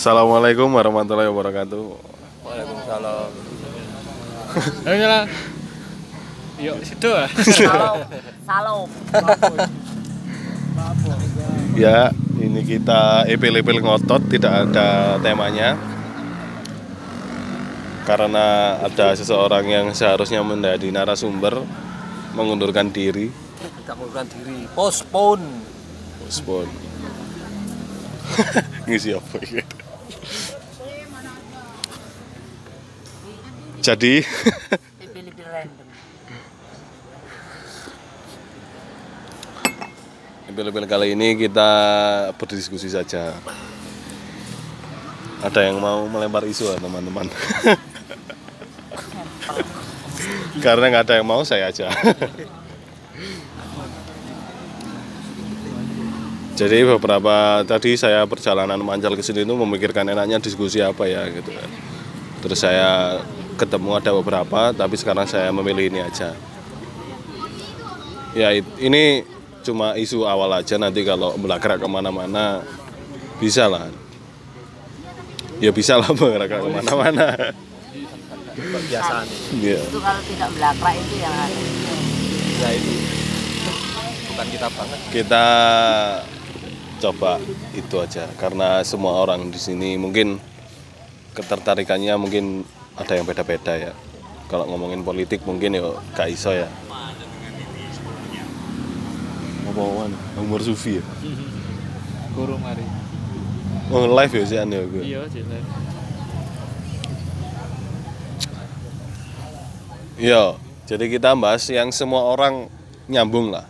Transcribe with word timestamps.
Assalamualaikum 0.00 0.72
warahmatullahi 0.72 1.28
wabarakatuh. 1.28 1.84
Waalaikumsalam. 2.40 3.28
Ayo 4.88 4.96
nyala. 4.96 5.20
Yuk, 6.56 6.80
situ 6.88 7.12
ah. 7.12 7.28
Salam. 7.44 8.08
Salam. 8.48 8.88
Ya, 11.76 12.16
ini 12.40 12.64
kita 12.64 13.28
epil-epil 13.28 13.84
ngotot, 13.84 14.24
tidak 14.32 14.72
ada 14.72 15.20
temanya. 15.20 15.76
Karena 18.08 18.80
ada 18.80 19.12
seseorang 19.12 19.68
yang 19.68 19.92
seharusnya 19.92 20.40
menjadi 20.40 20.88
narasumber 20.88 21.60
mengundurkan 22.32 22.88
diri. 22.88 23.28
Tidak 23.84 24.00
mengundurkan 24.00 24.32
diri. 24.32 24.64
Postpone. 24.72 25.44
Respon. 26.24 26.88
Ngisi 28.88 29.12
apa 29.12 29.36
ini? 29.44 29.59
Jadi 33.80 34.20
Pilih-pilih 35.00 35.48
random. 35.48 35.86
Epil-epil 40.52 40.84
kali 40.84 41.16
ini 41.16 41.32
kita 41.40 41.70
berdiskusi 42.36 42.92
saja. 42.92 43.32
Ada 45.40 45.72
yang 45.72 45.80
mau 45.80 46.04
melempar 46.04 46.44
isu 46.44 46.68
ya 46.68 46.76
teman-teman? 46.76 47.24
Karena 50.60 50.84
nggak 50.92 51.04
ada 51.08 51.14
yang 51.16 51.24
mau 51.24 51.40
saya 51.48 51.72
aja. 51.72 51.88
Jadi 56.60 56.84
beberapa 56.84 57.64
tadi 57.64 57.96
saya 57.96 58.28
perjalanan 58.28 58.76
mancal 58.84 59.16
ke 59.16 59.24
sini 59.24 59.48
itu 59.48 59.54
memikirkan 59.56 60.04
enaknya 60.04 60.36
diskusi 60.44 60.84
apa 60.84 61.08
ya 61.08 61.24
gitu 61.32 61.56
kan. 61.56 61.70
Terus 62.44 62.60
saya 62.60 63.16
ketemu 63.60 64.00
ada 64.00 64.10
beberapa, 64.16 64.72
tapi 64.72 64.96
sekarang 64.96 65.28
saya 65.28 65.52
memilih 65.52 65.92
ini 65.92 66.00
aja. 66.00 66.32
Ya 68.32 68.56
ini 68.56 69.28
cuma 69.60 69.92
isu 70.00 70.24
awal 70.24 70.48
aja 70.56 70.80
nanti 70.80 71.04
kalau 71.04 71.36
belakrak 71.36 71.76
ke 71.76 71.84
mana-mana 71.84 72.64
bisa 73.36 73.68
lah. 73.68 73.92
Ya 75.60 75.68
bisa 75.76 76.00
lah 76.00 76.08
belakrak 76.16 76.64
ke 76.64 76.70
mana-mana. 76.72 77.28
Kebiasaan. 78.56 79.26
Ya. 79.60 79.76
Itu 79.84 80.00
kalau 80.00 80.22
tidak 80.24 80.48
belakrak 80.56 80.94
itu 80.96 81.14
yang 81.20 81.34
ada. 81.36 81.60
Ya 82.64 82.68
itu. 82.72 82.92
Bukan 84.32 84.46
kita 84.56 84.68
banget. 84.72 84.98
kita 85.12 85.46
coba 87.00 87.40
itu 87.72 87.96
aja 87.96 88.28
karena 88.36 88.84
semua 88.84 89.24
orang 89.24 89.48
di 89.48 89.56
sini 89.56 89.96
mungkin 89.96 90.36
ketertarikannya 91.32 92.14
mungkin 92.20 92.68
ada 93.00 93.12
yang 93.16 93.24
beda-beda 93.24 93.72
ya 93.90 93.92
kalau 94.46 94.68
ngomongin 94.68 95.00
politik 95.00 95.40
mungkin 95.48 95.74
ya 95.80 95.88
gak 96.12 96.28
iso 96.28 96.52
ya 96.52 96.68
apa 99.70 99.80
wan 99.80 100.12
umur 100.36 100.60
sufi 100.60 101.00
ya 101.00 101.04
Kurung 102.36 102.62
hari. 102.62 102.86
oh 103.90 104.06
live 104.06 104.32
ya 104.38 104.44
sih 104.46 104.56
ya 104.60 104.64
gue 104.66 105.02
Iya, 105.02 105.26
jelas. 105.26 105.64
Iya, 110.20 110.60
jadi 110.84 111.04
kita 111.16 111.32
bahas 111.32 111.64
yang 111.72 111.88
semua 111.88 112.28
orang 112.28 112.68
nyambung 113.08 113.48
lah. 113.48 113.64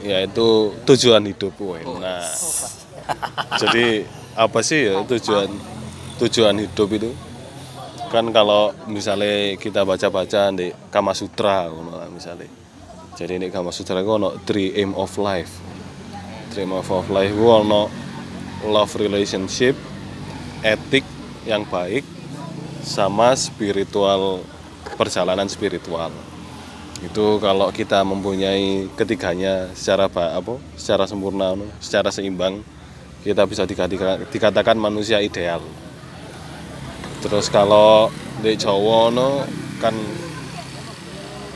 Yaitu 0.00 0.72
tujuan 0.88 1.20
hidup 1.20 1.52
woy. 1.60 1.84
Nah. 2.00 2.24
Jadi 3.60 4.08
apa 4.32 4.64
sih 4.64 4.88
ya 4.88 5.04
tujuan 5.04 5.52
tujuan 6.16 6.56
hidup 6.64 6.88
itu? 6.96 7.10
Kan 8.14 8.30
kalau 8.30 8.70
misalnya 8.86 9.58
kita 9.58 9.82
baca-baca 9.82 10.54
di 10.54 10.70
Kama 10.94 11.10
Sutra 11.18 11.66
misalnya. 12.14 12.46
Jadi 13.18 13.42
di 13.42 13.48
Kama 13.50 13.74
Sutra 13.74 13.98
itu 13.98 14.14
ono 14.14 14.38
three 14.46 14.70
aim 14.78 14.94
of 14.94 15.10
life. 15.18 15.50
Three 16.54 16.62
aim 16.62 16.78
of 16.78 16.86
life 17.10 17.34
itu 17.34 17.42
ono 17.42 17.90
love 18.70 18.94
relationship, 19.02 19.74
etik 20.62 21.02
yang 21.42 21.66
baik, 21.66 22.06
sama 22.86 23.34
spiritual 23.34 24.46
perjalanan 24.94 25.50
spiritual 25.50 26.14
itu 27.02 27.26
kalau 27.42 27.68
kita 27.68 28.00
mempunyai 28.00 28.88
ketiganya 28.96 29.68
secara 29.76 30.08
apa 30.08 30.56
secara 30.78 31.04
sempurna 31.04 31.52
no, 31.52 31.68
secara 31.76 32.08
seimbang 32.08 32.64
kita 33.20 33.44
bisa 33.44 33.68
dikatakan 34.30 34.76
manusia 34.80 35.20
ideal 35.20 35.60
terus 37.24 37.48
kalau 37.48 38.12
di 38.44 38.52
Jawa 38.52 39.08
no, 39.08 39.48
kan 39.80 39.96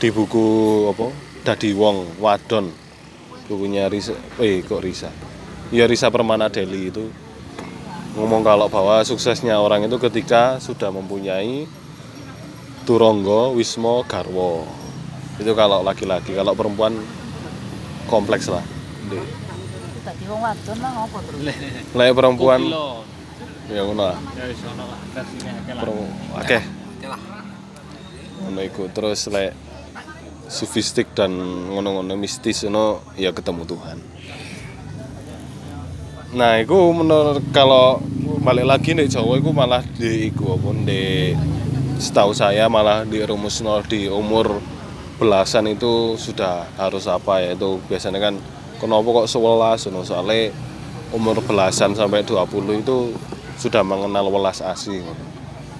di 0.01 0.09
buku 0.09 0.47
apa 0.89 1.13
Dadi 1.45 1.77
Wong 1.77 2.17
Wadon 2.17 2.73
bukunya 3.45 3.85
Risa 3.85 4.17
eh 4.41 4.65
kok 4.65 4.81
Risa 4.81 5.13
ya 5.69 5.85
Risa 5.85 6.09
Permana 6.09 6.49
Deli 6.49 6.89
itu 6.89 7.05
ngomong 8.17 8.41
kalau 8.41 8.65
bahwa 8.65 9.05
suksesnya 9.05 9.61
orang 9.61 9.85
itu 9.85 10.01
ketika 10.01 10.57
sudah 10.57 10.89
mempunyai 10.89 11.69
Turonggo, 12.89 13.53
Wismo, 13.53 14.01
Garwo. 14.09 14.65
Itu 15.37 15.53
kalau 15.53 15.85
laki-laki, 15.85 16.33
kalau 16.33 16.57
perempuan 16.57 16.97
kompleks 18.09 18.49
lah. 18.49 18.65
Tadi 20.01 20.25
wong 20.25 20.41
wadon 20.41 20.77
lah 20.81 20.91
ngopo 20.97 21.21
terus. 21.21 21.53
Lah 21.93 22.05
perempuan. 22.17 22.61
Ya 23.69 23.81
ngono. 23.85 24.13
Ya 24.35 24.43
wis 24.49 24.61
ono 24.65 24.83
lah 24.89 24.99
akeh. 26.43 26.63
Ngono 28.45 28.59
iku 28.65 28.89
terus 28.89 29.29
lek 29.29 29.53
sufistik 30.49 31.13
dan 31.13 31.31
ngono-ngono 31.69 32.17
mistis 32.17 32.65
ngono 32.65 33.05
ya 33.13 33.29
ketemu 33.29 33.63
Tuhan. 33.69 33.99
Nah, 36.29 36.61
itu 36.61 36.77
menurut 36.93 37.41
kalau 37.49 37.97
balik 38.45 38.69
lagi 38.69 38.93
nih 38.93 39.09
Jawa 39.09 39.41
itu 39.41 39.49
malah 39.49 39.81
di 39.81 40.29
iku 40.29 40.61
apa 40.61 40.69
di 40.85 41.33
setahu 41.97 42.37
saya 42.37 42.69
malah 42.69 43.01
di 43.01 43.17
rumus 43.25 43.65
nol 43.65 43.81
di 43.81 44.05
umur 44.05 44.61
belasan 45.17 45.67
itu 45.73 46.15
sudah 46.21 46.69
harus 46.77 47.09
apa 47.09 47.43
ya 47.43 47.57
itu 47.57 47.81
biasanya 47.89 48.21
kan 48.21 48.37
kenapa 48.77 49.25
kok 49.25 49.27
sewelas 49.27 49.83
soalnya 49.83 50.53
umur 51.11 51.41
belasan 51.43 51.97
sampai 51.97 52.23
20 52.23 52.85
itu 52.85 53.11
sudah 53.59 53.83
mengenal 53.83 54.31
welas 54.31 54.63
asih 54.63 55.03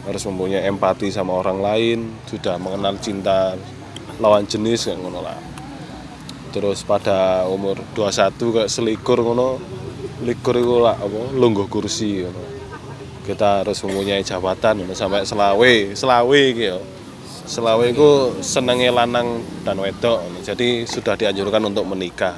harus 0.04 0.24
mempunyai 0.28 0.68
empati 0.68 1.08
sama 1.16 1.32
orang 1.40 1.64
lain 1.64 1.98
sudah 2.28 2.60
mengenal 2.60 3.00
cinta 3.00 3.56
lawan 4.20 4.44
jenis 4.44 4.92
kayak 4.92 5.00
ngono 5.00 5.24
lah. 5.24 5.40
Terus 6.52 6.84
pada 6.84 7.48
umur 7.48 7.80
21 7.96 8.36
kayak 8.36 8.70
selikur 8.70 9.24
ngono 9.24 9.64
likur 10.28 10.60
itu 10.60 10.76
lah 10.84 11.00
apa 11.00 11.32
lungguh 11.32 11.72
kursi 11.72 12.28
ngono. 12.28 12.44
Kita 13.24 13.64
harus 13.64 13.80
mempunyai 13.86 14.28
jabatan 14.28 14.84
ngono, 14.84 14.92
sampai 14.92 15.24
selawe 15.24 15.74
selawe 15.96 16.42
gitu 16.52 16.84
selawe 17.50 17.82
itu 17.90 18.38
senengnya 18.46 18.94
lanang 18.94 19.42
dan 19.66 19.80
wedok 19.80 20.20
ngono. 20.20 20.40
jadi 20.44 20.84
sudah 20.84 21.16
dianjurkan 21.16 21.64
untuk 21.64 21.88
menikah. 21.88 22.36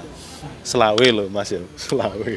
Selawe 0.61 1.07
loh 1.09 1.25
mas 1.33 1.49
ya 1.49 1.65
selawe 1.89 2.33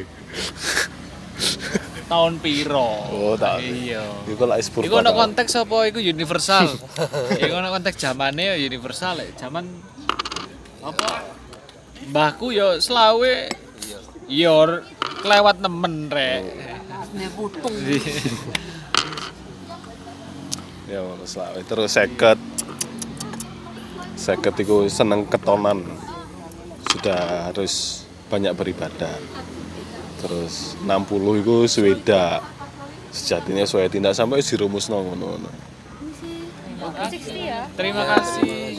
Tahun 2.05 2.33
piro? 2.37 2.89
Oh, 3.09 3.33
tahun. 3.33 3.65
Iya. 3.65 4.05
itu 4.29 4.43
lah 4.45 4.61
espur 4.61 4.85
Iku 4.85 5.01
ono 5.01 5.09
konteks 5.09 5.57
apa 5.57 5.89
iku 5.89 5.97
universal. 5.97 6.69
iku 7.41 7.53
ono 7.57 7.73
konteks 7.73 7.97
zamane 7.97 8.53
ya 8.53 8.55
universal 8.61 9.17
lek 9.17 9.33
zaman 9.37 9.65
apa? 10.85 11.25
Mbahku 12.05 12.53
ya 12.53 12.77
selawe 12.77 13.49
Iya, 14.25 14.81
kelewat 15.21 15.61
nemen 15.61 16.09
rek. 16.09 16.41
Putung. 17.37 17.73
ya 20.91 21.01
ngono, 21.01 21.25
selawe 21.25 21.57
terus 21.65 21.97
seket 21.97 22.37
seket 24.15 24.55
itu 24.61 24.85
seneng 24.89 25.25
ketonan 25.25 25.81
sudah 26.93 27.49
harus 27.49 28.05
banyak 28.29 28.53
beribadah 28.53 29.13
terus 30.21 30.79
60 30.83 31.41
itu 31.41 31.55
sweda 31.67 32.39
sejatinya 33.11 33.63
sweda 33.67 33.89
tidak 33.91 34.13
sampai 34.15 34.43
dirumus 34.43 34.87
ngono 34.87 35.15
ngono 35.15 35.51
Terima 37.75 38.03
kasih. 38.05 38.77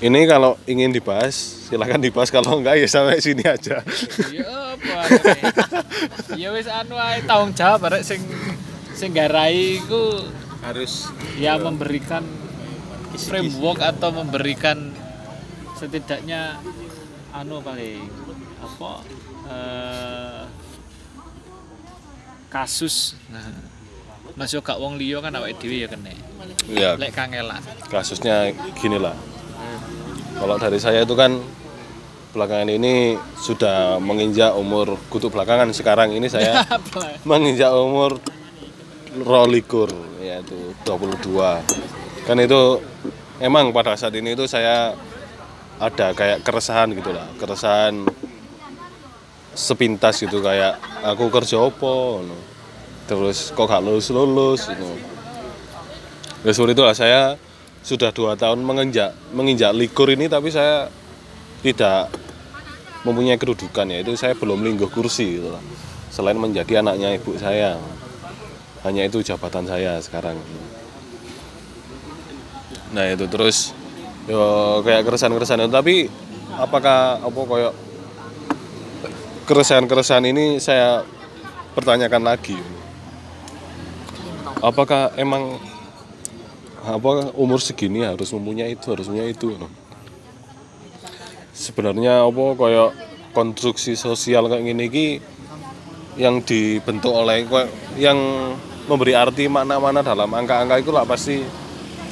ini 0.00 0.20
kalau 0.24 0.56
ingin 0.64 0.88
dibahas 0.88 1.58
silakan 1.68 2.00
dibahas. 2.00 2.32
Kalau 2.32 2.56
enggak 2.58 2.80
ya 2.80 2.88
sampai 2.88 3.20
sini 3.20 3.44
aja. 3.44 3.84
Ya 4.32 4.48
apa? 4.72 4.94
arek? 5.04 5.40
Ya 6.40 6.48
wis 6.56 6.64
anu 6.64 6.96
ae 6.96 7.20
tanggung 7.28 7.52
jawab 7.52 7.84
arek 7.92 8.02
sing 8.02 8.24
sing 8.96 9.12
garai 9.12 9.78
iku 9.78 10.24
Harus. 10.64 11.12
ya 11.38 11.60
memberikan 11.60 12.24
framework 13.14 13.78
atau 13.84 14.10
memberikan 14.10 14.90
setidaknya 15.78 16.58
anu 17.30 17.60
paling 17.62 18.08
apa 18.58 19.04
eh, 19.48 20.42
kasus. 22.52 23.16
Nah 23.32 23.44
masuk 24.38 24.62
gak 24.62 24.78
wong 24.78 24.94
liya 24.94 25.18
kan 25.18 25.34
awake 25.34 25.58
dhewe 25.58 25.82
ya 25.82 25.90
kena 25.90 26.14
ya 26.70 26.94
lek 26.94 27.10
kangelan 27.10 27.58
kasusnya 27.90 28.54
gini 28.78 28.94
lah. 28.94 29.18
Kalau 30.38 30.54
dari 30.54 30.78
saya 30.78 31.02
itu 31.02 31.18
kan 31.18 31.42
belakangan 32.30 32.70
ini 32.70 33.18
sudah 33.42 33.98
menginjak 33.98 34.54
umur 34.54 34.94
kutu 35.10 35.26
belakangan. 35.26 35.74
Sekarang 35.74 36.14
ini 36.14 36.30
saya 36.30 36.62
menginjak 37.28 37.74
umur 37.74 38.22
rolikur 39.26 39.90
yaitu 40.22 40.54
22 40.86 41.26
kan 42.22 42.36
itu 42.38 42.78
emang 43.42 43.74
pada 43.74 43.98
saat 43.98 44.14
ini 44.14 44.38
itu 44.38 44.46
saya 44.46 44.94
ada 45.82 46.14
kayak 46.14 46.46
keresahan 46.46 46.94
gitu 46.94 47.10
lah. 47.10 47.26
Keresahan 47.42 48.06
sepintas 49.58 50.22
gitu 50.22 50.38
kayak 50.38 50.78
aku 51.02 51.34
kerja 51.34 51.58
apa 51.58 51.90
ngono. 52.22 52.38
terus 53.10 53.50
kok 53.50 53.66
gak 53.66 53.82
lulus 53.82 54.06
lulus 54.14 54.70
gitu. 54.70 54.86
ya 56.46 56.50
seperti 56.54 56.78
itulah 56.78 56.94
saya 56.94 57.34
sudah 57.82 58.14
dua 58.14 58.38
tahun 58.38 58.62
menginjak 58.62 59.10
menginjak 59.34 59.74
likur 59.74 60.06
ini 60.14 60.30
tapi 60.30 60.54
saya 60.54 60.86
tidak 61.66 62.06
mempunyai 63.02 63.34
kedudukan 63.34 63.90
ya 63.90 63.98
itu 64.06 64.14
saya 64.14 64.38
belum 64.38 64.62
lingguh 64.62 64.86
kursi 64.94 65.42
gitu 65.42 65.50
lah. 65.50 65.62
selain 66.14 66.38
menjadi 66.38 66.78
anaknya 66.78 67.18
ibu 67.18 67.34
saya 67.34 67.74
hanya 68.86 69.10
itu 69.10 69.26
jabatan 69.26 69.66
saya 69.66 69.98
sekarang 69.98 70.38
nah 72.94 73.10
itu 73.10 73.26
terus 73.26 73.74
yo 74.30 74.78
kayak 74.86 75.02
keresahan-keresahan 75.02 75.66
itu 75.66 75.74
tapi 75.74 75.96
apakah 76.54 77.18
apa 77.18 77.40
kayak 77.42 77.74
keresahan-keresahan 79.48 80.28
ini 80.28 80.60
saya 80.60 81.00
pertanyakan 81.72 82.28
lagi. 82.28 82.60
Apakah 84.60 85.16
emang 85.16 85.56
apa 86.84 87.32
umur 87.32 87.60
segini 87.64 88.04
harus 88.04 88.28
mempunyai 88.32 88.76
itu 88.76 88.86
harus 88.92 89.08
mempunyai 89.08 89.32
itu 89.32 89.52
sebenarnya 91.52 92.24
apa 92.24 92.44
kayak 92.56 92.90
konstruksi 93.36 93.92
sosial 93.98 94.48
kayak 94.48 94.64
gini 94.64 94.86
ki 94.88 95.08
yang 96.16 96.40
dibentuk 96.40 97.12
oleh 97.12 97.44
yang 98.00 98.16
memberi 98.88 99.12
arti 99.12 99.50
makna-makna 99.52 100.00
dalam 100.00 100.32
angka-angka 100.32 100.80
itu 100.80 100.90
lah 100.94 101.04
pasti 101.04 101.44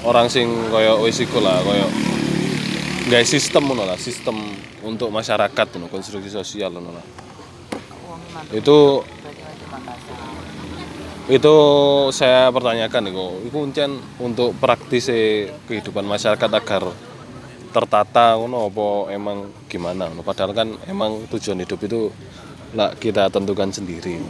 orang 0.04 0.28
sing 0.28 0.46
kayak 0.68 1.00
wis 1.00 1.24
iku 1.24 1.40
lah 1.40 1.56
kayak 1.64 1.90
nggak 3.06 3.24
sistem 3.24 3.70
ngono 3.70 3.86
lah 3.86 3.96
sistem 3.96 4.36
untuk 4.84 5.08
masyarakat 5.08 5.66
ngono 5.72 5.88
konstruksi 5.88 6.28
sosial 6.28 6.74
ngono 6.74 6.90
lah 6.92 7.25
itu 8.52 9.02
itu 11.26 11.56
saya 12.14 12.54
pertanyakan 12.54 13.10
itu 13.10 13.26
itu 13.50 13.56
kuncian 13.56 13.98
untuk 14.22 14.54
praktis 14.62 15.10
kehidupan 15.66 16.06
masyarakat 16.06 16.50
agar 16.50 16.82
tertata 17.74 18.38
ngono 18.38 18.70
apa 18.70 18.88
emang 19.12 19.50
gimana 19.66 20.08
ngono. 20.08 20.22
padahal 20.22 20.54
kan 20.54 20.68
emang 20.86 21.26
tujuan 21.28 21.60
hidup 21.60 21.82
itu 21.82 22.08
lah 22.72 22.94
kita 22.94 23.28
tentukan 23.28 23.68
sendiri 23.74 24.22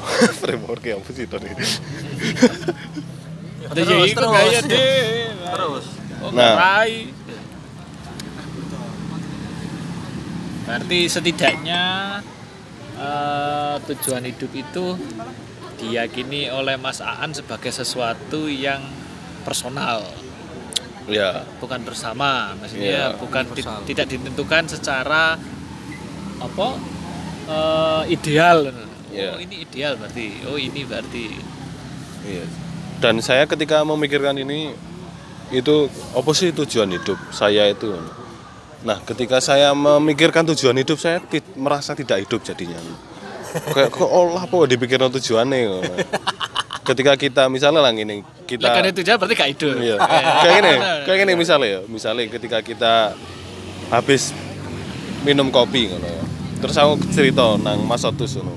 framework 0.40 0.80
apa 0.80 1.10
sih 1.12 1.28
tadi 1.28 1.48
ya 1.52 1.54
gaya 3.70 4.60
deh. 4.66 5.30
Terus. 5.50 5.86
Oh, 6.20 6.30
Nah. 6.34 6.84
Berarti 10.66 10.98
setidaknya 11.10 11.82
eh, 13.00 13.74
tujuan 13.88 14.22
hidup 14.22 14.52
itu 14.52 14.86
diyakini 15.76 16.52
oleh 16.52 16.76
Mas 16.76 17.00
Aan 17.00 17.32
sebagai 17.32 17.72
sesuatu 17.72 18.44
yang 18.46 18.84
personal, 19.40 20.04
ya 21.08 21.48
bukan 21.56 21.80
bersama. 21.80 22.52
Maksudnya 22.54 23.16
Iya. 23.16 23.16
bukan 23.16 23.44
Universal. 23.48 23.88
tidak 23.88 24.06
ditentukan 24.06 24.62
secara 24.68 25.40
apa 26.38 26.68
eh, 27.48 28.02
ideal. 28.12 28.68
Iya. 29.10 29.34
Oh 29.34 29.40
ini 29.40 29.64
ideal 29.64 29.96
berarti. 29.96 30.26
Oh 30.44 30.54
ini 30.54 30.84
berarti. 30.84 31.26
Iya. 32.22 32.44
Dan 33.00 33.24
saya 33.24 33.48
ketika 33.48 33.80
memikirkan 33.80 34.36
ini 34.36 34.76
itu 35.50 35.76
apa 36.12 36.30
sih 36.30 36.52
tujuan 36.52 36.92
hidup 36.92 37.16
saya 37.32 37.66
itu? 37.66 37.90
Nah, 38.80 38.96
ketika 39.04 39.44
saya 39.44 39.76
memikirkan 39.76 40.46
tujuan 40.54 40.72
hidup 40.80 40.96
saya 40.96 41.20
merasa 41.52 41.92
tidak 41.92 42.24
hidup 42.24 42.40
jadinya. 42.40 42.80
Kayak 43.50 43.90
kok 43.92 44.06
olah 44.06 44.46
apa 44.46 44.56
dipikirkan 44.64 45.10
tujuannya. 45.10 45.84
Ketika 46.80 47.12
kita 47.14 47.42
misalnya 47.52 47.84
lah 47.84 47.92
gini, 47.92 48.24
kita 48.48 48.72
kan 48.72 48.82
itu 48.88 49.04
berarti 49.04 49.34
gak 49.36 49.50
hidup. 49.52 49.74
Iya. 49.78 49.96
Kayak 50.42 50.54
gini, 50.56 50.72
kayak 51.06 51.18
gini 51.22 51.32
misalnya 51.36 51.66
ya, 51.68 51.80
misalnya 51.86 52.24
ketika 52.30 52.58
kita 52.64 53.14
habis 53.92 54.32
minum 55.26 55.52
kopi 55.52 55.92
ngono 55.92 56.08
ya. 56.08 56.24
Terus 56.64 56.76
aku 56.80 57.04
cerita 57.12 57.60
nang 57.60 57.84
Mas 57.84 58.06
Otus 58.06 58.40
ngono. 58.40 58.56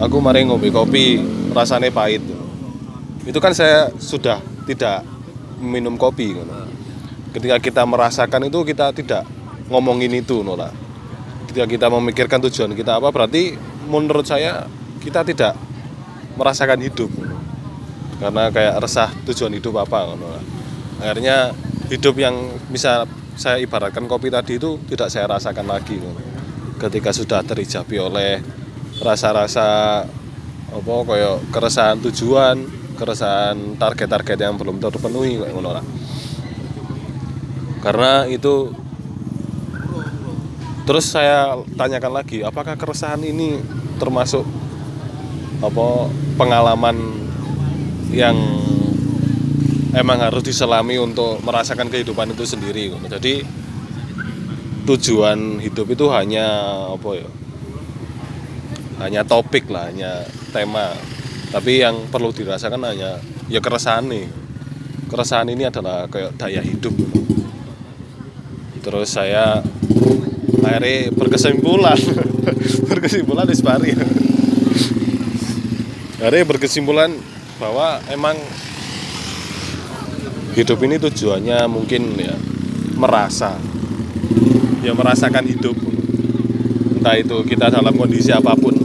Aku 0.00 0.18
mari 0.18 0.42
ngombe 0.48 0.72
kopi 0.74 1.22
rasanya 1.54 1.92
pahit. 1.92 2.24
Itu 3.28 3.38
kan 3.38 3.54
saya 3.54 3.92
sudah 4.00 4.42
tidak 4.66 5.06
minum 5.60 5.94
kopi 5.94 6.34
ngono. 6.34 6.66
Ketika 7.30 7.56
kita 7.62 7.82
merasakan 7.86 8.50
itu 8.50 8.66
kita 8.66 8.90
tidak 8.90 9.22
ngomongin 9.70 10.10
itu 10.18 10.42
ngono 10.42 10.58
lah. 10.58 10.72
Ketika 11.46 11.66
kita 11.66 11.86
memikirkan 11.90 12.42
tujuan 12.50 12.74
kita 12.74 12.98
apa 12.98 13.10
berarti 13.10 13.54
menurut 13.86 14.26
saya 14.26 14.66
kita 15.02 15.22
tidak 15.26 15.54
merasakan 16.38 16.78
hidup 16.82 17.10
karena 18.20 18.52
kayak 18.52 18.84
resah 18.84 19.08
tujuan 19.26 19.56
hidup 19.56 19.80
apa 19.80 20.12
ngono 20.12 20.26
lah. 20.28 20.44
akhirnya 21.00 21.56
hidup 21.88 22.14
yang 22.20 22.36
bisa 22.68 23.08
saya 23.34 23.56
ibaratkan 23.56 24.04
kopi 24.04 24.28
tadi 24.28 24.60
itu 24.60 24.76
tidak 24.92 25.08
saya 25.08 25.26
rasakan 25.26 25.64
lagi 25.64 25.96
ngono. 25.96 26.20
ketika 26.76 27.10
sudah 27.10 27.40
terijabi 27.40 27.96
oleh 27.96 28.44
rasa-rasa 29.00 30.04
apa 30.70 30.94
kayak 31.08 31.36
keresahan 31.50 31.98
tujuan 32.04 32.56
keresahan 32.94 33.80
target-target 33.80 34.38
yang 34.38 34.54
belum 34.60 34.76
terpenuhi 34.78 35.40
lah 35.40 35.50
karena 37.80 38.28
itu 38.28 38.72
terus 40.84 41.08
saya 41.08 41.56
tanyakan 41.76 42.12
lagi 42.20 42.44
apakah 42.44 42.76
keresahan 42.76 43.20
ini 43.24 43.60
termasuk 44.00 44.44
apa 45.60 46.08
pengalaman 46.40 46.96
yang 48.10 48.36
emang 49.94 50.18
harus 50.22 50.42
diselami 50.42 50.98
untuk 50.98 51.42
merasakan 51.42 51.90
kehidupan 51.90 52.34
itu 52.34 52.44
sendiri. 52.46 52.90
Jadi 53.10 53.42
tujuan 54.86 55.58
hidup 55.62 55.86
itu 55.90 56.06
hanya 56.10 56.46
apa 56.90 57.10
ya? 57.18 57.28
Hanya 59.00 59.22
topik 59.24 59.70
lah, 59.72 59.88
hanya 59.88 60.26
tema. 60.52 60.92
Tapi 61.50 61.82
yang 61.82 62.06
perlu 62.12 62.30
dirasakan 62.30 62.84
hanya 62.86 63.18
ya 63.50 63.58
keresahan 63.58 64.06
nih. 64.06 64.26
Keresahan 65.10 65.50
ini 65.50 65.66
adalah 65.66 66.06
kayak 66.06 66.38
daya 66.38 66.62
hidup. 66.62 66.94
Terus 68.80 69.08
saya 69.12 69.60
akhirnya 70.60 71.12
berkesimpulan. 71.14 71.98
Berkesimpulan 72.90 73.46
di 73.46 73.56
Spari 73.56 73.92
akhirnya 76.20 76.44
berkesimpulan 76.44 77.10
bahwa 77.56 77.96
emang 78.12 78.36
hidup 80.52 80.76
ini 80.84 81.00
tujuannya 81.00 81.64
mungkin 81.64 82.12
ya 82.20 82.36
merasa. 83.00 83.56
Ya 84.84 84.92
merasakan 84.92 85.48
hidup. 85.48 85.76
Entah 87.00 87.16
itu 87.16 87.36
kita 87.48 87.72
dalam 87.72 87.96
kondisi 87.96 88.28
apa 88.36 88.52
pun. 88.52 88.76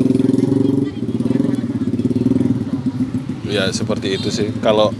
Ya 3.51 3.67
seperti 3.75 4.15
itu 4.15 4.31
sih. 4.31 4.55
Kalau 4.63 4.95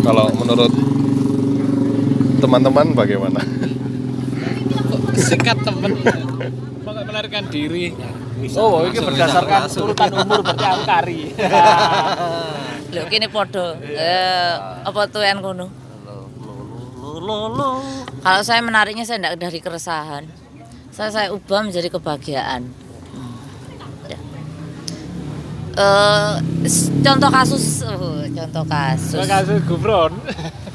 kalau 0.00 0.32
menurut 0.32 0.72
teman-teman 2.38 2.92
bagaimana 2.92 3.40
Sikat 5.16 5.58
nggak 6.96 7.06
melarikan 7.08 7.44
diri. 7.52 7.92
Oh, 8.56 8.84
ini 8.84 9.00
berdasarkan 9.00 9.68
urutan 9.68 10.10
umur 10.12 10.40
berarti 10.44 10.64
aku 10.64 10.82
kari. 10.84 11.20
Lho 12.92 13.02
kene 13.12 13.28
padha. 13.28 13.76
Eh 13.80 14.52
apa 14.84 15.08
yang 15.24 15.40
kono? 15.44 15.66
Kalau 18.20 18.42
saya 18.44 18.60
menariknya 18.60 19.04
saya 19.08 19.20
tidak 19.20 19.36
dari 19.40 19.58
keresahan. 19.60 20.24
Saya 20.92 21.08
saya 21.12 21.28
ubah 21.32 21.64
menjadi 21.64 21.88
kebahagiaan. 21.92 22.68
S- 26.64 26.88
contoh 27.04 27.28
kasus, 27.28 27.84
oh, 27.84 28.24
contoh 28.24 28.64
kasus, 28.64 29.20
Kasus 29.28 29.60
gubron. 29.68 30.12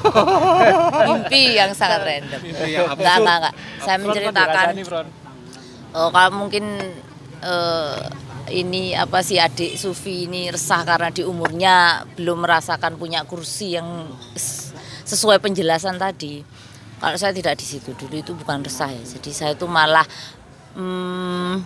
mimpi 1.10 1.58
yang 1.58 1.72
sangat 1.76 2.02
random. 2.04 2.42
Enggak, 2.42 3.16
enggak, 3.22 3.38
enggak. 3.38 3.54
Saya 3.82 3.98
menceritakan 4.02 4.66
Oh 5.92 6.08
kalau 6.08 6.32
mungkin 6.48 6.64
eh, 7.44 8.00
ini 8.56 8.96
apa 8.96 9.20
sih 9.20 9.40
adik 9.40 9.76
Sufi 9.76 10.24
ini 10.24 10.48
resah 10.48 10.88
karena 10.88 11.12
di 11.12 11.24
umurnya 11.24 12.08
belum 12.16 12.48
merasakan 12.48 12.96
punya 12.96 13.28
kursi 13.28 13.76
yang 13.76 14.08
sesuai 15.04 15.44
penjelasan 15.44 16.00
tadi. 16.00 16.44
Kalau 17.02 17.18
saya 17.18 17.34
tidak 17.36 17.60
di 17.60 17.66
situ 17.66 17.92
dulu 17.98 18.16
itu 18.16 18.32
bukan 18.32 18.64
resah 18.64 18.88
ya. 18.88 19.04
Jadi 19.04 19.32
saya 19.36 19.52
itu 19.52 19.68
malah 19.68 20.08
hmm, 20.80 21.60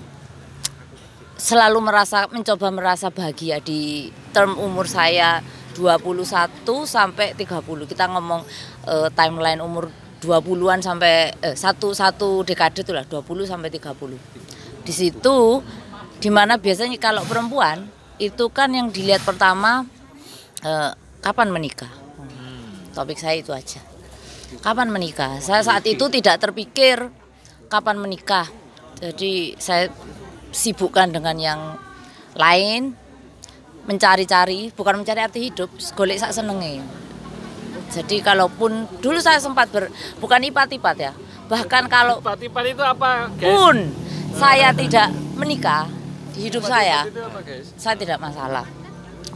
selalu 1.37 1.79
merasa 1.83 2.25
mencoba 2.31 2.73
merasa 2.73 3.13
bahagia 3.13 3.61
di 3.61 4.09
term 4.33 4.57
umur 4.57 4.89
saya 4.89 5.45
21 5.75 6.63
sampai 6.87 7.35
30. 7.35 7.91
Kita 7.91 8.07
ngomong 8.07 8.41
eh, 8.87 9.09
timeline 9.11 9.59
umur 9.59 9.91
20-an 10.23 10.79
sampai 10.79 11.35
eh, 11.43 11.55
satu 11.55 11.91
satu 11.91 12.41
dekade 12.47 12.81
itulah 12.81 13.03
20 13.03 13.45
sampai 13.45 13.69
30. 13.69 14.87
Di 14.87 14.93
situ 14.95 15.61
di 16.23 16.29
mana 16.31 16.55
biasanya 16.55 16.95
kalau 16.97 17.27
perempuan 17.27 17.91
itu 18.15 18.47
kan 18.47 18.71
yang 18.71 18.87
dilihat 18.89 19.21
pertama 19.27 19.83
eh, 20.63 20.91
kapan 21.19 21.51
menikah. 21.51 21.91
Topik 22.95 23.19
saya 23.19 23.35
itu 23.35 23.51
aja. 23.51 23.83
Kapan 24.63 24.87
menikah? 24.87 25.43
Saya 25.43 25.59
saat 25.67 25.83
itu 25.83 26.07
tidak 26.07 26.39
terpikir 26.39 27.11
kapan 27.67 27.99
menikah. 27.99 28.47
Jadi 29.03 29.59
saya 29.59 29.91
sibukkan 30.55 31.11
dengan 31.11 31.35
yang 31.35 31.61
lain, 32.39 32.95
mencari-cari, 33.85 34.73
bukan 34.73 35.01
mencari 35.01 35.19
arti 35.21 35.49
hidup, 35.49 35.69
golek 35.93 36.17
sak 36.21 36.33
senenge. 36.33 36.81
Jadi 37.93 38.19
kalaupun 38.19 38.89
dulu 38.99 39.21
saya 39.21 39.37
sempat 39.37 39.69
ber, 39.69 39.93
bukan 40.17 40.41
ipat-ipat 40.49 40.95
ya, 40.97 41.13
bahkan 41.45 41.85
kalau 41.85 42.17
Tipat-tipat 42.19 42.63
itu 42.73 42.83
apa, 42.83 43.29
pun 43.37 43.77
saya 44.33 44.73
tidak 44.73 45.13
menikah 45.37 45.85
di 46.33 46.49
hidup 46.49 46.65
saya, 46.65 47.05
Itu 47.07 47.21
apa, 47.21 47.39
guys? 47.45 47.71
saya 47.77 47.95
tidak 47.95 48.17
masalah. 48.19 48.65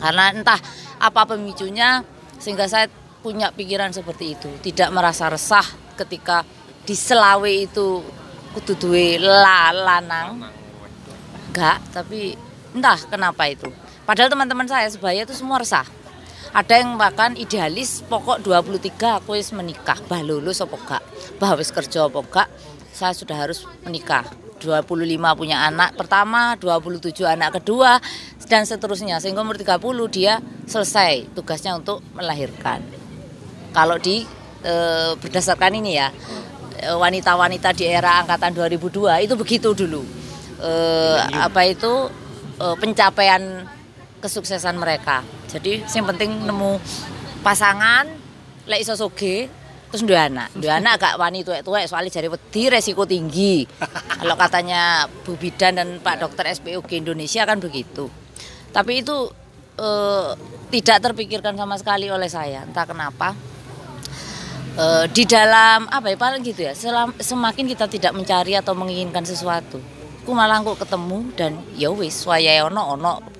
Karena 0.02 0.34
entah 0.34 0.60
apa 0.98 1.22
pemicunya 1.30 2.04
sehingga 2.42 2.66
saya 2.66 2.90
punya 3.22 3.54
pikiran 3.54 3.94
seperti 3.94 4.36
itu, 4.36 4.50
tidak 4.66 4.90
merasa 4.92 5.30
resah 5.30 5.64
ketika 5.96 6.44
di 6.84 6.98
Selawe 6.98 7.52
itu 7.52 8.02
kudu 8.58 8.74
duwe 8.76 9.22
la 9.22 9.70
lanang. 9.72 10.50
Enggak, 11.54 11.78
tapi 11.94 12.34
entah 12.74 12.98
kenapa 13.08 13.46
itu. 13.46 13.70
Padahal 14.10 14.34
teman-teman 14.34 14.66
saya 14.66 14.90
sebaya 14.90 15.22
itu 15.22 15.38
semua 15.38 15.62
resah. 15.62 15.86
Ada 16.50 16.82
yang 16.82 16.98
bahkan 16.98 17.38
idealis 17.38 18.02
pokok 18.10 18.42
23 18.42 19.22
aku 19.22 19.38
wis 19.38 19.54
menikah, 19.54 20.02
bah 20.10 20.26
lulus 20.26 20.66
apa 20.66 20.82
enggak, 20.82 21.04
bah 21.38 21.54
wis 21.54 21.70
kerja 21.70 22.10
apa 22.10 22.18
enggak, 22.18 22.50
saya 22.90 23.14
sudah 23.14 23.38
harus 23.38 23.70
menikah. 23.86 24.26
25 24.58 24.82
punya 25.38 25.62
anak 25.62 25.94
pertama, 25.94 26.58
27 26.58 27.22
anak 27.22 27.62
kedua 27.62 28.02
dan 28.50 28.66
seterusnya 28.66 29.22
sehingga 29.22 29.46
umur 29.46 29.62
30 29.62 29.78
dia 30.10 30.42
selesai 30.66 31.30
tugasnya 31.38 31.78
untuk 31.78 32.02
melahirkan. 32.18 32.82
Kalau 33.78 34.02
di 34.02 34.26
eh, 34.66 35.14
berdasarkan 35.22 35.78
ini 35.78 36.02
ya 36.02 36.10
eh, 36.82 36.98
wanita-wanita 36.98 37.78
di 37.78 37.86
era 37.86 38.26
angkatan 38.26 38.58
2002 38.58 39.30
itu 39.30 39.38
begitu 39.38 39.70
dulu. 39.78 40.02
Eh, 40.66 41.20
apa 41.30 41.62
itu 41.70 42.10
eh, 42.58 42.76
pencapaian 42.82 43.78
kesuksesan 44.20 44.76
mereka. 44.78 45.26
Jadi 45.48 45.84
yang 45.84 46.06
penting 46.12 46.46
nemu 46.46 46.80
pasangan 47.42 48.06
lek 48.70 48.84
iso 48.84 48.94
soge 48.94 49.50
terus 49.90 50.06
dua 50.06 50.30
anak. 50.30 50.54
Dua 50.54 50.78
anak 50.78 51.02
agak 51.02 51.14
wani 51.18 51.42
tuwek-tuwek 51.42 51.90
soalnya 51.90 52.14
jadi 52.14 52.30
wedi 52.30 52.70
resiko 52.70 53.04
tinggi. 53.10 53.66
Kalau 54.22 54.36
katanya 54.38 55.10
Bu 55.26 55.34
Bidan 55.40 55.82
dan 55.82 55.90
Pak 56.04 56.22
Dokter 56.22 56.46
SPOG 56.54 57.02
Indonesia 57.02 57.48
kan 57.48 57.58
begitu. 57.58 58.06
Tapi 58.70 59.02
itu 59.02 59.32
eh, 59.82 60.30
tidak 60.70 61.10
terpikirkan 61.10 61.58
sama 61.58 61.82
sekali 61.82 62.06
oleh 62.14 62.30
saya, 62.30 62.62
entah 62.62 62.86
kenapa. 62.86 63.34
Eh, 64.80 65.06
di 65.12 65.28
dalam 65.28 65.92
apa 65.92 66.08
ya 66.08 66.16
paling 66.16 66.40
gitu 66.40 66.64
ya 66.64 66.72
selam- 66.72 67.18
semakin 67.20 67.68
kita 67.68 67.92
tidak 67.92 68.16
mencari 68.16 68.56
atau 68.56 68.72
menginginkan 68.72 69.28
sesuatu 69.28 69.76
ku 70.24 70.32
malah 70.32 70.64
kok 70.64 70.80
ketemu 70.88 71.20
dan 71.36 71.52
ya 71.76 71.92
wis 71.92 72.24
ono 72.24 72.96
ono 72.96 73.39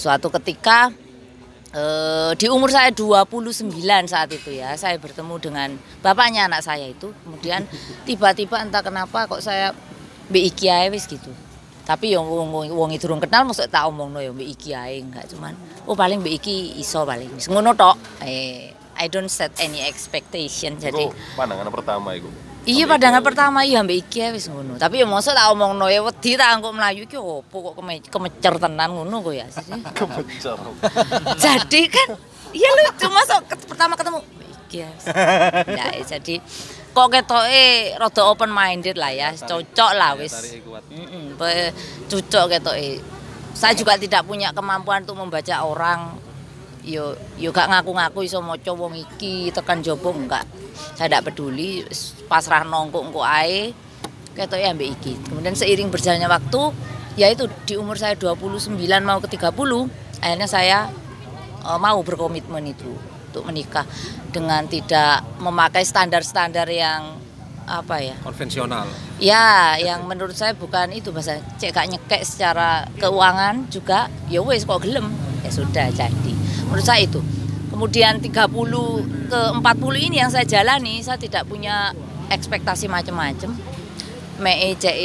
suatu 0.00 0.32
ketika 0.40 0.88
eh, 1.76 2.32
di 2.40 2.48
umur 2.48 2.72
saya 2.72 2.88
29 2.88 3.68
saat 4.08 4.32
itu 4.32 4.56
ya 4.56 4.72
saya 4.80 4.96
bertemu 4.96 5.36
dengan 5.36 5.68
bapaknya 6.00 6.48
anak 6.48 6.64
saya 6.64 6.88
itu. 6.88 7.12
Kemudian 7.20 7.68
tiba-tiba 8.08 8.64
entah 8.64 8.80
kenapa 8.80 9.28
kok 9.28 9.44
saya 9.44 9.76
mbek 10.32 10.44
iki 10.56 10.72
ae 10.72 10.88
wis 10.88 11.04
gitu. 11.04 11.28
Tapi 11.84 12.16
yang 12.16 12.24
wong 12.24 12.72
wong 12.72 12.90
durung 12.96 13.20
kenal 13.20 13.44
maksud 13.44 13.68
tak 13.68 13.84
omongno 13.84 14.24
ya 14.24 14.32
mbek 14.32 14.48
iki 14.48 14.72
ae 14.72 15.04
enggak 15.04 15.28
cuman. 15.28 15.52
Oh 15.84 15.92
paling 15.92 16.24
mbek 16.24 16.40
iki 16.40 16.80
iso 16.80 17.04
paling. 17.04 17.28
Ngono 17.52 17.76
tok. 17.76 18.24
Eh 18.24 18.72
I 19.00 19.08
don't 19.08 19.32
set 19.32 19.56
any 19.56 19.80
expectation 19.80 20.76
jadi 20.76 21.08
pandangan 21.36 21.68
pertama 21.72 22.16
itu. 22.16 22.28
Iya 22.70 22.84
pandangan 22.86 23.18
pertama 23.20 23.58
iya 23.60 23.82
ambek 23.82 24.06
iki 24.06 24.22
ae 24.22 24.30
wis 24.30 24.46
ngono. 24.46 24.78
Tapi 24.78 25.02
ya 25.02 25.06
mosok 25.06 25.34
tak 25.34 25.50
omongno 25.50 25.90
ya 25.90 26.00
wedi 26.00 26.38
tak 26.38 26.54
engko 26.54 26.70
mlayu 26.70 27.02
iki 27.02 27.18
opo 27.18 27.56
kok 27.66 27.74
keme- 27.74 28.06
kemecer 28.06 28.54
tenan 28.56 28.94
ngono 28.94 29.18
kok 29.20 29.34
ya. 29.34 29.46
Kebecar. 29.98 30.54
Jadi 31.34 31.80
kan 31.86 32.08
iya 32.50 32.68
lucu 32.70 33.06
masuk 33.06 33.42
ke- 33.44 33.66
pertama 33.66 33.98
ketemu 33.98 34.18
iki 34.62 34.76
ya. 34.86 34.90
Ya 35.66 35.84
jadi 36.00 36.38
kok 36.90 37.06
ketoke 37.08 37.66
rada 37.96 38.22
open 38.24 38.50
minded 38.50 38.94
lah 38.94 39.10
ya, 39.10 39.28
cocok 39.34 39.90
lah 39.92 40.14
wis. 40.14 40.30
Pe- 41.34 41.74
cocok 42.06 42.44
ketoke. 42.48 43.02
Saya 43.50 43.74
juga 43.74 43.94
tidak 43.94 44.22
punya 44.22 44.50
kemampuan 44.50 45.02
untuk 45.02 45.18
membaca 45.18 45.56
orang. 45.60 46.29
Yo 46.84 47.12
yo 47.36 47.52
gak 47.52 47.68
ngaku-ngaku 47.68 48.24
iso 48.24 48.40
maca 48.40 48.72
wong 48.72 48.96
iki 48.96 49.52
tekan 49.52 49.84
jopo 49.84 50.12
enggak. 50.16 50.44
Saya 50.96 51.12
tidak 51.12 51.32
peduli, 51.32 51.84
pasrah 52.28 52.64
nongkok 52.64 53.02
engko 53.10 53.22
ae. 53.24 53.72
Ketoke 54.32 54.64
ambek 54.64 54.88
iki. 54.96 55.12
Kemudian 55.28 55.52
seiring 55.52 55.90
berjalannya 55.92 56.30
waktu, 56.30 56.62
ya 57.18 57.28
itu 57.28 57.50
di 57.66 57.74
umur 57.76 57.98
saya 57.98 58.14
29 58.16 58.78
mau 59.02 59.18
ke 59.18 59.28
30, 59.28 59.50
akhirnya 60.22 60.48
saya 60.48 60.78
eh, 61.66 61.78
mau 61.82 61.98
berkomitmen 62.00 62.64
itu 62.70 62.94
untuk 63.30 63.46
menikah 63.46 63.86
dengan 64.34 64.66
tidak 64.66 65.22
memakai 65.38 65.86
standar-standar 65.86 66.66
yang 66.66 67.20
apa 67.70 68.02
ya 68.02 68.18
Konvensional. 68.26 68.90
Ya, 69.22 69.78
yang 69.78 70.02
menurut 70.10 70.34
saya 70.34 70.58
bukan 70.58 70.90
itu 70.90 71.14
bahasa 71.14 71.38
cek 71.62 71.70
gak 71.70 71.86
nyekek 71.86 72.22
secara 72.26 72.90
keuangan 72.98 73.70
juga. 73.70 74.10
Ya 74.26 74.42
wes 74.42 74.66
kok 74.66 74.82
gelem. 74.82 75.14
Ya 75.46 75.50
sudah 75.54 75.86
jadi. 75.94 76.29
Menurut 76.70 76.86
saya 76.86 77.02
itu. 77.02 77.20
Kemudian 77.70 78.18
30 78.18 78.30
ke 79.30 79.40
40 79.58 80.06
ini 80.10 80.16
yang 80.20 80.30
saya 80.30 80.46
jalani, 80.46 81.02
saya 81.02 81.18
tidak 81.18 81.46
punya 81.46 81.94
ekspektasi 82.30 82.86
macam-macam. 82.86 83.54
Mee 84.38 84.74
cek 84.78 84.96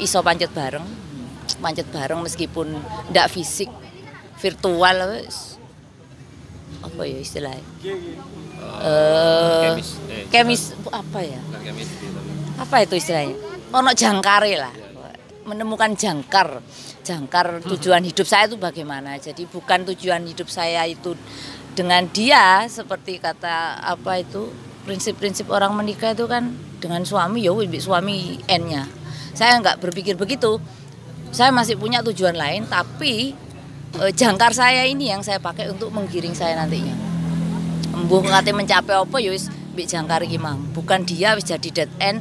iso 0.00 0.20
pancet 0.20 0.52
bareng. 0.52 0.84
Pancet 1.60 1.88
bareng 1.88 2.20
meskipun 2.24 2.76
ndak 3.12 3.32
fisik 3.32 3.68
virtual. 4.40 5.20
Apa 6.82 7.02
ya 7.06 7.18
istilahnya? 7.22 7.64
Eh, 8.82 9.62
Kemis. 9.68 9.88
Eh, 10.10 10.24
kemis 10.32 10.62
apa 10.90 11.20
ya? 11.22 11.40
Tapi. 11.52 11.82
apa 12.62 12.76
itu 12.84 12.94
istilahnya 12.94 13.34
ono 13.72 13.90
jangkare 13.90 14.52
lah 14.60 14.74
menemukan 15.48 15.98
jangkar 15.98 16.62
jangkar 17.02 17.60
tujuan 17.66 18.02
hidup 18.06 18.24
saya 18.24 18.46
itu 18.46 18.56
bagaimana. 18.56 19.18
Jadi 19.18 19.44
bukan 19.50 19.82
tujuan 19.92 20.22
hidup 20.24 20.46
saya 20.48 20.86
itu 20.86 21.18
dengan 21.74 22.06
dia 22.10 22.64
seperti 22.70 23.18
kata 23.18 23.82
apa 23.82 24.22
itu 24.22 24.48
prinsip-prinsip 24.86 25.50
orang 25.50 25.74
menikah 25.74 26.14
itu 26.14 26.26
kan 26.26 26.54
dengan 26.78 27.02
suami 27.06 27.46
ya 27.46 27.52
suami 27.82 28.38
n-nya. 28.46 28.86
Saya 29.34 29.58
nggak 29.58 29.82
berpikir 29.82 30.14
begitu. 30.14 30.62
Saya 31.32 31.48
masih 31.48 31.80
punya 31.80 32.04
tujuan 32.04 32.36
lain 32.36 32.68
tapi 32.68 33.32
eh, 33.98 34.12
jangkar 34.12 34.52
saya 34.52 34.84
ini 34.84 35.10
yang 35.10 35.24
saya 35.24 35.42
pakai 35.42 35.70
untuk 35.72 35.90
menggiring 35.90 36.36
saya 36.36 36.54
nantinya. 36.58 36.94
Embuh 37.92 38.24
ngate 38.24 38.52
mencapai 38.54 38.96
apa 38.96 39.16
ya 39.18 39.32
wis 39.32 39.48
jangkar 39.74 40.22
iki. 40.22 40.38
Bukan 40.76 41.08
dia 41.08 41.34
wis 41.34 41.48
jadi 41.48 41.68
dead 41.82 41.90
end 41.98 42.20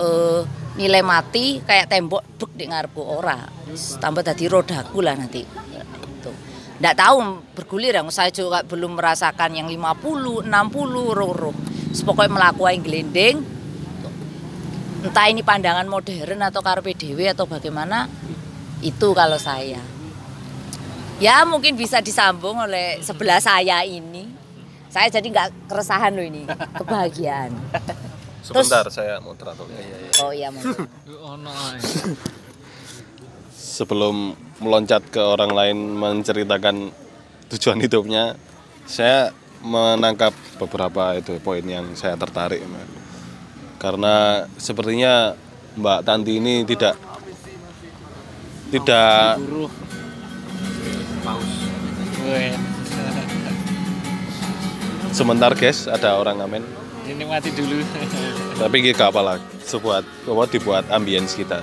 eh, 0.00 0.65
nilai 0.76 1.00
mati 1.00 1.64
kayak 1.64 1.88
tembok 1.88 2.22
bek 2.36 2.52
di 2.52 2.64
ngarepku 2.68 3.00
ora. 3.00 3.40
Tambah 4.00 4.22
dadi 4.22 4.44
rodaku 4.46 5.00
lah 5.00 5.16
nanti. 5.16 5.40
Itu. 5.42 6.30
Ndak 6.80 6.94
tahu 7.00 7.16
bergulir 7.56 7.96
yang 7.96 8.12
saya 8.12 8.28
juga 8.28 8.60
belum 8.60 9.00
merasakan 9.00 9.56
yang 9.56 9.68
50, 9.72 10.44
60 10.44 11.16
roro. 11.16 11.52
Wis 11.88 12.04
Pokoknya 12.04 12.32
melaku 12.36 12.62
ae 12.68 12.76
gelendeng. 12.78 13.40
Entah 15.00 15.26
ini 15.32 15.40
pandangan 15.40 15.88
modern 15.88 16.40
atau 16.44 16.60
karpe 16.60 16.92
dewe 16.92 17.30
atau 17.30 17.48
bagaimana 17.48 18.08
itu 18.84 19.08
kalau 19.16 19.40
saya. 19.40 19.80
Ya 21.16 21.40
mungkin 21.48 21.80
bisa 21.80 22.04
disambung 22.04 22.60
oleh 22.60 23.00
sebelah 23.00 23.40
saya 23.40 23.80
ini. 23.88 24.28
Saya 24.92 25.08
jadi 25.08 25.28
nggak 25.28 25.68
keresahan 25.68 26.12
loh 26.12 26.24
ini, 26.24 26.48
kebahagiaan. 26.76 27.52
Sebentar 28.46 28.86
saya 28.94 29.18
moderator. 29.18 29.66
Oh 30.22 30.30
iya 30.30 30.54
monggo. 30.54 30.86
Ono 31.34 31.50
ae. 31.50 31.82
sebelum 33.76 34.38
meloncat 34.62 35.02
ke 35.10 35.18
orang 35.18 35.50
lain 35.50 35.76
menceritakan 35.98 36.94
tujuan 37.50 37.82
hidupnya, 37.82 38.38
saya 38.86 39.34
menangkap 39.66 40.30
beberapa 40.62 41.18
itu 41.18 41.42
poin 41.42 41.66
yang 41.66 41.98
saya 41.98 42.14
tertarik. 42.14 42.62
Karena 43.82 44.46
sepertinya 44.56 45.34
Mbak 45.74 46.00
Tanti 46.06 46.38
ini 46.38 46.62
tidak 46.62 46.94
tidak 48.70 49.42
sebentar 55.10 55.50
guys 55.54 55.90
ada 55.90 56.18
orang 56.18 56.42
ngamen 56.42 56.75
Ini 57.06 57.22
mati 57.22 57.50
dulu. 57.54 57.78
tapi 58.58 58.74
gak 58.90 59.14
apalah 59.14 59.38
sebuat 59.62 60.02
apa 60.26 60.42
dibuat 60.50 60.84
ambience 60.90 61.38
kita. 61.38 61.62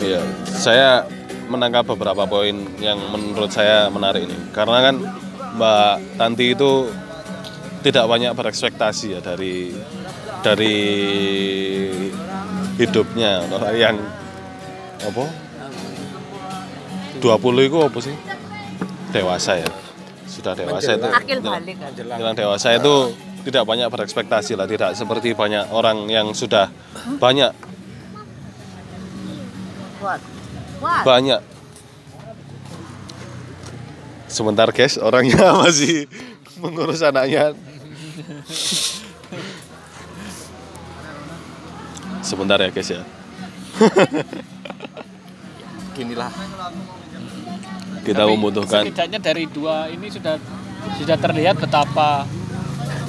Iya, 0.00 0.22
saya 0.46 1.02
menangkap 1.50 1.82
beberapa 1.82 2.26
poin 2.30 2.54
yang 2.78 2.98
menurut 3.10 3.50
saya 3.50 3.90
menarik 3.90 4.26
ini. 4.26 4.38
Karena 4.54 4.78
kan 4.90 4.94
Mbak 5.58 5.94
Tanti 6.14 6.46
itu 6.54 6.86
tidak 7.82 8.06
banyak 8.06 8.32
berekspektasi 8.36 9.18
ya 9.18 9.20
dari 9.24 9.74
dari 10.46 10.78
hidupnya 12.78 13.44
yang 13.74 13.98
apa? 15.00 15.24
20 17.20 17.68
itu 17.68 17.78
apa 17.82 17.98
sih? 18.00 18.14
Dewasa 19.10 19.52
ya. 19.58 19.70
Sudah 20.30 20.54
dewasa 20.54 20.96
itu. 20.96 21.08
Akil 21.10 21.38
balik. 21.42 21.76
Yang 21.98 22.34
dewasa 22.38 22.68
itu 22.78 22.94
tidak 23.40 23.64
banyak 23.64 23.88
berekspektasi 23.88 24.56
lah, 24.56 24.68
tidak 24.68 24.92
seperti 24.96 25.32
banyak 25.32 25.72
orang 25.72 26.08
yang 26.08 26.32
sudah 26.36 26.68
banyak 27.20 27.52
What? 30.00 30.20
What? 30.80 31.04
banyak 31.04 31.40
sebentar 34.30 34.70
guys 34.72 34.96
orangnya 34.96 35.52
masih 35.60 36.08
mengurus 36.62 37.04
anaknya 37.04 37.52
sebentar 42.24 42.56
ya 42.62 42.70
guys 42.70 42.88
ya 42.88 43.02
Ginilah. 45.96 46.32
kita 48.06 48.22
Tapi 48.24 48.30
membutuhkan 48.32 48.82
setidaknya 48.88 49.20
dari 49.20 49.44
dua 49.50 49.90
ini 49.92 50.08
sudah 50.08 50.40
sudah 50.96 51.16
terlihat 51.20 51.60
betapa 51.60 52.24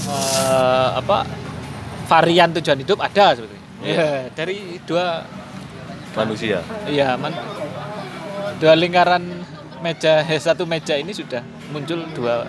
eh, 0.08 0.90
apa 0.98 1.28
varian 2.08 2.50
tujuan 2.58 2.80
hidup 2.82 3.00
ada 3.02 3.38
sebetulnya. 3.38 3.64
Ya, 3.82 4.30
dari 4.34 4.78
dua 4.86 5.26
manusia. 6.14 6.62
Iya 6.86 7.18
man, 7.18 7.34
dua 8.62 8.74
lingkaran 8.78 9.26
meja 9.82 10.22
satu 10.38 10.70
meja 10.70 10.94
ini 10.98 11.14
sudah 11.14 11.42
muncul 11.74 12.06
dua 12.14 12.46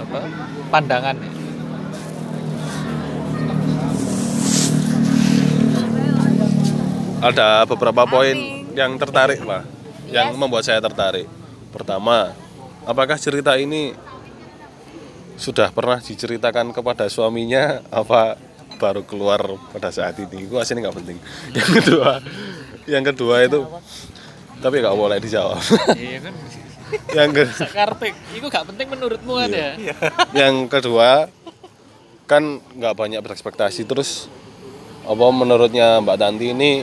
apa 0.00 0.18
pandangan. 0.70 1.16
ada 7.20 7.68
beberapa 7.68 8.08
poin 8.08 8.64
yang 8.72 8.96
tertarik 8.96 9.44
lah 9.44 9.62
yang 10.08 10.32
membuat 10.34 10.64
saya 10.64 10.80
tertarik. 10.80 11.28
Pertama 11.70 12.32
apakah 12.88 13.20
cerita 13.20 13.54
ini 13.60 13.92
sudah 15.40 15.72
pernah 15.72 15.96
diceritakan 16.04 16.76
kepada 16.76 17.08
suaminya 17.08 17.80
apa 17.88 18.36
baru 18.76 19.00
keluar 19.08 19.40
pada 19.72 19.88
saat 19.88 20.20
ini. 20.20 20.44
Itu 20.44 20.60
aslinya 20.60 20.88
nggak 20.88 20.96
penting. 21.00 21.18
Yang 21.56 21.70
kedua 21.80 22.10
yang 22.88 23.04
kedua 23.04 23.44
itu 23.44 23.60
tapi 24.60 24.82
nggak 24.82 24.96
boleh 24.98 25.16
dijawab. 25.22 25.60
Iya 25.96 26.18
kan. 26.28 26.34
yang 27.16 27.30
ke, 27.30 27.46
Karpet, 27.70 28.18
itu 28.34 28.46
gak 28.50 28.66
penting 28.66 28.90
menurutmu 28.90 29.38
kan 29.38 29.46
ya? 29.54 29.78
yang 30.34 30.66
kedua 30.66 31.30
kan 32.26 32.58
nggak 32.74 32.94
banyak 32.98 33.20
berekspektasi. 33.22 33.86
Terus 33.86 34.26
apa 35.06 35.24
menurutnya 35.30 36.02
Mbak 36.02 36.18
Tanti 36.18 36.50
ini 36.50 36.82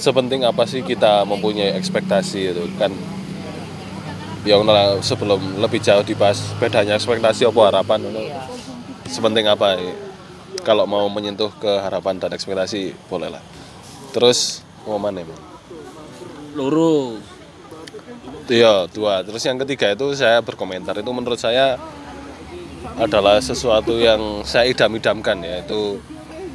sepenting 0.00 0.40
apa 0.48 0.64
sih 0.64 0.80
kita 0.80 1.28
mempunyai 1.28 1.76
ekspektasi 1.76 2.40
itu? 2.56 2.64
Kan 2.80 2.96
nah, 4.46 5.02
sebelum 5.02 5.58
lebih 5.58 5.82
jauh 5.82 6.06
dibahas 6.06 6.54
bedanya 6.62 6.94
ekspektasi 6.94 7.50
apa 7.50 7.60
harapan 7.66 7.98
ngono. 8.06 8.22
sepenting 9.06 9.46
apa 9.50 9.78
ya? 9.78 9.94
kalau 10.62 10.86
mau 10.86 11.06
menyentuh 11.10 11.50
ke 11.58 11.72
harapan 11.82 12.18
dan 12.18 12.30
ekspektasi 12.34 12.94
boleh 13.10 13.30
lah 13.30 13.42
terus 14.14 14.62
mau 14.86 14.98
mana 15.02 15.22
emang 15.22 15.56
Loro. 16.56 17.20
Iya, 18.48 18.88
dua. 18.88 19.20
Terus 19.20 19.44
yang 19.44 19.60
ketiga 19.60 19.92
itu 19.92 20.16
saya 20.16 20.40
berkomentar 20.40 20.96
itu 20.96 21.10
menurut 21.12 21.36
saya 21.36 21.76
adalah 22.96 23.36
sesuatu 23.44 24.00
yang 24.00 24.40
saya 24.40 24.72
idam-idamkan 24.72 25.36
ya 25.44 25.60
itu 25.60 26.00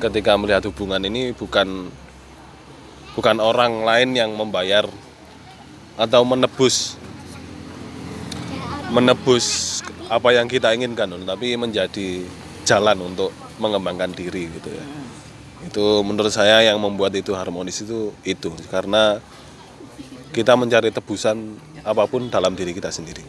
ketika 0.01 0.33
melihat 0.33 0.65
hubungan 0.65 1.03
ini 1.05 1.37
bukan 1.37 1.93
bukan 3.13 3.37
orang 3.37 3.85
lain 3.85 4.17
yang 4.17 4.33
membayar 4.33 4.89
atau 5.99 6.25
menebus 6.25 6.97
menebus 8.91 9.79
apa 10.11 10.35
yang 10.35 10.51
kita 10.51 10.75
inginkan 10.75 11.07
tapi 11.23 11.55
menjadi 11.55 12.27
jalan 12.67 12.99
untuk 13.01 13.31
mengembangkan 13.57 14.11
diri 14.11 14.51
gitu 14.51 14.69
ya 14.69 14.85
itu 15.61 15.85
menurut 16.03 16.33
saya 16.33 16.65
yang 16.65 16.81
membuat 16.81 17.15
itu 17.15 17.31
harmonis 17.31 17.85
itu 17.85 18.11
itu 18.27 18.51
karena 18.67 19.23
kita 20.35 20.57
mencari 20.59 20.91
tebusan 20.91 21.55
apa 21.87 22.03
pun 22.05 22.27
dalam 22.27 22.51
diri 22.53 22.75
kita 22.75 22.91
sendiri 22.91 23.23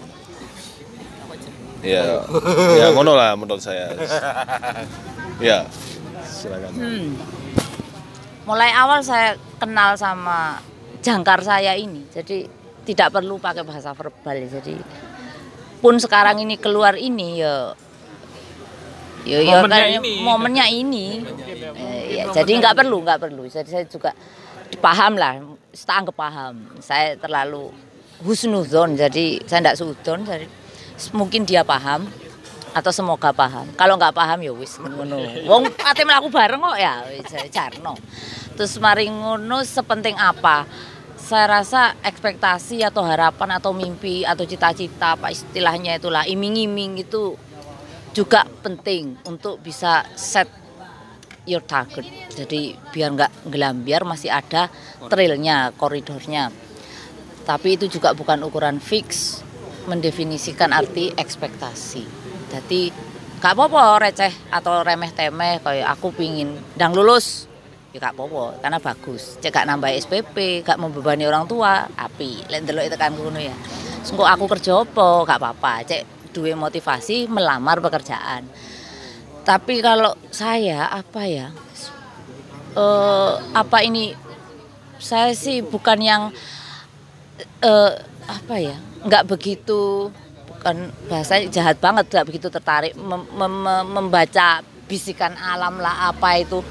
ya 1.82 2.22
ya 2.78 2.86
ngono 2.94 3.14
lah 3.14 3.38
menurut 3.38 3.62
saya 3.62 3.94
ya 5.42 5.66
silakan 6.22 6.72
Hmm. 6.74 7.14
Mulai 8.42 8.74
awal 8.74 9.06
saya 9.06 9.38
kenal 9.62 9.94
sama 9.94 10.58
jangkar 10.98 11.46
saya 11.46 11.78
ini, 11.78 12.02
jadi 12.10 12.50
tidak 12.82 13.14
perlu 13.14 13.38
pakai 13.38 13.62
bahasa 13.62 13.94
verbal. 13.94 14.34
Jadi 14.50 14.74
pun 15.82 15.98
sekarang 15.98 16.38
ini 16.38 16.54
keluar 16.54 16.94
ini 16.94 17.42
ya 17.42 17.74
ya, 19.26 19.38
ya 19.42 19.58
Momennya 19.58 19.82
kan, 19.82 19.90
ini. 19.98 20.12
momennya 20.22 20.66
ini. 20.70 21.06
Eh, 21.78 22.22
ya, 22.22 22.30
jadi 22.30 22.52
nggak 22.58 22.74
perlu 22.78 23.02
nggak 23.02 23.20
perlu. 23.22 23.42
Jadi 23.50 23.68
saya 23.70 23.84
juga 23.86 24.14
paham 24.78 25.18
lah, 25.18 25.42
setangkep 25.74 26.14
paham. 26.14 26.54
Saya 26.82 27.18
terlalu 27.18 27.70
husnuzon, 28.22 28.94
jadi 28.98 29.42
saya 29.46 29.60
tidak 29.62 29.76
sudon. 29.78 30.22
Jadi 30.26 30.46
mungkin 31.14 31.42
dia 31.42 31.62
paham 31.66 32.06
atau 32.72 32.90
semoga 32.90 33.30
paham. 33.30 33.68
Kalau 33.76 33.94
nggak 33.98 34.14
paham 34.14 34.38
ya 34.42 34.52
wis 34.54 34.78
ngono. 34.80 35.18
Wong 35.46 35.70
ate 35.82 36.02
mlaku 36.02 36.30
bareng 36.32 36.62
kok 36.62 36.78
ya 36.78 37.02
jarno. 37.52 37.94
Terus 38.58 38.74
mari 38.82 39.06
ngono 39.06 39.62
sepenting 39.62 40.18
apa? 40.18 40.66
Saya 41.22 41.62
rasa 41.62 41.94
ekspektasi 42.02 42.82
atau 42.82 43.06
harapan 43.06 43.54
atau 43.54 43.70
mimpi 43.70 44.26
atau 44.26 44.42
cita-cita 44.42 45.14
apa 45.14 45.30
istilahnya 45.30 45.94
itulah 45.94 46.26
iming-iming 46.26 46.98
itu 46.98 47.38
juga 48.10 48.42
penting 48.66 49.22
untuk 49.30 49.62
bisa 49.62 50.02
set 50.18 50.50
your 51.46 51.62
target. 51.62 52.04
Jadi 52.34 52.74
biar 52.90 53.14
nggak 53.14 53.32
gelambiar 53.54 54.02
masih 54.02 54.34
ada 54.34 54.66
trailnya, 55.06 55.70
koridornya. 55.78 56.50
Tapi 57.46 57.78
itu 57.78 57.86
juga 57.86 58.18
bukan 58.18 58.42
ukuran 58.42 58.82
fix 58.82 59.40
mendefinisikan 59.86 60.74
arti 60.74 61.14
ekspektasi. 61.14 62.02
Jadi 62.50 62.90
gak 63.42 63.58
apa-apa 63.58 63.98
receh 63.98 64.30
atau 64.54 64.86
remeh 64.86 65.10
temeh 65.10 65.58
kayak 65.58 65.98
aku 65.98 66.14
pingin 66.14 66.54
dang 66.78 66.94
lulus 66.94 67.50
ya 67.92 68.00
gak 68.00 68.16
apa-apa 68.16 68.44
karena 68.64 68.78
bagus. 68.80 69.36
Cek 69.38 69.52
gak 69.52 69.68
nambah 69.68 69.92
SPP 69.92 70.64
gak 70.64 70.80
membebani 70.80 71.28
orang 71.28 71.44
tua 71.44 71.84
api. 71.92 72.48
Lek 72.48 72.64
ndelok 72.64 72.88
itu 72.88 72.96
kan 72.96 73.12
ngono 73.12 73.36
ya. 73.36 73.52
Sengko 74.00 74.24
aku 74.24 74.48
kerja 74.48 74.80
apa 74.80 75.08
gak 75.28 75.38
apa-apa. 75.38 75.84
Cek 75.84 76.32
duwe 76.32 76.56
motivasi 76.56 77.28
melamar 77.28 77.84
pekerjaan. 77.84 78.48
Tapi 79.44 79.84
kalau 79.84 80.16
saya 80.32 80.88
apa 80.88 81.22
ya? 81.28 81.52
Eh 82.72 83.32
apa 83.52 83.78
ini? 83.84 84.16
Saya 84.96 85.36
sih 85.36 85.60
bukan 85.60 85.98
yang 86.00 86.22
eh 87.60 87.92
apa 88.24 88.56
ya? 88.56 88.80
Nggak 89.04 89.28
begitu 89.28 90.08
bukan 90.48 90.94
bahasa 91.10 91.42
jahat 91.50 91.82
banget 91.82 92.06
nggak 92.06 92.22
begitu 92.22 92.46
tertarik 92.46 92.94
mem- 92.94 93.26
mem- 93.34 93.88
membaca 93.90 94.62
bisikan 94.86 95.34
alam 95.34 95.82
lah 95.82 96.14
apa 96.14 96.38
itu 96.38 96.62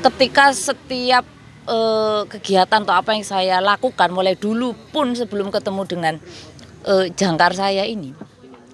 ketika 0.00 0.52
setiap 0.56 1.24
eh, 1.68 2.22
kegiatan 2.28 2.84
atau 2.84 2.96
apa 2.96 3.12
yang 3.12 3.24
saya 3.24 3.60
lakukan 3.60 4.08
mulai 4.12 4.36
dulu 4.36 4.72
pun 4.92 5.12
sebelum 5.12 5.52
ketemu 5.52 5.82
dengan 5.84 6.14
eh, 6.88 7.12
jangkar 7.12 7.52
saya 7.52 7.84
ini 7.84 8.16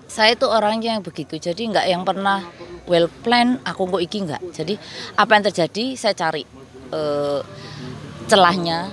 saya 0.06 0.38
itu 0.38 0.46
orangnya 0.46 0.96
yang 0.96 1.04
begitu. 1.04 1.36
Jadi 1.36 1.66
nggak 1.66 1.86
yang 1.90 2.06
pernah 2.06 2.40
well 2.86 3.10
plan 3.26 3.58
aku 3.66 3.90
kok 3.90 4.00
iki 4.00 4.24
nggak. 4.24 4.42
Jadi 4.54 4.78
apa 5.18 5.30
yang 5.34 5.44
terjadi 5.50 5.84
saya 5.98 6.14
cari 6.14 6.46
Eh, 6.86 7.40
celahnya. 8.30 8.90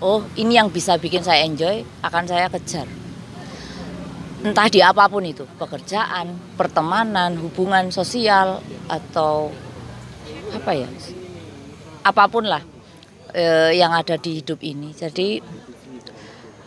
Oh 0.00 0.24
ini 0.40 0.56
yang 0.56 0.72
bisa 0.72 0.96
bikin 0.96 1.20
saya 1.20 1.44
enjoy 1.44 1.84
akan 2.00 2.24
saya 2.24 2.48
kejar. 2.48 2.88
Entah 4.40 4.68
di 4.72 4.80
apa 4.80 5.04
pun 5.04 5.20
itu 5.20 5.44
pekerjaan 5.60 6.32
pertemanan 6.56 7.36
hubungan 7.36 7.92
sosial 7.92 8.64
atau 8.88 9.52
apa 10.56 10.72
ya 10.72 10.88
apa 12.00 12.24
pun 12.28 12.48
lah 12.48 12.62
eh, 13.32 13.76
yang 13.76 13.92
ada 13.92 14.16
di 14.16 14.40
hidup 14.40 14.60
ini. 14.64 14.92
Jadi 14.94 15.40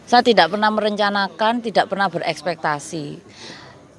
saya 0.03 0.21
tidak 0.21 0.53
pernah 0.53 0.69
merencanakan 0.69 1.63
tidak 1.63 1.89
pernah 1.89 2.07
berekspektasi. 2.11 3.05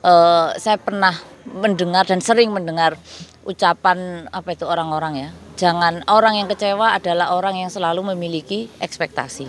Eh, 0.05 0.49
saya 0.61 0.77
pernah 0.79 1.15
mendengar 1.45 2.09
dan 2.09 2.21
sering 2.25 2.53
mendengar 2.53 2.97
ucapan 3.45 4.29
apa 4.33 4.57
itu 4.57 4.65
orang-orang 4.65 5.29
ya. 5.29 5.31
Jangan 5.55 6.03
orang 6.11 6.41
yang 6.41 6.49
kecewa 6.51 6.99
adalah 6.99 7.37
orang 7.37 7.61
yang 7.61 7.71
selalu 7.71 8.15
memiliki 8.15 8.67
ekspektasi. 8.83 9.47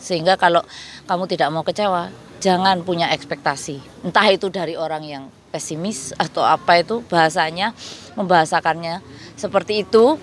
Sehingga 0.00 0.36
kalau 0.36 0.60
kamu 1.06 1.24
tidak 1.30 1.48
mau 1.54 1.64
kecewa 1.64 2.10
jangan 2.44 2.84
punya 2.84 3.08
ekspektasi. 3.08 4.04
Entah 4.04 4.28
itu 4.28 4.52
dari 4.52 4.76
orang 4.76 5.00
yang 5.04 5.24
pesimis 5.48 6.10
atau 6.18 6.42
apa 6.42 6.82
itu 6.82 7.00
bahasanya 7.06 7.70
membahasakannya 8.18 8.98
seperti 9.38 9.86
itu 9.86 10.18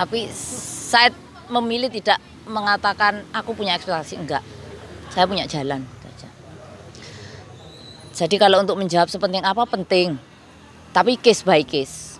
tapi 0.00 0.32
saya 0.32 1.12
memilih 1.52 1.92
tidak 1.92 2.16
mengatakan 2.48 3.20
aku 3.36 3.52
punya 3.52 3.76
ekspektasi 3.76 4.16
enggak. 4.16 4.40
Saya 5.12 5.28
punya 5.28 5.44
jalan 5.44 5.84
saja. 6.00 6.28
Jadi 8.16 8.40
kalau 8.40 8.64
untuk 8.64 8.80
menjawab 8.80 9.12
sepenting 9.12 9.44
apa 9.44 9.68
penting. 9.68 10.16
Tapi 10.96 11.20
case 11.20 11.44
by 11.44 11.60
case. 11.68 12.16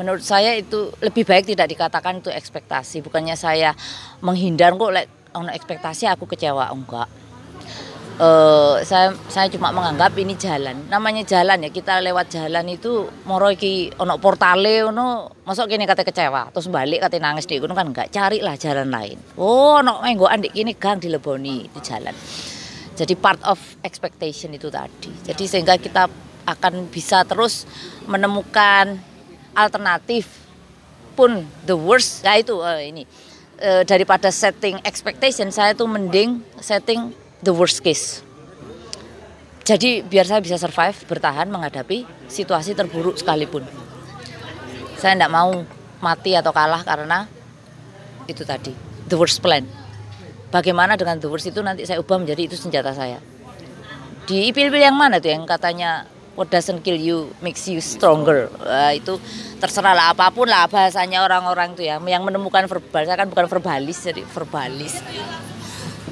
Menurut 0.00 0.24
saya 0.24 0.56
itu 0.56 0.88
lebih 1.04 1.28
baik 1.28 1.52
tidak 1.52 1.68
dikatakan 1.68 2.24
itu 2.24 2.32
ekspektasi. 2.32 3.04
Bukannya 3.04 3.36
saya 3.36 3.76
menghindar 4.24 4.72
kok 4.72 4.96
ono 5.36 5.52
ekspektasi 5.52 6.08
aku 6.08 6.24
kecewa 6.24 6.72
enggak 6.72 7.27
Eh, 8.18 8.76
saya 8.82 9.14
saya 9.30 9.46
cuma 9.46 9.70
menganggap 9.70 10.10
ini 10.18 10.34
jalan. 10.34 10.90
Namanya 10.90 11.22
jalan 11.22 11.62
ya 11.62 11.70
kita 11.70 12.02
lewat 12.02 12.34
jalan 12.34 12.66
itu 12.66 13.06
moro 13.22 13.46
iki 13.46 13.94
ono 13.94 14.18
portale 14.18 14.82
ono 14.82 15.30
masuk 15.46 15.70
kini 15.70 15.86
kata 15.86 16.02
kecewa 16.02 16.50
terus 16.50 16.66
balik 16.66 16.98
kata 16.98 17.22
nangis 17.22 17.46
di 17.46 17.62
gunung 17.62 17.78
kan 17.78 17.86
enggak. 17.86 18.10
Carilah 18.10 18.58
jalan 18.58 18.90
lain. 18.90 19.22
Oh 19.38 19.78
ono 19.78 20.02
menggoan 20.02 20.42
di 20.42 20.50
kini 20.50 20.74
gang 20.74 20.98
dileboni 20.98 21.70
itu 21.70 21.78
jalan. 21.78 22.10
Jadi 22.98 23.14
part 23.14 23.38
of 23.46 23.62
expectation 23.86 24.50
itu 24.50 24.66
tadi. 24.66 25.14
Jadi 25.22 25.46
sehingga 25.46 25.78
kita 25.78 26.10
akan 26.42 26.90
bisa 26.90 27.22
terus 27.22 27.70
menemukan 28.10 28.98
alternatif 29.54 30.26
pun 31.14 31.46
the 31.70 31.78
worst. 31.78 32.26
Ya 32.26 32.34
itu 32.34 32.58
eh, 32.66 32.90
ini. 32.90 33.06
Eh, 33.62 33.86
daripada 33.86 34.34
setting 34.34 34.82
expectation 34.82 35.54
saya 35.54 35.70
tuh 35.70 35.86
mending 35.86 36.42
setting 36.58 37.14
the 37.42 37.54
worst 37.54 37.82
case. 37.82 38.22
Jadi 39.68 40.00
biar 40.00 40.24
saya 40.24 40.40
bisa 40.40 40.56
survive 40.56 40.96
bertahan 41.04 41.44
menghadapi 41.52 42.08
situasi 42.24 42.72
terburuk 42.72 43.20
sekalipun. 43.20 43.68
Saya 44.96 45.14
tidak 45.14 45.30
mau 45.30 45.52
mati 46.00 46.32
atau 46.32 46.50
kalah 46.56 46.80
karena 46.82 47.28
itu 48.24 48.42
tadi 48.48 48.72
the 49.06 49.16
worst 49.16 49.44
plan. 49.44 49.68
Bagaimana 50.48 50.96
dengan 50.96 51.20
the 51.20 51.28
worst 51.28 51.44
itu 51.52 51.60
nanti 51.60 51.84
saya 51.84 52.00
ubah 52.00 52.16
menjadi 52.16 52.48
itu 52.48 52.56
senjata 52.56 52.96
saya. 52.96 53.20
Di 54.24 54.48
pilih 54.56 54.72
yang 54.72 54.96
mana 54.96 55.20
tuh 55.20 55.36
yang 55.36 55.44
katanya 55.44 56.08
what 56.32 56.48
doesn't 56.48 56.80
kill 56.80 56.96
you 56.96 57.28
makes 57.44 57.68
you 57.68 57.84
stronger. 57.84 58.48
Wah, 58.64 58.96
itu 58.96 59.20
terserah 59.60 59.92
lah 59.92 60.16
apa 60.16 60.32
pun 60.32 60.48
lah 60.48 60.64
bahasanya 60.64 61.20
orang-orang 61.20 61.76
tuh 61.76 61.84
ya. 61.84 62.00
Yang 62.00 62.24
menemukan 62.24 62.64
verbal 62.64 63.04
saya 63.04 63.20
kan 63.20 63.28
bukan 63.28 63.44
verbalis 63.44 64.00
jadi 64.00 64.24
verbalis 64.24 65.04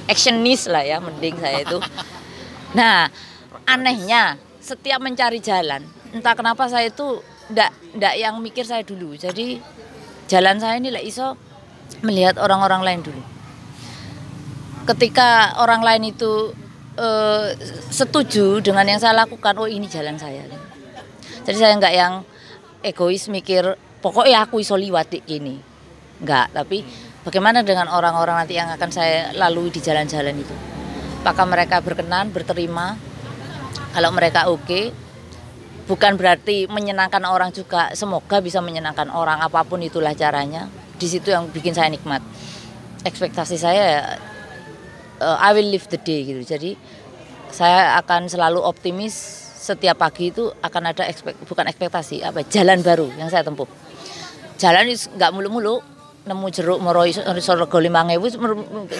actionist 0.06 0.70
lah 0.70 0.82
ya 0.82 0.98
mending 1.02 1.36
saya 1.38 1.62
itu. 1.62 1.78
Nah 2.74 3.10
anehnya 3.66 4.38
setiap 4.62 4.98
mencari 5.02 5.38
jalan 5.42 5.82
entah 6.14 6.34
kenapa 6.34 6.66
saya 6.70 6.90
itu 6.90 7.22
ndak 7.50 7.70
ndak 7.98 8.14
yang 8.18 8.38
mikir 8.42 8.66
saya 8.66 8.82
dulu. 8.82 9.14
Jadi 9.14 9.58
jalan 10.26 10.58
saya 10.58 10.78
ini 10.78 10.90
lah 10.90 11.02
iso 11.02 11.38
melihat 12.02 12.38
orang-orang 12.42 12.82
lain 12.82 13.00
dulu. 13.06 13.22
Ketika 14.86 15.58
orang 15.58 15.82
lain 15.82 16.14
itu 16.14 16.54
eh, 16.98 17.54
setuju 17.90 18.62
dengan 18.62 18.86
yang 18.86 19.02
saya 19.02 19.26
lakukan 19.26 19.54
oh 19.58 19.70
ini 19.70 19.86
jalan 19.90 20.18
saya. 20.18 20.46
Jadi 21.46 21.56
saya 21.58 21.74
nggak 21.78 21.94
yang 21.94 22.26
egois 22.86 23.26
mikir 23.26 23.74
pokoknya 23.98 24.46
aku 24.46 24.62
iso 24.62 24.78
liwat 24.78 25.10
di 25.10 25.20
ini 25.26 25.58
nggak 26.22 26.54
tapi 26.54 26.80
bagaimana 27.26 27.66
dengan 27.66 27.90
orang-orang 27.90 28.46
nanti 28.46 28.54
yang 28.54 28.70
akan 28.70 28.90
saya 28.94 29.34
lalui 29.34 29.74
di 29.74 29.82
jalan-jalan 29.82 30.38
itu? 30.38 30.54
Apakah 31.26 31.50
mereka 31.50 31.82
berkenan 31.82 32.30
berterima? 32.30 32.94
Kalau 33.90 34.14
mereka 34.14 34.46
oke 34.46 34.94
bukan 35.90 36.14
berarti 36.14 36.70
menyenangkan 36.70 37.26
orang 37.26 37.50
juga. 37.50 37.90
Semoga 37.98 38.38
bisa 38.38 38.62
menyenangkan 38.62 39.10
orang 39.10 39.42
apa 39.42 39.66
pun 39.66 39.82
itulah 39.82 40.14
caranya. 40.14 40.70
Di 40.94 41.10
situ 41.10 41.34
yang 41.34 41.50
bikin 41.50 41.74
saya 41.74 41.90
nikmat. 41.90 42.22
Ekspektasi 43.02 43.58
saya 43.58 43.82
ya, 43.82 44.02
eh, 45.18 45.36
I 45.42 45.50
will 45.50 45.66
live 45.66 45.90
the 45.90 45.98
day 45.98 46.22
gitu. 46.22 46.42
Jadi 46.46 46.78
saya 47.50 47.98
akan 47.98 48.30
selalu 48.30 48.62
optimis 48.62 49.14
setiap 49.66 49.98
pagi 49.98 50.30
itu 50.30 50.46
akan 50.62 50.94
ada 50.94 51.02
ekspek, 51.10 51.34
bukan 51.42 51.66
ekspektasi 51.66 52.22
apa 52.22 52.46
jalan 52.46 52.86
baru 52.86 53.10
yang 53.18 53.26
saya 53.26 53.42
tempuh. 53.42 53.66
Jalan 54.62 54.86
nggak 54.94 55.30
mulu-mulu 55.34 55.95
nemu 56.26 56.46
jeruk 56.50 56.82
iso 57.06 57.22
sorgo 57.38 57.78
limang 57.78 58.10
ewu, 58.10 58.26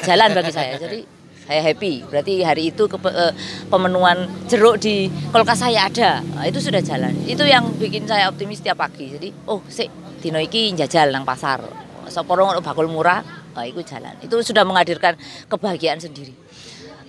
jalan 0.07 0.31
bagi 0.31 0.55
saya. 0.55 0.79
Jadi 0.79 1.03
saya 1.47 1.61
happy. 1.63 2.07
Berarti 2.07 2.43
hari 2.43 2.71
itu 2.71 2.87
kepe- 2.87 3.15
eh, 3.15 3.33
pemenuhan 3.67 4.31
jeruk 4.47 4.79
di 4.79 5.11
kulkas 5.35 5.63
saya 5.63 5.91
ada. 5.91 6.23
Nah, 6.23 6.47
itu 6.47 6.63
sudah 6.63 6.79
jalan. 6.83 7.15
Itu 7.27 7.43
yang 7.43 7.71
bikin 7.79 8.07
saya 8.07 8.31
optimis 8.31 8.63
setiap 8.63 8.79
pagi. 8.79 9.11
Jadi 9.11 9.35
oh 9.51 9.63
sih 9.67 9.91
dino 10.23 10.39
iki 10.39 10.71
njajal 10.75 11.11
nang 11.11 11.27
pasar. 11.27 11.63
Soporo 12.07 12.47
bakul 12.63 12.87
murah 12.87 13.23
nah, 13.55 13.67
itu 13.67 13.83
jalan. 13.83 14.15
Itu 14.23 14.39
sudah 14.43 14.63
menghadirkan 14.63 15.19
kebahagiaan 15.51 15.99
sendiri. 15.99 16.35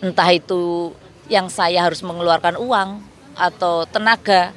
Entah 0.01 0.29
itu 0.33 0.93
yang 1.29 1.49
saya 1.49 1.85
harus 1.85 2.01
mengeluarkan 2.01 2.57
uang 2.57 3.01
atau 3.37 3.85
tenaga 3.85 4.53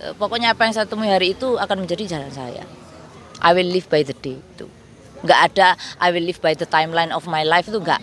eh, 0.00 0.12
pokoknya 0.16 0.56
apa 0.56 0.64
yang 0.64 0.72
saya 0.72 0.88
temui 0.88 1.12
hari 1.12 1.36
itu 1.36 1.60
akan 1.60 1.84
menjadi 1.84 2.16
jalan 2.16 2.32
saya. 2.32 2.64
I 3.44 3.52
will 3.52 3.68
live 3.68 3.88
by 3.92 4.00
the 4.00 4.16
day 4.16 4.40
itu 4.40 4.64
nggak 5.24 5.40
ada 5.50 5.68
I 5.98 6.12
will 6.12 6.28
live 6.28 6.38
by 6.44 6.52
the 6.52 6.68
timeline 6.68 7.10
of 7.10 7.24
my 7.24 7.42
life 7.42 7.66
itu 7.66 7.80
nggak. 7.80 8.00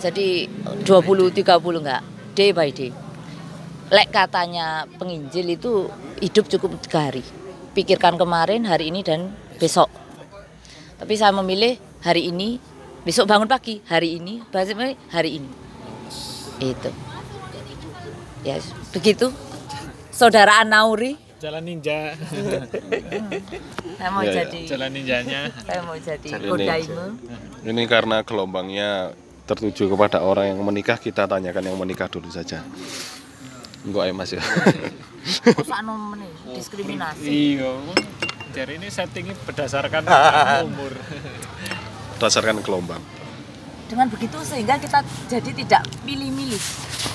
Jadi 0.00 0.48
20 0.82 1.30
30 1.30 1.84
nggak. 1.84 2.02
Day 2.34 2.50
by 2.50 2.72
day. 2.72 2.90
Lek 3.92 4.10
katanya 4.10 4.88
penginjil 4.96 5.54
itu 5.54 5.86
hidup 6.18 6.48
cukup 6.48 6.80
tiga 6.80 7.12
hari. 7.12 7.22
Pikirkan 7.76 8.16
kemarin 8.16 8.64
hari 8.64 8.88
ini 8.88 9.04
dan 9.04 9.36
besok. 9.60 9.92
Tapi 10.98 11.14
saya 11.20 11.36
memilih 11.36 11.76
hari 12.00 12.32
ini 12.32 12.58
besok 13.04 13.28
bangun 13.28 13.46
pagi 13.46 13.84
hari 13.84 14.16
ini 14.18 14.40
besok 14.48 14.96
hari 15.12 15.38
ini. 15.38 15.50
Itu. 16.58 16.90
Ya 18.44 18.60
begitu. 18.92 19.28
Saudara 20.14 20.62
Anauri 20.62 21.23
Jalan 21.44 21.60
ninja. 21.60 22.16
saya 24.00 24.08
mau 24.08 24.24
Ya, 24.24 24.32
ya. 24.32 24.36
jadi 24.48 24.58
Jalan 24.64 24.90
ninjanya. 24.96 25.40
saya 25.60 25.80
mau 25.84 25.92
jadi 25.92 26.28
Ini. 26.32 26.48
kodaime 26.48 27.06
Ini 27.60 27.82
karena 27.84 28.24
gelombangnya 28.24 29.12
tertuju 29.44 29.92
kepada 29.92 30.24
orang 30.24 30.56
yang 30.56 30.60
menikah, 30.64 30.96
kita 30.96 31.28
tanyakan 31.28 31.68
yang 31.68 31.76
menikah 31.76 32.08
dulu 32.08 32.32
saja. 32.32 32.64
Enggak 33.84 34.08
ya 34.08 34.12
mas 34.16 34.30
ya. 34.32 34.40
Masa 35.60 35.84
nom 35.84 36.16
nih, 36.16 36.32
diskriminasi 36.56 37.28
Iya. 37.60 37.72
Jadi 38.56 38.72
ini 38.80 38.88
settingnya 38.88 39.36
berdasarkan 39.44 40.00
umur. 40.72 40.96
Berdasarkan 42.16 42.64
gelombang. 42.64 43.04
Dengan 43.88 44.08
begitu 44.08 44.40
sehingga 44.42 44.80
kita 44.80 45.04
jadi 45.28 45.50
tidak 45.52 45.82
milih-milih. 46.08 46.62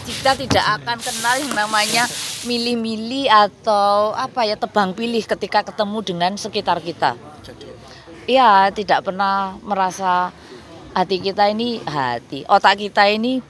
Kita 0.09 0.33
tidak 0.37 0.65
akan 0.81 0.97
kenal 0.97 1.35
yang 1.37 1.53
namanya 1.53 2.03
milih-milih 2.45 3.29
atau 3.29 4.13
apa 4.13 4.45
ya 4.45 4.57
tebang 4.57 4.93
pilih 4.93 5.21
ketika 5.21 5.65
ketemu 5.65 5.97
dengan 6.01 6.31
sekitar 6.37 6.81
kita. 6.81 7.13
Iya 8.29 8.69
tidak 8.69 9.09
pernah 9.09 9.57
merasa 9.65 10.29
hati 10.93 11.17
kita 11.21 11.49
ini 11.49 11.81
hati 11.85 12.45
otak 12.49 12.81
kita 12.81 13.05
ini 13.09 13.41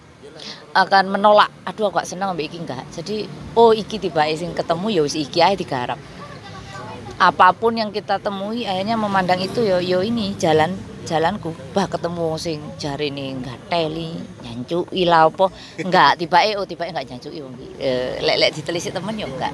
akan 0.75 1.11
menolak 1.11 1.49
aduh 1.63 1.89
aku 1.89 1.99
gak 1.99 2.07
senang 2.07 2.31
ambek 2.31 2.51
iki 2.51 2.63
enggak. 2.63 2.83
Jadi 2.95 3.27
oh 3.59 3.75
iki 3.75 3.99
tiba 3.99 4.23
sing 4.35 4.55
ketemu 4.55 4.87
ya 4.99 5.01
wis 5.03 5.19
iki 5.19 5.43
ae 5.43 5.59
digarap. 5.59 5.99
Apa 7.19 7.51
pun 7.51 7.75
yang 7.75 7.91
kita 7.91 8.23
temui 8.23 8.63
akhirnya 8.63 8.95
memandang 8.95 9.43
itu 9.43 9.59
yo 9.59 9.83
yo 9.83 9.99
ini 9.99 10.31
jalan 10.39 10.71
jalanku 11.09 11.49
bah 11.73 11.89
ketemu 11.89 12.37
sing 12.37 12.61
jari 12.77 13.09
ini 13.09 13.33
enggak 13.33 13.57
teli 13.65 14.13
nyancui 14.45 15.03
lah 15.09 15.25
apa. 15.25 15.49
Enggak 15.81 16.21
tiba 16.21 16.37
oh 16.61 16.65
tiba 16.69 16.85
enggak 16.85 17.09
nyancui 17.09 17.41
wong. 17.41 17.57
Eh, 17.81 18.21
lek 18.21 18.37
lek 18.37 18.51
ditelisik 18.53 18.93
temen 18.93 19.17
yo 19.17 19.25
enggak 19.25 19.49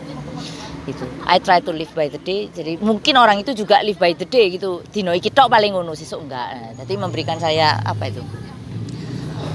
gitu. 0.84 1.08
I 1.24 1.40
try 1.40 1.64
to 1.64 1.72
live 1.72 1.90
by 1.96 2.12
the 2.12 2.20
day. 2.20 2.52
Jadi 2.52 2.76
mungkin 2.84 3.16
orang 3.16 3.40
itu 3.40 3.56
juga 3.56 3.80
live 3.80 3.96
by 3.96 4.12
the 4.20 4.28
day 4.28 4.52
gitu. 4.52 4.84
Dino 4.92 5.16
iki 5.16 5.32
tok 5.32 5.48
paling 5.48 5.72
ngono 5.72 5.96
sesuk 5.96 6.28
enggak 6.28 6.48
nah, 6.52 6.72
jadi 6.84 6.94
memberikan 7.00 7.40
saya 7.40 7.80
apa 7.80 8.12
itu? 8.12 8.20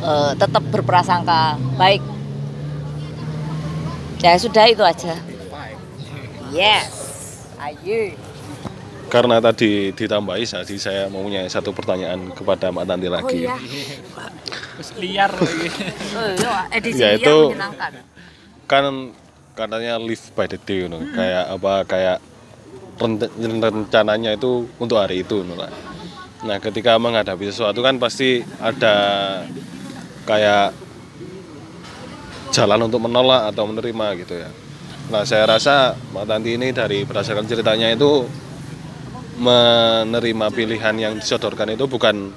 Eh, 0.01 0.33
tetap 0.41 0.65
berprasangka 0.73 1.61
baik. 1.77 2.01
Ya 4.25 4.41
sudah 4.41 4.65
itu 4.73 4.81
aja. 4.81 5.21
Yes. 6.51 6.89
Ayo 7.61 8.17
Karena 9.11 9.37
tadi 9.38 9.90
ditambahi 9.90 10.46
jadi 10.46 10.77
saya 10.79 11.03
mempunyai 11.07 11.46
satu 11.46 11.70
pertanyaan 11.70 12.31
kepada 12.31 12.70
Mbak 12.70 12.85
Tanti 12.87 13.07
oh 13.07 13.12
lagi. 13.12 13.38
iya 13.42 13.55
liar 14.96 15.31
oh 15.35 15.44
iya 15.44 16.55
edisi 16.73 16.96
Ya, 16.96 17.12
yang 17.12 17.20
itu- 17.20 17.51
menyenangkan 17.53 17.92
Kan 18.64 18.85
katanya 19.53 19.99
live 19.99 20.25
by 20.33 20.46
the 20.46 20.57
day 20.57 20.81
you 20.81 20.88
know. 20.88 21.03
kayak 21.11 21.44
apa 21.51 21.73
kayak 21.85 22.18
ren- 22.96 23.29
rencananya 23.61 24.31
itu 24.33 24.70
untuk 24.79 24.96
hari 24.96 25.20
itu 25.20 25.42
you 25.42 25.46
know. 25.46 25.59
Nah, 26.40 26.57
ketika 26.57 26.96
menghadapi 26.96 27.51
sesuatu 27.51 27.83
kan 27.83 27.99
pasti 27.99 28.40
ada 28.57 28.94
kayak 30.23 30.73
jalan 32.51 32.87
untuk 32.87 33.03
menolak 33.03 33.51
atau 33.51 33.66
menerima 33.66 34.07
gitu 34.23 34.38
ya. 34.38 34.49
Nah, 35.11 35.27
saya 35.27 35.44
rasa 35.44 35.92
Mbak 36.14 36.25
Tanti 36.25 36.51
ini 36.55 36.70
dari 36.70 37.03
berdasarkan 37.03 37.44
ceritanya 37.44 37.90
itu 37.90 38.25
menerima 39.40 40.46
pilihan 40.53 40.94
yang 41.00 41.16
disodorkan 41.16 41.72
itu 41.72 41.88
bukan 41.88 42.29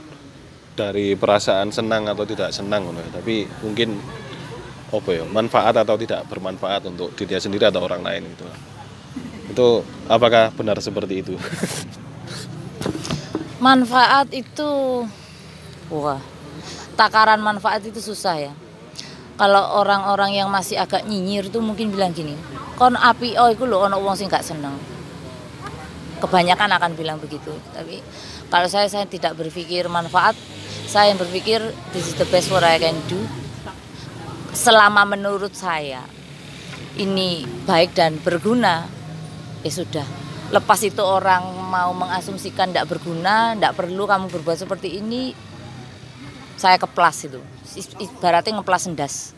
dari 0.74 1.14
perasaan 1.14 1.70
senang 1.70 2.08
atau 2.08 2.24
tidak 2.24 2.56
senang 2.56 2.88
ya, 2.96 3.20
tapi 3.20 3.46
mungkin 3.62 4.00
apa 4.94 5.10
ya 5.12 5.26
manfaat 5.28 5.76
atau 5.78 6.00
tidak 6.00 6.26
bermanfaat 6.32 6.90
untuk 6.90 7.14
dirinya 7.14 7.42
sendiri 7.44 7.68
atau 7.68 7.84
orang 7.84 8.02
lain 8.02 8.24
gitu. 8.32 8.46
Itu 9.52 9.68
apakah 10.08 10.56
benar 10.56 10.80
seperti 10.80 11.22
itu? 11.22 11.36
Manfaat 13.66 14.34
itu 14.34 14.70
wah 15.94 16.20
takaran 16.98 17.44
manfaat 17.44 17.84
itu 17.86 18.00
susah 18.00 18.50
ya. 18.50 18.54
Kalau 19.34 19.82
orang-orang 19.82 20.38
yang 20.38 20.50
masih 20.50 20.78
agak 20.78 21.10
nyinyir 21.10 21.50
itu 21.50 21.58
mungkin 21.58 21.90
bilang 21.90 22.14
gini 22.14 22.38
kon 22.74 22.98
api 22.98 23.38
oh 23.38 23.50
itu 23.54 23.70
loh 23.70 23.86
ono 23.86 24.02
wong 24.02 24.18
sing 24.18 24.28
gak 24.28 24.46
seneng 24.46 24.74
kebanyakan 26.24 26.72
akan 26.80 26.92
bilang 26.96 27.20
begitu. 27.20 27.52
Tapi 27.76 28.00
kalau 28.48 28.72
saya 28.72 28.88
saya 28.88 29.04
tidak 29.04 29.36
berpikir 29.36 29.92
manfaat. 29.92 30.40
Saya 30.88 31.12
yang 31.12 31.20
berpikir 31.20 31.60
this 31.92 32.08
is 32.08 32.16
the 32.16 32.28
best 32.32 32.48
what 32.48 32.64
I 32.64 32.80
can 32.80 32.96
do. 33.12 33.20
Selama 34.56 35.04
menurut 35.04 35.52
saya 35.52 36.08
ini 36.96 37.44
baik 37.68 37.92
dan 37.92 38.16
berguna 38.24 38.88
ya 39.66 39.72
sudah. 39.74 40.08
Lepas 40.54 40.86
itu 40.86 41.02
orang 41.02 41.44
mau 41.68 41.92
mengasumsikan 41.98 42.70
tidak 42.72 42.94
berguna 42.94 43.58
tidak 43.58 43.74
perlu 43.74 44.06
kamu 44.06 44.30
berbuat 44.30 44.64
seperti 44.64 45.02
ini 45.02 45.34
saya 46.56 46.78
keplas 46.78 47.28
itu. 47.28 47.42
Ibaratnya 47.98 48.62
ngeplas 48.62 48.86
endas 48.86 49.34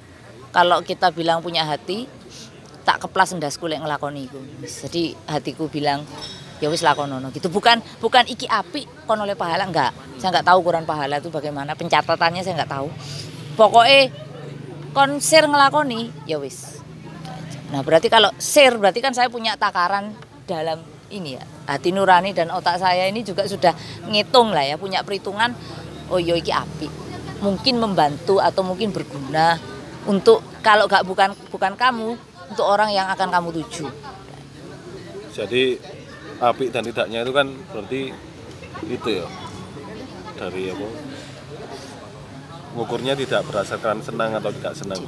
kalau 0.55 0.79
kita 0.83 1.11
bilang 1.11 1.43
punya 1.43 1.67
hati 1.67 2.07
tak 2.87 3.03
keplas 3.03 3.35
endasku 3.35 3.67
lek 3.67 3.83
ngelakoni 3.83 4.29
iku 4.29 4.39
jadi 4.63 5.17
hatiku 5.27 5.67
bilang 5.67 6.07
ya 6.59 6.67
wis 6.71 6.81
lakonono 6.83 7.31
gitu. 7.31 7.47
Bukan 7.51 7.81
bukan 7.99 8.23
iki 8.27 8.47
api 8.47 8.87
kon 9.07 9.19
oleh 9.19 9.33
pahala 9.33 9.67
enggak. 9.67 9.91
Saya 10.19 10.35
enggak 10.35 10.47
tahu 10.51 10.57
ukuran 10.63 10.85
pahala 10.87 11.19
itu 11.19 11.29
bagaimana. 11.31 11.75
Pencatatannya 11.75 12.41
saya 12.41 12.53
enggak 12.59 12.71
tahu. 12.71 12.87
Pokoknya 13.55 14.11
kon 14.95 15.19
share 15.19 15.47
ngelakoni 15.47 16.11
ya 16.29 16.39
wis. 16.39 16.79
Nah 17.71 17.81
berarti 17.83 18.07
kalau 18.07 18.31
share 18.39 18.77
berarti 18.79 18.99
kan 19.03 19.11
saya 19.11 19.27
punya 19.27 19.59
takaran 19.59 20.15
dalam 20.47 20.83
ini 21.11 21.37
ya. 21.37 21.43
Hati 21.65 21.89
nurani 21.89 22.31
dan 22.31 22.53
otak 22.53 22.77
saya 22.77 23.09
ini 23.09 23.25
juga 23.25 23.49
sudah 23.49 23.73
ngitung 24.07 24.53
lah 24.53 24.61
ya 24.61 24.77
punya 24.77 25.01
perhitungan 25.01 25.57
oh 26.13 26.21
yo 26.21 26.37
iki 26.37 26.53
api 26.53 27.05
mungkin 27.41 27.81
membantu 27.81 28.39
atau 28.39 28.61
mungkin 28.63 28.93
berguna 28.93 29.59
untuk 30.05 30.41
kalau 30.61 30.85
gak 30.85 31.03
bukan 31.03 31.33
bukan 31.49 31.73
kamu 31.73 32.17
untuk 32.53 32.65
orang 32.65 32.93
yang 32.93 33.09
akan 33.09 33.29
kamu 33.33 33.49
tuju. 33.61 33.89
Jadi 35.33 35.81
api 36.39 36.71
dan 36.71 36.83
tidaknya 36.83 37.23
itu 37.23 37.31
kan 37.31 37.47
berarti 37.71 38.01
itu 38.85 39.09
ya. 39.09 39.27
Dari 40.35 40.71
apa? 40.71 40.87
Ngukurnya 42.75 43.15
tidak 43.15 43.47
berdasarkan 43.47 44.03
senang 44.03 44.35
atau 44.35 44.51
tidak 44.51 44.73
senang. 44.75 44.99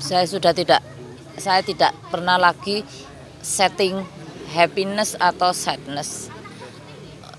Saya 0.00 0.24
sudah 0.24 0.56
tidak 0.56 0.80
saya 1.36 1.60
tidak 1.60 1.92
pernah 2.08 2.40
lagi 2.40 2.80
setting 3.44 4.00
happiness 4.52 5.12
atau 5.20 5.52
sadness. 5.52 6.32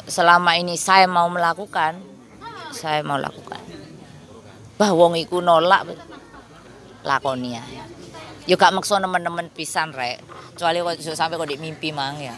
Selama 0.06 0.56
ini 0.56 0.78
saya 0.78 1.10
mau 1.10 1.26
melakukan 1.28 1.98
saya 2.78 3.02
mau 3.02 3.18
lakukan. 3.18 3.60
Bah 4.78 4.94
wong 4.94 5.18
iku 5.18 5.42
nolak 5.42 5.90
lakoni 7.02 7.58
ya 8.48 8.56
yo 8.56 8.56
gak 8.56 8.72
maksa 8.72 8.96
nemen-nemen 9.04 9.52
pisan 9.52 9.92
rek. 9.92 10.24
Kecuali 10.56 10.80
kok 10.80 11.04
sampai 11.04 11.36
kok 11.36 11.50
di 11.52 11.60
mimpi 11.60 11.92
mang 11.92 12.16
ya. 12.18 12.32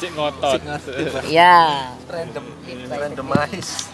Cek 0.00 0.10
ngotot. 0.16 0.60
ya 1.30 1.94
Random, 2.10 2.44
randomize. 2.90 3.86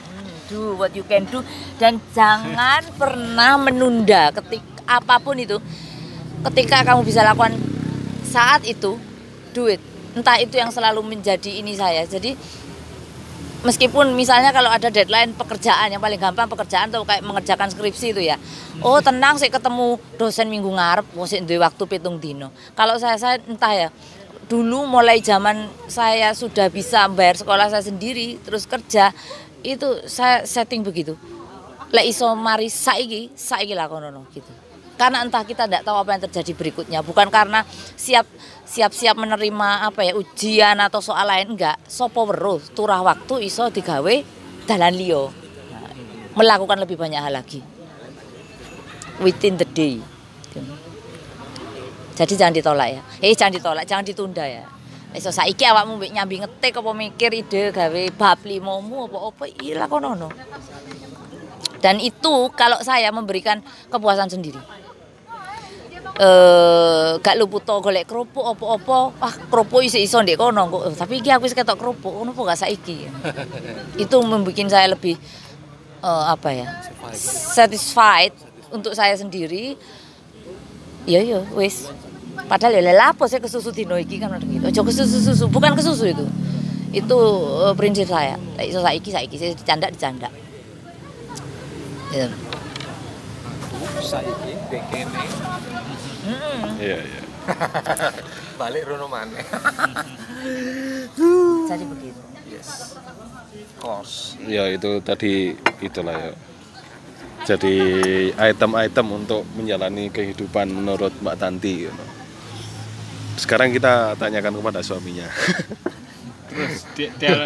do 0.49 0.79
what 0.79 0.95
you 0.97 1.05
can 1.05 1.29
do. 1.29 1.45
Dan 1.77 2.01
jangan 2.17 2.81
pernah 3.01 3.61
menunda 3.61 4.33
ketik 4.33 4.65
apa 4.89 5.21
pun 5.21 5.37
itu. 5.37 5.61
Ketika 6.47 6.87
kamu 6.87 7.05
bisa 7.05 7.21
lakukan 7.27 7.59
saat 8.25 8.65
itu 8.65 8.97
do 9.53 9.69
it. 9.69 9.83
Entah 10.17 10.41
itu 10.41 10.57
yang 10.57 10.73
selalu 10.73 11.05
menjadi 11.05 11.61
ini 11.61 11.77
saya. 11.77 12.09
Jadi 12.09 12.39
meskipun 13.67 14.15
misalnya 14.15 14.55
kalau 14.55 14.71
ada 14.71 14.87
deadline 14.87 15.35
pekerjaan 15.35 15.91
yang 15.91 15.99
paling 15.99 16.17
gampang 16.17 16.47
pekerjaan 16.47 16.87
atau 16.95 17.03
kayak 17.03 17.27
mengerjakan 17.27 17.67
skripsi 17.67 18.15
itu 18.15 18.23
ya. 18.23 18.39
Oh 18.81 19.03
tenang 19.03 19.35
saya 19.37 19.51
ketemu 19.51 19.99
dosen 20.15 20.47
minggu 20.47 20.71
ngarep 20.71 21.07
oh 21.19 21.27
sik 21.27 21.43
duwe 21.43 21.59
waktu 21.59 21.83
pitung 21.91 22.23
dino. 22.23 22.55
Kalau 22.79 22.95
saya 23.03 23.19
saya 23.19 23.43
entah 23.43 23.75
ya 23.75 23.89
dulu 24.47 24.87
mulai 24.87 25.19
zaman 25.19 25.67
saya 25.91 26.31
sudah 26.31 26.71
bisa 26.71 27.11
bayar 27.11 27.35
sekolah 27.35 27.67
saya 27.67 27.83
sendiri 27.83 28.39
terus 28.47 28.63
kerja 28.63 29.11
itu 29.67 30.07
saya 30.07 30.47
setting 30.47 30.87
begitu. 30.87 31.19
Lek 31.91 32.07
iso 32.07 32.31
mari 32.39 32.71
saiki 32.71 33.35
saiki 33.35 33.75
lakonono 33.75 34.31
gitu 34.31 34.66
karena 34.97 35.21
entah 35.21 35.45
kita 35.45 35.69
tidak 35.69 35.85
tahu 35.85 35.97
apa 36.01 36.17
yang 36.17 36.23
terjadi 36.29 36.53
berikutnya. 36.57 37.01
Bukan 37.05 37.29
karena 37.29 37.63
siap 37.95 38.25
siap 38.65 38.91
siap 38.97 39.17
menerima 39.21 39.87
apa 39.93 40.03
ya 40.03 40.17
ujian 40.17 40.81
atau 40.81 41.05
soal 41.05 41.29
lain 41.29 41.55
enggak 41.55 41.77
sopo 41.87 42.25
weruh 42.27 42.59
turah 42.73 43.05
waktu 43.05 43.47
iso 43.47 43.69
digawe 43.69 44.15
dalan 44.67 44.95
liyo 44.97 45.31
melakukan 46.35 46.81
lebih 46.81 46.97
banyak 46.97 47.21
hal 47.21 47.37
lagi. 47.37 47.61
Within 49.21 49.57
the 49.57 49.69
day. 49.69 50.01
Jadi 52.17 52.33
jangan 52.33 52.57
ditolak 52.57 52.89
ya. 52.97 53.01
Eh 53.21 53.37
jangan 53.37 53.53
ditolak 53.61 53.85
jangan 53.85 54.05
ditunda 54.05 54.45
ya. 54.45 54.65
Iso 55.17 55.33
saiki 55.33 55.65
awakmu 55.65 55.97
mbek 55.97 56.13
nyambi 56.13 56.37
ngetik 56.45 56.77
apa 56.77 56.91
mikir 56.93 57.31
ide 57.33 57.73
gawe 57.73 58.03
bab 58.17 58.41
limomu 58.45 59.09
apa-apa 59.09 59.49
iya 59.65 59.81
lakonono 59.81 60.29
dan 61.81 62.03
itu 62.03 62.51
kalau 62.59 62.81
saya 62.83 63.15
memberikan 63.15 63.63
kepuasan 63.93 64.27
sendiri 64.27 64.59
eh 66.17 67.21
gak 67.21 67.37
luput 67.37 67.61
to 67.61 67.77
golek 67.85 68.09
kerupuk 68.09 68.45
opo-opo. 68.57 69.13
Ah 69.21 69.33
kerupuk 69.33 69.85
isi 69.85 70.01
iso 70.01 70.25
ndek 70.25 70.41
kono 70.41 70.65
kok. 70.73 70.97
Tapi 70.97 71.21
iki 71.21 71.29
aku 71.29 71.45
wis 71.45 71.53
ketok 71.53 71.77
kerupuk 71.77 72.13
ngono 72.13 72.33
kok 72.33 72.49
gak 72.49 72.61
saiki. 72.65 73.05
Itu 74.03 74.25
membuat 74.25 74.57
saya 74.73 74.97
lebih 74.97 75.21
eh, 76.01 76.25
apa 76.33 76.49
ya 76.53 76.67
satisfied. 77.13 78.33
untuk 78.75 78.93
saya 78.99 79.15
sendiri. 79.15 79.79
Iya 81.07 81.21
iya 81.23 81.41
wis. 81.55 81.87
Padahal 82.51 82.79
ya 82.79 82.93
lha 82.93 83.15
apa 83.15 83.25
saya 83.31 83.41
kesusu 83.41 83.71
dino 83.71 83.95
iki 83.97 84.19
kan 84.19 84.35
gitu. 84.43 84.67
Ojo 84.67 84.81
kesusu 84.91 85.19
susu 85.23 85.45
bukan 85.47 85.73
kesusu 85.79 86.11
itu. 86.11 86.27
Itu 86.91 87.19
eh, 87.71 87.75
prinsip 87.79 88.11
saya. 88.11 88.35
Iso 88.59 88.83
saiki 88.83 89.11
saiki 89.15 89.37
saya 89.39 89.53
dicanda 89.55 89.87
dicanda 89.93 90.29
Gitu. 92.11 92.31
Saiki. 94.03 94.57
Iya 96.81 96.99
iya 96.99 97.23
balik 98.61 98.91
rono 98.91 99.07
maneh. 99.07 99.39
jadi 101.71 101.85
begitu 101.87 102.21
Yes. 102.47 102.95
Course. 103.77 104.39
ya 104.47 104.71
itu 104.71 105.03
tadi 105.03 105.55
itulah 105.83 106.15
ya 106.15 106.33
jadi 107.47 107.75
item-item 108.35 109.07
untuk 109.13 109.47
menjalani 109.55 110.11
kehidupan 110.11 110.67
menurut 110.67 111.15
Mbak 111.23 111.37
Tanti 111.37 111.87
gitu. 111.87 112.05
sekarang 113.37 113.71
kita 113.71 114.17
tanyakan 114.17 114.57
kepada 114.59 114.81
suaminya 114.83 115.29
Terus 116.47 116.89
dia 116.97 117.13
dia 117.21 117.37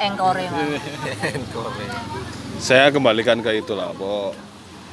engkore 0.00 0.48
Mas. 0.48 0.80
Kore. 1.52 1.84
saya 2.56 2.88
kembalikan 2.88 3.44
ke 3.44 3.60
itulah 3.60 3.92
bahwa 3.92 4.32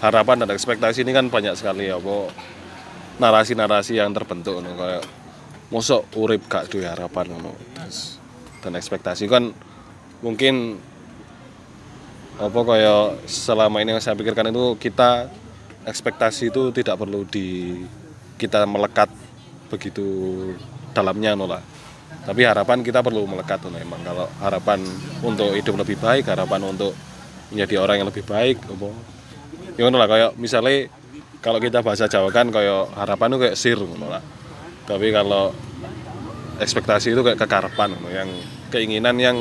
harapan 0.04 0.44
dan 0.44 0.52
ekspektasi 0.52 1.08
ini 1.08 1.16
kan 1.16 1.32
banyak 1.32 1.56
sekali 1.56 1.88
ya 1.88 1.96
bahwa 1.96 2.28
narasi-narasi 3.24 4.04
yang 4.04 4.12
terbentuk 4.12 4.60
ngono 4.60 4.76
kayak 4.76 5.04
mosok 5.72 6.12
urip 6.20 6.44
gak 6.52 6.68
duwe 6.68 6.84
harapan 6.84 7.32
ngono. 7.32 7.56
Dan 8.60 8.76
ekspektasi 8.76 9.32
kan 9.32 9.56
mungkin 10.20 10.76
apa 12.36 12.60
kayak 12.68 13.30
selama 13.32 13.80
ini 13.80 13.96
yang 13.96 14.04
saya 14.04 14.20
pikirkan 14.20 14.52
itu 14.52 14.76
kita 14.76 15.32
ekspektasi 15.88 16.52
itu 16.52 16.76
tidak 16.76 17.00
perlu 17.00 17.24
di 17.24 17.80
kita 18.36 18.68
melekat 18.68 19.08
begitu 19.72 20.04
dalamnya 20.92 21.32
no 21.40 21.48
lah. 21.48 21.64
Tapi 22.24 22.44
harapan 22.44 22.84
kita 22.84 23.00
perlu 23.00 23.24
melekat 23.24 23.64
no, 23.68 23.80
emang. 23.80 24.04
Kalau 24.04 24.28
harapan 24.44 24.84
untuk 25.24 25.56
hidup 25.56 25.80
lebih 25.80 25.96
baik 25.96 26.28
harapan 26.28 26.76
untuk 26.76 26.92
menjadi 27.56 27.80
orang 27.80 28.04
yang 28.04 28.10
lebih 28.12 28.26
baik 28.28 28.60
apa 28.68 29.13
ya 29.78 29.90
lah 29.90 30.08
kayak 30.08 30.32
misalnya 30.38 30.88
kalau 31.44 31.60
kita 31.60 31.84
bahasa 31.84 32.08
Jawa 32.08 32.32
kan 32.32 32.48
kayak 32.54 32.96
harapan 32.96 33.36
itu 33.36 33.40
kayak 33.44 33.58
sir 33.60 33.80
ngono 33.80 34.08
lah. 34.08 34.24
Tapi 34.88 35.12
kalau 35.12 35.52
ekspektasi 36.62 37.12
itu 37.12 37.22
kayak 37.24 37.40
kekarapan 37.40 37.98
yang 38.14 38.30
keinginan 38.72 39.16
yang 39.20 39.38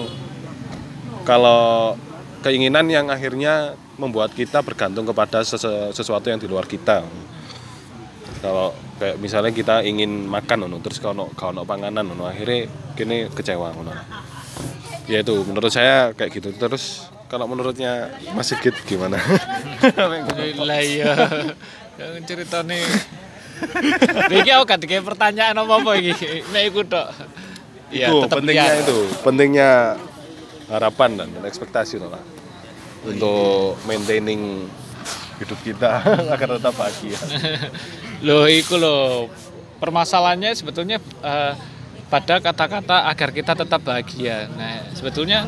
kalau 1.23 1.95
keinginan 2.43 2.91
yang 2.91 3.07
akhirnya 3.07 3.79
membuat 4.01 4.35
kita 4.35 4.67
bergantung 4.67 5.07
kepada 5.07 5.47
sesuatu 5.95 6.27
yang 6.27 6.43
di 6.43 6.51
luar 6.51 6.67
kita. 6.67 7.07
Kalau 8.43 8.75
kayak 8.99 9.23
misalnya 9.23 9.55
kita 9.55 9.87
ingin 9.87 10.27
makan 10.27 10.67
ngono 10.67 10.83
terus 10.83 10.99
kalau 10.99 11.31
kalau 11.39 11.63
panganan 11.63 12.03
ngono 12.03 12.27
akhirnya 12.27 12.67
kini 12.99 13.31
kecewa 13.31 13.71
ngono 13.71 13.95
ya 15.07 15.23
itu 15.23 15.35
menurut 15.47 15.71
saya 15.71 16.11
kayak 16.19 16.31
gitu. 16.35 16.51
Terus 16.59 17.12
kalau 17.33 17.49
menurutnya 17.49 18.13
Mas 18.37 18.53
Sigit 18.53 18.77
gimana 18.85 19.17
lah 20.61 20.81
iya 20.85 21.17
yang 21.97 22.21
ceritane 22.29 22.85
Iki 24.27 24.51
aku 24.59 24.65
gak 24.67 25.07
pertanyaan 25.07 25.55
apa-apa 25.55 25.95
iki. 26.03 26.43
Nek 26.51 26.63
iku 26.67 26.83
tok. 26.83 27.15
Iya, 27.93 28.09
itu 28.09 28.25
tetep 28.25 28.37
pentingnya 28.41 28.73
liar. 28.73 28.83
itu 28.83 28.99
pentingnya 29.21 29.71
harapan 30.73 31.11
dan, 31.15 31.29
dan 31.29 31.45
ekspektasi 31.45 32.01
lah 32.01 32.25
untuk 33.05 33.77
maintaining 33.85 34.65
hidup 35.37 35.61
kita 35.61 36.01
agar 36.33 36.57
tetap 36.57 36.73
bahagia 36.73 37.21
Loh, 38.25 38.49
iku 38.49 38.81
loh. 38.81 39.29
Permasalahannya 39.77 40.57
sebetulnya 40.57 40.97
eh, 41.03 41.53
pada 42.09 42.41
kata-kata 42.41 43.13
agar 43.13 43.29
kita 43.29 43.53
tetap 43.53 43.85
bahagia. 43.85 44.49
Nah, 44.57 44.89
sebetulnya 44.97 45.45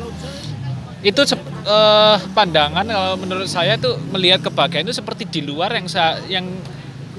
itu 1.05 1.21
eh, 1.65 2.17
pandangan 2.33 2.81
kalau 2.81 3.13
menurut 3.21 3.45
saya 3.45 3.77
itu 3.77 3.93
melihat 4.09 4.41
kebahagiaan 4.41 4.89
itu 4.89 4.95
seperti 4.97 5.29
di 5.29 5.41
luar 5.45 5.69
yang 5.77 5.85
sa- 5.85 6.17
yang 6.25 6.49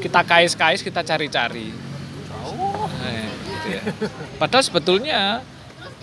kita 0.03 0.27
kais-kais 0.27 0.83
kita 0.83 1.07
cari-cari. 1.07 1.71
Nah, 1.71 3.25
gitu 3.31 3.67
ya. 3.71 3.83
Padahal 4.37 4.65
sebetulnya 4.67 5.21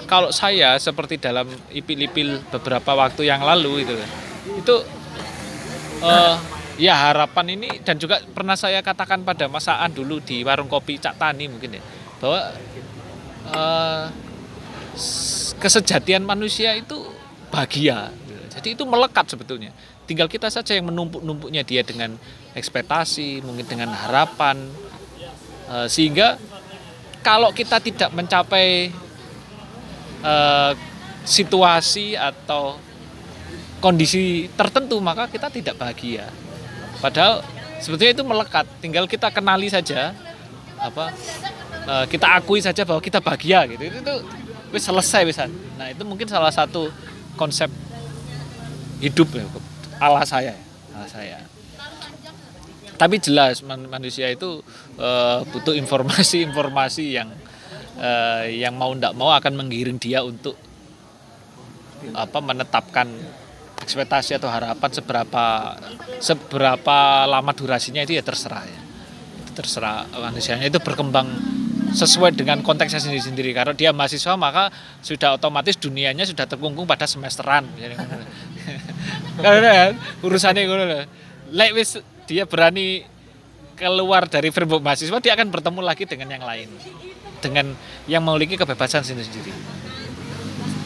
kalau 0.07 0.31
saya 0.31 0.79
seperti 0.79 1.19
dalam 1.19 1.47
ipil-ipil 1.71 2.39
beberapa 2.51 2.95
waktu 2.95 3.27
yang 3.27 3.43
lalu 3.43 3.83
itu 3.83 3.93
itu 4.59 4.75
eh, 6.01 6.35
ya 6.79 6.95
harapan 7.11 7.55
ini 7.55 7.69
dan 7.85 7.99
juga 8.01 8.19
pernah 8.33 8.57
saya 8.57 8.81
katakan 8.81 9.21
pada 9.21 9.45
masaan 9.47 9.93
dulu 9.93 10.17
di 10.19 10.41
warung 10.41 10.67
kopi 10.67 10.97
Cak 10.97 11.19
Tani 11.19 11.45
mungkin 11.47 11.77
ya 11.79 11.83
bahwa 12.19 12.39
eh, 13.53 14.05
s- 14.97 15.53
kesejatian 15.61 16.25
manusia 16.25 16.73
itu 16.75 17.12
bahagia 17.53 18.09
jadi 18.57 18.73
itu 18.73 18.83
melekat 18.89 19.29
sebetulnya 19.29 19.69
tinggal 20.09 20.25
kita 20.25 20.49
saja 20.49 20.73
yang 20.73 20.89
menumpuk-numpuknya 20.89 21.61
dia 21.61 21.85
dengan 21.85 22.17
ekspektasi 22.57 23.45
mungkin 23.45 23.69
dengan 23.69 23.93
harapan 23.93 24.73
Eh, 25.73 25.87
sehingga 25.87 26.35
kalau 27.23 27.55
kita 27.55 27.79
tidak 27.79 28.11
mencapai 28.11 28.91
eh, 30.23 30.71
situasi 31.23 32.19
atau 32.19 32.75
kondisi 33.79 34.51
tertentu 34.53 34.99
maka 34.99 35.31
kita 35.31 35.47
tidak 35.47 35.79
bahagia. 35.79 36.27
Padahal 36.99 37.43
sebetulnya 37.79 38.13
itu 38.15 38.25
melekat, 38.27 38.65
tinggal 38.83 39.07
kita 39.07 39.31
kenali 39.31 39.71
saja 39.71 40.11
apa 40.77 41.15
eh, 41.87 42.05
kita 42.11 42.27
akui 42.37 42.59
saja 42.59 42.83
bahwa 42.83 42.99
kita 42.99 43.23
bahagia 43.23 43.63
gitu. 43.71 43.87
Itu 43.87 44.15
wis 44.75 44.83
selesai 44.83 45.23
wisan. 45.23 45.49
Nah, 45.79 45.89
itu 45.89 46.03
mungkin 46.03 46.27
salah 46.27 46.51
satu 46.51 46.91
konsep 47.35 47.69
hidup 49.03 49.29
ya 49.35 49.43
ala 49.99 50.23
saya, 50.23 50.55
ala 50.95 51.07
saya. 51.07 51.37
Tapi 52.93 53.19
jelas 53.19 53.65
man- 53.65 53.89
manusia 53.89 54.29
itu 54.31 54.63
eh, 54.99 55.37
butuh 55.49 55.75
informasi-informasi 55.75 57.05
yang 57.17 57.29
eh, 57.99 58.63
yang 58.63 58.77
mau 58.77 58.93
ndak 58.93 59.13
mau 59.17 59.33
akan 59.33 59.53
menggiring 59.59 59.99
dia 59.99 60.23
untuk 60.23 60.55
apa 62.11 62.39
menetapkan 62.43 63.07
ekspektasi 63.79 64.35
atau 64.39 64.51
harapan 64.51 64.91
seberapa 64.91 65.45
seberapa 66.19 67.27
lama 67.27 67.51
durasinya 67.51 68.03
itu 68.03 68.15
ya 68.15 68.23
terserah 68.23 68.63
ya. 68.63 68.81
Itu 69.43 69.51
terserah 69.55 70.07
manusianya. 70.11 70.67
Itu 70.67 70.79
berkembang 70.79 71.27
sesuai 71.93 72.33
dengan 72.33 72.59
konteksnya 72.65 72.99
sendiri-sendiri. 72.99 73.53
Kalau 73.53 73.71
dia 73.77 73.93
mahasiswa 73.93 74.33
maka 74.33 74.73
sudah 75.05 75.37
otomatis 75.37 75.77
dunianya 75.77 76.25
sudah 76.25 76.49
terkungkung 76.49 76.89
pada 76.89 77.05
semesteran. 77.05 77.69
Karena 79.43 79.69
kan? 79.71 79.91
Urusannya 80.25 80.61
ngono 80.65 80.83
lho. 80.89 81.01
Dia 82.25 82.49
berani 82.49 83.05
keluar 83.77 84.25
dari 84.25 84.49
framework 84.49 84.81
mahasiswa 84.81 85.17
dia 85.21 85.37
akan 85.37 85.53
bertemu 85.53 85.79
lagi 85.85 86.03
dengan 86.09 86.33
yang 86.33 86.43
lain. 86.43 86.69
Dengan 87.39 87.77
yang 88.09 88.25
memiliki 88.25 88.57
kebebasan 88.57 89.05
sendiri-sendiri. 89.05 89.53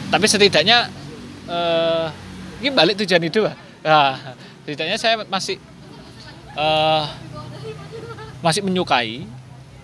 Tapi 0.08 0.26
setidaknya 0.28 0.88
eh, 1.48 2.06
ini 2.60 2.68
balik 2.72 3.00
tujuan 3.00 3.22
hidup 3.24 3.48
ah. 3.52 3.56
Nah, 3.78 4.12
setidaknya 4.64 4.96
saya 5.00 5.14
masih 5.24 5.56
eh, 6.52 7.04
masih 8.44 8.60
menyukai 8.60 9.37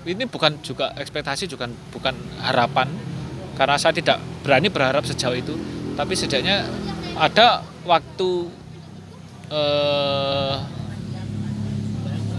ini 0.04 0.24
bukan 0.28 0.60
juga 0.60 0.92
ekspektasi 0.96 1.48
juga 1.48 1.68
bukan 1.92 2.14
harapan. 2.44 2.88
Karena 3.54 3.78
saya 3.78 3.94
tidak 3.94 4.18
berani 4.42 4.68
berharap 4.68 5.06
sejauh 5.06 5.38
itu. 5.38 5.54
Tapi 5.94 6.12
setidaknya 6.18 6.66
ada 7.14 7.62
waktu 7.86 8.30
eh, 9.48 10.54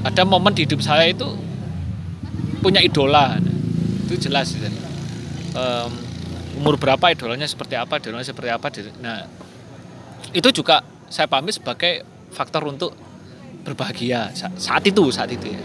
ada 0.06 0.22
momen 0.28 0.54
di 0.54 0.68
hidup 0.68 0.84
saya 0.84 1.10
itu 1.10 1.26
punya 2.62 2.84
idola. 2.84 3.40
Itu 4.06 4.20
jelas. 4.30 4.54
Em, 4.54 5.92
umur 6.60 6.76
berapa 6.76 7.12
idolanya 7.12 7.48
seperti 7.48 7.80
apa 7.80 8.00
idolanya 8.00 8.28
seperti 8.28 8.50
apa. 8.52 8.68
Nah 9.00 9.24
itu 10.36 10.50
juga 10.52 10.84
saya 11.08 11.32
pahami 11.32 11.56
sebagai 11.56 12.04
faktor 12.36 12.68
untuk 12.68 12.92
berbahagia 13.64 14.36
sa- 14.36 14.54
saat 14.60 14.84
itu 14.86 15.10
saat 15.10 15.32
itu 15.32 15.56
ya 15.56 15.62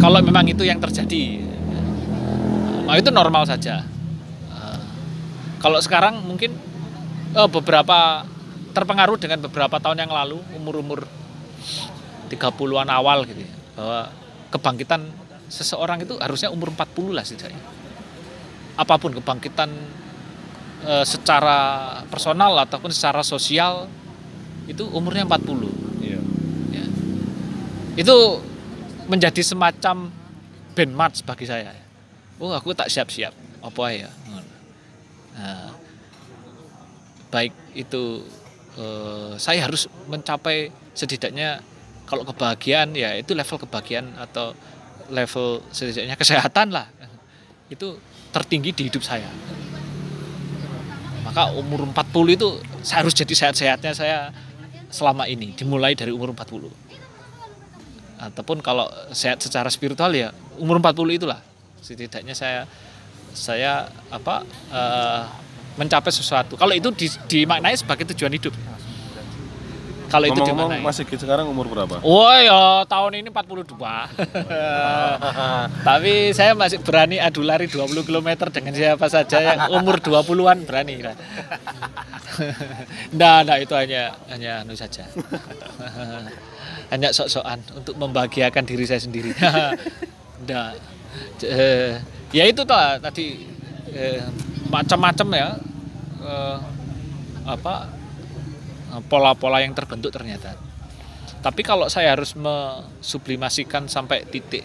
kalau 0.00 0.18
memang 0.24 0.48
itu 0.48 0.64
yang 0.64 0.80
terjadi 0.80 1.44
nah, 2.88 2.96
itu 2.96 3.12
normal 3.12 3.44
saja 3.46 3.84
kalau 5.60 5.76
sekarang 5.84 6.24
mungkin 6.24 6.56
eh, 7.36 7.48
beberapa 7.52 8.24
terpengaruh 8.72 9.20
dengan 9.20 9.44
beberapa 9.44 9.76
tahun 9.76 10.08
yang 10.08 10.12
lalu 10.12 10.40
umur-umur 10.56 11.04
30-an 12.32 12.88
awal 12.88 13.28
gitu 13.28 13.44
ya, 13.44 13.52
bahwa 13.76 14.00
kebangkitan 14.48 15.00
seseorang 15.52 16.00
itu 16.00 16.16
harusnya 16.16 16.48
umur 16.48 16.72
40 16.72 17.12
lah 17.12 17.24
setidaknya 17.26 17.60
apa 18.80 18.94
pun 18.96 19.12
kebangkitan 19.12 19.70
eh, 20.88 21.04
secara 21.04 22.00
personal 22.08 22.56
ataupun 22.64 22.88
secara 22.88 23.20
sosial 23.20 23.84
itu 24.64 24.88
umurnya 24.88 25.28
40 25.28 26.00
Iya. 26.00 26.20
ya. 26.72 26.84
itu 28.00 28.16
menjadi 29.10 29.42
semacam 29.42 30.14
benchmark 30.78 31.18
bagi 31.26 31.46
saya. 31.50 31.74
Oh 32.38 32.54
aku 32.54 32.70
tak 32.72 32.86
siap-siap. 32.86 33.34
Apa 33.60 33.90
ya? 33.90 34.08
Nah, 35.34 35.74
baik 37.34 37.52
itu 37.74 38.22
eh, 38.78 39.34
saya 39.36 39.66
harus 39.66 39.90
mencapai 40.06 40.70
setidaknya 40.94 41.58
kalau 42.06 42.22
kebahagiaan 42.26 42.94
ya 42.94 43.18
itu 43.18 43.34
level 43.34 43.58
kebahagiaan 43.66 44.14
atau 44.14 44.54
level 45.10 45.60
setidaknya 45.74 46.14
kesehatan 46.14 46.70
lah. 46.70 46.86
Itu 47.66 47.98
tertinggi 48.30 48.70
di 48.70 48.82
hidup 48.86 49.02
saya. 49.02 49.26
Maka 51.26 51.50
umur 51.54 51.86
40 51.86 52.38
itu 52.38 52.48
saya 52.82 53.06
harus 53.06 53.14
jadi 53.14 53.34
sehat-sehatnya 53.34 53.92
saya 53.94 54.18
selama 54.90 55.30
ini 55.30 55.54
dimulai 55.54 55.94
dari 55.94 56.10
umur 56.10 56.34
40 56.34 56.79
ataupun 58.20 58.60
kalau 58.60 58.84
sehat 59.10 59.40
secara 59.40 59.72
spiritual 59.72 60.12
ya 60.12 60.30
umur 60.60 60.76
40 60.76 61.16
itulah. 61.16 61.40
Setidaknya 61.80 62.36
saya 62.36 62.68
saya 63.32 63.88
apa 64.12 64.44
eh, 64.68 65.22
mencapai 65.80 66.12
sesuatu. 66.12 66.60
Kalau 66.60 66.76
itu 66.76 66.92
di- 66.92 67.20
dimaknai 67.26 67.72
sebagai 67.72 68.04
tujuan 68.12 68.36
hidup. 68.36 68.52
Kalau 70.10 70.26
itu 70.26 70.42
dimaknai. 70.42 70.82
Mas 70.82 70.98
Sigit 70.98 71.22
sekarang 71.22 71.46
umur 71.46 71.70
berapa? 71.70 72.02
Oh 72.02 72.26
ya 72.34 72.82
tahun 72.84 73.22
ini 73.22 73.30
42 73.30 73.78
Tapi 75.88 76.34
saya 76.34 76.58
masih 76.58 76.82
berani 76.82 77.22
adu 77.22 77.46
lari 77.46 77.70
20 77.70 77.94
km 78.02 78.28
dengan 78.50 78.74
siapa 78.74 79.06
saja 79.06 79.38
yang 79.38 79.60
umur 79.70 80.02
20-an 80.02 80.66
berani. 80.66 80.98
Nggak, 83.14 83.36
nggak 83.46 83.58
itu 83.68 83.74
hanya 83.76 84.02
hanya 84.32 84.52
anu 84.64 84.72
saja 84.72 85.04
Hanya 86.90 87.14
sok-sokan 87.14 87.62
untuk 87.78 87.94
membahagiakan 87.96 88.66
diri 88.66 88.84
saya 88.86 89.00
sendiri. 89.02 89.30
Nggak 90.44 90.70
Eh, 91.42 91.98
Ya 92.30 92.46
itu 92.46 92.62
tuh 92.62 92.78
tadi 93.02 93.42
eh, 93.90 94.22
macam-macam 94.70 95.28
ya. 95.34 95.48
Eh, 96.22 96.58
Apa 97.46 97.90
eh, 98.94 99.02
pola-pola 99.10 99.58
yang 99.62 99.74
terbentuk 99.74 100.14
ternyata. 100.14 100.54
Tapi 101.40 101.64
kalau 101.64 101.88
saya 101.88 102.12
harus 102.14 102.36
mensublimasikan 102.36 103.88
sampai 103.88 104.28
titik 104.28 104.62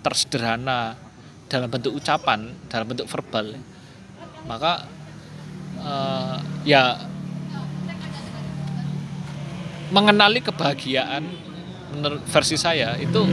tersederhana 0.00 0.94
dalam 1.50 1.68
bentuk 1.68 1.96
ucapan, 1.96 2.54
dalam 2.70 2.86
bentuk 2.88 3.08
verbal, 3.10 3.56
maka 4.48 4.86
eh, 5.84 6.36
ya 6.64 6.96
mengenali 9.88 10.44
kebahagiaan 10.44 11.24
menurut 11.96 12.20
versi 12.28 12.60
saya 12.60 12.94
itu 13.00 13.24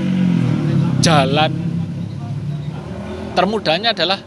jalan 1.04 1.52
termudahnya 3.36 3.92
adalah 3.92 4.20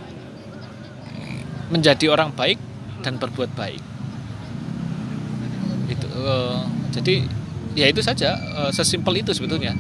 menjadi 1.73 2.13
orang 2.13 2.33
baik 2.33 2.61
dan 3.01 3.17
berbuat 3.17 3.53
baik. 3.57 3.81
Itu 5.89 6.07
eh, 6.07 6.61
jadi 6.93 7.15
ya 7.79 7.87
itu 7.89 8.03
saja 8.05 8.37
eh, 8.37 8.71
sesimpel 8.75 9.23
itu 9.23 9.33
sebetulnya 9.33 9.73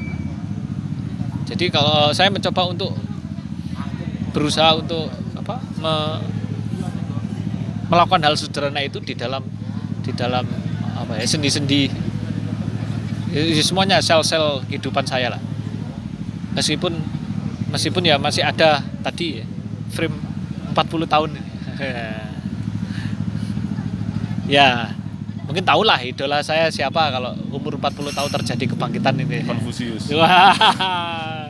jadi 1.49 1.72
kalau 1.72 2.12
saya 2.12 2.28
mencoba 2.28 2.68
untuk 2.68 2.92
berusaha 4.36 4.76
untuk 4.76 5.09
apa 5.32 5.57
me- 5.80 6.20
melakukan 7.88 8.20
hal 8.20 8.36
sederhana 8.36 8.84
itu 8.84 9.01
di 9.01 9.16
dalam 9.16 9.40
di 10.05 10.12
dalam 10.12 10.44
apa 10.92 11.16
ya 11.16 11.24
sendi-sendi 11.24 11.88
semuanya 13.61 14.01
sel-sel 14.01 14.64
kehidupan 14.68 15.05
saya 15.05 15.37
lah 15.37 15.41
meskipun 16.57 16.97
meskipun 17.68 18.09
ya 18.09 18.16
masih 18.16 18.43
ada 18.43 18.81
tadi 19.05 19.43
ya, 19.43 19.45
frame 19.93 20.16
40 20.72 21.12
tahun 21.12 21.31
ya 24.57 24.93
mungkin 25.45 25.64
tahulah 25.64 26.01
idola 26.05 26.45
saya 26.45 26.68
siapa 26.68 27.12
kalau 27.12 27.33
umur 27.53 27.81
40 27.81 28.12
tahun 28.12 28.31
terjadi 28.41 28.64
kebangkitan 28.76 29.16
ini 29.16 29.45
Konfusius. 29.49 30.12
Wah. 30.12 30.53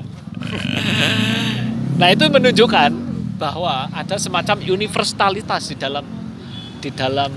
nah 1.98 2.08
itu 2.14 2.24
menunjukkan 2.30 2.90
bahwa 3.38 3.90
ada 3.90 4.18
semacam 4.18 4.62
universalitas 4.62 5.70
di 5.70 5.76
dalam 5.78 6.06
di 6.78 6.90
dalam 6.94 7.30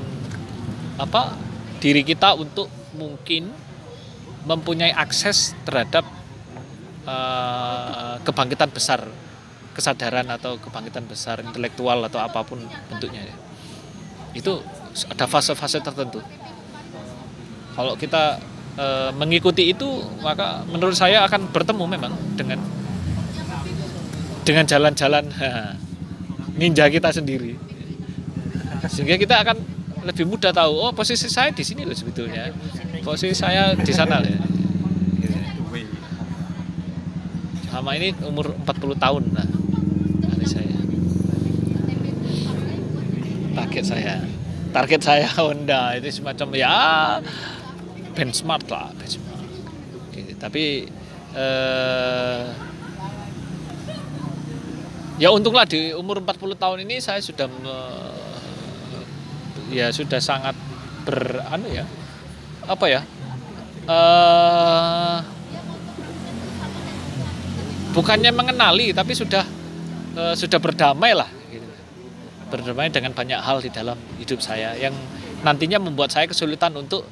apa 1.01 1.33
diri 1.81 2.05
kita 2.05 2.37
untuk 2.37 2.69
mungkin 2.93 3.49
mempunyai 4.45 4.93
akses 4.93 5.53
terhadap 5.67 6.05
eh, 7.05 8.15
kebangkitan 8.25 8.69
besar 8.73 9.05
kesadaran 9.71 10.27
atau 10.27 10.59
kebangkitan 10.59 11.07
besar 11.07 11.39
intelektual 11.39 12.03
atau 12.03 12.19
apa 12.19 12.43
pun 12.43 12.59
bentuknya 12.91 13.23
ya. 13.23 13.35
itu 14.35 14.59
ada 15.07 15.27
fase-fase 15.27 15.79
tertentu. 15.79 16.19
Kalau 17.75 17.95
kita 17.95 18.39
eh, 18.75 19.11
mengikuti 19.15 19.71
itu 19.71 19.87
maka 20.19 20.67
menurut 20.67 20.95
saya 20.95 21.23
akan 21.27 21.51
bertemu 21.51 21.83
memang 21.87 22.13
dengan 22.35 22.59
dengan 24.41 24.65
jalan-jalan 24.67 25.25
ninja 26.59 26.89
kita 26.91 27.13
sendiri. 27.13 27.55
Sehingga 28.89 29.15
kita 29.15 29.45
akan 29.45 29.57
lebih 30.01 30.25
mudah 30.25 30.49
tahu 30.49 30.73
oh 30.73 30.91
posisi 30.91 31.29
saya 31.29 31.53
di 31.53 31.61
sini 31.61 31.85
loh 31.85 31.93
sebetulnya 31.93 32.49
posisi 33.01 33.33
saya 33.35 33.73
di 33.75 33.93
sana 33.93 34.21
loh 34.21 34.51
selama 37.71 37.97
ini 37.97 38.11
umur 38.27 38.51
40 38.61 38.99
tahun 38.99 39.23
lah 39.31 39.47
dari 40.27 40.45
saya. 40.45 40.77
Target 43.57 43.85
saya. 43.87 44.15
Target 44.69 45.01
saya 45.01 45.25
Honda 45.39 45.95
itu 45.95 46.21
semacam 46.21 46.47
ya 46.53 46.77
benchmark 48.13 48.67
lah 48.67 48.91
benchmark. 48.93 49.39
Gitu. 50.11 50.35
tapi 50.35 50.85
eh, 51.33 52.41
ya 55.17 55.31
untunglah 55.31 55.63
di 55.63 55.95
umur 55.95 56.19
40 56.19 56.59
tahun 56.59 56.77
ini 56.83 56.99
saya 56.99 57.23
sudah 57.23 57.47
me- 57.47 58.19
ya 59.71 59.89
sudah 59.95 60.19
sangat 60.19 60.53
ber 61.07 61.39
anu 61.49 61.71
ya 61.71 61.87
apa 62.67 62.85
ya 62.87 63.01
eh 63.89 65.17
bukannya 67.91 68.31
mengenali 68.31 68.95
tapi 68.95 69.11
sudah 69.11 69.43
eh, 70.15 70.35
sudah 70.35 70.59
berdamai 70.63 71.11
lah 71.11 71.27
gitu. 71.51 71.67
berdamai 72.47 72.87
dengan 72.87 73.11
banyak 73.11 73.39
hal 73.39 73.59
di 73.59 73.69
dalam 73.69 73.99
hidup 74.15 74.39
saya 74.39 74.75
yang 74.79 74.95
nantinya 75.43 75.81
membuat 75.81 76.13
saya 76.13 76.27
kesulitan 76.29 76.71
untuk 76.77 77.03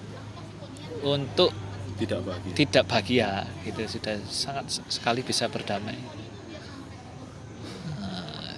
untuk 1.03 1.51
Tidak 1.99 2.19
bahagia. 2.23 2.53
tidak 2.55 2.83
bahagia 2.87 3.29
gitu 3.67 3.99
sudah 3.99 4.15
sangat 4.27 4.79
sekali 4.87 5.19
bisa 5.23 5.51
berdamai 5.51 5.99
Nah, 7.99 8.55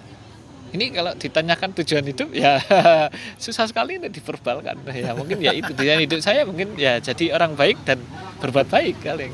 ini 0.71 0.87
kalau 0.95 1.11
ditanyakan 1.19 1.75
tujuan 1.83 2.03
hidup 2.07 2.31
ya 2.31 2.55
susah 3.43 3.67
sekali 3.67 3.99
untuk 3.99 4.15
diverbalkan. 4.15 4.79
Ya 4.95 5.11
mungkin 5.11 5.43
ya 5.43 5.51
itu 5.51 5.71
tujuan 5.75 5.99
hidup 5.99 6.23
saya 6.23 6.47
mungkin 6.47 6.79
ya 6.79 7.03
jadi 7.03 7.35
orang 7.35 7.59
baik 7.59 7.83
dan 7.83 7.99
berbuat 8.39 8.71
baik 8.71 9.03
kali. 9.03 9.27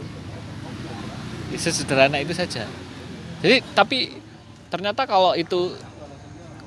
Ya, 1.54 1.58
sesederhana 1.62 2.18
itu 2.18 2.34
saja. 2.34 2.66
Jadi 3.46 3.62
tapi 3.78 4.18
ternyata 4.74 5.06
kalau 5.06 5.38
itu 5.38 5.78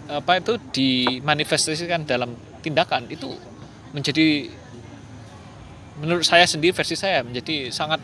apa 0.06 0.38
itu 0.38 0.54
dimanifestasikan 0.74 2.06
dalam 2.06 2.34
tindakan 2.62 3.10
itu 3.10 3.30
menjadi 3.90 4.50
menurut 5.98 6.22
saya 6.22 6.46
sendiri 6.46 6.72
versi 6.72 6.94
saya 6.94 7.26
menjadi 7.26 7.74
sangat 7.74 7.98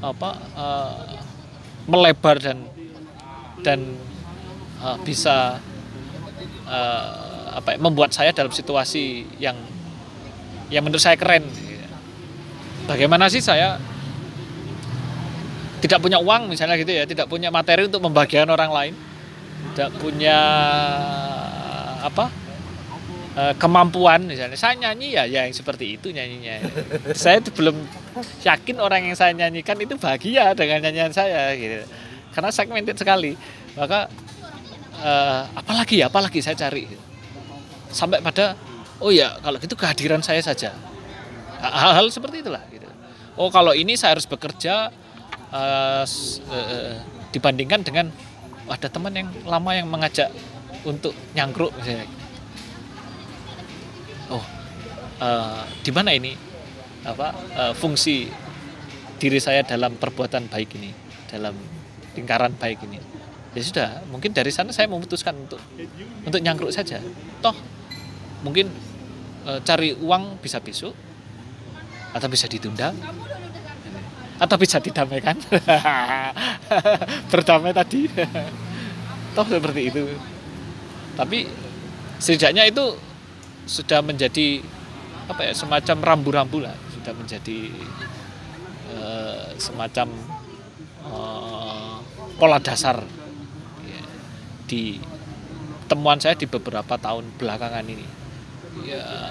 apa 0.00 0.30
eh, 0.36 1.16
melebar 1.88 2.40
dan 2.40 2.58
dan 3.60 3.80
eh, 4.80 4.96
bisa 5.04 5.60
eh, 6.68 7.04
apa 7.54 7.68
ya, 7.74 7.78
membuat 7.78 8.10
saya 8.10 8.34
dalam 8.34 8.50
situasi 8.50 9.24
yang 9.38 9.56
yang 10.72 10.82
menurut 10.82 11.02
saya 11.02 11.14
keren. 11.14 11.46
Bagaimana 12.84 13.32
sih 13.32 13.40
saya 13.40 13.80
tidak 15.80 16.00
punya 16.00 16.20
uang 16.20 16.48
misalnya 16.52 16.76
gitu 16.80 16.92
ya, 16.92 17.04
tidak 17.04 17.28
punya 17.28 17.48
materi 17.52 17.88
untuk 17.88 18.00
membagikan 18.00 18.48
orang 18.48 18.72
lain, 18.72 18.94
tidak 19.72 19.92
punya 20.00 20.38
apa 22.04 22.28
eh, 23.36 23.54
kemampuan 23.56 24.24
misalnya. 24.24 24.56
Saya 24.56 24.76
nyanyi 24.76 25.16
ya 25.16 25.24
ya 25.24 25.44
yang 25.48 25.56
seperti 25.56 25.96
itu 25.96 26.12
nyanyinya. 26.12 26.64
Saya 27.12 27.40
tuh 27.40 27.52
belum 27.52 27.76
yakin 28.44 28.76
orang 28.80 29.08
yang 29.08 29.16
saya 29.16 29.32
nyanyikan 29.32 29.76
itu 29.80 29.96
bahagia 29.96 30.52
dengan 30.52 30.84
nyanyian 30.84 31.12
saya 31.12 31.52
gitu. 31.56 31.84
Karena 32.34 32.50
segmented 32.50 32.98
sekali. 32.98 33.38
Maka 33.74 34.08
eh, 35.04 35.42
apalagi 35.52 36.00
ya 36.00 36.08
apalagi 36.08 36.40
saya 36.40 36.56
cari. 36.56 36.88
Sampai 37.92 38.24
pada 38.24 38.56
oh 38.98 39.12
ya 39.12 39.36
kalau 39.44 39.60
gitu 39.60 39.76
kehadiran 39.76 40.24
saya 40.24 40.40
saja. 40.40 40.72
Hal-hal 41.60 42.08
seperti 42.08 42.40
itulah 42.40 42.64
gitu. 42.72 42.88
Oh 43.36 43.52
kalau 43.52 43.76
ini 43.76 43.94
saya 43.94 44.16
harus 44.16 44.24
bekerja 44.26 44.88
s- 46.02 46.40
eh, 46.48 46.98
dibandingkan 47.30 47.84
dengan 47.84 48.06
ada 48.64 48.88
teman 48.88 49.12
yang 49.12 49.28
lama 49.44 49.70
yang 49.76 49.86
mengajak 49.86 50.32
untuk 50.88 51.12
nyangkruk 51.36 51.70
misalnya. 51.78 52.08
Oh 54.32 54.44
eh, 55.20 55.62
di 55.84 55.90
mana 55.92 56.10
ini 56.16 56.32
apa 57.04 57.28
eh, 57.54 57.72
fungsi 57.76 58.28
diri 59.20 59.38
saya 59.38 59.62
dalam 59.62 59.94
perbuatan 59.96 60.48
baik 60.50 60.74
ini 60.80 60.90
dalam 61.30 61.54
lingkaran 62.16 62.52
baik 62.56 62.82
ini 62.88 62.98
ya 63.54 63.62
sudah 63.62 63.88
mungkin 64.10 64.34
dari 64.34 64.50
sana 64.50 64.74
saya 64.74 64.90
memutuskan 64.90 65.34
untuk 65.38 65.62
untuk 66.26 66.40
nyangkruk 66.42 66.74
saja. 66.74 66.98
Toh 67.38 67.54
mungkin 68.42 68.68
eh, 69.46 69.58
cari 69.62 69.94
uang 69.94 70.42
bisa 70.42 70.58
besok 70.58 70.92
atau 72.14 72.28
bisa 72.30 72.50
ditunda 72.50 72.90
atau 74.38 74.56
bisa 74.58 74.82
didamaikan. 74.82 75.38
Berdamai 77.32 77.70
tadi. 77.70 78.10
Toh 79.34 79.46
seperti 79.46 79.80
itu. 79.90 80.02
Tapi 81.14 81.46
setidaknya 82.18 82.66
itu 82.66 82.98
sudah 83.64 84.02
menjadi 84.02 84.60
apa 85.30 85.40
ya 85.46 85.52
semacam 85.54 85.96
rambu-rambu 86.02 86.58
lah. 86.66 86.74
Tidak 86.74 87.14
menjadi 87.14 87.58
eh, 88.90 89.46
semacam 89.62 90.10
eh, 91.06 91.94
pola 92.34 92.58
dasar 92.58 93.23
di 94.64 95.00
temuan 95.86 96.16
saya 96.20 96.34
di 96.34 96.48
beberapa 96.48 96.96
tahun 96.96 97.28
belakangan 97.36 97.84
ini. 97.84 98.06
Ya 98.84 99.30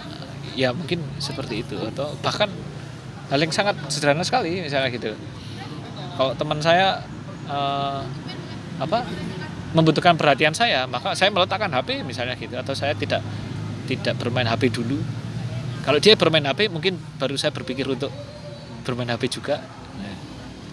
ya 0.53 0.69
mungkin 0.71 1.01
seperti 1.17 1.65
itu 1.65 1.75
atau 1.81 2.13
bahkan 2.21 2.47
hal 3.34 3.39
yang 3.41 3.49
sangat 3.49 3.75
sederhana 3.89 4.21
sekali 4.21 4.61
misalnya 4.61 4.93
gitu. 4.93 5.17
Kalau 6.13 6.38
teman 6.38 6.61
saya 6.61 7.01
eh, 7.49 8.01
apa 8.77 9.05
membutuhkan 9.73 10.13
perhatian 10.13 10.53
saya 10.53 10.86
maka 10.86 11.17
saya 11.17 11.34
meletakkan 11.34 11.73
HP 11.73 12.05
misalnya 12.05 12.38
gitu 12.38 12.53
atau 12.53 12.77
saya 12.77 12.93
tidak 12.93 13.25
tidak 13.89 14.15
bermain 14.21 14.47
HP 14.47 14.69
dulu. 14.69 15.01
Kalau 15.84 15.99
dia 15.99 16.15
bermain 16.15 16.45
HP 16.45 16.71
mungkin 16.71 16.95
baru 17.19 17.36
saya 17.36 17.51
berpikir 17.51 17.84
untuk 17.89 18.13
bermain 18.88 19.09
HP 19.11 19.41
juga. 19.41 19.59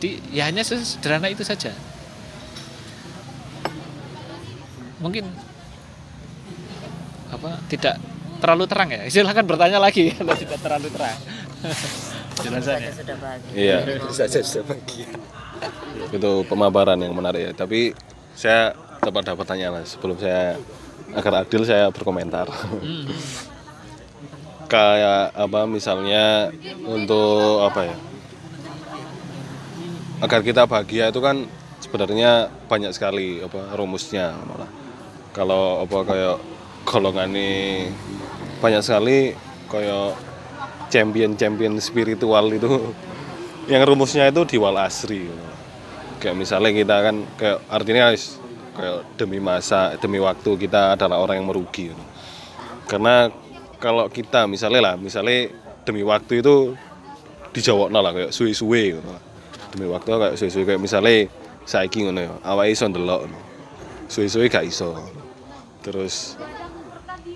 Jadi 0.00 0.32
ya 0.32 0.48
hanya 0.48 0.64
sederhana 0.64 1.28
itu 1.28 1.44
saja 1.44 1.76
mungkin 5.00 5.24
apa 7.30 7.50
tidak 7.72 7.96
terlalu 8.40 8.64
terang 8.68 8.88
ya 8.92 9.00
silahkan 9.08 9.44
bertanya 9.44 9.78
lagi 9.80 10.12
kalau 10.16 10.36
tidak 10.36 10.60
terlalu 10.60 10.88
terang 10.92 11.18
jelasannya 12.44 12.90
sudah 12.96 13.16
bahagia 13.20 13.52
Iya, 13.52 13.76
saja 14.12 14.40
sudah 14.40 14.64
bagian 14.72 15.12
itu 16.16 16.30
pemaparan 16.48 16.98
yang 17.00 17.14
menarik 17.14 17.50
ya. 17.50 17.52
Tapi 17.54 17.92
saya 18.34 18.74
tetap 19.00 19.20
ada 19.20 19.32
pertanyaan 19.36 19.80
mas. 19.80 19.96
Sebelum 19.96 20.16
saya 20.20 20.56
agar 21.14 21.44
adil 21.44 21.62
saya 21.66 21.90
berkomentar. 21.90 22.48
Kayak 24.70 25.34
apa 25.34 25.60
misalnya 25.66 26.54
untuk 26.86 27.66
apa 27.66 27.90
ya? 27.90 27.96
Agar 30.20 30.40
kita 30.44 30.68
bahagia 30.68 31.10
itu 31.10 31.18
kan 31.18 31.48
sebenarnya 31.80 32.52
banyak 32.68 32.92
sekali 32.94 33.42
apa 33.42 33.74
rumusnya 33.74 34.36
malah. 34.46 34.70
Kalau 35.30 35.86
apa 35.86 35.98
kayak 36.02 36.36
golongan 36.84 37.30
ini 37.30 37.86
banyak 38.58 38.82
sekali 38.82 39.32
kayak 39.70 40.18
champion-champion 40.90 41.78
spiritual 41.78 42.50
itu 42.50 42.92
yang 43.70 43.86
rumusnya 43.86 44.26
itu 44.28 44.42
di 44.42 44.56
wal 44.58 44.74
asri 44.74 45.30
kayak 46.18 46.36
misalnya 46.36 46.70
kita 46.74 46.96
kan 47.00 47.16
kayak 47.38 47.58
artinya 47.70 48.10
kayak 48.74 48.98
demi 49.14 49.38
masa 49.38 49.94
demi 50.02 50.18
waktu 50.18 50.50
kita 50.58 50.98
adalah 50.98 51.22
orang 51.22 51.40
yang 51.40 51.48
merugi 51.48 51.94
gitu. 51.94 52.04
karena 52.90 53.30
kalau 53.78 54.10
kita 54.10 54.44
misalnya 54.50 54.92
lah 54.92 54.94
misalnya 54.98 55.48
demi 55.86 56.02
waktu 56.02 56.42
itu 56.42 56.74
dijawab 57.54 57.94
lah 57.94 58.12
kayak 58.12 58.34
suwe-suwe 58.34 58.98
gitu. 58.98 59.00
demi 59.72 59.86
waktu 59.86 60.10
kayak 60.10 60.34
suwe-suwe 60.36 60.64
kayak 60.66 60.82
misalnya 60.82 61.30
saiki 61.64 62.02
ngono 62.02 62.20
ya 62.20 62.32
awake 62.42 62.74
iso 62.74 62.84
ndelok 62.90 63.30
suwe-suwe 64.10 64.50
gak 64.50 64.66
iso 64.66 64.98
terus 65.80 66.36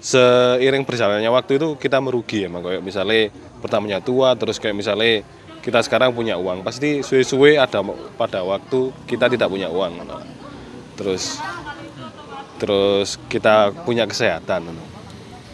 seiring 0.04 0.84
berjalannya 0.84 1.30
waktu 1.32 1.56
itu 1.56 1.80
kita 1.80 1.96
merugi 2.00 2.44
emang 2.44 2.60
kayak 2.60 2.84
misalnya 2.84 3.32
pertamanya 3.64 3.98
tua 4.04 4.36
terus 4.36 4.60
kayak 4.60 4.76
misalnya 4.76 5.24
kita 5.64 5.80
sekarang 5.80 6.12
punya 6.12 6.36
uang. 6.36 6.60
Pasti 6.60 7.00
suwe-suwe 7.00 7.56
ada 7.56 7.80
pada 8.20 8.44
waktu 8.44 8.92
kita 9.08 9.32
tidak 9.32 9.48
punya 9.48 9.72
uang 9.72 10.04
terus 10.94 11.40
terus 12.60 13.18
kita 13.26 13.74
punya 13.82 14.06
kesehatan 14.06 14.70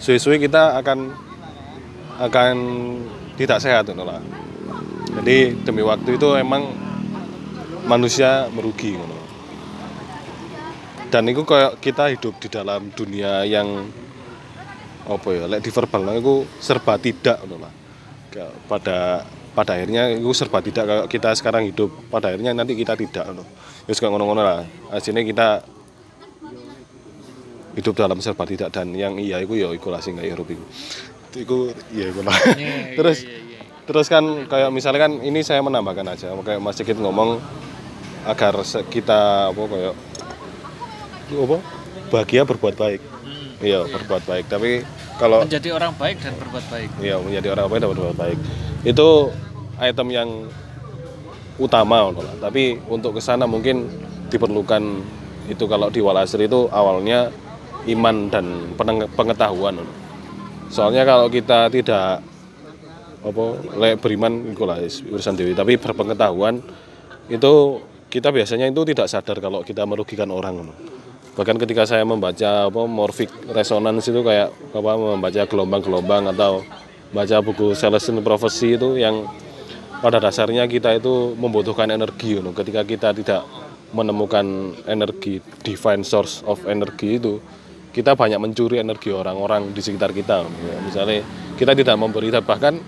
suwe-suwe 0.03 0.37
kita 0.37 0.77
akan 0.81 1.15
akan 2.21 2.57
tidak 3.41 3.57
sehat 3.65 3.89
lah. 3.97 4.21
Jadi 5.21 5.57
demi 5.65 5.81
waktu 5.81 6.21
itu 6.21 6.29
emang 6.37 6.69
manusia 7.89 8.53
merugi 8.53 8.95
dan 11.11 11.27
itu 11.27 11.43
kayak 11.43 11.83
kita 11.83 12.15
hidup 12.15 12.39
di 12.39 12.49
dalam 12.49 12.95
dunia 12.95 13.43
yang 13.43 13.91
apa 15.11 15.29
ya 15.35 15.45
lek 15.51 15.67
di 15.67 15.71
verbal 15.75 16.07
itu 16.15 16.47
serba 16.63 16.95
tidak 16.97 17.39
lah. 17.51 17.73
Pada 18.71 19.27
pada 19.51 19.75
akhirnya 19.75 20.15
itu 20.15 20.31
serba 20.31 20.63
tidak 20.63 20.85
kayak 20.87 21.07
kita 21.11 21.35
sekarang 21.35 21.67
hidup. 21.67 21.91
Pada 22.07 22.31
akhirnya 22.31 22.55
nanti 22.55 22.79
kita 22.79 22.95
tidak 22.95 23.27
ngono. 23.27 23.43
Ya 23.91 23.93
suka 23.99 24.07
ngono-ngono 24.07 24.43
lah. 24.47 24.63
Aslinya 24.95 25.27
kita 25.27 25.49
hidup 27.75 27.95
dalam 27.99 28.23
serba 28.23 28.47
tidak 28.47 28.71
dan 28.71 28.95
yang 28.95 29.19
iya 29.19 29.43
itu 29.43 29.59
ya 29.59 29.71
iku 29.75 29.91
lah 29.91 29.99
sing 29.99 30.15
gak 30.15 30.31
irup 30.31 30.47
iku. 30.47 30.65
Iku 31.35 31.59
iya 31.91 32.07
iku 32.15 32.23
lah. 32.23 32.39
Iya, 32.55 32.75
terus 33.03 33.27
iya, 33.27 33.35
iya. 33.35 33.61
terus 33.91 34.07
kan 34.07 34.23
kayak 34.47 34.71
misalnya 34.71 35.11
kan 35.11 35.13
ini 35.19 35.43
saya 35.43 35.59
menambahkan 35.59 36.07
aja. 36.07 36.31
Kayak 36.47 36.63
Mas 36.63 36.79
Sigit 36.79 36.99
ngomong 37.03 37.43
agar 38.31 38.63
kita 38.93 39.51
apa 39.51 39.63
kayak 39.67 39.95
apa? 41.35 41.57
Bahagia 42.11 42.43
berbuat 42.43 42.75
baik. 42.75 43.01
Iya 43.61 43.85
berbuat 43.87 44.23
baik. 44.25 44.45
Tapi 44.49 44.71
kalau 45.21 45.45
menjadi 45.45 45.77
orang 45.77 45.93
baik 45.95 46.17
dan 46.25 46.33
berbuat 46.41 46.65
baik. 46.73 46.91
Iya 46.99 47.17
menjadi 47.21 47.49
orang 47.55 47.67
baik 47.69 47.81
dan 47.85 47.91
berbuat 47.93 48.17
baik. 48.17 48.39
Itu 48.89 49.09
item 49.81 50.09
yang 50.11 50.29
utama 51.61 52.09
lah. 52.09 52.37
tapi 52.41 52.81
untuk 52.89 53.21
ke 53.21 53.21
sana 53.21 53.45
mungkin 53.45 53.85
diperlukan 54.33 54.81
itu 55.53 55.65
kalau 55.69 55.93
di 55.93 56.01
walasri 56.01 56.49
itu 56.49 56.73
awalnya 56.73 57.29
iman 57.85 58.33
dan 58.33 58.73
pengetahuan. 59.13 59.77
Soalnya 60.73 61.05
kalau 61.05 61.29
kita 61.29 61.69
tidak 61.69 62.25
apa 63.21 63.45
lek 63.77 64.01
beriman 64.01 64.57
iku 64.57 64.65
lah 64.65 64.81
urusan 64.81 65.37
dewi 65.37 65.53
tapi 65.53 65.77
berpengetahuan 65.77 66.65
itu 67.29 67.53
kita 68.09 68.33
biasanya 68.33 68.73
itu 68.73 68.81
tidak 68.89 69.13
sadar 69.13 69.37
kalau 69.45 69.61
kita 69.61 69.85
merugikan 69.85 70.33
orang. 70.33 70.73
Bahkan 71.39 71.57
ketika 71.57 71.87
saya 71.87 72.03
membaca 72.03 72.67
apa 72.67 72.83
morphic 72.91 73.31
resonance 73.55 74.11
itu 74.11 74.21
kayak 74.27 74.51
apa 74.75 74.91
membaca 74.99 75.43
gelombang-gelombang 75.47 76.35
atau 76.35 76.67
baca 77.11 77.37
buku 77.43 77.75
Celestine 77.75 78.23
Prophecy 78.23 78.79
itu 78.79 78.99
yang 78.99 79.27
pada 80.01 80.17
dasarnya 80.17 80.65
kita 80.65 80.97
itu 80.97 81.37
membutuhkan 81.37 81.91
energi 81.93 82.39
ngono. 82.39 82.57
ketika 82.57 82.83
kita 82.83 83.09
tidak 83.13 83.43
menemukan 83.91 84.75
energi 84.87 85.43
divine 85.67 86.07
source 86.07 86.41
of 86.47 86.63
energy 86.67 87.19
itu 87.19 87.43
kita 87.91 88.15
banyak 88.15 88.39
mencuri 88.39 88.79
energi 88.79 89.11
orang-orang 89.11 89.75
di 89.75 89.83
sekitar 89.83 90.15
kita 90.15 90.47
Ya, 90.47 90.77
misalnya 90.87 91.27
kita 91.59 91.75
tidak 91.75 91.99
memberi 91.99 92.31
bahkan 92.39 92.79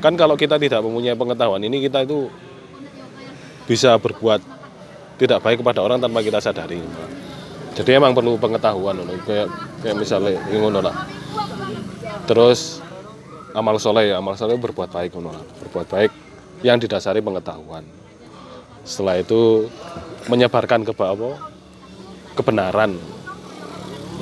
kan 0.00 0.12
kalau 0.16 0.36
kita 0.36 0.56
tidak 0.56 0.80
mempunyai 0.80 1.16
pengetahuan 1.16 1.60
ini 1.60 1.84
kita 1.84 2.04
itu 2.04 2.32
bisa 3.68 4.00
berbuat 4.00 4.40
tidak 5.20 5.40
baik 5.44 5.60
kepada 5.60 5.80
orang 5.84 6.00
tanpa 6.00 6.20
kita 6.24 6.40
sadari 6.40 6.80
jadi 7.76 8.00
emang 8.00 8.16
perlu 8.16 8.40
pengetahuan 8.40 8.96
ngono. 8.96 9.12
kayak 9.28 9.52
kayak 9.84 9.96
misalnya 10.00 10.40
ngono 10.48 10.80
lah. 10.80 10.96
Terus 12.24 12.80
amal 13.52 13.76
soleh 13.76 14.16
ya 14.16 14.16
amal 14.16 14.32
soleh 14.32 14.56
berbuat 14.56 14.88
baik 14.88 15.12
ngono 15.12 15.36
lah. 15.36 15.44
berbuat 15.60 15.86
baik 15.92 16.10
yang 16.64 16.80
didasari 16.80 17.20
pengetahuan. 17.20 17.84
Setelah 18.80 19.20
itu 19.20 19.68
menyebarkan 20.32 20.88
ke 20.88 20.96
apa? 20.96 21.36
Kebenaran. 22.32 22.96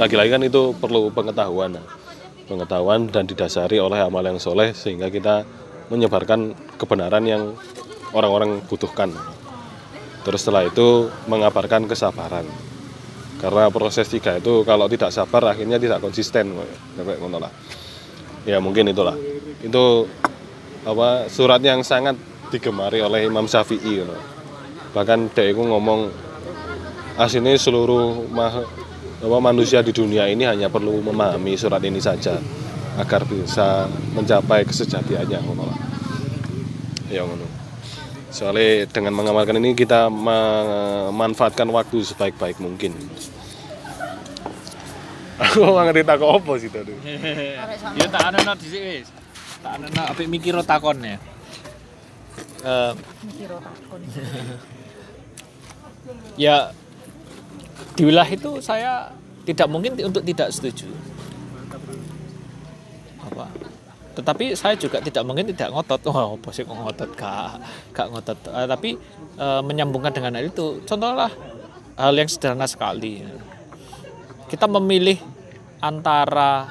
Lagi-lagi 0.02 0.34
kan 0.34 0.42
itu 0.42 0.74
perlu 0.74 1.14
pengetahuan 1.14 1.78
pengetahuan 2.44 3.08
dan 3.08 3.24
didasari 3.24 3.78
oleh 3.78 4.02
amal 4.02 4.20
yang 4.20 4.36
soleh 4.42 4.74
sehingga 4.74 5.08
kita 5.08 5.46
menyebarkan 5.94 6.58
kebenaran 6.74 7.22
yang 7.22 7.42
orang-orang 8.10 8.58
butuhkan. 8.66 9.14
Terus 10.26 10.42
setelah 10.42 10.66
itu 10.66 11.08
mengabarkan 11.30 11.86
kesabaran 11.86 12.44
karena 13.44 13.68
proses 13.68 14.08
tiga 14.08 14.40
itu 14.40 14.64
kalau 14.64 14.88
tidak 14.88 15.12
sabar 15.12 15.52
akhirnya 15.52 15.76
tidak 15.76 16.00
konsisten. 16.00 16.56
Kayak 16.96 17.20
ngono 17.20 17.44
lah. 17.44 17.52
Ya 18.48 18.56
mungkin 18.56 18.88
itulah. 18.88 19.12
Itu 19.60 20.08
apa 20.88 21.28
surat 21.28 21.60
yang 21.60 21.84
sangat 21.84 22.16
digemari 22.48 23.04
oleh 23.04 23.28
Imam 23.28 23.44
Syafi'i 23.44 24.00
gitu. 24.00 24.16
bahkan 24.94 25.26
dia 25.34 25.50
itu 25.50 25.58
ngomong 25.58 26.06
aslinya 27.18 27.50
seluruh 27.58 28.30
mah- 28.30 28.62
apa, 29.18 29.38
manusia 29.42 29.82
di 29.82 29.90
dunia 29.90 30.30
ini 30.30 30.46
hanya 30.46 30.70
perlu 30.70 31.02
memahami 31.02 31.58
surat 31.58 31.82
ini 31.82 31.98
saja 31.98 32.38
agar 32.94 33.26
bisa 33.26 33.90
mencapai 34.14 34.62
kesejatiannya 34.62 35.38
ngono 35.42 35.64
lah. 35.66 35.78
Ya 37.10 37.26
ngono. 37.26 37.42
Soalnya 38.30 38.86
dengan 38.86 39.18
mengamalkan 39.18 39.58
ini 39.58 39.74
kita 39.74 40.06
memanfaatkan 40.06 41.66
waktu 41.74 42.06
sebaik-baik 42.06 42.62
mungkin 42.62 42.94
aku 45.34 45.66
nggak 45.66 45.84
ngerti 45.90 46.02
tak 46.06 46.22
apa 46.22 46.52
sih 46.60 46.70
tadi 46.70 46.94
ya 47.98 48.06
tak 48.06 48.22
ana 48.30 48.54
di 48.54 48.66
sini 48.70 48.88
wis. 49.02 49.08
Tak 49.64 49.80
ana 49.80 50.02
apik 50.12 50.28
mikir 50.30 50.54
takon 50.62 51.02
ya. 51.02 51.16
Eh, 52.64 52.92
ya 56.44 56.56
di 57.94 58.02
wilayah 58.06 58.30
itu 58.30 58.60
saya 58.62 59.10
tidak 59.48 59.66
mungkin 59.68 59.98
untuk 60.04 60.22
tidak 60.22 60.48
setuju. 60.54 60.88
Apa? 63.24 63.50
Tetapi 64.14 64.54
saya 64.54 64.78
juga 64.78 65.02
tidak 65.02 65.26
mungkin 65.26 65.50
tidak 65.50 65.74
ngotot. 65.74 66.00
Wah 66.12 66.38
apa 66.38 66.48
sih 66.54 66.62
kok 66.62 66.76
ngotot 66.76 67.10
gak 67.18 67.58
gak 67.90 68.06
ngotot. 68.12 68.38
Eh, 68.52 68.66
tapi 68.70 68.90
eh, 69.40 69.60
menyambungkan 69.66 70.14
dengan 70.14 70.38
hal 70.38 70.46
itu 70.46 70.84
contohlah 70.86 71.32
hal 71.94 72.14
yang 72.14 72.30
sederhana 72.30 72.66
sekali 72.66 73.22
kita 74.54 74.70
memilih 74.70 75.18
antara 75.82 76.70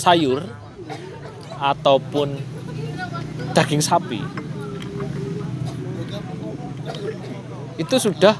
sayur 0.00 0.48
ataupun 1.60 2.40
daging 3.52 3.84
sapi. 3.84 4.24
Itu 7.76 8.00
sudah 8.00 8.32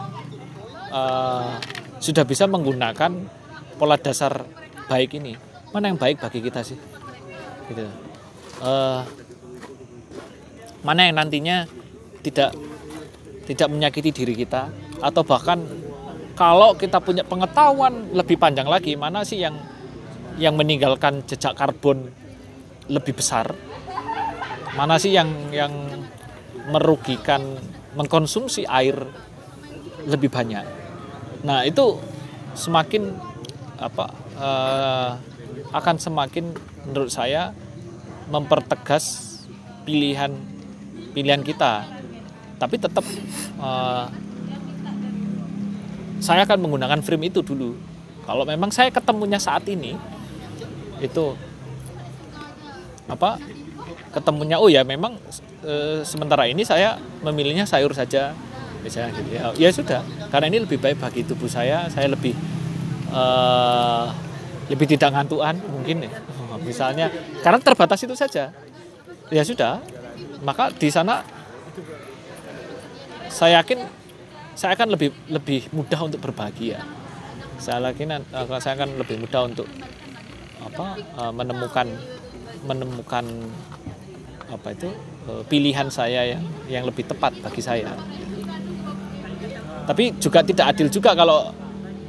eh, 0.89 1.53
sudah 2.01 2.25
bisa 2.25 2.49
menggunakan 2.49 3.13
pola 3.77 4.01
dasar 4.01 4.49
baik 4.89 5.21
ini. 5.21 5.37
Mana 5.77 5.93
yang 5.93 6.01
baik 6.01 6.25
bagi 6.25 6.41
kita 6.41 6.65
sih? 6.65 6.81
Gitu. 7.69 7.85
Eh, 8.65 9.01
mana 10.81 11.05
yang 11.05 11.21
nantinya 11.21 11.69
tidak 12.25 12.57
tidak 13.45 13.69
menyakiti 13.69 14.17
diri 14.17 14.33
kita 14.33 14.73
atau 15.05 15.21
bahkan 15.29 15.61
kalau 16.37 16.77
kita 16.77 17.01
punya 17.01 17.25
pengetahuan 17.25 18.13
lebih 18.13 18.37
panjang 18.37 18.69
lagi 18.69 18.93
mana 18.95 19.25
sih 19.25 19.41
yang 19.41 19.57
yang 20.37 20.53
meninggalkan 20.53 21.25
jejak 21.25 21.57
karbon 21.57 22.13
lebih 22.93 23.17
besar? 23.17 23.57
Mana 24.77 25.01
sih 25.01 25.17
yang 25.17 25.33
yang 25.49 25.73
merugikan 26.69 27.57
mengkonsumsi 27.97 28.69
air 28.69 29.01
lebih 30.05 30.29
banyak? 30.29 30.63
Nah 31.41 31.65
itu 31.65 31.97
semakin 32.53 33.17
apa 33.81 34.07
eh, 34.37 35.11
akan 35.73 35.97
semakin 35.97 36.53
menurut 36.85 37.09
saya 37.09 37.57
mempertegas 38.29 39.41
pilihan 39.89 40.37
pilihan 41.17 41.41
kita. 41.41 41.89
Tapi 42.61 42.77
tetap 42.77 43.09
eh, 43.57 44.26
saya 46.27 46.43
akan 46.43 46.59
menggunakan 46.67 46.99
frame 47.07 47.31
itu 47.31 47.47
dulu. 47.47 47.79
Kalau 48.27 48.43
memang 48.43 48.75
saya 48.75 48.91
ketemunya 48.91 49.39
saat 49.39 49.63
ini 49.71 49.95
itu 50.99 51.39
apa 53.07 53.39
ketemunya 54.11 54.59
oh 54.59 54.67
ya 54.67 54.83
memang 54.83 55.15
eh, 55.63 56.03
sementara 56.03 56.51
ini 56.51 56.67
saya 56.67 56.99
memilihnya 57.23 57.63
sayur 57.63 57.95
saja. 57.95 58.35
Misalnya 58.83 59.15
gitu 59.15 59.31
ya. 59.31 59.43
Ya 59.55 59.71
sudah 59.71 60.01
karena 60.35 60.51
ini 60.51 60.59
lebih 60.67 60.83
baik 60.83 60.99
bagi 60.99 61.23
tubuh 61.23 61.47
saya 61.47 61.87
saya 61.87 62.11
lebih 62.11 62.35
eh, 63.15 64.07
lebih 64.67 64.87
tidak 64.99 65.15
ngantuan 65.15 65.63
mungkin 65.71 66.11
ya. 66.11 66.11
Misalnya 66.67 67.07
karena 67.47 67.63
terbatas 67.63 68.03
itu 68.03 68.19
saja. 68.19 68.51
Ya 69.31 69.43
sudah 69.47 69.79
maka 70.43 70.75
di 70.75 70.91
sana 70.91 71.23
saya 73.31 73.63
yakin 73.63 74.06
saya 74.57 74.73
akan 74.75 74.97
lebih 74.97 75.13
lebih 75.29 75.69
mudah 75.71 76.01
untuk 76.01 76.21
berbahagia 76.25 76.81
saya 77.57 77.81
yakin 77.93 78.21
eh, 78.21 78.59
saya 78.61 78.75
akan 78.77 79.01
lebih 79.01 79.17
mudah 79.25 79.49
untuk 79.49 79.69
apa 80.61 80.97
eh, 81.01 81.33
menemukan 81.33 81.87
menemukan 82.67 83.25
apa 84.47 84.69
itu 84.77 84.89
eh, 85.29 85.43
pilihan 85.49 85.89
saya 85.89 86.37
yang 86.37 86.45
yang 86.69 86.85
lebih 86.85 87.07
tepat 87.09 87.33
bagi 87.41 87.63
saya. 87.65 87.97
Tapi 89.87 90.19
juga 90.19 90.43
tidak 90.43 90.75
adil 90.75 90.91
juga 90.91 91.15
kalau 91.15 91.55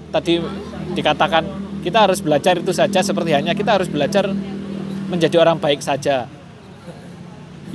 tadi 0.10 0.42
dikatakan 0.98 1.46
kita 1.86 2.10
harus 2.10 2.20
belajar 2.26 2.58
itu 2.58 2.74
saja 2.74 3.06
seperti 3.06 3.38
hanya 3.38 3.54
kita 3.54 3.78
harus 3.78 3.86
belajar 3.86 4.26
menjadi 5.08 5.38
orang 5.40 5.62
baik 5.62 5.80
saja. 5.80 6.26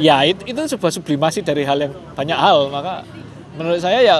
Ya 0.01 0.25
itu, 0.25 0.43
itu 0.49 0.61
sebuah 0.73 0.91
sublimasi 0.91 1.45
dari 1.45 1.63
hal 1.69 1.79
yang 1.79 1.93
banyak 2.17 2.35
hal 2.35 2.73
maka 2.73 3.05
menurut 3.55 3.79
saya 3.79 4.01
ya 4.01 4.17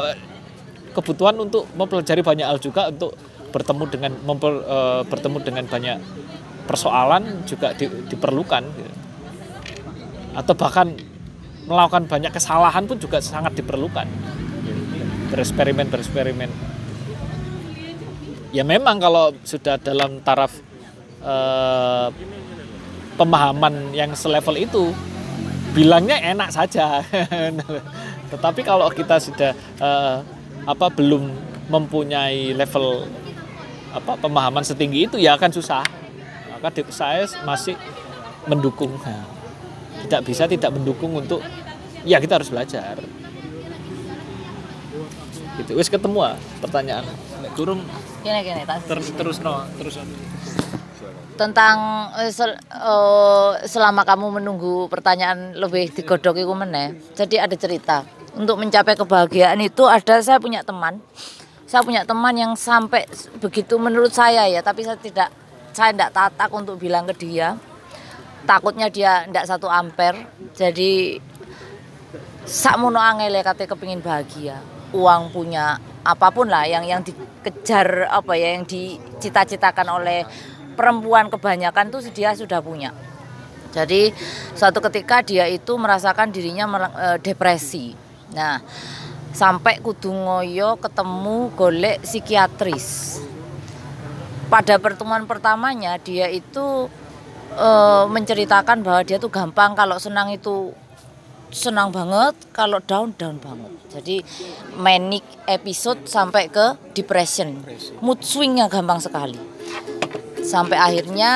kebutuhan 0.93 1.37
untuk 1.41 1.67
mempelajari 1.75 2.21
banyak 2.21 2.47
hal 2.47 2.59
juga 2.61 2.93
untuk 2.93 3.17
bertemu 3.53 3.85
dengan 3.93 4.13
memper- 4.25 4.65
eh, 4.65 5.03
bertemu 5.09 5.39
dengan 5.45 5.65
banyak 5.69 5.97
persoalan 6.65 7.45
juga 7.45 7.77
di- 7.77 7.91
diperlukan. 8.09 8.65
Atau 10.33 10.57
bahkan 10.57 10.97
melakukan 11.69 12.09
banyak 12.09 12.33
kesalahan 12.33 12.89
pun 12.89 12.97
juga 12.97 13.21
sangat 13.21 13.53
diperlukan. 13.57 14.09
Bereksperimen 15.33 15.87
bereksperimen. 15.93 16.51
Ya 18.53 18.65
memang 18.65 19.01
kalau 19.01 19.33
sudah 19.45 19.77
dalam 19.81 20.21
taraf 20.25 20.53
eh, 21.25 22.09
pemahaman 23.17 23.93
yang 23.93 24.13
selevel 24.17 24.57
itu 24.57 24.93
bilangnya 25.73 26.21
enak 26.21 26.53
saja. 26.53 27.01
Tetapi 28.33 28.61
kalau 28.65 28.89
kita 28.93 29.21
sudah 29.21 29.53
eh, 29.57 30.17
apa 30.63 30.87
belum 30.95 31.33
mempunyai 31.69 32.55
level 32.55 33.07
apa 33.93 34.17
pemahaman 34.17 34.65
setinggi 34.65 35.11
itu 35.11 35.17
ya 35.19 35.37
akan 35.37 35.51
susah. 35.53 35.85
Maka 36.63 36.71
saya 36.95 37.27
masih 37.43 37.75
mendukung. 38.47 38.95
Nah, 39.03 39.27
tidak 40.07 40.23
bisa 40.27 40.47
tidak 40.47 40.71
mendukung 40.71 41.15
untuk 41.19 41.43
ya 42.07 42.23
kita 42.23 42.39
harus 42.39 42.51
belajar. 42.51 42.99
Gitu. 45.59 45.77
Wis 45.77 45.91
ketemu 45.91 46.33
ah 46.33 46.37
pertanyaan. 46.63 47.05
Kurung 47.53 47.85
Gini 48.23 48.41
gini, 48.47 48.63
terus 48.87 49.13
terus 49.13 49.37
no 49.43 49.67
terus. 49.77 49.99
Tentang 51.37 51.77
eh, 52.23 52.31
sel- 52.31 52.57
eh, 52.71 53.51
selama 53.67 54.07
kamu 54.07 54.41
menunggu 54.41 54.87
pertanyaan 54.87 55.59
lebih 55.59 55.91
digodok 55.91 56.39
itu 56.39 56.55
meneh. 56.55 56.97
Jadi 57.19 57.37
ada 57.43 57.57
cerita. 57.59 58.22
Untuk 58.33 58.57
mencapai 58.57 58.97
kebahagiaan 58.97 59.61
itu 59.61 59.85
ada 59.85 60.21
saya 60.25 60.41
punya 60.41 60.65
teman. 60.65 61.01
Saya 61.69 61.85
punya 61.85 62.05
teman 62.05 62.33
yang 62.37 62.53
sampai 62.57 63.05
begitu 63.41 63.77
menurut 63.77 64.13
saya 64.13 64.49
ya, 64.49 64.65
tapi 64.65 64.85
saya 64.85 64.97
tidak 64.97 65.29
saya 65.73 65.93
tidak 65.93 66.13
tatak 66.13 66.51
untuk 66.53 66.81
bilang 66.81 67.05
ke 67.09 67.15
dia. 67.17 67.57
Takutnya 68.49 68.89
dia 68.89 69.29
tidak 69.29 69.45
satu 69.49 69.69
ampere. 69.69 70.29
Jadi 70.57 71.21
sakmono 72.45 73.01
angele 73.01 73.45
kate 73.45 73.69
kepingin 73.69 74.01
bahagia. 74.01 74.61
Uang 74.93 75.33
punya 75.33 75.81
apa 76.03 76.29
pun 76.35 76.51
lah 76.51 76.69
yang 76.69 76.85
yang 76.85 77.01
dikejar 77.01 78.11
apa 78.11 78.33
ya 78.37 78.59
yang 78.59 78.65
dicita-citakan 78.67 79.89
oleh 79.97 80.27
perempuan 80.75 81.29
kebanyakan 81.29 81.93
tuh 81.93 82.01
dia 82.13 82.35
sudah 82.35 82.61
punya. 82.65 82.93
Jadi 83.73 84.13
suatu 84.53 84.85
ketika 84.85 85.25
dia 85.25 85.49
itu 85.49 85.73
merasakan 85.81 86.29
dirinya 86.29 86.69
eh, 86.93 87.19
depresi. 87.21 88.02
Nah, 88.33 88.65
sampai 89.33 89.81
kudu 89.81 90.13
ngoyo 90.13 90.77
ketemu 90.81 91.53
golek 91.57 92.05
psikiatris. 92.05 93.21
Pada 94.53 94.77
pertemuan 94.77 95.25
pertamanya 95.25 95.97
dia 95.97 96.29
itu 96.29 96.89
eh, 97.57 98.05
menceritakan 98.09 98.85
bahwa 98.85 99.01
dia 99.05 99.17
tuh 99.17 99.33
gampang 99.33 99.73
kalau 99.73 99.97
senang 99.97 100.29
itu 100.33 100.73
senang 101.53 101.93
banget, 101.93 102.33
kalau 102.57 102.81
down 102.81 103.13
down 103.17 103.37
banget. 103.37 103.73
Jadi 103.93 104.17
manic 104.81 105.25
episode 105.45 106.09
sampai 106.09 106.49
ke 106.49 106.77
depression. 106.97 107.61
Mood 108.01 108.25
swingnya 108.25 108.73
gampang 108.73 109.01
sekali. 109.01 109.37
Sampai 110.43 110.81
akhirnya 110.81 111.33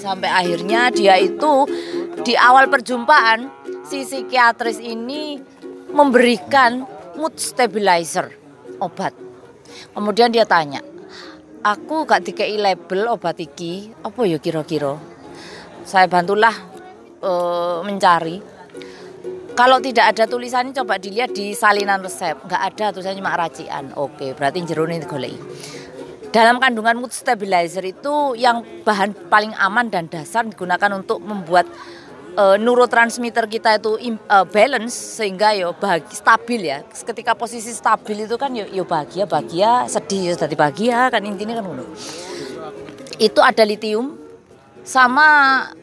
sampai 0.00 0.32
akhirnya 0.32 0.88
dia 0.88 1.20
itu 1.20 1.68
di 2.20 2.36
awal 2.36 2.68
perjumpaan 2.68 3.48
si 3.88 4.04
psikiatris 4.04 4.76
ini 4.76 5.40
memberikan 5.90 6.84
mood 7.16 7.34
stabilizer 7.40 8.28
obat. 8.76 9.16
Kemudian 9.96 10.28
dia 10.28 10.44
tanya, 10.44 10.84
aku 11.64 12.04
gak 12.04 12.28
dikei 12.28 12.60
label 12.60 13.08
obat 13.08 13.40
iki, 13.40 13.90
apa 14.04 14.20
ya 14.28 14.36
kira-kira? 14.36 15.00
Saya 15.84 16.06
bantulah 16.06 16.52
eh, 17.24 17.78
mencari. 17.82 18.60
Kalau 19.56 19.76
tidak 19.82 20.16
ada 20.16 20.24
tulisannya 20.24 20.72
coba 20.72 20.96
dilihat 20.96 21.36
di 21.36 21.52
salinan 21.52 22.00
resep. 22.00 22.32
Nggak 22.48 22.62
ada 22.64 22.84
tulisannya 22.96 23.20
cuma 23.20 23.36
racian. 23.36 23.92
Oke, 23.92 24.32
berarti 24.32 24.64
jerone 24.64 24.96
digoleki. 24.96 25.36
Dalam 26.30 26.62
kandungan 26.62 26.96
mood 26.96 27.12
stabilizer 27.12 27.82
itu 27.82 28.38
yang 28.38 28.62
bahan 28.86 29.12
paling 29.28 29.52
aman 29.58 29.90
dan 29.90 30.06
dasar 30.06 30.46
digunakan 30.46 30.94
untuk 30.96 31.18
membuat 31.20 31.66
eh, 32.36 32.56
neurotransmitter 32.58 33.46
kita 33.50 33.80
itu 33.80 33.96
eh, 33.98 34.46
balance 34.50 34.94
sehingga 35.18 35.54
yo 35.56 35.74
bahagia, 35.74 36.14
stabil 36.14 36.60
ya. 36.70 36.82
Ketika 36.86 37.34
posisi 37.34 37.70
stabil 37.74 38.26
itu 38.28 38.36
kan 38.38 38.52
yo, 38.52 38.66
yo 38.70 38.86
bahagia, 38.86 39.26
bahagia, 39.26 39.86
sedih 39.90 40.32
yo 40.32 40.34
jadi 40.38 40.54
bahagia 40.54 40.98
kan 41.10 41.22
intinya 41.22 41.58
kan 41.58 41.64
ngono. 41.66 41.84
Itu 43.20 43.44
ada 43.44 43.62
litium 43.66 44.20
sama 44.80 45.26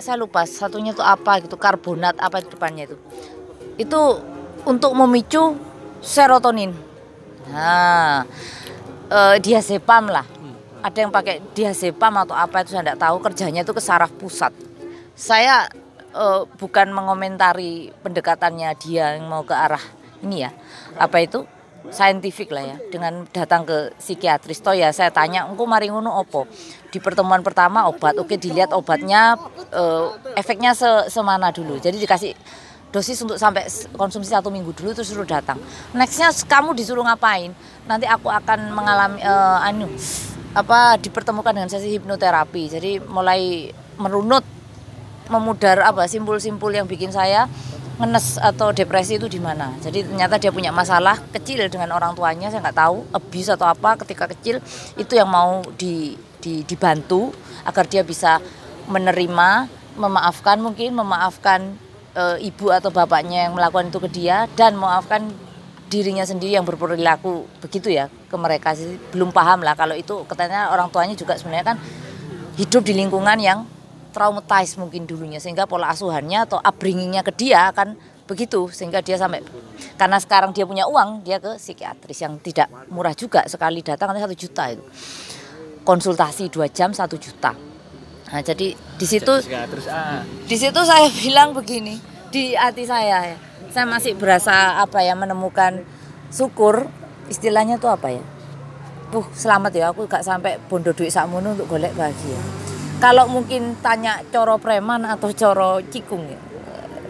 saya 0.02 0.18
lupa 0.18 0.44
satunya 0.44 0.92
itu 0.94 1.04
apa 1.06 1.40
gitu 1.46 1.56
karbonat 1.56 2.18
apa 2.18 2.42
di 2.42 2.50
depannya 2.50 2.90
itu 2.90 2.98
itu 3.78 4.02
untuk 4.66 4.92
memicu 4.98 5.54
serotonin 6.02 6.74
nah 7.48 8.26
eh, 9.08 9.36
diazepam 9.40 10.10
lah 10.10 10.26
ada 10.82 10.98
yang 10.98 11.14
pakai 11.14 11.42
diazepam 11.54 12.14
atau 12.26 12.36
apa 12.36 12.66
itu 12.66 12.74
saya 12.74 12.84
tidak 12.84 13.00
tahu 13.02 13.18
kerjanya 13.22 13.62
itu 13.62 13.74
ke 13.74 13.82
saraf 13.82 14.12
pusat 14.18 14.52
saya 15.14 15.70
eh, 16.14 16.42
bukan 16.60 16.92
mengomentari 16.94 17.92
pendekatannya 18.04 18.72
dia 18.80 19.16
yang 19.20 19.28
mau 19.28 19.44
ke 19.44 19.56
arah 19.56 19.82
ini 20.24 20.48
ya. 20.48 20.52
Apa 20.96 21.24
itu? 21.24 21.44
Saintifik 21.88 22.52
lah 22.52 22.76
ya. 22.76 22.78
Dengan 22.92 23.24
datang 23.32 23.64
ke 23.64 23.96
psikiatris. 23.96 24.60
Toh 24.60 24.76
ya 24.76 24.92
saya 24.92 25.08
tanya 25.08 25.48
engko 25.48 25.64
mari 25.64 25.88
ngono 25.88 26.20
opo? 26.20 26.44
Di 26.92 27.00
pertemuan 27.00 27.40
pertama 27.40 27.88
obat. 27.88 28.20
Oke 28.20 28.36
dilihat 28.36 28.76
obatnya 28.76 29.40
eh, 29.72 30.06
efeknya 30.36 30.76
se- 30.76 31.08
semana 31.08 31.54
dulu. 31.54 31.80
Jadi 31.80 31.96
dikasih 31.96 32.36
dosis 32.88 33.20
untuk 33.24 33.36
sampai 33.36 33.68
konsumsi 33.96 34.32
satu 34.32 34.48
minggu 34.52 34.72
dulu 34.76 34.96
terus 34.96 35.12
suruh 35.12 35.28
datang. 35.28 35.60
Nextnya 35.96 36.32
kamu 36.48 36.76
disuruh 36.76 37.04
ngapain? 37.08 37.56
Nanti 37.88 38.04
aku 38.04 38.28
akan 38.28 38.72
mengalami 38.76 39.24
eh, 39.24 39.68
anu 39.68 39.88
apa 40.58 40.98
dipertemukan 40.98 41.54
dengan 41.54 41.70
sesi 41.72 41.88
hipnoterapi. 41.94 42.64
Jadi 42.68 42.92
mulai 43.06 43.72
merunut 43.96 44.44
memudar 45.28 45.84
apa 45.84 46.08
simpul-simpul 46.08 46.72
yang 46.72 46.88
bikin 46.88 47.12
saya 47.12 47.48
ngenes 47.98 48.38
atau 48.38 48.70
depresi 48.70 49.18
itu 49.18 49.26
di 49.26 49.42
mana. 49.42 49.74
Jadi 49.82 50.06
ternyata 50.06 50.38
dia 50.38 50.54
punya 50.54 50.70
masalah 50.70 51.18
kecil 51.34 51.66
dengan 51.66 51.98
orang 51.98 52.14
tuanya, 52.14 52.54
saya 52.54 52.62
nggak 52.62 52.78
tahu 52.78 52.98
abuse 53.10 53.50
atau 53.50 53.66
apa 53.66 53.98
ketika 54.06 54.30
kecil 54.30 54.62
itu 54.96 55.14
yang 55.18 55.30
mau 55.30 55.66
di, 55.76 56.14
di 56.38 56.62
dibantu 56.62 57.34
agar 57.66 57.90
dia 57.90 58.06
bisa 58.06 58.38
menerima, 58.86 59.66
memaafkan 59.98 60.62
mungkin 60.62 60.94
memaafkan 60.94 61.74
e, 62.14 62.24
ibu 62.46 62.70
atau 62.70 62.94
bapaknya 62.94 63.50
yang 63.50 63.58
melakukan 63.58 63.90
itu 63.90 64.00
ke 64.00 64.10
dia 64.14 64.46
dan 64.54 64.78
memaafkan 64.78 65.34
dirinya 65.88 66.28
sendiri 66.28 66.54
yang 66.54 66.68
berperilaku 66.68 67.48
begitu 67.64 67.90
ya 67.96 68.12
ke 68.28 68.36
mereka 68.36 68.76
sih 68.76 69.00
belum 69.16 69.32
paham 69.32 69.64
lah 69.64 69.74
kalau 69.74 69.96
itu 69.96 70.28
katanya 70.28 70.68
orang 70.70 70.92
tuanya 70.92 71.16
juga 71.16 71.40
sebenarnya 71.40 71.76
kan 71.76 71.78
hidup 72.60 72.84
di 72.84 72.94
lingkungan 72.94 73.40
yang 73.40 73.64
traumatized 74.18 74.82
mungkin 74.82 75.06
dulunya 75.06 75.38
sehingga 75.38 75.70
pola 75.70 75.94
asuhannya 75.94 76.50
atau 76.50 76.58
upbringingnya 76.58 77.22
ke 77.22 77.30
dia 77.38 77.70
akan 77.70 77.94
begitu 78.26 78.66
sehingga 78.74 79.06
dia 79.06 79.14
sampai 79.14 79.46
karena 79.94 80.18
sekarang 80.18 80.52
dia 80.58 80.66
punya 80.66 80.90
uang 80.90 81.22
dia 81.22 81.38
ke 81.38 81.62
psikiatris 81.62 82.26
yang 82.26 82.42
tidak 82.42 82.66
murah 82.90 83.14
juga 83.14 83.46
sekali 83.46 83.86
datang 83.86 84.18
satu 84.18 84.34
juta 84.34 84.74
itu. 84.74 84.84
Konsultasi 85.86 86.50
dua 86.50 86.66
jam 86.68 86.92
satu 86.92 87.16
juta. 87.16 87.54
Nah 88.34 88.42
jadi 88.42 88.74
di 88.74 89.06
situ 89.08 89.32
ah. 89.88 90.26
di 90.26 90.58
situ 90.58 90.80
saya 90.82 91.08
bilang 91.22 91.54
begini 91.54 92.02
di 92.34 92.58
hati 92.58 92.84
saya 92.90 93.32
ya 93.32 93.38
saya 93.70 93.86
masih 93.86 94.18
berasa 94.18 94.82
apa 94.82 95.06
ya 95.06 95.14
menemukan 95.14 95.86
syukur 96.34 96.90
istilahnya 97.30 97.78
tuh 97.78 97.94
apa 97.94 98.18
ya? 98.18 98.24
Tuh 99.14 99.24
selamat 99.32 99.72
ya 99.72 99.96
aku 99.96 100.04
gak 100.04 100.26
sampai 100.26 100.60
bondo 100.68 100.92
duit 100.92 101.14
sakmono 101.14 101.56
untuk 101.56 101.72
golek 101.72 101.96
bahagia 101.96 102.67
kalau 102.98 103.30
mungkin 103.30 103.78
tanya 103.80 104.26
coro 104.34 104.58
preman 104.58 105.06
atau 105.06 105.30
coro 105.34 105.82
cikung 105.90 106.26
ya. 106.26 106.40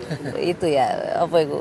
Itu 0.55 0.71
ya 0.71 1.19
apa 1.19 1.35
itu? 1.43 1.59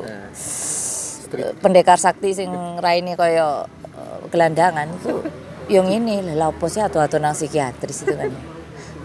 Pendekar 1.59 1.99
sakti 1.99 2.31
sing 2.31 2.51
raine 2.79 3.19
kaya 3.19 3.67
eh, 3.67 4.19
gelandangan 4.31 4.87
itu 4.87 5.27
yang 5.67 5.91
ini 5.91 6.23
lah 6.23 6.55
sih 6.71 6.79
atau 6.79 7.03
atau 7.03 7.19
nang 7.19 7.35
psikiatris 7.35 8.07
itu 8.07 8.15
kan? 8.15 8.31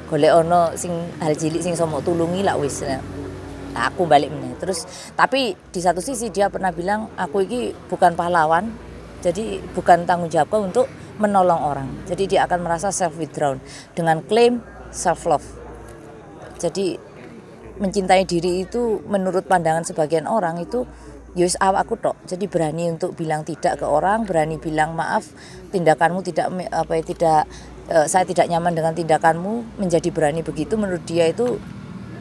Golek 0.06 0.30
ono 0.30 0.78
sing 0.78 0.94
hal 1.18 1.34
cilik 1.34 1.66
sing 1.66 1.74
somo 1.74 2.06
tulungi 2.06 2.46
lah 2.46 2.54
wis 2.62 2.86
Nah, 3.72 3.88
aku 3.88 4.04
balik 4.04 4.30
meneh. 4.30 4.54
Terus 4.60 4.86
tapi 5.16 5.56
di 5.56 5.80
satu 5.82 6.04
sisi 6.04 6.30
dia 6.30 6.52
pernah 6.52 6.70
bilang 6.70 7.10
aku 7.16 7.42
ini 7.48 7.72
bukan 7.90 8.14
pahlawan 8.14 8.68
jadi 9.26 9.64
bukan 9.74 10.04
tanggung 10.04 10.30
jawabku 10.30 10.58
untuk 10.60 10.86
menolong 11.18 11.62
orang. 11.62 11.90
Jadi 12.06 12.36
dia 12.36 12.46
akan 12.46 12.62
merasa 12.62 12.94
self 12.94 13.16
withdrawn 13.16 13.64
dengan 13.96 14.20
klaim 14.22 14.62
self 14.92 15.26
love. 15.26 15.48
Jadi 16.60 17.00
mencintai 17.82 18.28
diri 18.30 18.68
itu 18.68 19.02
menurut 19.10 19.50
pandangan 19.50 19.82
sebagian 19.82 20.30
orang 20.30 20.62
itu 20.62 20.86
yus 21.34 21.56
aku 21.58 21.98
tok. 21.98 22.20
Jadi 22.28 22.46
berani 22.46 22.92
untuk 22.92 23.16
bilang 23.16 23.42
tidak 23.48 23.82
ke 23.82 23.86
orang 23.88 24.28
berani 24.28 24.60
bilang 24.60 24.94
maaf 24.94 25.32
tindakanmu 25.72 26.22
tidak 26.22 26.52
apa 26.70 26.92
ya, 27.00 27.04
tidak 27.04 27.40
eh, 27.90 28.06
saya 28.06 28.28
tidak 28.28 28.52
nyaman 28.52 28.76
dengan 28.76 28.94
tindakanmu 28.94 29.80
menjadi 29.80 30.12
berani 30.12 30.44
begitu 30.44 30.76
menurut 30.76 31.02
dia 31.08 31.32
itu 31.32 31.58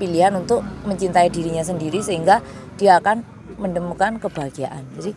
pilihan 0.00 0.32
untuk 0.32 0.64
mencintai 0.88 1.28
dirinya 1.28 1.60
sendiri 1.60 2.00
sehingga 2.00 2.40
dia 2.80 2.96
akan 2.96 3.20
menemukan 3.60 4.16
kebahagiaan. 4.16 4.86
Jadi 4.96 5.12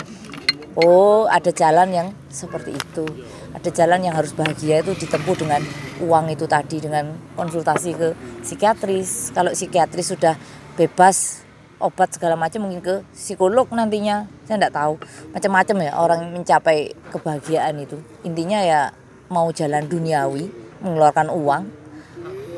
oh 0.76 1.30
ada 1.30 1.54
jalan 1.54 1.88
yang 1.94 2.08
seperti 2.28 2.76
itu 2.76 3.06
ada 3.54 3.70
jalan 3.70 4.02
yang 4.02 4.18
harus 4.18 4.34
bahagia 4.34 4.82
itu 4.82 4.98
ditempuh 4.98 5.38
dengan 5.38 5.62
uang 6.02 6.34
itu 6.34 6.50
tadi 6.50 6.82
dengan 6.82 7.14
konsultasi 7.38 7.94
ke 7.94 8.10
psikiatris. 8.42 9.30
Kalau 9.32 9.54
psikiatris 9.54 10.18
sudah 10.18 10.34
bebas 10.74 11.46
obat 11.78 12.18
segala 12.18 12.34
macam 12.34 12.66
mungkin 12.66 12.82
ke 12.82 12.96
psikolog 13.14 13.70
nantinya. 13.70 14.26
Saya 14.50 14.58
tidak 14.58 14.74
tahu. 14.74 14.94
Macam-macam 15.38 15.76
ya 15.86 15.92
orang 15.96 16.22
mencapai 16.34 16.98
kebahagiaan 17.14 17.78
itu. 17.78 18.02
Intinya 18.26 18.60
ya 18.66 18.90
mau 19.30 19.54
jalan 19.54 19.86
duniawi 19.86 20.50
mengeluarkan 20.82 21.30
uang 21.30 21.64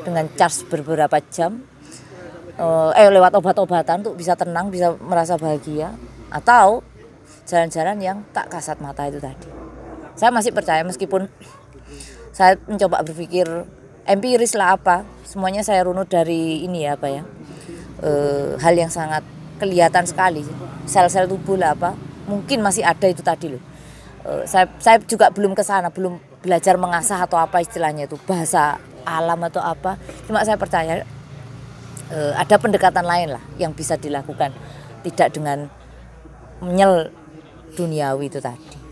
dengan 0.02 0.24
charge 0.34 0.64
beberapa 0.70 1.18
jam 1.28 1.62
eh 2.56 2.92
eh, 2.96 3.12
lewat 3.12 3.36
obat-obatan 3.36 4.00
untuk 4.00 4.16
bisa 4.16 4.32
tenang 4.32 4.72
bisa 4.72 4.96
merasa 4.96 5.36
bahagia 5.36 5.92
atau 6.32 6.80
jalan-jalan 7.44 7.96
yang 8.00 8.18
tak 8.32 8.48
kasat 8.48 8.80
mata 8.80 9.04
itu 9.04 9.20
tadi 9.20 9.55
saya 10.16 10.32
masih 10.32 10.50
percaya 10.50 10.82
meskipun 10.82 11.28
saya 12.32 12.56
mencoba 12.68 13.04
berpikir 13.04 13.46
empiris 14.08 14.56
lah 14.56 14.76
apa 14.76 15.04
semuanya 15.28 15.60
saya 15.60 15.84
runut 15.84 16.08
dari 16.08 16.64
ini 16.64 16.88
ya 16.88 16.96
apa 16.96 17.08
ya 17.08 17.22
eh, 18.02 18.56
hal 18.60 18.74
yang 18.76 18.92
sangat 18.92 19.24
kelihatan 19.56 20.04
sekali. 20.04 20.44
Sel-sel 20.86 21.26
tubuh 21.26 21.56
lah 21.56 21.72
apa 21.74 21.96
mungkin 22.28 22.60
masih 22.60 22.84
ada 22.84 23.06
itu 23.08 23.24
tadi 23.24 23.56
loh. 23.56 23.62
Eh, 24.26 24.44
saya 24.44 24.68
saya 24.80 25.00
juga 25.04 25.32
belum 25.32 25.56
ke 25.56 25.62
sana 25.64 25.88
belum 25.88 26.20
belajar 26.44 26.76
mengasah 26.78 27.24
atau 27.26 27.40
apa 27.40 27.58
istilahnya 27.64 28.06
itu 28.06 28.20
bahasa 28.24 28.78
alam 29.06 29.40
atau 29.46 29.62
apa. 29.64 29.96
Cuma 30.28 30.44
saya 30.44 30.60
percaya 30.60 31.02
eh, 32.12 32.32
ada 32.36 32.56
pendekatan 32.60 33.04
lain 33.04 33.34
lah 33.34 33.42
yang 33.56 33.72
bisa 33.72 33.96
dilakukan 33.96 34.52
tidak 35.04 35.32
dengan 35.32 35.70
menyel 36.60 37.12
duniawi 37.76 38.32
itu 38.32 38.40
tadi 38.40 38.85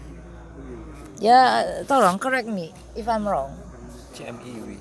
ya 1.23 1.63
tolong 1.87 2.19
correct 2.19 2.49
me 2.51 2.75
if 2.99 3.07
I'm 3.07 3.27
wrong 3.27 3.55
CMIW. 4.15 4.79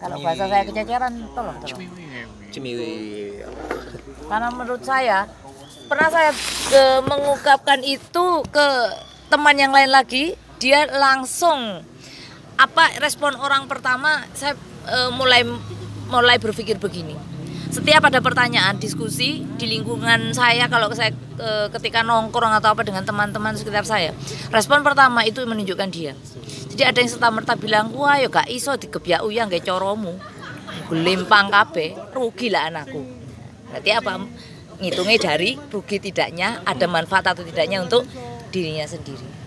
kalau 0.00 0.16
bahasa 0.22 0.44
saya 0.46 0.62
kececeran 0.66 1.12
tolong 1.34 1.56
tolong 1.60 1.90
Cemiwi. 2.50 2.90
karena 4.26 4.48
menurut 4.50 4.82
saya 4.82 5.30
pernah 5.86 6.10
saya 6.10 6.30
eh, 6.74 7.00
mengungkapkan 7.02 7.82
itu 7.82 8.26
ke 8.50 8.68
teman 9.30 9.54
yang 9.58 9.70
lain 9.70 9.90
lagi 9.90 10.34
dia 10.58 10.86
langsung 10.90 11.82
apa 12.58 12.84
respon 12.98 13.34
orang 13.38 13.70
pertama 13.70 14.26
saya 14.34 14.54
eh, 14.90 15.10
mulai 15.14 15.46
mulai 16.10 16.36
berpikir 16.42 16.78
begini 16.82 17.29
setiap 17.70 18.02
ada 18.10 18.18
pertanyaan 18.18 18.76
diskusi 18.82 19.46
di 19.56 19.66
lingkungan 19.70 20.34
saya 20.34 20.66
kalau 20.66 20.90
saya 20.90 21.14
eh, 21.38 21.66
ketika 21.78 22.02
nongkrong 22.02 22.50
atau 22.58 22.74
apa 22.74 22.82
dengan 22.82 23.06
teman-teman 23.06 23.54
sekitar 23.54 23.86
saya 23.86 24.10
respon 24.50 24.82
pertama 24.82 25.22
itu 25.22 25.40
menunjukkan 25.46 25.88
dia. 25.88 26.12
Jadi 26.70 26.82
ada 26.82 26.98
yang 26.98 27.10
serta 27.10 27.30
merta 27.30 27.54
bilang 27.54 27.94
wah 27.94 28.18
ya 28.18 28.26
gak 28.26 28.50
iso 28.50 28.74
digebyak 28.74 29.22
uyang 29.22 29.46
gak 29.46 29.66
coromu 29.66 30.18
limpang 30.90 31.46
kabeh 31.50 31.94
rugi 32.10 32.50
lah 32.50 32.66
anakku. 32.66 33.06
Berarti 33.70 33.90
apa? 33.94 34.18
Ngitungnya 34.82 35.18
dari 35.22 35.54
rugi 35.70 35.96
tidaknya 36.02 36.66
ada 36.66 36.90
manfaat 36.90 37.30
atau 37.30 37.46
tidaknya 37.46 37.86
untuk 37.86 38.02
dirinya 38.50 38.82
sendiri 38.82 39.39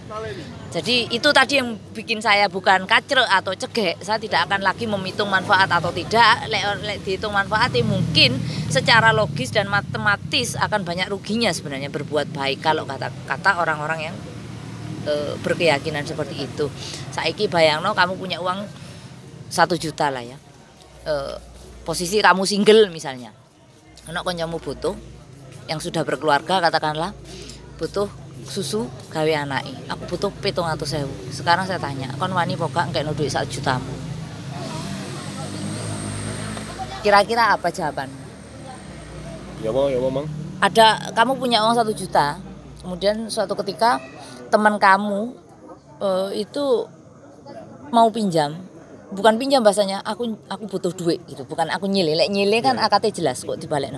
jadi 0.74 1.05
itu 1.14 1.30
tadi 1.30 1.61
yang 1.61 1.78
bikin 1.93 2.18
saya 2.18 2.49
bukan 2.49 2.89
kacrek 2.89 3.30
atau 3.30 3.53
cegek. 3.53 4.01
Saya 4.01 4.18
tidak 4.18 4.49
akan 4.49 4.66
lagi 4.66 4.89
menghitung 4.89 5.30
manfaat 5.30 5.70
atau 5.70 5.93
tidak. 5.93 6.49
Lek 6.49 7.05
dihitung 7.05 7.30
manfaat 7.30 7.78
mungkin 7.86 8.41
secara 8.74 9.14
logis 9.14 9.53
dan 9.53 9.70
matematis 9.70 10.57
akan 10.57 10.82
banyak 10.82 11.14
ruginya 11.14 11.53
sebenarnya 11.53 11.93
berbuat 11.93 12.34
baik. 12.34 12.66
Kalau 12.66 12.89
kata 12.89 13.14
kata 13.30 13.61
orang-orang 13.61 14.09
yang 14.09 14.16
eh, 15.05 15.38
berkeyakinan 15.45 16.09
seperti 16.09 16.41
itu. 16.41 16.74
Saiki 17.14 17.45
bayangno 17.45 17.93
kamu 17.93 18.18
punya 18.18 18.41
uang 18.41 18.66
satu 19.53 19.78
juta 19.78 20.09
lah 20.09 20.26
ya. 20.26 20.41
Eh, 21.05 21.38
posisi 21.86 22.18
kamu 22.18 22.49
single 22.49 22.89
misalnya. 22.89 23.30
Anak 24.09 24.26
koncomu 24.26 24.57
butuh 24.57 24.97
yang 25.70 25.78
sudah 25.78 26.01
berkeluarga 26.01 26.59
katakanlah 26.59 27.14
butuh 27.78 28.23
susu 28.46 28.88
gawe 29.10 29.34
anaki 29.48 29.74
aku 29.88 30.04
butuh 30.16 30.32
pitung 30.44 30.68
atau 30.68 30.84
sewu 30.84 31.12
sekarang 31.32 31.64
saya 31.64 31.80
tanya 31.80 32.12
kon 32.20 32.32
wani 32.36 32.54
pokok 32.60 32.91
enggak 32.91 33.08
duit 33.16 33.32
satu 33.32 33.48
jutamu? 33.50 33.94
Kira-kira 37.04 37.52
apa 37.52 37.68
jawaban 37.68 38.08
Ya 39.64 39.72
mau, 39.72 39.88
ya 39.88 39.96
mau, 39.96 40.12
Mang. 40.12 40.28
ada 40.60 41.00
kamu 41.16 41.39
punya 41.39 41.64
uang 41.64 41.72
satu 41.72 41.96
juta. 41.96 42.36
Kemudian 42.84 43.32
suatu 43.32 43.56
ketika 43.64 43.96
teman 44.52 44.76
kamu 44.76 45.32
eh, 46.04 46.44
itu 46.44 46.84
mau 47.88 48.12
pinjam 48.12 48.60
bukan 49.14 49.38
pinjam 49.38 49.61
bahasanya 49.61 50.01
aku 50.01 50.36
aku 50.49 50.66
butuh 50.68 50.91
duit 50.91 51.22
gitu. 51.30 51.45
Bukan 51.45 51.70
aku 51.70 51.86
nyile 51.86 52.18
lek 52.18 52.30
nyile 52.34 52.59
kan 52.59 52.82
akate 52.82 53.14
jelas 53.14 53.45
kok 53.45 53.61
dibalik 53.61 53.93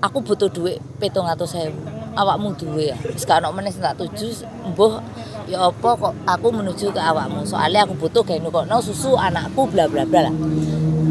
aku 0.00 0.24
butuh 0.24 0.48
duit 0.48 0.80
petong 0.98 1.28
atau 1.28 1.44
saya 1.44 1.68
awakmu 2.16 2.56
duwe. 2.56 2.90
Ya 2.90 2.96
wis 3.12 3.28
gak 3.28 3.44
ono 3.44 3.52
meneh 3.52 3.70
tak 3.76 4.00
tuju 4.00 4.32
mbuh 4.72 4.98
ya 5.46 5.68
apa 5.68 5.90
kok 5.94 6.14
aku 6.24 6.46
menuju 6.50 6.90
ke 6.90 7.00
awakmu. 7.00 7.44
Soalnya 7.44 7.84
aku 7.84 7.94
butuh 8.00 8.24
gawe 8.24 8.64
no 8.64 8.78
susu 8.80 9.14
anakku 9.14 9.68
bla 9.68 9.84
bla 9.86 10.08
bla 10.08 10.26
lah. 10.30 10.34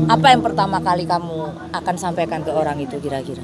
Apa 0.10 0.36
yang 0.36 0.42
pertama 0.44 0.84
kali 0.84 1.08
kamu 1.08 1.72
akan 1.72 1.96
sampaikan 1.96 2.44
ke 2.44 2.52
orang 2.52 2.76
itu 2.82 3.00
kira-kira? 3.00 3.44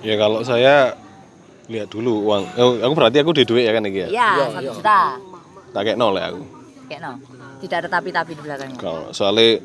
Ya 0.00 0.14
kalau 0.14 0.40
saya 0.46 0.94
lihat 1.68 1.92
dulu 1.92 2.24
uang. 2.24 2.42
Oh, 2.56 2.80
aku 2.80 2.92
berarti 2.96 3.20
aku 3.20 3.36
di 3.36 3.44
duit 3.44 3.68
ya 3.68 3.76
kan 3.76 3.84
iki 3.84 4.08
ya. 4.08 4.08
ya 4.08 4.46
satu 4.48 4.80
juta. 4.80 5.00
Tak 5.76 5.80
kayak 5.84 5.98
nol 6.00 6.16
ya 6.16 6.32
aku. 6.32 6.57
Kayak 6.88 7.00
no 7.04 7.12
tidak 7.60 7.84
ada 7.84 7.88
tapi-tapi 8.00 8.32
di 8.34 8.42
belakangnya. 8.42 8.78
Kalau 8.80 9.12
soalnya 9.12 9.60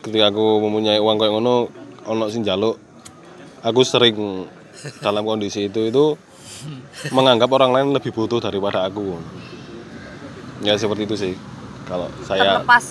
ketika 0.00 0.32
aku 0.32 0.62
mempunyai 0.64 1.02
uang 1.02 1.16
kayak 1.18 1.32
ngono 1.34 1.54
ono 2.08 2.24
sing 2.32 2.46
jaluk 2.46 2.80
aku 3.60 3.80
sering 3.84 4.48
dalam 5.04 5.26
kondisi 5.26 5.68
itu 5.68 5.92
itu 5.92 6.16
menganggap 7.12 7.48
orang 7.52 7.72
lain 7.72 7.86
lebih 7.92 8.12
butuh 8.14 8.40
daripada 8.40 8.88
aku. 8.88 9.16
Ya 10.64 10.76
seperti 10.76 11.08
itu 11.08 11.16
sih. 11.16 11.34
Kalau 11.88 12.08
saya 12.24 12.60
terlepas 12.60 12.84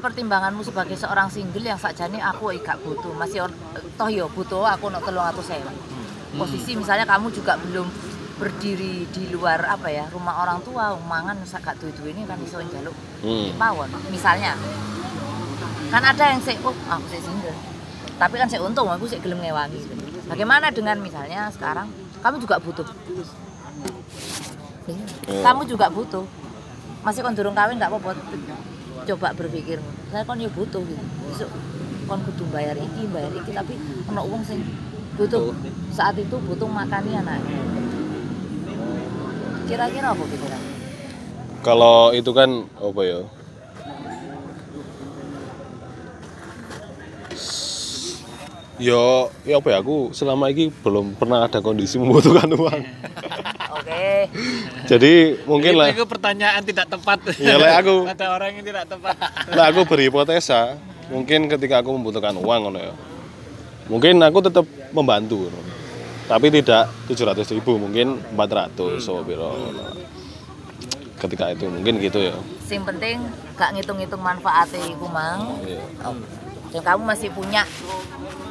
pertimbanganmu 0.00 0.64
sebagai 0.64 0.96
seorang 0.96 1.28
single 1.28 1.64
yang 1.64 1.80
sakjane 1.80 2.20
aku 2.20 2.52
gak 2.60 2.80
butuh. 2.84 3.12
Masih 3.16 3.44
toh 3.96 4.08
yo 4.08 4.28
butuh 4.32 4.64
aku 4.64 4.88
nak 4.88 5.04
telung 5.04 5.24
atau 5.24 5.44
saya 5.44 5.64
posisi 6.30 6.78
misalnya 6.78 7.04
kamu 7.08 7.26
juga 7.34 7.58
belum 7.58 7.90
berdiri 8.40 9.04
di 9.12 9.28
luar 9.28 9.60
apa 9.68 9.92
ya 9.92 10.08
rumah 10.08 10.40
orang 10.40 10.64
tua 10.64 10.96
mangan 11.04 11.36
sak 11.44 11.60
gak 11.60 11.76
duwe 11.76 12.16
ini 12.16 12.24
kan 12.24 12.40
iso 12.40 12.56
njaluk 12.56 12.96
hmm, 13.20 13.60
pawon 13.60 13.92
misalnya. 14.08 14.56
Kan 15.92 16.00
ada 16.00 16.24
yang 16.32 16.40
sih 16.40 16.56
oh 16.64 16.72
aku 16.72 17.04
sih 17.12 17.20
single. 17.20 17.52
Tapi 18.16 18.34
kan 18.40 18.48
saya 18.48 18.64
untung 18.64 18.88
aku 18.88 19.04
sih 19.04 19.20
gelem 19.20 19.44
ngewangi. 19.44 19.84
Bagaimana 20.24 20.72
dengan 20.72 20.96
misalnya 21.04 21.52
sekarang 21.52 21.92
kamu 22.24 22.40
juga 22.40 22.56
butuh? 22.56 22.88
Ya. 24.88 24.96
kamu 25.44 25.68
juga 25.68 25.92
butuh. 25.92 26.24
Masih 27.04 27.20
kon 27.20 27.36
durung 27.36 27.52
kawin 27.52 27.76
nggak 27.76 27.92
apa-apa 27.92 28.16
coba 29.00 29.32
berpikir 29.36 29.80
saya 30.08 30.24
kon 30.24 30.40
ya 30.40 30.48
butuh 30.48 30.80
gitu. 30.80 31.04
Besok 31.28 31.50
kon 32.08 32.24
kudu 32.24 32.48
bayar 32.48 32.80
iki 32.80 33.04
bayar 33.12 33.36
iki 33.36 33.52
tapi 33.52 33.76
ono 34.08 34.24
uang 34.24 34.40
sing 34.48 34.64
butuh. 35.20 35.52
Saat 35.92 36.16
itu 36.16 36.40
butuh 36.40 36.64
makani 36.64 37.20
anak 37.20 37.44
kira-kira 39.70 40.10
apa 40.10 40.24
pikiran 40.26 40.62
kalau 41.60 42.16
itu 42.16 42.32
kan 42.32 42.64
apa 42.80 43.00
ya? 43.04 43.20
Yo, 48.80 49.28
ya 49.44 49.60
apa 49.60 49.68
ya 49.68 49.84
aku 49.84 50.08
selama 50.16 50.48
ini 50.48 50.72
belum 50.72 51.12
pernah 51.20 51.44
ada 51.44 51.60
kondisi 51.60 52.00
membutuhkan 52.00 52.48
uang. 52.48 52.80
oke 53.76 54.08
Jadi 54.88 55.36
mungkin 55.44 55.76
lah, 55.76 55.92
Itu 55.92 56.08
pertanyaan 56.08 56.64
tidak 56.64 56.88
tepat. 56.88 57.36
Iya, 57.36 57.60
lek 57.60 57.72
aku. 57.84 58.08
Ada 58.08 58.26
orang 58.32 58.56
yang 58.56 58.64
tidak 58.64 58.88
tepat. 58.88 59.20
lah 59.52 59.68
aku 59.68 59.84
berhipotesa, 59.84 60.80
mungkin 61.12 61.44
ketika 61.52 61.84
aku 61.84 61.92
membutuhkan 61.92 62.32
uang 62.40 62.72
ngono 62.72 62.80
ya. 62.80 62.96
Mungkin 63.92 64.16
aku 64.24 64.40
tetap 64.40 64.64
membantu. 64.96 65.52
Tapi 66.30 66.46
tidak 66.54 66.86
700 67.10 67.42
ribu, 67.50 67.74
mungkin 67.74 68.22
400 68.38 69.02
so 69.02 69.18
biro. 69.26 69.50
Ketika 71.18 71.50
itu 71.50 71.66
mungkin 71.66 71.98
gitu 71.98 72.22
ya. 72.22 72.32
sing 72.64 72.80
penting 72.80 73.18
gak 73.52 73.74
ngitung-ngitung 73.74 74.22
manfaatnya 74.22 74.78
iku 74.88 75.04
mang 75.04 75.58
Iya. 75.66 75.82
Oh. 76.00 76.14
dan 76.70 76.80
kamu 76.80 77.02
masih 77.02 77.28
punya 77.34 77.66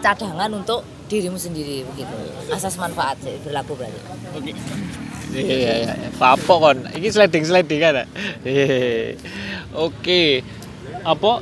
cadangan 0.04 0.52
untuk 0.52 0.84
dirimu 1.08 1.40
sendiri 1.40 1.88
begitu 1.88 2.12
asas 2.52 2.76
manfaat 2.76 3.16
sih 3.24 3.40
berlaku 3.42 3.74
berarti 3.74 4.00
Oke. 4.36 4.52
Iya 5.32 5.56
iya 5.56 5.74
iya. 5.82 5.94
Apa 6.20 6.52
kon? 6.52 6.84
Iki 6.90 7.10
sliding 7.10 7.46
sliding 7.48 7.80
kan? 7.80 8.06
Iya. 8.44 9.16
Oke. 9.74 10.44
Apa? 11.02 11.40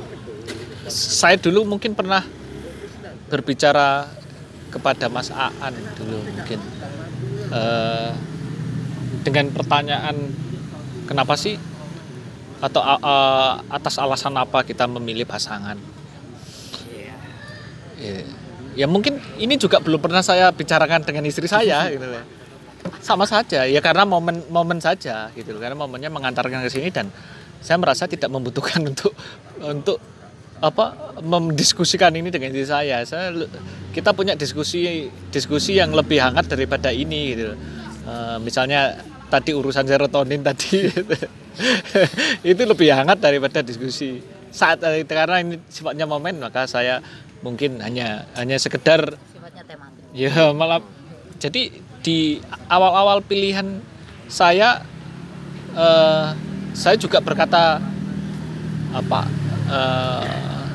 Saya 0.88 1.34
dulu 1.36 1.66
mungkin 1.66 1.92
pernah 1.92 2.20
berbicara 3.26 4.06
kepada 4.68 5.08
Mas 5.08 5.32
Aan 5.32 5.74
dulu 5.96 6.22
mungkin 6.32 6.60
Eh, 7.48 8.12
dengan 9.24 9.48
pertanyaan 9.56 10.12
kenapa 11.08 11.32
sih 11.32 11.56
atau 12.60 12.84
a- 12.84 13.56
atas 13.72 13.96
alasan 13.96 14.36
apa 14.36 14.60
kita 14.68 14.84
memilih 14.84 15.24
pasangan? 15.24 15.80
Iya. 17.96 18.24
Ya 18.76 18.86
mungkin 18.86 19.16
ini 19.40 19.56
juga 19.56 19.80
belum 19.80 19.98
pernah 19.98 20.20
saya 20.20 20.52
bicarakan 20.52 21.08
dengan 21.08 21.24
istri 21.24 21.48
saya 21.48 21.88
gitu 21.94 22.04
loh. 22.04 22.20
Sama 23.00 23.24
saja 23.24 23.64
ya 23.64 23.80
karena 23.80 24.04
momen 24.04 24.44
momen 24.52 24.78
saja 24.78 25.32
gitu 25.32 25.56
loh. 25.56 25.60
Karena 25.64 25.74
momennya 25.74 26.12
mengantarkan 26.12 26.62
ke 26.62 26.70
sini 26.70 26.92
dan 26.92 27.08
saya 27.64 27.80
merasa 27.80 28.04
tidak 28.06 28.28
membutuhkan 28.28 28.84
untuk 28.92 29.16
untuk 29.64 29.98
apa 30.58 31.14
mendiskusikan 31.22 32.14
ini 32.14 32.28
dengan 32.34 32.50
istri 32.54 32.66
saya. 32.66 33.02
Saya 33.06 33.34
kita 33.94 34.14
punya 34.14 34.34
diskusi 34.34 35.10
diskusi 35.30 35.78
yang 35.78 35.94
lebih 35.94 36.18
hangat 36.18 36.50
daripada 36.50 36.90
ini 36.90 37.34
gitu. 37.34 37.54
Eh, 38.08 38.36
misalnya 38.40 38.96
tadi 39.28 39.52
urusan 39.52 39.84
serotonin 39.84 40.40
tadi 40.40 40.88
itu 42.50 42.62
lebih 42.64 42.88
hangat 42.88 43.20
daripada 43.20 43.60
diskusi 43.60 44.24
saat 44.48 44.80
eh, 44.88 45.04
karena 45.04 45.44
ini 45.44 45.60
sifatnya 45.68 46.08
momen 46.08 46.40
maka 46.40 46.64
saya 46.64 47.04
mungkin 47.44 47.84
hanya 47.84 48.24
hanya 48.32 48.56
sekedar 48.56 49.12
sifatnya 49.28 49.62
tematik 49.68 50.02
ya 50.16 50.56
malah 50.56 50.80
jadi 51.36 51.68
di 52.00 52.40
awal-awal 52.72 53.20
pilihan 53.20 53.84
saya 54.32 54.80
eh, 55.76 56.26
saya 56.72 56.96
juga 56.96 57.20
berkata 57.20 57.84
apa 58.96 59.28
eh, 59.68 60.24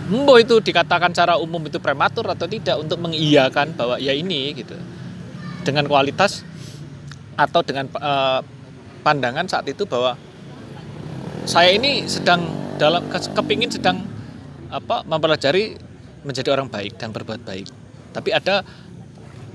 Mbo 0.04 0.36
itu 0.38 0.60
dikatakan 0.60 1.16
secara 1.16 1.40
umum 1.40 1.64
itu 1.66 1.80
prematur 1.80 2.28
atau 2.28 2.46
tidak 2.46 2.76
untuk 2.78 3.00
mengiyakan 3.00 3.74
bahwa 3.74 3.96
ya 3.98 4.14
ini 4.14 4.54
gitu. 4.54 4.76
Dengan 5.64 5.88
kualitas 5.88 6.44
atau 7.34 7.64
dengan 7.66 7.90
eh, 7.90 8.40
pandangan 9.02 9.50
saat 9.50 9.66
itu 9.68 9.88
bahwa 9.90 10.16
saya 11.44 11.74
ini 11.76 12.06
sedang 12.08 12.46
dalam 12.78 13.04
ke- 13.10 13.32
kepingin 13.34 13.72
sedang 13.72 14.06
apa 14.72 15.04
mempelajari 15.08 15.78
menjadi 16.24 16.56
orang 16.56 16.68
baik 16.68 17.00
dan 17.00 17.10
berbuat 17.16 17.42
baik. 17.48 17.68
Tapi 18.12 18.30
ada 18.36 18.62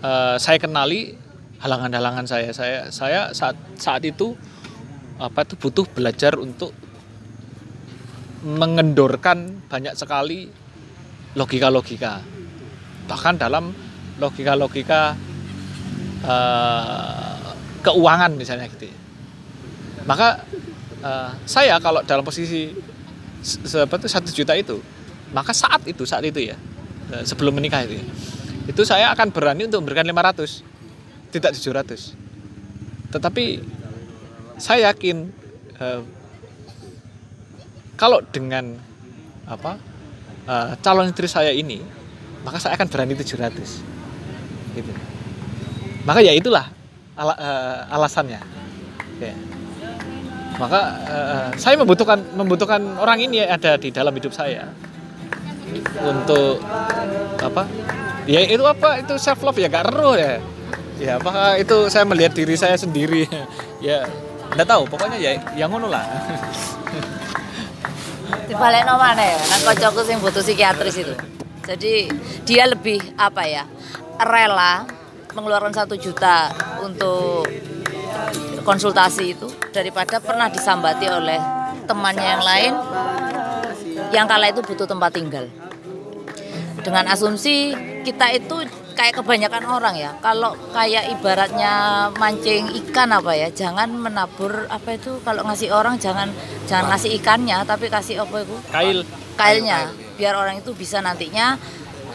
eh, 0.03 0.37
saya 0.41 0.59
kenali 0.59 1.15
halangan-halangan 1.61 2.25
saya. 2.25 2.51
Saya 2.57 2.79
saya 2.89 3.21
saat 3.37 3.55
saat 3.77 4.03
itu 4.07 4.35
apa 5.19 5.43
itu 5.43 5.59
butuh 5.59 5.87
belajar 5.93 6.39
untuk 6.39 6.71
mengendorkan 8.43 9.67
banyak 9.67 9.99
sekali 9.99 10.47
logika-logika 11.35 12.23
bahkan 13.11 13.35
dalam 13.35 13.75
logika-logika 14.21 15.17
eh, 16.23 17.37
keuangan 17.83 18.35
misalnya 18.35 18.69
gitu 18.71 18.91
ya. 18.91 18.97
maka 20.07 20.43
eh, 21.03 21.31
saya 21.47 21.79
kalau 21.83 22.03
dalam 22.07 22.23
posisi 22.23 22.71
se- 23.43 23.63
seperti 23.65 24.07
satu 24.07 24.31
juta 24.31 24.55
itu 24.55 24.79
maka 25.35 25.53
saat 25.53 25.85
itu 25.87 26.07
saat 26.07 26.23
itu 26.27 26.53
ya 26.53 26.57
eh, 27.15 27.25
sebelum 27.27 27.57
menikah 27.59 27.83
itu 27.87 27.99
ya, 27.99 28.07
itu 28.69 28.83
saya 28.85 29.11
akan 29.15 29.33
berani 29.33 29.67
untuk 29.67 29.83
memberikan 29.83 30.07
500 30.07 31.33
tidak 31.35 31.53
700 31.55 33.15
tetapi 33.15 33.63
saya 34.61 34.93
yakin 34.93 35.33
eh, 35.81 36.01
kalau 37.99 38.23
dengan 38.23 38.79
apa 39.51 39.75
eh, 40.47 40.69
calon 40.79 41.11
istri 41.11 41.27
saya 41.27 41.51
ini 41.51 41.83
maka 42.47 42.63
saya 42.63 42.79
akan 42.79 42.87
berani 42.87 43.19
700 43.19 43.59
gitu. 44.79 44.93
Maka 46.07 46.23
ya 46.23 46.33
itulah 46.33 46.71
ala- 47.19 47.37
eh, 47.37 47.79
alasannya. 47.93 48.41
Ya. 49.19 49.35
maka 50.59 50.81
eh, 51.07 51.49
saya 51.59 51.75
membutuhkan 51.79 52.19
membutuhkan 52.35 52.83
orang 52.99 53.19
ini 53.23 53.43
ada 53.43 53.75
di 53.79 53.91
dalam 53.91 54.15
hidup 54.15 54.31
saya. 54.31 54.71
Untuk 56.03 56.63
apa 57.39 57.69
ya 58.25 58.41
itu 58.47 58.65
apa 58.65 59.03
itu 59.03 59.15
self 59.21 59.43
love 59.43 59.59
ya 59.59 59.67
gak 59.67 59.91
eruh 59.91 60.15
ya. 60.15 60.39
Ya 60.99 61.13
apakah 61.19 61.59
itu 61.59 61.87
saya 61.91 62.03
melihat 62.07 62.35
diri 62.35 62.55
saya 62.55 62.79
sendiri. 62.79 63.27
Ya 63.79 64.11
nggak 64.59 64.67
tahu 64.75 64.91
pokoknya 64.91 65.23
ya 65.23 65.31
yang 65.55 65.71
ngono 65.71 65.87
lah 65.87 66.03
dibalik 68.49 68.85
no 68.85 69.01
mana 69.01 69.23
ya 69.25 69.39
nang 69.39 69.63
kocokku 69.65 70.03
sing 70.05 70.19
butuh 70.21 70.43
psikiatris 70.45 70.97
itu. 71.01 71.15
Jadi 71.69 72.09
dia 72.49 72.65
lebih 72.65 73.01
apa 73.21 73.45
ya 73.45 73.65
rela 74.19 74.89
mengeluarkan 75.37 75.73
satu 75.77 75.95
juta 76.01 76.49
untuk 76.81 77.45
konsultasi 78.65 79.37
itu 79.37 79.49
daripada 79.73 80.21
pernah 80.21 80.49
disambati 80.49 81.07
oleh 81.09 81.41
temannya 81.85 82.27
yang 82.27 82.45
lain 82.45 82.73
yang 84.13 84.27
kala 84.29 84.49
itu 84.49 84.65
butuh 84.65 84.89
tempat 84.89 85.13
tinggal. 85.13 85.49
Dengan 86.81 87.05
asumsi 87.13 87.77
kita 88.05 88.33
itu 88.33 88.65
kayak 88.99 89.23
kebanyakan 89.23 89.63
orang 89.71 89.95
ya. 89.95 90.11
Kalau 90.19 90.59
kayak 90.75 91.15
ibaratnya 91.15 91.73
mancing 92.19 92.67
ikan 92.83 93.15
apa 93.15 93.31
ya 93.39 93.49
jangan 93.55 93.95
menabur 93.95 94.67
apa 94.67 94.99
itu 94.99 95.23
kalau 95.23 95.47
ngasih 95.47 95.71
orang 95.71 96.03
jangan 96.03 96.35
jangan 96.67 96.91
ngasih 96.91 97.15
ikannya 97.23 97.63
tapi 97.63 97.87
kasih 97.87 98.27
apa 98.27 98.43
itu? 98.43 98.57
Kail. 98.75 98.99
kailnya 99.39 99.95
biar 100.19 100.35
orang 100.35 100.59
itu 100.59 100.75
bisa 100.75 100.99
nantinya 100.99 101.55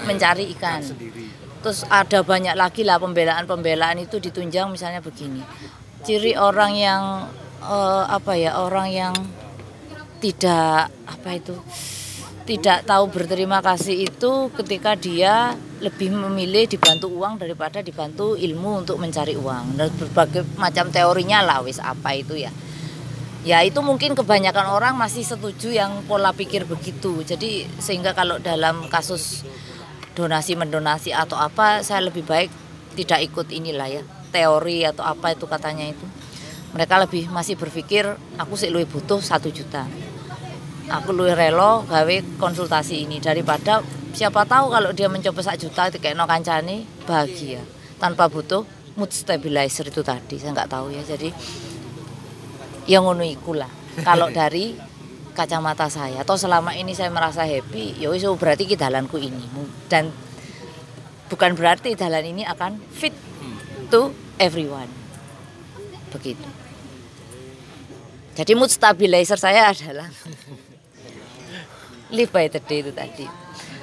mencari 0.03 0.51
ikan. 0.59 0.83
Terus 1.63 1.87
ada 1.87 2.19
banyak 2.19 2.59
lagi 2.59 2.83
lah 2.83 2.99
pembelaan-pembelaan 2.99 4.03
itu 4.03 4.19
ditunjang 4.19 4.67
misalnya 4.67 4.99
begini. 4.99 5.39
Ciri 6.03 6.35
orang 6.35 6.75
yang 6.75 7.31
eh, 7.63 8.03
apa 8.11 8.35
ya 8.35 8.59
orang 8.59 8.91
yang 8.91 9.15
tidak 10.19 10.91
apa 11.07 11.29
itu 11.39 11.55
tidak 12.43 12.83
tahu 12.83 13.07
berterima 13.07 13.63
kasih 13.63 14.11
itu 14.11 14.51
ketika 14.51 14.99
dia 14.99 15.55
lebih 15.83 16.15
memilih 16.15 16.63
dibantu 16.65 17.11
uang 17.11 17.43
daripada 17.43 17.83
dibantu 17.83 18.39
ilmu 18.39 18.87
untuk 18.87 18.95
mencari 18.95 19.35
uang. 19.35 19.75
Dan 19.75 19.91
berbagai 19.99 20.47
macam 20.55 20.87
teorinya 20.87 21.43
lah 21.43 21.59
wis 21.59 21.83
apa 21.83 22.15
itu 22.15 22.39
ya. 22.39 22.49
Ya 23.43 23.59
itu 23.59 23.83
mungkin 23.83 24.15
kebanyakan 24.15 24.71
orang 24.71 24.95
masih 24.95 25.27
setuju 25.27 25.75
yang 25.75 26.07
pola 26.07 26.31
pikir 26.31 26.63
begitu. 26.63 27.19
Jadi 27.27 27.67
sehingga 27.83 28.15
kalau 28.15 28.39
dalam 28.39 28.87
kasus 28.87 29.43
donasi 30.15 30.55
mendonasi 30.55 31.11
atau 31.11 31.35
apa 31.35 31.83
saya 31.83 32.07
lebih 32.07 32.23
baik 32.23 32.47
tidak 32.95 33.19
ikut 33.27 33.51
inilah 33.51 33.91
ya 33.91 34.01
teori 34.31 34.87
atau 34.87 35.03
apa 35.03 35.35
itu 35.35 35.43
katanya 35.43 35.91
itu. 35.91 36.07
Mereka 36.71 36.95
lebih 37.03 37.27
masih 37.27 37.59
berpikir 37.59 38.07
aku 38.39 38.55
sih 38.55 38.71
lebih 38.71 38.87
butuh 38.95 39.19
satu 39.19 39.51
juta 39.51 39.83
aku 40.89 41.15
lebih 41.15 41.35
relo 41.37 41.85
gawe 41.87 42.15
konsultasi 42.39 43.07
ini. 43.07 43.23
Daripada 43.23 43.83
siapa 44.11 44.43
tahu 44.43 44.73
kalau 44.73 44.91
dia 44.91 45.07
mencoba 45.07 45.39
satu 45.39 45.67
juta 45.67 45.87
itu 45.87 45.97
kayak 45.99 46.15
no 46.17 46.27
kancane 46.27 46.83
bahagia. 47.07 47.61
Tanpa 48.01 48.27
butuh 48.27 48.67
mood 48.99 49.11
stabilizer 49.13 49.87
itu 49.87 50.01
tadi 50.03 50.35
saya 50.39 50.51
nggak 50.51 50.69
tahu 50.71 50.91
ya. 50.91 51.01
Jadi 51.05 51.29
yang 52.89 53.07
ngono 53.07 53.23
iku 53.23 53.55
lah 53.55 53.69
kalau 54.03 54.27
dari 54.39 54.75
kacamata 55.33 55.89
saya 55.89 56.21
atau 56.21 56.37
selama 56.37 56.77
ini 56.77 56.93
saya 56.93 57.09
merasa 57.09 57.41
happy 57.41 57.97
ya 57.97 58.13
wis 58.13 58.21
oh, 58.29 58.37
berarti 58.37 58.69
ki 58.69 58.77
dalanku 58.77 59.17
ini 59.17 59.41
dan 59.89 60.13
bukan 61.25 61.57
berarti 61.57 61.97
dalan 61.97 62.21
ini 62.37 62.45
akan 62.45 62.77
fit 62.93 63.15
to 63.89 64.13
everyone. 64.37 64.89
Begitu. 66.13 66.45
Jadi 68.33 68.51
mood 68.57 68.69
stabilizer 68.69 69.37
saya 69.37 69.69
adalah 69.69 70.09
live 72.13 72.29
by 72.29 72.45
the 72.45 72.61
day 72.61 72.85
itu 72.85 72.93
tadi 72.93 73.25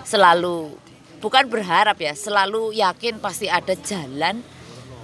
selalu 0.06 0.70
bukan 1.18 1.50
berharap 1.50 1.98
ya 1.98 2.14
selalu 2.14 2.70
yakin 2.78 3.18
pasti 3.18 3.50
ada 3.50 3.74
jalan 3.74 4.40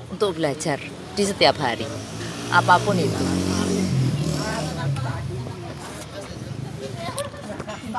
untuk 0.09 0.39
belajar 0.39 0.79
di 1.19 1.23
setiap 1.27 1.59
hari 1.59 1.85
apa 2.55 2.79
pun 2.79 2.95
itu 2.95 3.27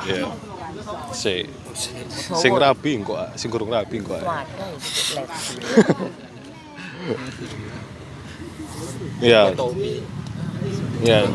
Ya. 0.06 0.24
Si 1.12 1.44
sing 2.32 2.54
rabi 2.56 2.96
kok, 3.02 3.34
sing 3.36 3.52
kurang 3.52 3.74
rabi 3.74 4.00
kok. 4.00 4.24
Les. 4.24 4.86
Ya. 9.18 9.50
Ya. 11.02 11.26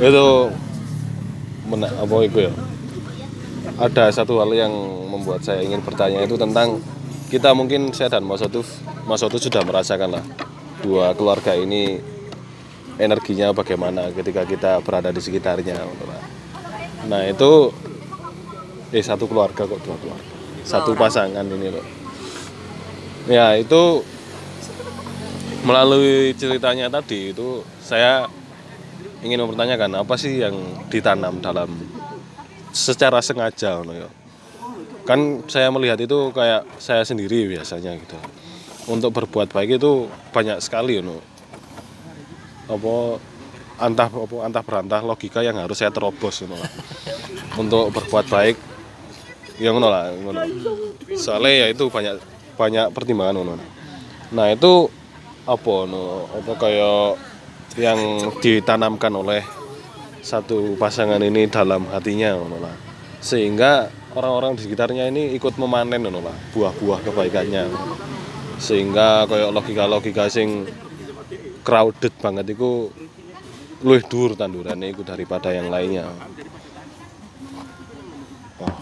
Itu 0.00 0.48
apa 1.78 2.14
itu 2.26 2.38
ya? 2.48 2.52
Ada 3.80 4.12
satu 4.12 4.40
hal 4.42 4.50
yang 4.52 4.72
membuat 5.08 5.40
saya 5.46 5.64
ingin 5.64 5.80
bertanya 5.80 6.20
itu 6.24 6.36
tentang 6.36 6.82
kita 7.30 7.54
mungkin 7.54 7.94
saya 7.94 8.18
dan 8.18 8.26
Mas 8.26 8.42
Otuf, 8.42 8.66
Mas 9.06 9.22
Otuf 9.22 9.40
sudah 9.40 9.62
merasakan 9.62 10.18
lah 10.18 10.24
dua 10.82 11.12
keluarga 11.14 11.54
ini 11.54 12.00
energinya 13.00 13.54
bagaimana 13.54 14.12
ketika 14.12 14.44
kita 14.44 14.82
berada 14.84 15.08
di 15.14 15.20
sekitarnya. 15.22 15.80
Nah 17.08 17.22
itu 17.24 17.72
eh 18.90 19.04
satu 19.04 19.30
keluarga 19.30 19.64
kok 19.64 19.80
dua 19.80 19.96
keluarga, 19.96 20.34
satu 20.66 20.92
pasangan 20.98 21.46
ini 21.46 21.68
loh. 21.72 21.86
Ya 23.30 23.54
itu 23.56 24.02
melalui 25.62 26.32
ceritanya 26.36 26.88
tadi 26.88 27.36
itu 27.36 27.64
saya 27.84 28.26
ingin 29.20 29.40
mempertanyakan 29.44 30.00
apa 30.00 30.14
sih 30.16 30.40
yang 30.40 30.54
ditanam 30.88 31.40
dalam 31.40 31.68
secara 32.72 33.20
sengaja 33.20 33.82
ya. 33.84 34.08
Kan 35.04 35.42
saya 35.50 35.68
melihat 35.74 35.98
itu 35.98 36.30
kayak 36.30 36.64
saya 36.78 37.02
sendiri 37.02 37.50
biasanya 37.50 37.96
gitu. 37.98 38.18
Untuk 38.88 39.12
berbuat 39.12 39.52
baik 39.52 39.80
itu 39.80 40.08
banyak 40.32 40.58
sekali 40.62 41.02
ono. 41.02 41.18
Apa 42.70 43.18
antah 43.80 44.08
apa 44.08 44.36
antah 44.44 44.62
berantah 44.62 45.00
logika 45.02 45.40
yang 45.42 45.58
harus 45.58 45.76
saya 45.76 45.92
terobos 45.92 46.44
lah. 46.46 46.62
Untuk 47.58 47.90
berbuat 47.92 48.26
baik 48.30 48.56
ya 49.60 49.74
ngono 49.74 49.88
lah 49.92 50.08
ngono. 50.14 50.40
Soalnya 51.18 51.66
ya 51.66 51.66
itu 51.68 51.90
banyak 51.92 52.16
banyak 52.56 52.86
pertimbangan 52.96 53.36
ngono. 53.36 53.54
Nah, 54.30 54.46
itu 54.54 54.86
apa 55.48 55.74
no 55.90 56.30
apa 56.30 56.52
kayak 56.54 57.29
yang 57.78 58.30
ditanamkan 58.42 59.12
oleh 59.14 59.42
satu 60.20 60.74
pasangan 60.74 61.22
ini 61.22 61.46
dalam 61.46 61.86
hatinya 61.90 62.34
lah. 62.34 62.74
Sehingga 63.20 63.92
orang-orang 64.16 64.56
di 64.56 64.66
sekitarnya 64.66 65.12
ini 65.12 65.36
ikut 65.36 65.54
memanen 65.60 66.10
lah 66.10 66.34
buah-buah 66.56 67.00
kebaikannya. 67.06 67.70
Sehingga 68.60 69.24
kayak 69.30 69.50
logika-logika 69.54 70.26
sing 70.28 70.66
crowded 71.62 72.12
banget 72.18 72.56
itu 72.56 72.90
luwih 73.80 74.04
dhuwur 74.04 74.36
tandurane 74.36 74.92
iku 74.92 75.06
daripada 75.06 75.52
yang 75.54 75.72
lainnya. 75.72 76.08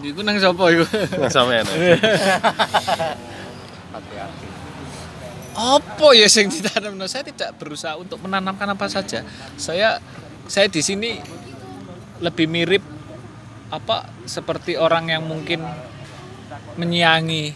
Iku 0.03 0.19
nang 0.23 0.35
sapa 0.39 0.63
iku? 0.75 0.83
Nah, 1.19 1.31
sampean. 1.31 1.63
Apa 5.59 6.15
ya 6.15 6.31
sing 6.31 6.47
ditanamno? 6.47 7.03
Saya 7.11 7.27
tidak 7.27 7.59
berusaha 7.59 7.99
untuk 7.99 8.23
menanamkan 8.23 8.63
apa 8.71 8.87
saja. 8.87 9.27
Saya 9.59 9.99
saya 10.47 10.71
di 10.71 10.79
sini 10.79 11.19
lebih 12.23 12.47
mirip 12.47 12.79
apa 13.67 14.07
seperti 14.23 14.79
orang 14.79 15.11
yang 15.11 15.27
mungkin 15.27 15.59
menyiangi 16.79 17.51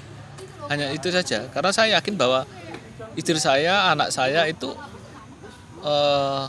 hanya 0.68 0.92
itu 0.92 1.08
saja. 1.16 1.48
Karena 1.48 1.72
saya 1.72 1.96
yakin 2.04 2.20
bahwa 2.20 2.44
istri 3.16 3.40
saya, 3.40 3.96
anak 3.96 4.12
saya 4.12 4.52
itu 4.52 4.76
eh, 5.80 6.44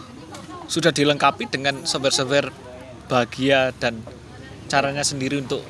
sudah 0.66 0.90
dilengkapi 0.90 1.46
dengan 1.46 1.86
software-software 1.86 2.50
bahagia 3.06 3.70
dan 3.78 4.02
caranya 4.66 5.06
sendiri 5.06 5.38
untuk 5.38 5.62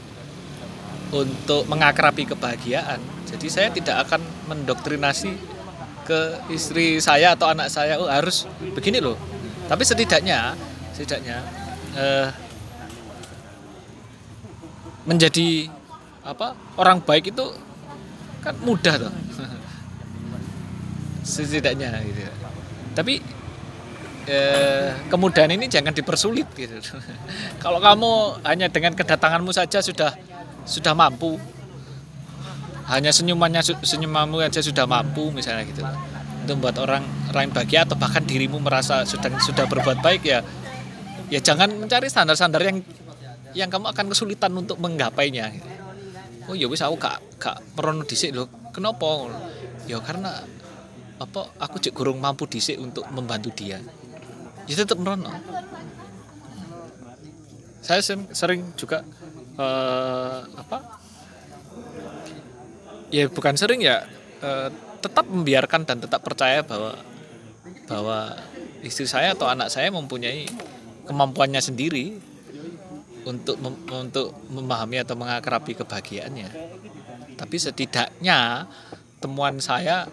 untuk 1.12 1.68
mengakrabi 1.68 2.24
kebahagiaan. 2.24 2.98
Jadi 3.28 3.46
saya 3.52 3.68
tidak 3.68 4.08
akan 4.08 4.24
mendoktrinasi 4.48 5.53
ke 6.04 6.38
istri 6.52 7.00
saya 7.00 7.32
atau 7.32 7.48
anak 7.48 7.72
saya 7.72 7.96
oh 7.96 8.08
harus 8.08 8.44
begini 8.76 9.00
loh. 9.00 9.16
Tapi 9.66 9.82
setidaknya 9.82 10.52
setidaknya 10.92 11.40
eh, 11.96 12.28
menjadi 15.08 15.68
apa 16.24 16.56
orang 16.80 17.04
baik 17.04 17.32
itu 17.32 17.44
kan 18.40 18.56
mudah 18.60 19.08
tuh 19.08 19.12
setidaknya 21.24 22.00
gitu. 22.04 22.20
Tapi 22.94 23.20
eh, 24.28 24.88
kemudahan 25.08 25.52
ini 25.52 25.68
jangan 25.68 25.92
dipersulit 25.92 26.48
gitu. 26.56 26.76
Kalau 27.64 27.80
kamu 27.80 28.44
hanya 28.44 28.68
dengan 28.68 28.92
kedatanganmu 28.92 29.52
saja 29.52 29.80
sudah 29.80 30.12
sudah 30.64 30.96
mampu, 30.96 31.36
hanya 32.84 33.10
senyumannya 33.10 33.64
senyumanmu 33.64 34.44
aja 34.44 34.60
sudah 34.60 34.84
mampu 34.84 35.32
misalnya 35.32 35.64
gitu. 35.64 35.80
Untuk 36.44 36.60
membuat 36.60 36.76
orang 36.84 37.02
lain 37.32 37.48
bahagia 37.48 37.88
atau 37.88 37.96
bahkan 37.96 38.20
dirimu 38.20 38.60
merasa 38.60 39.08
sudah 39.08 39.32
sudah 39.40 39.64
berbuat 39.64 40.04
baik 40.04 40.22
ya 40.28 40.44
ya 41.32 41.40
jangan 41.40 41.72
mencari 41.72 42.12
standar-standar 42.12 42.60
yang 42.60 42.84
yang 43.56 43.70
kamu 43.72 43.88
akan 43.88 44.06
kesulitan 44.12 44.52
untuk 44.52 44.76
menggapainya. 44.82 45.48
Oh 46.44 46.52
ya 46.52 46.68
wis 46.68 46.84
aku 46.84 47.00
gak 47.00 47.24
gak 47.40 47.56
merono 47.78 48.04
dhisik 48.04 48.36
lho. 48.36 48.44
Kenapa? 48.74 49.32
Ya 49.88 49.96
karena 50.02 50.44
apa 51.16 51.48
aku 51.56 51.80
cek 51.80 51.94
kurang 51.96 52.20
mampu 52.20 52.44
dhisik 52.44 52.76
untuk 52.76 53.08
membantu 53.14 53.54
dia. 53.54 53.80
Ya 54.68 54.74
tetap 54.76 55.00
merono. 55.00 55.32
Saya 57.84 58.00
sering, 58.32 58.72
juga 58.80 59.04
eh, 59.60 60.40
apa 60.40 61.03
ya 63.14 63.30
bukan 63.30 63.54
sering 63.54 63.78
ya 63.86 64.02
eh, 64.42 64.68
tetap 64.98 65.30
membiarkan 65.30 65.86
dan 65.86 66.02
tetap 66.02 66.26
percaya 66.26 66.66
bahwa 66.66 66.98
bahwa 67.86 68.34
istri 68.82 69.06
saya 69.06 69.38
atau 69.38 69.46
anak 69.46 69.70
saya 69.70 69.94
mempunyai 69.94 70.50
kemampuannya 71.06 71.62
sendiri 71.62 72.18
untuk 73.24 73.56
mem- 73.60 73.84
untuk 73.88 74.34
memahami 74.52 75.00
atau 75.00 75.16
mengakrabi 75.16 75.78
kebahagiaannya. 75.78 76.50
Tapi 77.38 77.56
setidaknya 77.56 78.68
temuan 79.20 79.60
saya 79.60 80.08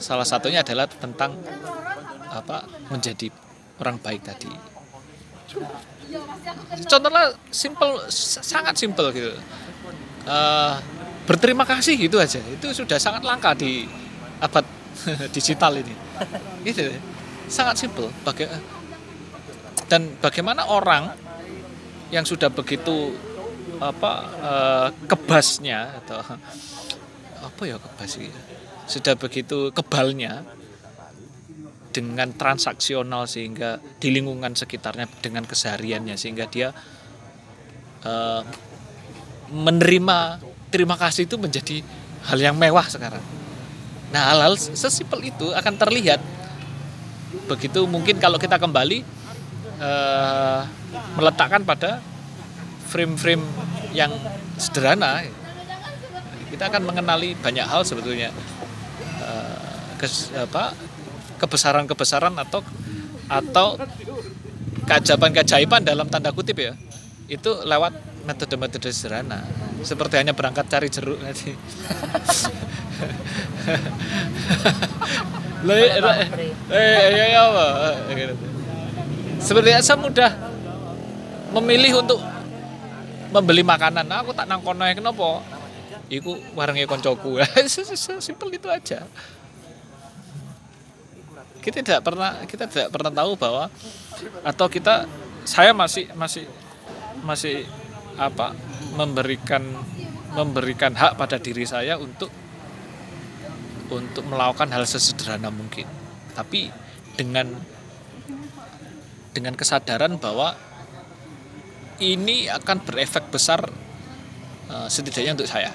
salah 0.00 0.24
satunya 0.24 0.64
adalah 0.64 0.88
tentang 0.88 1.36
apa 2.32 2.64
menjadi 2.88 3.28
orang 3.80 4.00
baik 4.00 4.24
tadi. 4.24 4.48
Contohnya 6.88 7.36
simple, 7.52 8.08
sangat 8.40 8.74
simple 8.76 9.08
gitu. 9.12 9.32
Eh, 10.24 10.74
berterima 11.24 11.64
kasih 11.64 11.96
gitu 11.96 12.20
aja. 12.20 12.40
Itu 12.40 12.72
sudah 12.72 12.96
sangat 13.00 13.24
langka 13.24 13.56
di 13.56 13.88
abad 14.40 14.64
digital 15.36 15.80
ini. 15.80 15.94
Gitu. 16.64 16.94
Sangat 17.48 17.80
simple. 17.80 18.08
Baga- 18.24 18.60
dan 19.88 20.16
bagaimana 20.20 20.64
orang 20.68 21.12
yang 22.08 22.24
sudah 22.24 22.48
begitu 22.48 23.12
apa 23.82 24.12
eh, 24.38 24.88
kebasnya 25.10 26.00
atau 26.04 26.22
apa 27.44 27.62
ya 27.68 27.76
kebas 27.76 28.10
sih? 28.16 28.30
sudah 28.84 29.16
begitu 29.16 29.72
kebalnya 29.72 30.44
dengan 31.88 32.36
transaksional 32.36 33.24
sehingga 33.24 33.80
di 33.96 34.12
lingkungan 34.12 34.52
sekitarnya 34.52 35.08
dengan 35.24 35.48
kesehariannya 35.48 36.16
sehingga 36.20 36.44
dia 36.50 36.68
eh, 38.04 38.42
menerima 39.48 40.18
terima 40.74 40.98
kasih 40.98 41.30
itu 41.30 41.38
menjadi 41.38 41.86
hal 42.26 42.38
yang 42.42 42.58
mewah 42.58 42.82
sekarang. 42.90 43.22
Nah 44.10 44.34
hal-hal 44.34 44.58
sesimpel 44.58 45.22
itu 45.22 45.54
akan 45.54 45.78
terlihat 45.78 46.18
begitu 47.46 47.86
mungkin 47.86 48.18
kalau 48.18 48.42
kita 48.42 48.58
kembali 48.58 49.06
eh, 49.78 50.60
meletakkan 51.14 51.62
pada 51.62 52.02
frame-frame 52.90 53.42
yang 53.94 54.10
sederhana 54.58 55.22
kita 56.50 56.70
akan 56.70 56.82
mengenali 56.86 57.34
banyak 57.38 57.66
hal 57.66 57.82
sebetulnya 57.82 58.30
apa 60.36 60.76
kebesaran-kebesaran 61.40 62.36
atau 62.36 62.60
atau 63.26 63.80
keajaiban-keajaiban 64.84 65.80
dalam 65.80 66.06
tanda 66.12 66.28
kutip 66.30 66.60
ya 66.60 66.76
itu 67.26 67.50
lewat 67.64 67.96
metode-metode 68.24 68.90
sederhana 68.90 69.44
seperti 69.84 70.16
hanya 70.18 70.32
berangkat 70.32 70.64
cari 70.66 70.88
jeruk 70.88 71.20
nanti 71.20 71.52
eh, 75.64 75.96
eh, 75.96 76.28
eh, 76.68 77.08
ya, 77.16 77.24
ya, 77.32 77.40
apa? 77.48 77.66
Eh, 78.12 78.14
gitu. 78.16 78.34
Seperti 79.40 79.68
saya 79.80 79.96
mudah 79.96 80.30
memilih 81.56 82.04
untuk 82.04 82.20
membeli 83.32 83.64
makanan. 83.64 84.04
Nah, 84.06 84.22
aku 84.22 84.36
tak 84.36 84.46
nang 84.46 84.60
kono 84.60 84.84
ae, 84.84 84.94
kenapa? 84.94 85.40
Iku 86.12 86.36
warungnya 86.54 86.84
koncoku. 86.86 87.40
Simpel 88.24 88.48
itu 88.52 88.68
aja. 88.68 89.08
Kita 91.64 91.80
tidak 91.80 92.04
pernah 92.04 92.44
kita 92.44 92.68
tidak 92.68 92.88
pernah 92.92 93.08
tahu 93.08 93.32
bahwa 93.40 93.72
atau 94.44 94.66
kita 94.68 95.08
saya 95.48 95.72
masih 95.72 96.12
masih 96.12 96.44
masih 97.24 97.64
apa 98.14 98.54
memberikan 98.94 99.62
memberikan 100.34 100.94
hak 100.94 101.14
pada 101.14 101.38
diri 101.38 101.62
saya 101.66 101.98
untuk 101.98 102.30
untuk 103.90 104.24
melakukan 104.26 104.70
hal 104.74 104.82
sesederhana 104.86 105.54
mungkin. 105.54 105.86
Tapi 106.34 106.70
dengan 107.14 107.54
dengan 109.34 109.54
kesadaran 109.54 110.18
bahwa 110.18 110.54
ini 112.02 112.50
akan 112.50 112.82
berefek 112.82 113.30
besar 113.30 113.62
eh, 114.70 114.88
setidaknya 114.90 115.38
untuk 115.38 115.50
saya. 115.50 115.70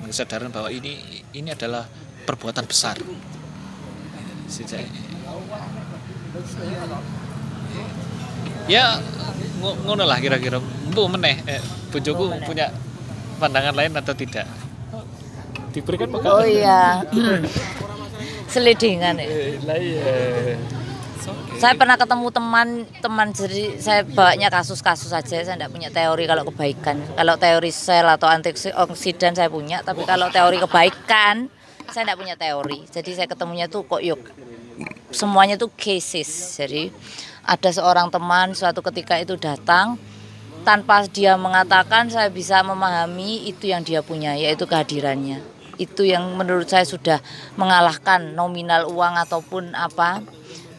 Kesadaran 0.00 0.50
bahwa 0.50 0.72
ini 0.72 1.22
ini 1.36 1.54
adalah 1.54 1.86
perbuatan 2.26 2.66
besar. 2.66 2.98
Setidaknya. 4.50 5.02
Ya 8.66 8.98
ngono 9.60 10.02
lah 10.08 10.18
kira-kira. 10.18 10.58
Bu 10.90 11.06
meneh 11.06 11.44
eh, 11.46 11.60
bojoku 11.92 12.32
punya 12.48 12.72
pandangan 13.38 13.76
lain 13.76 13.92
atau 13.94 14.12
tidak? 14.16 14.48
Diberikan 15.70 16.10
Oh 16.12 16.42
iya. 16.42 17.04
Selidingan 18.52 19.22
ya. 19.22 19.28
Lah 19.62 19.78
iya. 19.78 20.14
Saya 21.60 21.76
pernah 21.76 22.00
ketemu 22.00 22.32
teman 22.32 22.68
teman 23.04 23.28
jadi 23.36 23.76
saya 23.76 24.00
bawanya 24.02 24.48
kasus-kasus 24.48 25.12
saja. 25.12 25.44
Saya 25.44 25.54
tidak 25.60 25.70
punya 25.70 25.92
teori 25.92 26.24
kalau 26.24 26.48
kebaikan. 26.48 26.96
Kalau 27.14 27.36
teori 27.36 27.70
sel 27.70 28.08
atau 28.08 28.26
antioksidan 28.26 29.36
saya 29.36 29.52
punya, 29.52 29.84
tapi 29.84 30.08
kalau 30.08 30.32
teori 30.32 30.56
kebaikan 30.56 31.52
saya 31.92 32.08
tidak 32.08 32.18
punya 32.18 32.34
teori. 32.40 32.88
Jadi 32.88 33.10
saya 33.12 33.28
ketemunya 33.28 33.68
tuh 33.68 33.84
kok 33.84 34.00
yuk 34.00 34.18
semuanya 35.12 35.60
tuh 35.60 35.68
cases. 35.76 36.56
Jadi 36.56 36.88
ada 37.44 37.70
seorang 37.72 38.12
teman 38.12 38.52
suatu 38.52 38.84
ketika 38.84 39.16
itu 39.16 39.36
datang 39.40 39.96
tanpa 40.62 41.08
dia 41.08 41.40
mengatakan 41.40 42.12
saya 42.12 42.28
bisa 42.28 42.60
memahami 42.60 43.48
itu 43.48 43.72
yang 43.72 43.80
dia 43.80 44.04
punya 44.04 44.36
yaitu 44.36 44.68
kehadirannya. 44.68 45.40
Itu 45.80 46.04
yang 46.04 46.36
menurut 46.36 46.68
saya 46.68 46.84
sudah 46.84 47.24
mengalahkan 47.56 48.36
nominal 48.36 48.84
uang 48.92 49.16
ataupun 49.16 49.72
apa 49.72 50.20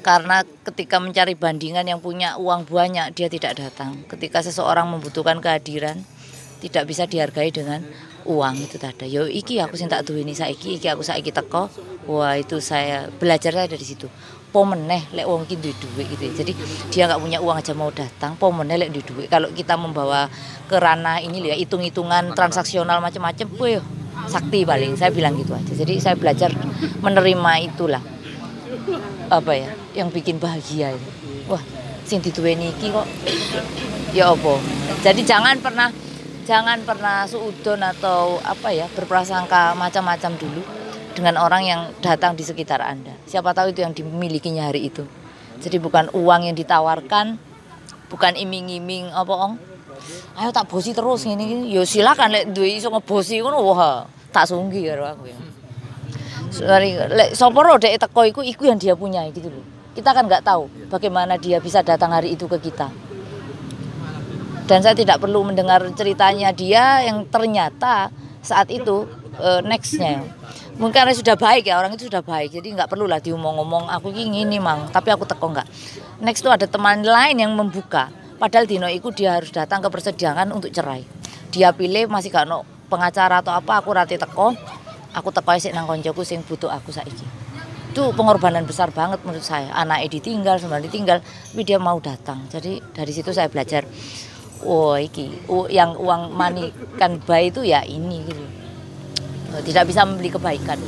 karena 0.01 0.41
ketika 0.65 0.97
mencari 0.97 1.33
bandingan 1.33 1.85
yang 1.85 2.01
punya 2.01 2.37
uang 2.37 2.69
banyak 2.69 3.13
dia 3.17 3.25
tidak 3.29 3.57
datang. 3.57 4.05
Ketika 4.05 4.45
seseorang 4.45 4.89
membutuhkan 4.89 5.41
kehadiran 5.41 6.05
tidak 6.61 6.85
bisa 6.85 7.09
dihargai 7.09 7.49
dengan 7.49 7.81
uang 8.25 8.61
itu 8.61 8.77
tadi. 8.77 9.09
Yo 9.09 9.25
iki 9.25 9.57
aku 9.57 9.73
sing 9.77 9.89
tak 9.89 10.05
duweni 10.05 10.37
saiki, 10.37 10.77
iki 10.77 10.87
aku 10.89 11.01
saiki 11.01 11.33
teko. 11.33 11.69
Wah, 12.05 12.37
itu 12.37 12.61
saya 12.61 13.09
belajar 13.09 13.53
saya 13.53 13.67
dari 13.69 13.85
situ. 13.85 14.05
Po 14.51 14.67
meneh 14.67 15.07
lek 15.15 15.23
wong 15.23 15.47
iki 15.47 15.55
duwe 15.55 15.73
duit 15.79 16.05
gitu. 16.11 16.23
Jadi 16.43 16.51
dia 16.91 17.07
nggak 17.07 17.23
punya 17.23 17.39
uang 17.39 17.57
aja 17.63 17.71
mau 17.71 17.87
datang, 17.87 18.35
po 18.35 18.51
meneh 18.51 18.75
lek 18.75 18.91
duwe 18.91 19.03
duit. 19.07 19.27
Kalau 19.31 19.47
kita 19.51 19.79
membawa 19.79 20.27
ke 20.67 20.75
ranah 20.75 21.23
ini 21.23 21.39
ya 21.39 21.55
hitung-hitungan 21.55 22.35
transaksional 22.35 22.99
macam-macam, 22.99 23.47
weh 23.55 23.79
sakti 24.27 24.67
paling. 24.67 24.99
Saya 24.99 25.15
bilang 25.15 25.39
gitu 25.39 25.55
aja. 25.55 25.71
Jadi 25.71 26.03
saya 26.03 26.19
belajar 26.19 26.51
menerima 26.99 27.51
itulah 27.63 28.03
apa 29.31 29.51
ya 29.55 29.71
yang 29.95 30.11
bikin 30.11 30.35
bahagia 30.35 30.91
itu 30.91 31.09
wah 31.47 31.63
sing 32.03 32.19
dituweni 32.19 32.75
iki 32.75 32.91
kok 32.91 33.07
ya 34.11 34.35
apa 34.35 34.59
jadi 34.99 35.21
jangan 35.23 35.55
pernah 35.63 35.89
jangan 36.43 36.83
pernah 36.83 37.23
suudon 37.23 37.79
atau 37.79 38.43
apa 38.43 38.75
ya 38.75 38.91
berprasangka 38.91 39.71
macam-macam 39.79 40.35
dulu 40.35 40.61
dengan 41.15 41.39
orang 41.39 41.63
yang 41.63 41.81
datang 42.03 42.35
di 42.35 42.43
sekitar 42.43 42.83
anda 42.83 43.15
siapa 43.31 43.55
tahu 43.55 43.71
itu 43.71 43.79
yang 43.79 43.95
dimilikinya 43.95 44.67
hari 44.67 44.91
itu 44.91 45.07
jadi 45.63 45.79
bukan 45.79 46.11
uang 46.11 46.51
yang 46.51 46.55
ditawarkan 46.59 47.39
bukan 48.11 48.35
iming-iming 48.35 49.07
apa 49.15 49.31
ong 49.31 49.55
ayo 50.35 50.51
tak 50.51 50.67
bosi 50.67 50.91
terus 50.91 51.23
ini 51.23 51.71
yo 51.71 51.87
silakan 51.87 52.35
lek 52.35 52.51
duwe 52.51 52.75
iso 52.75 52.91
ngebosi 52.91 53.39
ngono 53.39 53.63
wah 53.63 54.03
tak 54.35 54.51
sunggi 54.51 54.83
karo 54.91 55.07
aku 55.07 55.31
ya 55.31 55.39
Sorry, 56.51 56.99
lek 56.99 57.31
sapa 57.31 57.63
ro 57.63 57.79
dek 57.79 57.95
teko 57.95 58.27
iku 58.27 58.43
iku 58.43 58.67
yang 58.67 58.75
dia 58.75 58.91
punya 58.91 59.23
gitu 59.31 59.47
loh. 59.47 59.63
Kita 59.95 60.11
kan 60.11 60.27
nggak 60.27 60.43
tahu 60.43 60.67
bagaimana 60.91 61.39
dia 61.39 61.63
bisa 61.63 61.79
datang 61.79 62.11
hari 62.11 62.35
itu 62.35 62.43
ke 62.43 62.59
kita. 62.59 62.91
Dan 64.67 64.83
saya 64.83 64.91
tidak 64.91 65.23
perlu 65.23 65.47
mendengar 65.47 65.79
ceritanya 65.95 66.51
dia 66.51 67.07
yang 67.07 67.23
ternyata 67.23 68.11
saat 68.43 68.67
itu 68.67 69.07
eh, 69.39 69.63
nextnya. 69.63 70.27
Mungkin 70.79 70.95
karena 70.95 71.11
sudah 71.11 71.35
baik 71.35 71.67
ya 71.67 71.77
orang 71.77 71.93
itu 71.93 72.07
sudah 72.07 72.23
baik, 72.23 72.55
jadi 72.55 72.67
nggak 72.73 72.89
perlu 72.89 73.05
lah 73.09 73.19
diomong-ngomong 73.19 73.91
aku 73.91 74.13
ini 74.15 74.47
ini 74.47 74.57
mang, 74.57 74.87
tapi 74.89 75.11
aku 75.11 75.27
teko 75.27 75.51
nggak. 75.51 75.67
Next 76.23 76.41
itu 76.41 76.49
ada 76.49 76.65
teman 76.65 77.03
lain 77.03 77.37
yang 77.37 77.51
membuka. 77.53 78.07
Padahal 78.41 78.65
dino 78.65 78.89
itu 78.89 79.13
dia 79.13 79.37
harus 79.37 79.53
datang 79.53 79.85
ke 79.85 79.89
persidangan 79.93 80.49
untuk 80.49 80.73
cerai. 80.73 81.05
Dia 81.53 81.69
pilih 81.75 82.09
masih 82.09 82.33
gak 82.33 82.49
no 82.49 82.65
pengacara 82.89 83.45
atau 83.45 83.53
apa, 83.53 83.77
aku 83.77 83.93
rati 83.93 84.17
teko, 84.17 84.57
aku 85.13 85.29
teko 85.29 85.51
sik 85.59 85.75
nang 85.77 85.85
koncoku 85.85 86.25
sing 86.25 86.41
butuh 86.41 86.73
aku 86.73 86.89
saiki. 86.89 87.27
Itu 87.91 88.15
pengorbanan 88.15 88.63
besar 88.63 88.89
banget 88.89 89.21
menurut 89.21 89.43
saya. 89.43 89.69
Anaknya 89.75 90.07
ditinggal, 90.17 90.57
semua 90.57 90.79
ditinggal, 90.79 91.19
tapi 91.21 91.61
dia 91.67 91.77
mau 91.77 91.99
datang. 91.99 92.47
Jadi 92.47 92.79
dari 92.95 93.11
situ 93.11 93.29
saya 93.35 93.51
belajar, 93.51 93.83
oh 94.63 94.95
iki, 94.95 95.45
yang 95.69 95.93
uang 95.99 96.31
money 96.33 96.71
kan 96.95 97.19
buy 97.21 97.51
itu 97.51 97.61
ya 97.61 97.83
ini 97.83 98.23
gitu. 98.25 98.60
Tidak 99.59 99.83
bisa 99.83 100.07
membeli 100.07 100.31
kebaikan. 100.31 100.79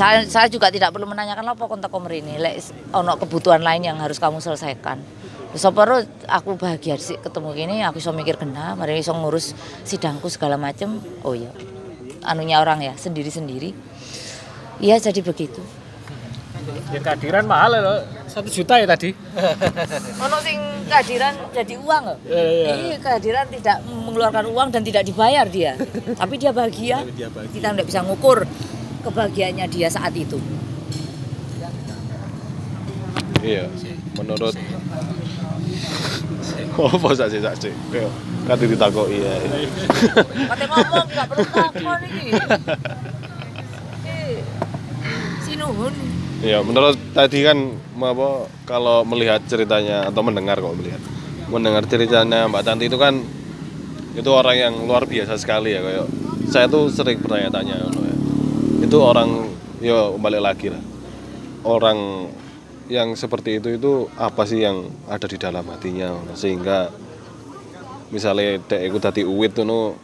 Saya, 0.00 0.24
saya 0.26 0.48
juga 0.48 0.72
tidak 0.72 0.90
perlu 0.90 1.04
menanyakan 1.06 1.52
apa 1.52 1.64
kontak 1.68 1.92
komer 1.92 2.24
ini. 2.24 2.40
Lek 2.40 2.64
ono 2.96 3.14
kebutuhan 3.20 3.60
lain 3.60 3.86
yang 3.86 4.00
harus 4.00 4.16
kamu 4.16 4.40
selesaikan. 4.40 4.98
Soporo 5.52 6.00
aku 6.32 6.56
bahagia 6.56 6.96
sih 6.96 7.20
ketemu 7.20 7.52
gini, 7.52 7.76
aku 7.84 8.00
bisa 8.00 8.08
mikir 8.08 8.40
kena, 8.40 8.72
mari 8.72 8.96
bisa 8.96 9.12
ngurus 9.12 9.52
sidangku 9.84 10.32
segala 10.32 10.56
macem. 10.56 10.96
Oh 11.20 11.36
iya, 11.36 11.52
anunya 12.24 12.56
orang 12.56 12.80
ya 12.80 12.96
sendiri-sendiri. 12.96 13.76
Iya 14.80 14.96
jadi 14.96 15.20
begitu. 15.20 15.60
Ya 16.88 17.04
kehadiran 17.04 17.44
mahal 17.44 17.76
loh. 17.76 18.00
Satu 18.32 18.48
juta 18.48 18.80
ya 18.80 18.88
tadi 18.88 19.12
Ono 20.24 20.36
sing 20.40 20.56
kehadiran 20.88 21.32
jadi 21.52 21.74
uang 21.80 22.02
loh. 22.04 22.18
Iya, 22.28 22.42
iya. 22.48 22.68
Ini 22.76 22.88
kehadiran 23.00 23.46
tidak 23.48 23.80
mengeluarkan 23.88 24.44
uang 24.52 24.68
dan 24.72 24.82
tidak 24.84 25.04
dibayar 25.04 25.44
dia. 25.48 25.72
Tapi 26.16 26.34
dia 26.36 26.52
bahagia. 26.52 27.04
Dia 27.16 27.28
bahagia. 27.32 27.52
Kita 27.52 27.66
tidak 27.72 27.86
bisa 27.88 28.00
ngukur 28.04 28.44
kebahagiaannya 29.04 29.66
dia 29.72 29.88
saat 29.88 30.12
itu. 30.12 30.36
Iya. 33.40 33.66
Menurut 34.20 34.54
Oh, 36.72 36.88
apa 36.88 37.12
saja 37.12 37.36
saja. 37.36 37.68
Kayak 37.92 38.08
kate 38.48 38.64
ditakoki 38.64 39.20
ya. 39.20 39.32
Kata 40.48 40.64
ngomong 40.72 41.04
nggak 41.04 41.26
perlu 41.28 41.46
ngomong 41.52 42.00
ini. 42.08 42.26
Eh, 44.08 44.40
Si 45.44 45.52
Nuhun. 45.56 46.21
Ya, 46.42 46.58
menurut 46.58 46.98
tadi 47.14 47.46
kan 47.46 47.78
apa 48.02 48.50
kalau 48.66 49.06
melihat 49.06 49.38
ceritanya 49.46 50.10
atau 50.10 50.26
mendengar 50.26 50.58
kok 50.58 50.74
melihat 50.74 50.98
mendengar 51.46 51.86
ceritanya 51.86 52.50
Mbak 52.50 52.62
Tanti 52.66 52.90
itu 52.90 52.98
kan 52.98 53.22
itu 54.18 54.26
orang 54.26 54.56
yang 54.58 54.74
luar 54.82 55.06
biasa 55.06 55.38
sekali 55.38 55.70
ya 55.70 55.80
kayak 55.86 56.06
saya 56.50 56.66
tuh 56.66 56.90
sering 56.90 57.22
bertanya-tanya 57.22 57.78
gitu 57.78 58.00
ya. 58.02 58.16
Itu 58.82 58.98
orang 59.06 59.54
ya 59.78 60.10
balik 60.18 60.42
lagi 60.42 60.74
lah. 60.74 60.82
Orang 61.62 62.26
yang 62.90 63.14
seperti 63.14 63.62
itu 63.62 63.78
itu 63.78 64.10
apa 64.18 64.42
sih 64.42 64.66
yang 64.66 64.90
ada 65.06 65.30
di 65.30 65.38
dalam 65.38 65.62
hatinya 65.70 66.10
sehingga 66.34 66.90
misalnya 68.10 68.58
dek 68.66 68.82
iku 68.90 68.98
dadi 68.98 69.22
uwit 69.22 69.54
ngono 69.56 69.94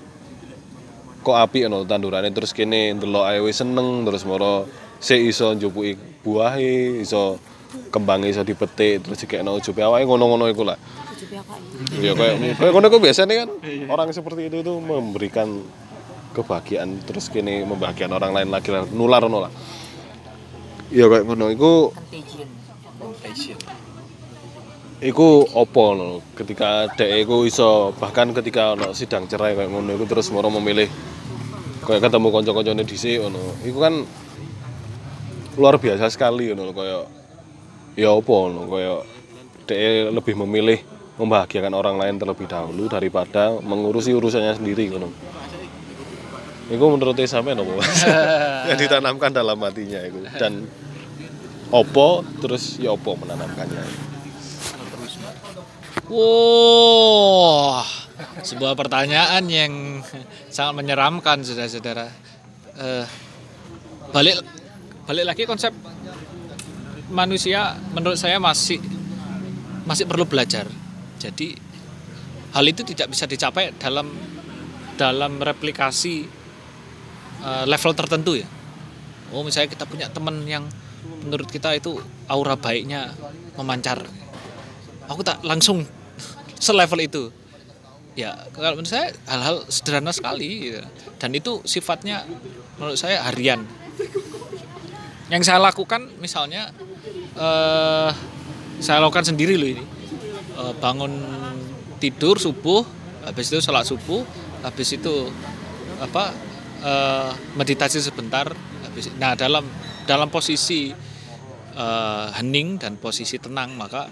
kok 1.21 1.35
api 1.35 1.67
ngono 1.67 1.83
tandurane 1.85 2.31
terus 2.31 2.55
kene 2.55 2.95
ndelok 2.95 3.27
ae 3.27 3.43
seneng 3.51 4.07
terus 4.07 4.23
moro 4.23 4.71
sik 5.03 5.21
iso 5.21 5.53
njupuki 5.53 6.18
buahe 6.29 7.01
iso 7.01 7.41
kembangnya 7.89 8.29
iso 8.29 8.43
dipetik 8.45 9.01
terus 9.01 9.25
dikekno 9.25 9.57
ujube 9.57 9.81
awake 9.81 10.05
ngono-ngono 10.05 10.45
iku 10.53 10.69
lah. 10.69 10.77
Ya 12.05 12.13
kayak 12.13 12.61
kayak 12.61 12.73
ngono 12.77 12.87
kok 12.93 13.01
biasanya 13.01 13.35
kan 13.45 13.51
orang 13.89 14.13
seperti 14.13 14.53
itu 14.53 14.61
itu 14.61 14.73
memberikan 14.77 15.65
kebahagiaan 16.37 17.01
terus 17.09 17.33
kene 17.33 17.65
membahagiakan 17.65 18.13
orang 18.13 18.33
lain 18.37 18.49
lagi 18.53 18.69
lah, 18.69 18.85
nular 18.93 19.25
ngono 19.25 19.49
lah. 19.49 19.53
Ya 20.93 21.09
kayak 21.09 21.25
ngono. 21.25 21.49
Iku. 21.49 21.73
Passion. 23.25 23.59
Iku 24.99 25.47
opo 25.55 25.95
no, 25.95 26.19
ketika 26.35 26.91
dek 26.91 27.23
iku 27.23 27.47
iso 27.47 27.95
bahkan 28.03 28.35
ketika 28.35 28.75
ono 28.75 28.91
sidang 28.91 29.31
cerai 29.31 29.55
kayak 29.55 29.71
ngono 29.71 29.95
iku 29.95 30.11
terus 30.11 30.27
moro 30.35 30.51
memilih 30.51 30.91
kayak 31.87 32.03
ketemu 32.03 32.29
kanca-kancane 32.35 32.83
dhisik 32.83 33.23
ngono. 33.23 33.63
Iku 33.63 33.79
kan 33.79 34.03
luar 35.59 35.75
biasa 35.83 36.07
sekali 36.07 36.55
ngono 36.55 36.71
kayak 36.71 37.05
ya 37.99 38.15
opo 38.15 38.47
ngono 38.47 38.71
kayak 38.71 38.99
dek 39.67 40.15
lebih 40.15 40.35
memilih 40.47 40.79
membahagiakan 41.19 41.75
orang 41.75 41.99
lain 41.99 42.15
terlebih 42.15 42.47
dahulu 42.47 42.87
daripada 42.87 43.59
mengurusi 43.59 44.15
urusannya 44.15 44.55
sendiri 44.55 44.87
ngono. 44.95 45.11
Iku 46.71 46.85
menurut 46.95 47.19
sampean 47.27 47.59
opo? 47.59 47.83
yang 48.71 48.79
ditanamkan 48.79 49.35
dalam 49.35 49.59
hatinya 49.67 49.99
itu 50.07 50.23
dan 50.39 50.71
opo 51.75 52.23
terus 52.39 52.79
ya 52.79 52.95
opo 52.95 53.19
menanamkannya. 53.19 53.83
Wah, 56.09 57.85
sebuah 58.41 58.73
pertanyaan 58.73 59.45
yang 59.45 60.01
sangat 60.49 60.81
menyeramkan, 60.81 61.45
saudara-saudara. 61.45 62.09
Eh, 62.81 63.05
balik 64.09 64.41
balik 65.09 65.25
lagi 65.25 65.43
konsep 65.49 65.73
manusia, 67.09 67.81
menurut 67.97 68.21
saya 68.21 68.37
masih 68.37 68.77
masih 69.89 70.05
perlu 70.05 70.29
belajar. 70.29 70.69
Jadi 71.17 71.57
hal 72.53 72.65
itu 72.69 72.85
tidak 72.85 73.17
bisa 73.17 73.25
dicapai 73.25 73.73
dalam 73.81 74.13
dalam 75.01 75.41
replikasi 75.41 76.29
eh, 77.41 77.65
level 77.65 77.97
tertentu 77.97 78.37
ya. 78.37 78.45
Oh, 79.33 79.41
misalnya 79.41 79.73
kita 79.73 79.89
punya 79.89 80.13
teman 80.13 80.45
yang 80.45 80.69
menurut 81.25 81.49
kita 81.49 81.73
itu 81.73 81.97
aura 82.29 82.61
baiknya 82.61 83.17
memancar. 83.57 84.05
Aku 85.09 85.25
tak 85.25 85.41
langsung 85.41 85.89
selevel 86.61 87.01
itu 87.01 87.25
ya 88.19 88.35
kalau 88.51 88.75
menurut 88.75 88.91
saya 88.91 89.15
hal-hal 89.31 89.63
sederhana 89.71 90.11
sekali 90.11 90.75
gitu. 90.75 90.83
dan 91.23 91.31
itu 91.39 91.63
sifatnya 91.63 92.27
menurut 92.75 92.99
saya 92.99 93.23
harian 93.31 93.63
yang 95.29 95.45
saya 95.45 95.61
lakukan 95.61 96.09
misalnya 96.21 96.73
eh, 97.37 98.11
saya 98.81 98.99
lakukan 99.03 99.29
sendiri 99.29 99.61
loh 99.61 99.69
ini. 99.69 99.85
Eh, 100.59 100.75
bangun 100.81 101.13
tidur 102.03 102.41
subuh 102.41 102.83
habis 103.23 103.53
itu 103.53 103.61
sholat 103.61 103.85
subuh 103.85 104.25
habis 104.65 104.89
itu 104.97 105.29
apa 106.01 106.33
eh, 106.83 107.31
meditasi 107.55 108.01
sebentar 108.01 108.49
habis 108.83 109.13
nah 109.21 109.37
dalam 109.37 109.67
dalam 110.09 110.33
posisi 110.33 110.91
eh, 111.77 112.29
hening 112.41 112.81
dan 112.81 112.97
posisi 112.97 113.37
tenang 113.37 113.77
maka 113.77 114.09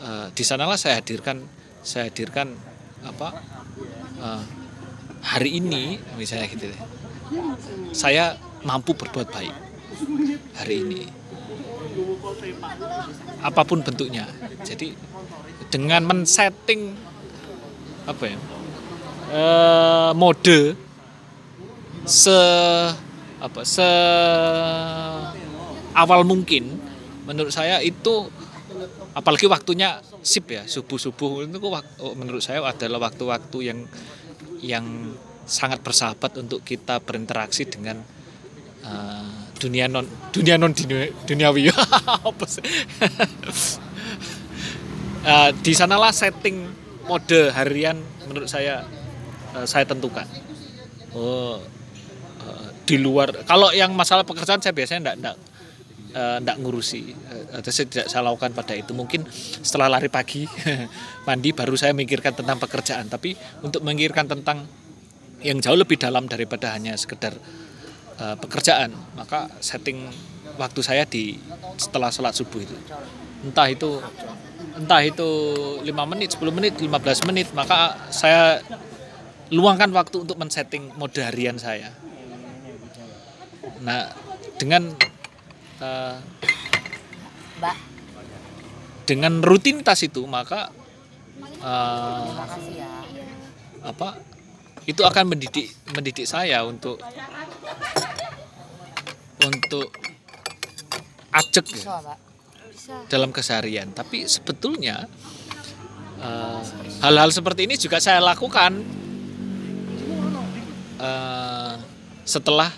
eh, 0.00 0.26
di 0.32 0.42
sanalah 0.42 0.80
saya 0.80 1.04
hadirkan 1.04 1.44
saya 1.84 2.08
hadirkan 2.08 2.56
apa 3.04 3.28
eh, 4.18 4.42
hari 5.24 5.60
ini 5.60 5.96
misalnya 6.20 6.48
gitu. 6.52 6.68
Saya 7.96 8.36
mampu 8.68 8.92
berbuat 8.92 9.32
baik 9.32 9.73
hari 10.58 10.76
ini. 10.82 11.02
Apa 13.44 13.62
pun 13.62 13.82
bentuknya. 13.84 14.26
Jadi 14.64 14.94
dengan 15.74 16.06
men-setting 16.06 16.94
apa 18.04 18.24
ya 18.28 18.38
eh, 19.32 20.10
mode 20.14 20.60
se 22.04 22.40
apa 23.40 23.60
se 23.64 23.90
awal 25.96 26.22
mungkin 26.22 26.78
menurut 27.24 27.50
saya 27.50 27.80
itu 27.80 28.28
apalagi 29.16 29.48
waktunya 29.48 29.98
sip 30.20 30.52
ya 30.52 30.68
subuh 30.68 31.00
subuh 31.00 31.42
itu 31.42 31.58
oh, 31.58 32.14
menurut 32.14 32.44
saya 32.44 32.60
adalah 32.62 33.08
waktu-waktu 33.08 33.58
yang 33.64 33.80
yang 34.60 34.86
sangat 35.44 35.80
bersahabat 35.84 36.40
untuk 36.40 36.60
kita 36.64 37.00
berinteraksi 37.00 37.64
dengan 37.66 38.04
eh, 38.84 39.43
dunia 39.58 39.86
non 39.86 40.06
dunia 40.34 40.58
non 40.58 40.72
dunia, 40.74 41.10
duniawi. 41.26 41.70
Apa 42.28 42.44
sih? 42.46 42.64
Eh, 45.24 45.50
di 45.64 45.72
sanalah 45.72 46.12
setting 46.12 46.68
mode 47.08 47.48
harian 47.56 47.96
menurut 48.28 48.44
saya 48.44 48.84
eh, 49.56 49.64
saya 49.64 49.88
tentukan. 49.88 50.28
Oh 51.16 51.56
eh, 52.44 52.68
di 52.84 53.00
luar 53.00 53.32
kalau 53.48 53.72
yang 53.72 53.96
masalah 53.96 54.28
pekerjaan 54.28 54.60
saya 54.60 54.76
biasanya 54.76 55.00
enggak 55.00 55.16
enggak 55.16 55.36
eh, 56.12 56.36
enggak 56.44 56.56
ngurusi. 56.60 57.02
Atau 57.56 57.72
saya 57.72 57.88
tidak 57.88 58.06
saya 58.12 58.20
lakukan 58.20 58.52
pada 58.52 58.76
itu. 58.76 58.92
Mungkin 58.92 59.24
setelah 59.64 59.96
lari 59.96 60.12
pagi 60.12 60.44
mandi 61.26 61.56
baru 61.56 61.72
saya 61.72 61.96
mikirkan 61.96 62.36
tentang 62.36 62.60
pekerjaan. 62.60 63.08
Tapi 63.08 63.32
untuk 63.64 63.80
memikirkan 63.80 64.28
tentang 64.28 64.68
yang 65.40 65.56
jauh 65.56 65.76
lebih 65.80 65.96
dalam 65.96 66.28
daripada 66.28 66.76
hanya 66.76 67.00
sekedar 67.00 67.32
eh, 68.20 68.36
pekerjaan 68.38 68.90
maka 69.18 69.50
setting 69.58 70.10
waktu 70.60 70.80
saya 70.84 71.02
di 71.08 71.38
setelah 71.78 72.10
sholat 72.12 72.34
subuh 72.34 72.62
itu. 72.62 72.76
Entah 73.44 73.68
itu 73.68 74.00
entah 74.74 75.02
itu 75.02 75.28
5 75.82 76.10
menit 76.10 76.34
10 76.34 76.50
menit 76.50 76.74
15 76.78 77.28
menit 77.30 77.46
maka 77.54 77.94
saya 78.10 78.58
luangkan 79.52 79.92
waktu 79.94 80.26
untuk 80.26 80.34
men-setting 80.40 80.90
mode 80.98 81.20
harian 81.20 81.58
saya. 81.60 81.92
Nah 83.84 84.10
dengan 84.56 84.94
Mbak, 87.54 87.76
dengan 89.04 89.44
rutinitas 89.44 90.00
itu 90.02 90.24
maka 90.24 90.72
ya. 92.72 92.92
apa 93.84 94.08
itu 94.84 95.00
akan 95.00 95.32
mendidik 95.32 95.72
mendidik 95.96 96.28
saya 96.28 96.60
untuk 96.64 97.00
untuk 99.44 99.88
ajak 101.32 101.64
ya, 101.72 102.00
dalam 103.08 103.32
keseharian. 103.32 103.92
Tapi 103.96 104.28
sebetulnya 104.28 105.08
eh, 106.20 106.60
hal-hal 107.00 107.30
seperti 107.32 107.64
ini 107.68 107.74
juga 107.80 107.98
saya 108.00 108.20
lakukan. 108.20 108.80
Eh, 111.00 111.74
setelah 112.24 112.72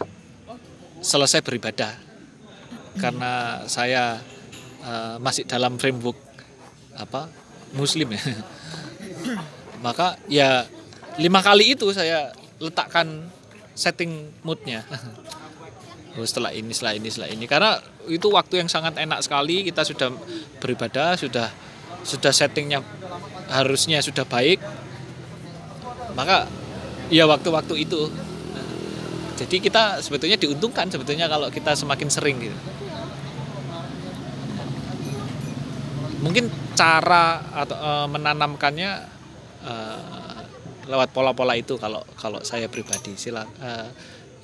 selesai 0.99 1.43
beribadah. 1.43 1.95
Karena 2.97 3.63
saya 3.69 4.19
eh, 4.83 5.17
masih 5.21 5.45
dalam 5.47 5.77
framework 5.77 6.19
apa 6.97 7.29
muslim 7.77 8.15
ya. 8.15 8.23
Maka 9.85 10.17
ya 10.27 10.65
lima 11.17 11.41
kali 11.41 11.73
itu 11.77 11.89
saya 11.97 12.33
letakkan 12.61 13.29
setting 13.77 14.33
moodnya. 14.45 14.85
Oh, 16.17 16.25
setelah 16.25 16.49
ini 16.49 16.73
setelah 16.73 16.97
ini 16.97 17.09
setelah 17.13 17.29
ini. 17.29 17.45
Karena 17.45 17.77
itu 18.09 18.33
waktu 18.33 18.65
yang 18.65 18.73
sangat 18.73 18.97
enak 18.97 19.21
sekali. 19.21 19.69
Kita 19.69 19.85
sudah 19.85 20.09
beribadah 20.65 21.13
sudah 21.21 21.53
sudah 22.01 22.33
settingnya 22.33 22.81
harusnya 23.53 24.01
sudah 24.01 24.25
baik. 24.25 24.57
Maka 26.17 26.49
ya 27.13 27.29
waktu-waktu 27.29 27.85
itu. 27.85 28.09
Jadi 29.37 29.61
kita 29.61 30.01
sebetulnya 30.01 30.41
diuntungkan 30.41 30.89
sebetulnya 30.89 31.29
kalau 31.29 31.53
kita 31.53 31.77
semakin 31.77 32.09
sering 32.09 32.41
gitu. 32.41 32.57
Mungkin 36.25 36.49
cara 36.73 37.45
atau 37.53 37.77
eh, 37.77 38.07
menanamkannya 38.09 38.91
eh, 39.69 40.16
lewat 40.87 41.11
pola-pola 41.11 41.59
itu 41.59 41.77
kalau 41.77 42.03
kalau 42.17 42.41
saya 42.47 42.71
pribadi. 42.71 43.19
Sila 43.19 43.43
eh, 43.43 43.87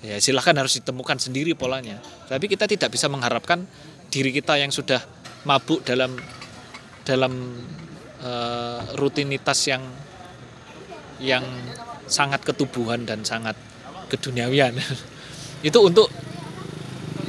ya 0.03 0.17
silahkan 0.19 0.55
harus 0.59 0.75
ditemukan 0.83 1.19
sendiri 1.23 1.55
polanya. 1.55 2.03
Tapi 2.27 2.51
kita 2.51 2.67
tidak 2.67 2.91
bisa 2.91 3.07
mengharapkan 3.07 3.65
diri 4.11 4.35
kita 4.35 4.59
yang 4.59 4.75
sudah 4.75 5.01
mabuk 5.47 5.87
dalam 5.87 6.19
dalam 7.07 7.33
eh, 8.23 8.81
rutinitas 8.99 9.59
yang 9.71 9.83
yang 11.23 11.47
sangat 12.11 12.43
ketubuhan 12.43 13.07
dan 13.07 13.23
sangat 13.23 13.55
keduniawian. 14.11 14.75
Itu 15.69 15.87
untuk 15.87 16.11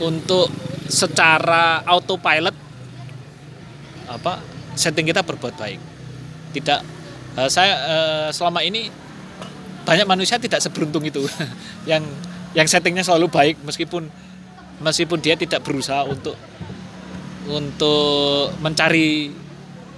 untuk 0.01 0.49
secara 0.89 1.85
autopilot 1.85 2.57
apa 4.09 4.41
setting 4.73 5.05
kita 5.05 5.21
berbuat 5.21 5.53
baik. 5.53 5.81
Tidak 6.57 6.79
eh, 7.37 7.49
saya 7.53 7.73
selama 8.33 8.65
ini 8.65 9.02
banyak 9.83 10.05
manusia 10.05 10.35
tidak 10.37 10.59
seberuntung 10.59 11.03
itu. 11.03 11.23
Yang 11.89 12.03
yang 12.53 12.67
settingnya 12.69 13.01
selalu 13.01 13.27
baik 13.27 13.55
meskipun 13.61 14.05
meskipun 14.77 15.17
dia 15.17 15.33
tidak 15.33 15.65
berusaha 15.65 16.05
untuk 16.05 16.37
untuk 17.49 18.53
mencari 18.59 19.33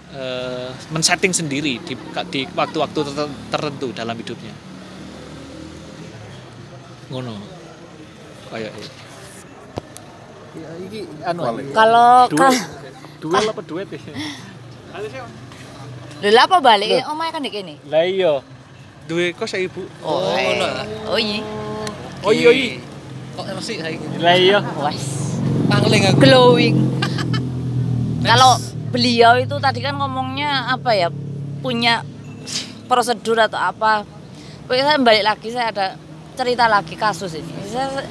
eh, 0.09 0.69
men-setting 0.87 1.29
sendiri 1.29 1.77
di 1.79 1.93
di 2.25 2.41
waktu-waktu 2.47 2.99
terten- 3.03 3.37
tertentu 3.49 3.91
dalam 3.91 4.15
hidupnya. 4.15 4.55
Ngono. 7.11 7.35
Kayak 8.47 8.71
ya 10.55 10.69
iki 10.79 10.99
anu 11.21 11.41
Kalau 11.75 12.31
duel 12.31 12.47
ka- 12.47 12.67
duel 13.19 13.45
apa 13.51 13.61
duet 13.61 13.87
ya 13.91 13.99
Lho 16.15 16.29
lah 16.31 16.47
apa 16.47 16.63
balik? 16.63 17.03
Omahe 17.11 17.29
kan 17.29 17.43
di 17.43 17.51
kene. 17.51 17.75
lah 17.91 18.07
iya 18.07 18.39
duwe 19.05 19.31
kok 19.31 19.45
saya 19.45 19.65
ibu 19.65 19.85
Oh, 20.01 20.33
ngono. 20.33 20.65
oh 21.07 21.19
iya. 21.19 21.39
oh 22.21 22.31
iya 22.31 22.49
iya 22.49 22.77
Kok 23.31 23.45
resik 23.51 23.77
saiki? 23.77 24.05
lah 24.17 24.33
iya 24.33 24.59
Wes. 24.79 25.35
Pangling 25.67 26.07
aku. 26.07 26.19
glowing. 26.19 26.75
Kalau 28.25 28.55
beliau 28.89 29.35
itu 29.35 29.59
tadi 29.59 29.79
kan 29.79 29.93
ngomongnya 29.93 30.71
apa 30.71 30.95
ya 30.95 31.11
punya 31.59 31.99
prosedur 32.85 33.35
atau 33.37 33.59
apa. 33.59 34.07
Pokoknya 34.63 34.85
saya 34.87 34.97
balik 34.97 35.23
lagi 35.25 35.47
saya 35.49 35.67
ada 35.69 35.87
cerita 36.33 36.65
lagi 36.65 36.95
kasus 36.95 37.35
ini. 37.35 37.53
Saya- 37.65 38.07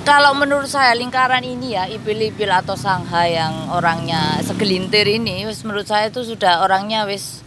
kalau 0.00 0.32
menurut 0.32 0.64
saya 0.64 0.96
lingkaran 0.96 1.42
ini 1.42 1.74
ya 1.74 1.84
ibil-ibil 1.86 2.48
atau 2.48 2.72
sangha 2.72 3.26
yang 3.26 3.68
orangnya 3.68 4.40
segelintir 4.40 5.04
ini 5.04 5.44
menurut 5.60 5.84
saya 5.84 6.08
itu 6.08 6.24
sudah 6.24 6.64
orangnya 6.64 7.04
wis 7.04 7.44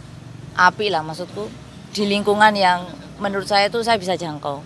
api 0.54 0.86
lah 0.86 1.02
maksudku 1.02 1.50
di 1.94 2.04
lingkungan 2.10 2.50
yang 2.58 2.90
menurut 3.22 3.46
saya 3.46 3.70
itu 3.70 3.78
saya 3.86 3.94
bisa 3.96 4.18
jangkau. 4.18 4.60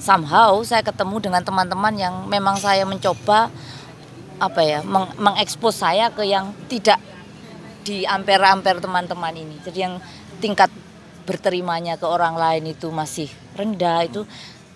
Somehow 0.00 0.54
saya 0.62 0.80
ketemu 0.86 1.18
dengan 1.18 1.42
teman-teman 1.42 1.92
yang 1.98 2.14
memang 2.30 2.56
saya 2.56 2.86
mencoba 2.86 3.50
apa 4.40 4.60
ya 4.64 4.80
meng- 4.80 5.12
mengekspos 5.20 5.76
saya 5.82 6.08
ke 6.08 6.24
yang 6.24 6.56
tidak 6.70 6.96
di 7.84 8.06
ampere-ampere 8.06 8.80
teman-teman 8.80 9.34
ini. 9.34 9.58
Jadi 9.60 9.78
yang 9.82 9.98
tingkat 10.38 10.72
berterimanya 11.28 12.00
ke 12.00 12.06
orang 12.08 12.38
lain 12.38 12.72
itu 12.72 12.88
masih 12.88 13.28
rendah 13.58 14.06
itu 14.06 14.24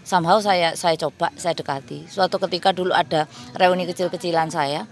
somehow 0.04 0.36
saya 0.42 0.76
saya 0.76 0.98
coba 0.98 1.32
saya 1.38 1.56
dekati. 1.56 2.10
Suatu 2.10 2.36
ketika 2.42 2.74
dulu 2.74 2.92
ada 2.92 3.24
reuni 3.56 3.88
kecil-kecilan 3.88 4.52
saya 4.52 4.84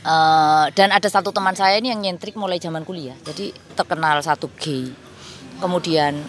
Eh, 0.00 0.66
dan 0.72 0.88
ada 0.96 1.04
satu 1.12 1.28
teman 1.28 1.52
saya 1.52 1.76
ini 1.76 1.92
yang 1.92 2.00
nyentrik 2.00 2.32
mulai 2.32 2.56
zaman 2.56 2.88
kuliah. 2.88 3.12
Jadi 3.20 3.52
terkenal 3.76 4.16
satu 4.24 4.48
gay 4.56 4.88
kemudian 5.60 6.24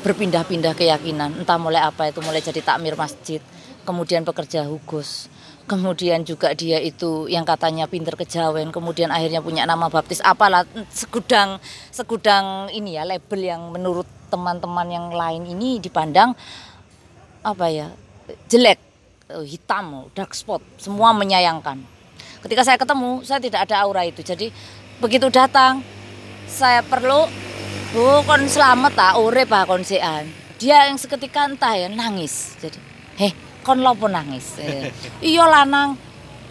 berpindah-pindah 0.00 0.72
keyakinan 0.72 1.36
entah 1.36 1.60
mulai 1.60 1.84
apa 1.84 2.08
itu 2.08 2.24
mulai 2.24 2.40
jadi 2.40 2.64
takmir 2.64 2.96
masjid 2.96 3.44
kemudian 3.84 4.24
pekerja 4.24 4.64
hugus 4.64 5.28
kemudian 5.68 6.24
juga 6.24 6.50
dia 6.56 6.80
itu 6.82 7.28
yang 7.30 7.44
katanya 7.46 7.86
pinter 7.86 8.16
kejawen 8.16 8.72
kemudian 8.72 9.12
akhirnya 9.12 9.44
punya 9.44 9.68
nama 9.68 9.86
baptis 9.92 10.24
apalah 10.24 10.64
segudang 10.90 11.60
segudang 11.92 12.72
ini 12.72 12.96
ya 12.96 13.04
label 13.06 13.40
yang 13.44 13.70
menurut 13.70 14.08
teman-teman 14.32 14.88
yang 14.88 15.06
lain 15.12 15.46
ini 15.46 15.78
dipandang 15.78 16.32
apa 17.44 17.66
ya 17.68 17.88
jelek 18.48 18.90
hitam 19.46 20.10
dark 20.12 20.34
spot 20.34 20.58
semua 20.74 21.14
menyayangkan. 21.14 21.78
Ketika 22.40 22.66
saya 22.66 22.78
ketemu 22.80 23.22
saya 23.22 23.38
tidak 23.38 23.68
ada 23.68 23.84
aura 23.84 24.02
itu 24.02 24.24
jadi 24.24 24.50
begitu 24.98 25.28
datang 25.28 25.84
saya 26.50 26.82
perlu 26.82 27.28
bu 27.90 28.22
kon 28.26 28.42
selamat 28.46 28.92
tak 28.94 29.14
urip 29.18 29.50
ah 29.50 29.64
kon 29.66 29.82
sean 29.82 30.26
dia 30.60 30.86
yang 30.86 31.00
seketika 31.00 31.48
entah 31.48 31.72
ya 31.72 31.88
nangis. 31.88 32.54
Jadi 32.60 32.76
heh 33.16 33.32
kon 33.64 33.80
lopo 33.80 34.06
nangis? 34.12 34.60
Eh, 34.60 34.92
iya 35.24 35.48
lanang 35.48 35.96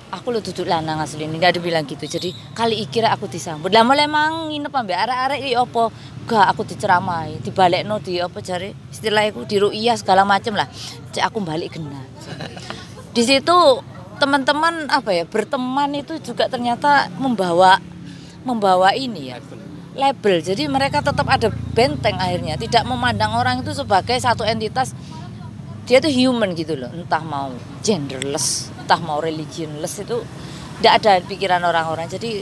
aku 0.10 0.34
lu 0.34 0.42
duduk 0.42 0.66
lanang 0.66 0.98
asli 0.98 1.30
ini 1.30 1.38
nggak 1.38 1.62
dibilang 1.62 1.86
gitu. 1.86 2.10
Jadi 2.10 2.34
kali 2.58 2.82
ikira 2.82 3.14
aku 3.14 3.30
disambut. 3.30 3.70
Lah 3.70 3.86
mulai 3.86 4.10
mang 4.10 4.50
nginep 4.50 4.74
ambek 4.74 4.98
arek-arek 4.98 5.40
iki 5.46 5.54
opo? 5.56 5.94
Gak 6.30 6.46
aku 6.46 6.62
diceramai 6.62 7.42
dibalekno 7.42 7.98
di 7.98 8.22
apa 8.22 8.38
jare 8.42 8.78
istilahku 8.94 9.50
di 9.50 9.58
ru'iyah 9.58 9.98
segala 9.98 10.22
macem 10.26 10.54
lah. 10.54 10.70
Cek 11.14 11.26
aku 11.26 11.42
balik 11.42 11.78
kena 11.78 12.06
di 13.10 13.24
situ 13.26 13.58
teman-teman 14.22 14.86
apa 14.92 15.10
ya 15.12 15.24
berteman 15.26 15.92
itu 15.98 16.22
juga 16.22 16.46
ternyata 16.46 17.10
membawa 17.18 17.82
membawa 18.46 18.94
ini 18.94 19.34
ya 19.34 19.42
label. 20.00 20.40
Jadi 20.40 20.72
mereka 20.72 21.04
tetap 21.04 21.28
ada 21.28 21.52
benteng 21.52 22.16
akhirnya. 22.16 22.56
Tidak 22.56 22.88
memandang 22.88 23.36
orang 23.36 23.60
itu 23.60 23.76
sebagai 23.76 24.16
satu 24.16 24.48
entitas. 24.48 24.96
Dia 25.84 26.00
tuh 26.00 26.10
human 26.10 26.56
gitu 26.56 26.80
loh. 26.80 26.88
Entah 26.96 27.22
mau 27.22 27.52
genderless 27.84 28.72
entah 28.90 29.06
mau 29.06 29.22
religionless 29.22 30.02
itu 30.02 30.18
tidak 30.82 30.94
ada 30.98 31.22
pikiran 31.22 31.62
orang-orang. 31.62 32.10
Jadi 32.10 32.42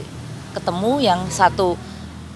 ketemu 0.56 1.04
yang 1.04 1.20
satu 1.28 1.76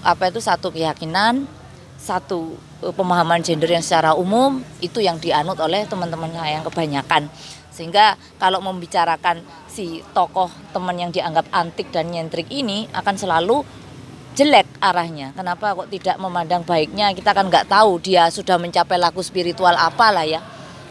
apa 0.05 0.29
itu 0.29 0.37
satu 0.37 0.69
keyakinan 0.69 1.49
satu 1.97 2.53
eh, 2.85 2.93
pemahaman 2.93 3.41
gender 3.41 3.73
yang 3.73 3.81
secara 3.81 4.13
umum 4.13 4.61
itu 4.85 5.01
yang 5.01 5.17
dianut 5.17 5.57
oleh 5.57 5.89
teman-teman 5.89 6.29
saya 6.29 6.61
yang 6.61 6.65
kebanyakan. 6.69 7.25
Sehingga 7.73 8.21
kalau 8.37 8.61
membicarakan 8.61 9.41
si 9.65 10.05
tokoh 10.13 10.53
teman 10.69 10.93
yang 10.93 11.09
dianggap 11.09 11.49
antik 11.49 11.89
dan 11.89 12.13
nyentrik 12.13 12.45
ini 12.53 12.85
akan 12.93 13.17
selalu 13.17 13.65
jelek 14.33 14.65
arahnya. 14.81 15.31
Kenapa 15.37 15.77
kok 15.77 15.89
tidak 15.93 16.17
memandang 16.17 16.65
baiknya? 16.65 17.13
Kita 17.13 17.31
kan 17.37 17.47
nggak 17.47 17.69
tahu 17.69 18.01
dia 18.01 18.27
sudah 18.33 18.57
mencapai 18.57 18.97
laku 18.97 19.21
spiritual 19.21 19.77
apa 19.77 20.09
lah 20.09 20.25
ya. 20.25 20.41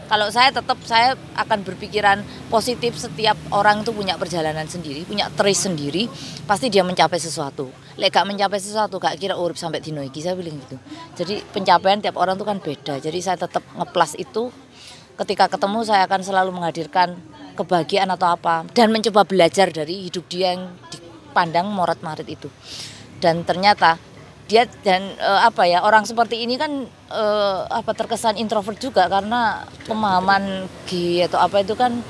Kalau 0.07 0.27
saya 0.29 0.51
tetap 0.51 0.77
saya 0.83 1.15
akan 1.33 1.63
berpikiran 1.63 2.21
positif 2.51 2.99
setiap 2.99 3.33
orang 3.55 3.81
itu 3.81 3.95
punya 3.95 4.19
perjalanan 4.19 4.67
sendiri, 4.67 5.07
punya 5.07 5.31
trace 5.31 5.65
sendiri, 5.65 6.05
pasti 6.43 6.67
dia 6.67 6.83
mencapai 6.83 7.17
sesuatu. 7.17 7.71
Lek 7.97 8.13
mencapai 8.13 8.59
sesuatu 8.59 8.99
gak 8.99 9.17
kira 9.17 9.37
urip 9.37 9.57
sampai 9.57 9.79
dino 9.79 10.03
iki 10.03 10.21
saya 10.21 10.35
bilang 10.37 10.59
gitu. 10.59 10.77
Jadi 11.17 11.41
pencapaian 11.49 11.97
tiap 12.03 12.19
orang 12.19 12.35
itu 12.35 12.45
kan 12.45 12.57
beda. 12.61 12.93
Jadi 12.99 13.19
saya 13.23 13.37
tetap 13.41 13.63
ngeplas 13.73 14.19
itu 14.19 14.53
ketika 15.17 15.45
ketemu 15.49 15.85
saya 15.85 16.05
akan 16.09 16.21
selalu 16.25 16.51
menghadirkan 16.61 17.17
kebahagiaan 17.53 18.09
atau 18.13 18.33
apa 18.33 18.65
dan 18.73 18.89
mencoba 18.89 19.25
belajar 19.25 19.69
dari 19.69 20.09
hidup 20.09 20.25
dia 20.25 20.57
yang 20.57 20.73
dipandang 20.89 21.69
morat 21.69 22.01
marit 22.01 22.25
itu 22.25 22.49
dan 23.23 23.47
ternyata 23.47 23.95
dia 24.51 24.67
dan 24.83 25.15
eh, 25.15 25.41
apa 25.47 25.63
ya 25.63 25.87
orang 25.87 26.03
seperti 26.03 26.43
ini 26.43 26.59
kan 26.59 26.83
eh, 27.07 27.59
apa 27.71 27.95
terkesan 27.95 28.35
introvert 28.35 28.75
juga 28.75 29.07
karena 29.07 29.63
pemahaman 29.87 30.67
G 30.83 31.23
atau 31.23 31.39
apa 31.39 31.63
itu 31.63 31.79
kan 31.79 32.03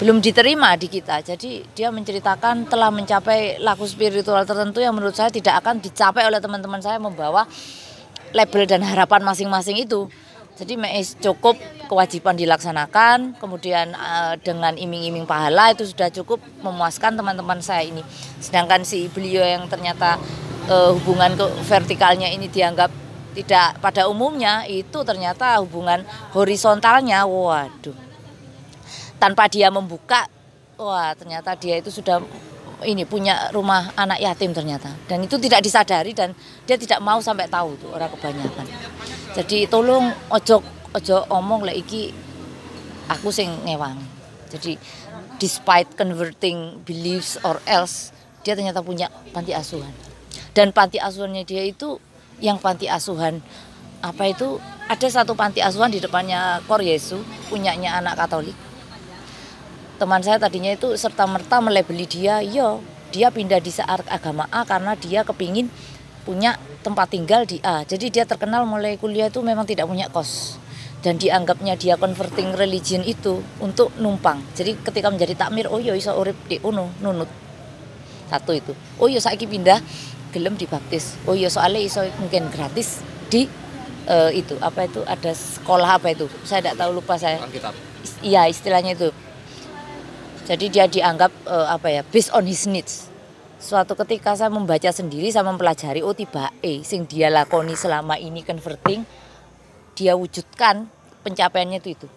belum 0.00 0.24
diterima 0.24 0.80
di 0.80 0.88
kita. 0.88 1.20
Jadi 1.20 1.60
dia 1.76 1.92
menceritakan 1.92 2.68
telah 2.68 2.88
mencapai 2.88 3.60
laku 3.60 3.84
spiritual 3.84 4.48
tertentu 4.48 4.80
yang 4.80 4.96
menurut 4.96 5.12
saya 5.12 5.28
tidak 5.28 5.60
akan 5.60 5.76
dicapai 5.80 6.24
oleh 6.24 6.40
teman-teman 6.40 6.80
saya 6.80 6.96
membawa 6.96 7.44
label 8.32 8.64
dan 8.64 8.80
harapan 8.80 9.20
masing-masing 9.20 9.76
itu 9.76 10.08
jadi 10.60 10.76
cukup 11.24 11.56
kewajiban 11.88 12.36
dilaksanakan, 12.36 13.40
kemudian 13.40 13.96
eh, 13.96 14.34
dengan 14.44 14.76
iming-iming 14.76 15.24
pahala 15.24 15.72
itu 15.72 15.88
sudah 15.88 16.12
cukup 16.12 16.36
memuaskan 16.60 17.16
teman-teman 17.16 17.64
saya 17.64 17.88
ini. 17.88 18.04
Sedangkan 18.44 18.84
si 18.84 19.08
beliau 19.08 19.40
yang 19.40 19.64
ternyata 19.72 20.20
eh, 20.68 20.90
hubungan 20.92 21.32
ke 21.34 21.46
vertikalnya 21.64 22.28
ini 22.28 22.52
dianggap 22.52 22.92
tidak 23.32 23.78
pada 23.80 24.10
umumnya 24.10 24.66
itu 24.68 25.00
ternyata 25.06 25.56
hubungan 25.64 26.04
horizontalnya, 26.34 27.24
waduh. 27.24 27.96
tanpa 29.20 29.46
dia 29.52 29.68
membuka 29.68 30.24
wah 30.80 31.12
ternyata 31.12 31.52
dia 31.54 31.76
itu 31.76 31.92
sudah 31.92 32.24
ini 32.88 33.04
punya 33.04 33.52
rumah 33.52 33.92
anak 33.92 34.16
yatim 34.24 34.56
ternyata 34.56 34.88
dan 35.04 35.20
itu 35.20 35.36
tidak 35.36 35.60
disadari 35.60 36.16
dan 36.16 36.32
dia 36.64 36.80
tidak 36.80 37.04
mau 37.04 37.20
sampai 37.20 37.44
tahu 37.44 37.76
tuh 37.76 37.92
orang 37.92 38.08
kebanyakan 38.16 38.64
jadi 39.30 39.70
tolong 39.70 40.10
ojo 40.26 40.58
ojo 40.90 41.16
omong 41.30 41.62
lah 41.62 41.74
iki 41.74 42.10
aku 43.06 43.30
sing 43.30 43.50
ngewang. 43.62 43.98
Jadi 44.50 44.74
despite 45.38 45.94
converting 45.94 46.82
beliefs 46.82 47.38
or 47.46 47.62
else 47.66 48.10
dia 48.42 48.58
ternyata 48.58 48.82
punya 48.82 49.06
panti 49.30 49.54
asuhan. 49.54 49.94
Dan 50.50 50.74
panti 50.74 50.98
asuhannya 50.98 51.46
dia 51.46 51.62
itu 51.62 52.02
yang 52.42 52.58
panti 52.58 52.90
asuhan 52.90 53.38
apa 54.00 54.32
itu 54.32 54.56
ada 54.88 55.06
satu 55.06 55.36
panti 55.36 55.60
asuhan 55.60 55.92
di 55.92 56.00
depannya 56.00 56.64
Kor 56.64 56.82
Yesu 56.82 57.22
punyanya 57.46 58.02
anak 58.02 58.18
Katolik. 58.18 58.56
Teman 60.00 60.24
saya 60.24 60.40
tadinya 60.40 60.72
itu 60.72 60.96
serta 60.96 61.28
merta 61.28 61.60
melebeli 61.60 62.08
dia 62.08 62.40
yo 62.42 62.80
dia 63.14 63.28
pindah 63.28 63.60
di 63.60 63.70
saat 63.70 64.02
agama 64.08 64.48
A 64.48 64.64
karena 64.64 64.96
dia 64.96 65.22
kepingin 65.22 65.68
punya 66.22 66.56
tempat 66.80 67.12
tinggal 67.12 67.44
di 67.44 67.60
A. 67.60 67.82
Jadi 67.84 68.12
dia 68.12 68.24
terkenal 68.24 68.64
mulai 68.64 68.96
kuliah 68.96 69.28
itu 69.28 69.40
memang 69.44 69.64
tidak 69.68 69.88
punya 69.88 70.08
kos. 70.08 70.56
Dan 71.00 71.16
dianggapnya 71.16 71.80
dia 71.80 71.96
converting 71.96 72.52
religion 72.56 73.00
itu 73.04 73.40
untuk 73.58 73.92
numpang. 73.96 74.40
Jadi 74.52 74.76
ketika 74.84 75.08
menjadi 75.08 75.32
takmir 75.32 75.68
oh 75.68 75.80
yo 75.80 75.96
iso 75.96 76.12
urip 76.12 76.36
di 76.46 76.60
uno 76.60 76.92
nunut. 77.00 77.28
Satu 78.28 78.52
itu. 78.52 78.76
Oh 79.00 79.08
yo 79.08 79.18
saiki 79.18 79.48
pindah 79.48 79.80
gelem 80.30 80.54
dibaptis. 80.60 81.16
Oh 81.24 81.32
yo 81.32 81.48
soalnya 81.48 81.80
iso 81.80 82.04
mungkin 82.20 82.52
gratis 82.52 83.00
di 83.32 83.48
eh, 84.06 84.30
itu. 84.36 84.60
Apa 84.60 84.86
itu? 84.86 85.00
Ada 85.08 85.32
sekolah 85.32 85.98
apa 85.98 86.12
itu? 86.12 86.28
Saya 86.44 86.60
tidak 86.68 86.76
tahu 86.84 87.00
lupa 87.00 87.16
saya. 87.16 87.40
Iya 88.20 88.44
istilahnya 88.46 88.92
itu. 88.92 89.08
Jadi 90.44 90.66
dia 90.68 90.84
dianggap 90.84 91.32
eh, 91.48 91.68
apa 91.68 91.88
ya 91.88 92.04
based 92.04 92.30
on 92.36 92.44
his 92.44 92.68
needs 92.68 93.09
suatu 93.60 93.92
ketika 93.92 94.32
saya 94.32 94.48
membaca 94.48 94.88
sendiri 94.88 95.28
saya 95.28 95.44
mempelajari 95.44 96.00
oh 96.00 96.16
tiba 96.16 96.48
eh 96.64 96.80
sing 96.80 97.04
dia 97.04 97.28
lakoni 97.28 97.76
selama 97.76 98.16
ini 98.16 98.40
converting 98.40 99.04
dia 99.92 100.16
wujudkan 100.16 100.88
pencapaiannya 101.20 101.78
itu 101.84 101.92
itu. 101.92 102.08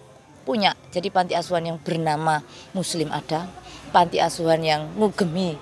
Punya. 0.48 0.76
Jadi 0.92 1.08
panti 1.12 1.36
asuhan 1.36 1.68
yang 1.68 1.78
bernama 1.80 2.40
muslim 2.72 3.12
ada 3.12 3.48
panti 3.92 4.24
asuhan 4.24 4.64
yang 4.64 4.88
ngugemi 4.96 5.56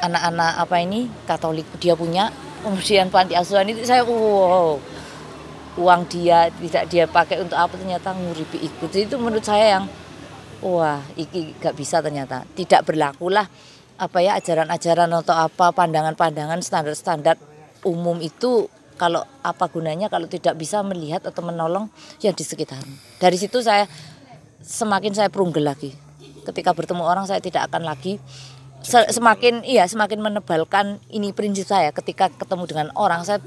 anak-anak 0.00 0.52
apa 0.60 0.76
ini 0.84 1.08
Katolik 1.24 1.64
dia 1.80 1.96
punya. 1.96 2.28
Kemudian 2.60 3.08
panti 3.08 3.36
asuhan 3.36 3.72
itu 3.72 3.84
saya 3.84 4.04
wow 4.04 4.76
uang 5.74 6.06
dia 6.06 6.48
tidak 6.54 6.84
dia 6.86 7.04
pakai 7.04 7.42
untuk 7.42 7.56
apa 7.56 7.72
ternyata 7.76 8.12
nguripi 8.12 8.60
ikut. 8.60 8.92
Itu 8.92 9.16
menurut 9.16 9.44
saya 9.44 9.80
yang 9.80 9.84
wah 10.64 11.00
iki 11.16 11.56
gak 11.60 11.76
bisa 11.76 12.04
ternyata. 12.04 12.44
Tidak 12.52 12.84
berlakulah 12.84 13.48
apa 13.94 14.18
ya 14.18 14.34
ajaran-ajaran 14.42 15.10
atau 15.22 15.36
apa 15.38 15.70
pandangan-pandangan 15.70 16.58
standar-standar 16.62 17.38
umum 17.86 18.18
itu 18.18 18.66
kalau 18.98 19.22
apa 19.42 19.66
gunanya 19.70 20.06
kalau 20.06 20.26
tidak 20.30 20.54
bisa 20.54 20.82
melihat 20.82 21.22
atau 21.26 21.42
menolong 21.42 21.90
yang 22.22 22.34
di 22.34 22.42
sekitar. 22.46 22.82
Dari 23.18 23.36
situ 23.38 23.62
saya 23.62 23.86
semakin 24.62 25.14
saya 25.14 25.28
perunggel 25.30 25.66
lagi. 25.66 25.94
Ketika 26.46 26.74
bertemu 26.74 27.02
orang 27.02 27.26
saya 27.26 27.38
tidak 27.42 27.70
akan 27.70 27.86
lagi 27.86 28.18
se- 28.84 29.10
semakin 29.10 29.64
iya 29.66 29.86
semakin 29.86 30.22
menebalkan 30.22 31.02
ini 31.10 31.34
prinsip 31.34 31.66
saya. 31.66 31.90
Ketika 31.90 32.30
ketemu 32.30 32.64
dengan 32.70 32.88
orang 32.94 33.22
saya 33.26 33.42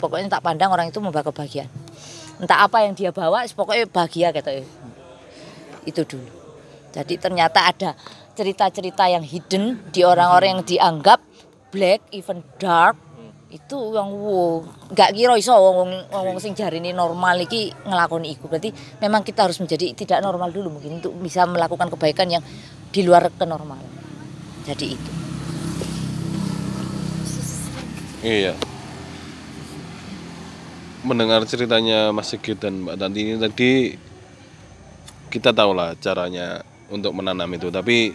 pokoknya 0.00 0.40
tak 0.40 0.44
pandang 0.44 0.72
orang 0.72 0.88
itu 0.88 1.00
membawa 1.00 1.24
kebahagiaan. 1.24 1.68
Entah 2.40 2.64
apa 2.64 2.84
yang 2.84 2.92
dia 2.92 3.12
bawa 3.12 3.44
pokoknya 3.48 3.88
bahagia 3.88 4.32
gitu. 4.32 4.50
Itu 5.88 6.02
dulu. 6.04 6.28
Jadi 6.96 7.20
ternyata 7.20 7.68
ada 7.68 7.92
cerita-cerita 8.36 9.08
yang 9.08 9.24
hidden 9.24 9.80
di 9.88 10.04
orang-orang 10.04 10.60
yang 10.60 10.62
dianggap 10.62 11.24
black 11.72 12.04
even 12.12 12.44
dark 12.60 13.00
itu 13.46 13.78
yang 13.94 14.10
wow 14.10 14.60
nggak 14.90 15.10
kira 15.14 15.38
iso 15.38 15.54
wong 15.54 16.10
wong 16.10 16.36
sing 16.42 16.52
ini 16.52 16.92
normal 16.92 17.40
iki 17.40 17.72
ngelakoni 17.86 18.36
iku. 18.36 18.52
Berarti 18.52 18.74
memang 19.00 19.24
kita 19.24 19.48
harus 19.48 19.56
menjadi 19.62 19.96
tidak 19.96 20.18
normal 20.20 20.52
dulu 20.52 20.76
mungkin 20.76 21.00
untuk 21.00 21.14
bisa 21.22 21.46
melakukan 21.48 21.88
kebaikan 21.88 22.28
yang 22.28 22.42
di 22.92 23.00
luar 23.06 23.32
kenormalan. 23.32 23.88
Jadi 24.66 24.86
itu. 24.92 25.10
Iya. 28.26 28.54
Mendengar 31.06 31.46
ceritanya 31.46 32.10
Mas 32.10 32.34
Sigit 32.34 32.58
dan 32.58 32.82
Mbak 32.82 32.96
Tanti 32.98 33.20
ini 33.22 33.38
tadi 33.38 33.70
kita 35.30 35.54
tahu 35.54 35.70
lah 35.70 35.94
caranya 36.02 36.66
untuk 36.90 37.14
menanam 37.14 37.46
itu, 37.54 37.70
tapi 37.70 38.10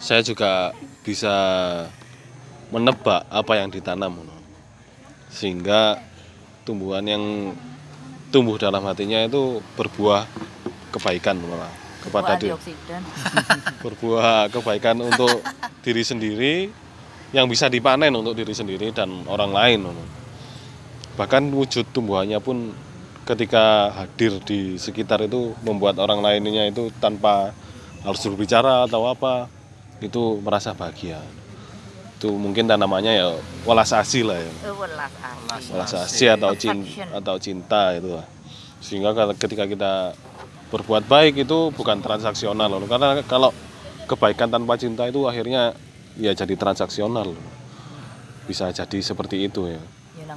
saya 0.00 0.24
juga 0.24 0.72
bisa 1.04 1.30
menebak 2.72 3.28
apa 3.28 3.52
yang 3.60 3.68
ditanam 3.68 4.24
sehingga 5.28 6.00
tumbuhan 6.64 7.04
yang 7.04 7.54
tumbuh 8.32 8.56
dalam 8.56 8.82
hatinya 8.88 9.20
itu 9.22 9.60
berbuah 9.76 10.24
kebaikan 10.90 11.36
malah 11.38 11.70
kepada 12.00 12.40
diri 12.40 12.56
berbuah 13.84 14.48
kebaikan 14.48 14.96
untuk 15.04 15.44
diri 15.84 16.02
sendiri 16.02 16.54
yang 17.30 17.46
bisa 17.46 17.70
dipanen 17.70 18.10
untuk 18.10 18.34
diri 18.34 18.50
sendiri 18.50 18.90
dan 18.90 19.22
orang 19.30 19.52
lain. 19.54 19.80
Bahkan 21.14 21.52
wujud 21.54 21.86
tumbuhannya 21.94 22.42
pun 22.42 22.74
ketika 23.22 23.94
hadir 23.94 24.42
di 24.42 24.74
sekitar 24.74 25.22
itu 25.22 25.54
membuat 25.62 26.02
orang 26.02 26.18
lainnya 26.18 26.66
itu 26.66 26.90
tanpa 26.98 27.54
harus 28.02 28.18
berbicara 28.26 28.88
atau 28.90 29.06
apa 29.06 29.46
itu 30.00 30.22
merasa 30.40 30.72
bahagia. 30.72 31.20
Itu 32.16 32.36
mungkin 32.36 32.68
tanamannya 32.68 33.12
ya 33.16 33.28
welas 33.64 33.92
asih 33.92 34.28
lah 34.28 34.36
ya. 34.36 34.52
welas 34.76 35.12
Welas 35.72 35.92
asih 35.92 36.36
atau 36.36 36.52
cinta 36.56 37.04
atau 37.16 37.36
cinta 37.40 37.82
itu 37.96 38.08
lah. 38.16 38.26
Sehingga 38.80 39.12
ketika 39.36 39.64
kita 39.68 39.92
berbuat 40.72 41.04
baik 41.08 41.44
itu 41.44 41.72
bukan 41.72 42.00
transaksional 42.00 42.68
loh. 42.68 42.88
Karena 42.88 43.20
kalau 43.24 43.52
kebaikan 44.08 44.48
tanpa 44.48 44.76
cinta 44.76 45.08
itu 45.08 45.24
akhirnya 45.28 45.76
ya 46.16 46.32
jadi 46.32 46.54
transaksional. 46.56 47.32
Bisa 48.48 48.72
jadi 48.72 48.98
seperti 49.00 49.46
itu 49.46 49.68
ya. 49.68 49.80
ya 50.20 50.34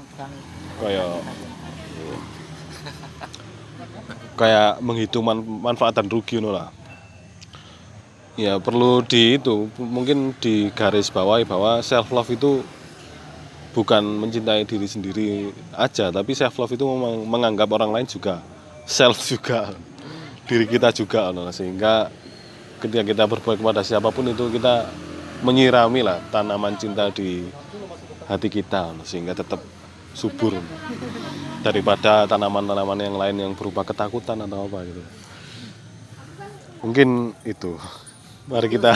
Kayak 0.79 1.07
kayak 4.33 4.81
menghitung 4.81 5.25
man- 5.25 5.45
manfaat 5.45 5.93
dan 5.97 6.09
rugi 6.09 6.37
ngono 6.41 6.53
lah. 6.57 6.69
Ya 8.33 8.57
perlu 8.57 9.05
di 9.05 9.37
itu 9.37 9.69
mungkin 9.77 10.33
di 10.41 10.73
garis 10.73 11.13
bawahi 11.13 11.45
bahwa 11.45 11.85
self 11.85 12.09
love 12.09 12.33
itu 12.33 12.65
bukan 13.77 14.01
mencintai 14.01 14.65
diri 14.65 14.89
sendiri 14.89 15.27
aja, 15.77 16.09
tapi 16.09 16.33
self 16.33 16.57
love 16.57 16.73
itu 16.73 16.85
menganggap 17.29 17.69
orang 17.69 17.93
lain 17.93 18.09
juga 18.09 18.41
self 18.89 19.21
juga 19.31 19.77
diri 20.49 20.65
kita 20.65 20.89
juga 20.89 21.29
sehingga 21.53 22.09
ketika 22.83 23.03
kita 23.05 23.23
berbuat 23.29 23.61
kepada 23.61 23.85
siapa 23.85 24.11
pun 24.11 24.27
itu 24.27 24.49
kita 24.51 24.89
menyirami 25.45 26.03
lah 26.03 26.19
tanaman 26.33 26.75
cinta 26.75 27.07
di 27.13 27.47
hati 28.27 28.49
kita 28.51 28.91
sehingga 29.07 29.37
tetap 29.37 29.61
subur 30.13 30.57
daripada 31.63 32.27
tanaman-tanaman 32.27 32.99
yang 32.99 33.15
lain 33.15 33.35
yang 33.39 33.51
berupa 33.55 33.87
ketakutan 33.87 34.41
atau 34.41 34.67
apa 34.67 34.83
gitu. 34.83 35.01
Mungkin 36.83 37.31
itu. 37.47 37.79
Mari 38.43 38.67
kita. 38.67 38.91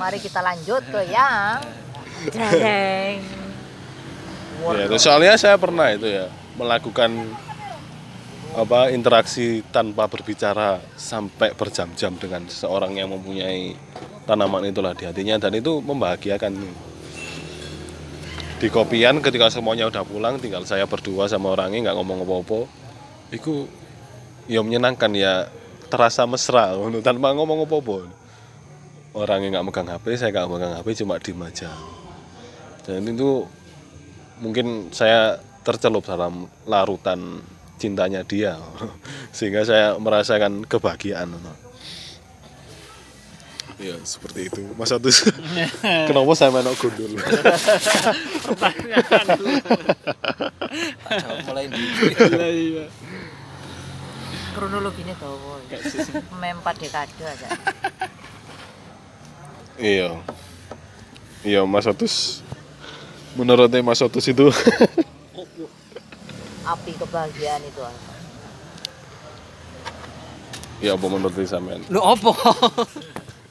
Mari 0.00 0.18
kita 0.20 0.40
lanjut 0.44 0.84
ke 0.84 1.00
yang 1.08 1.60
Jreng. 2.28 3.18
ya, 4.62 4.84
itu 4.86 4.96
soalnya 5.00 5.34
saya 5.34 5.58
pernah 5.58 5.90
itu 5.90 6.06
ya 6.06 6.30
melakukan 6.54 7.10
apa 8.52 8.92
interaksi 8.92 9.64
tanpa 9.72 10.06
berbicara 10.06 10.78
sampai 10.94 11.56
berjam-jam 11.56 12.14
dengan 12.20 12.46
seseorang 12.46 12.94
yang 12.94 13.10
mempunyai 13.10 13.74
tanaman 14.28 14.68
itulah 14.68 14.92
di 14.92 15.08
hatinya 15.08 15.40
dan 15.40 15.56
itu 15.56 15.80
membahagiakan. 15.80 16.52
Di 18.62 18.70
kopian 18.70 19.18
ketika 19.18 19.50
semuanya 19.50 19.90
udah 19.90 20.06
pulang 20.06 20.38
tinggal 20.38 20.62
saya 20.62 20.86
berdua 20.86 21.26
sama 21.26 21.50
orangnya 21.50 21.90
nggak 21.90 21.96
ngomong 21.98 22.22
apa-apa 22.22 22.70
itu 23.34 23.66
ya 24.46 24.62
menyenangkan 24.62 25.10
ya 25.18 25.50
terasa 25.92 26.24
mesra 26.24 26.72
ngono, 26.72 27.04
tanpa 27.04 27.36
ngomong 27.36 27.68
apa-apa. 27.68 28.08
Orangnya 29.12 29.60
nggak 29.60 29.66
megang 29.68 29.88
HP 29.92 30.04
saya 30.16 30.32
nggak 30.32 30.48
megang 30.48 30.72
HP 30.80 31.04
cuma 31.04 31.20
diem 31.20 31.44
aja. 31.44 31.68
Dan 32.88 33.04
itu 33.04 33.44
mungkin 34.40 34.88
saya 34.88 35.36
tercelup 35.60 36.08
dalam 36.08 36.48
larutan 36.64 37.44
cintanya 37.76 38.24
dia. 38.24 38.56
Sehingga 39.36 39.68
saya 39.68 40.00
merasakan 40.00 40.64
kebahagiaan 40.64 41.36
ya 43.82 43.98
seperti 44.06 44.46
itu. 44.46 44.62
Mas 44.78 44.94
Atus 44.94 45.26
kenapa 46.08 46.32
saya 46.38 46.54
main 46.54 46.70
gundul? 46.78 47.18
Mulai 51.50 51.66
di 51.66 51.82
Iya, 52.16 52.48
iya. 52.48 52.86
Kronologinya 54.54 55.16
dawa 55.18 55.58
mempat 56.40 56.74
dekade 56.80 57.24
aja 57.24 57.48
Iya. 59.82 60.14
Iya, 61.42 61.66
Mas 61.66 61.90
Otus. 61.90 62.38
Menurutnya 63.34 63.82
Mas 63.82 63.98
Otus 63.98 64.30
itu 64.30 64.46
api 66.62 66.94
kebahagiaan 66.94 67.58
itu 67.66 67.80
apa 67.82 68.12
ya 70.82 70.98
apa 70.98 71.06
menurut 71.06 71.34
sampean? 71.46 71.82
Lu 71.90 72.00
opo? 72.02 72.34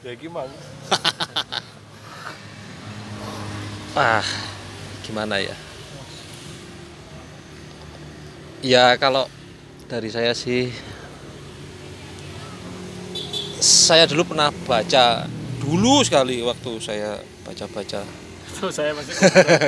Ya 0.02 0.18
gimana? 0.18 0.50
Ah, 3.92 4.24
gimana 5.04 5.36
ya? 5.36 5.52
Ya 8.64 8.96
kalau 8.96 9.28
dari 9.92 10.08
saya 10.08 10.32
sih 10.32 10.72
saya 13.60 14.08
dulu 14.08 14.32
pernah 14.32 14.48
baca 14.64 15.28
dulu 15.60 16.00
sekali 16.00 16.40
waktu 16.40 16.80
saya 16.80 17.20
baca-baca. 17.44 18.00
Tuh 18.56 18.72
saya 18.72 18.96
masih 18.96 19.14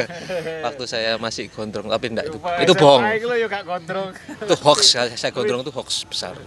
waktu 0.67 0.85
saya 0.89 1.11
masih 1.21 1.45
gondrong 1.53 1.93
tapi 1.93 2.09
enggak 2.09 2.33
itu? 2.33 2.39
Itu 2.41 2.73
bohong. 2.73 3.05
Itu 3.05 4.55
hoax 4.65 4.97
saya, 4.97 5.13
saya 5.13 5.31
gondrong 5.31 5.61
itu 5.61 5.73
hoax 5.77 6.09
besar. 6.09 6.41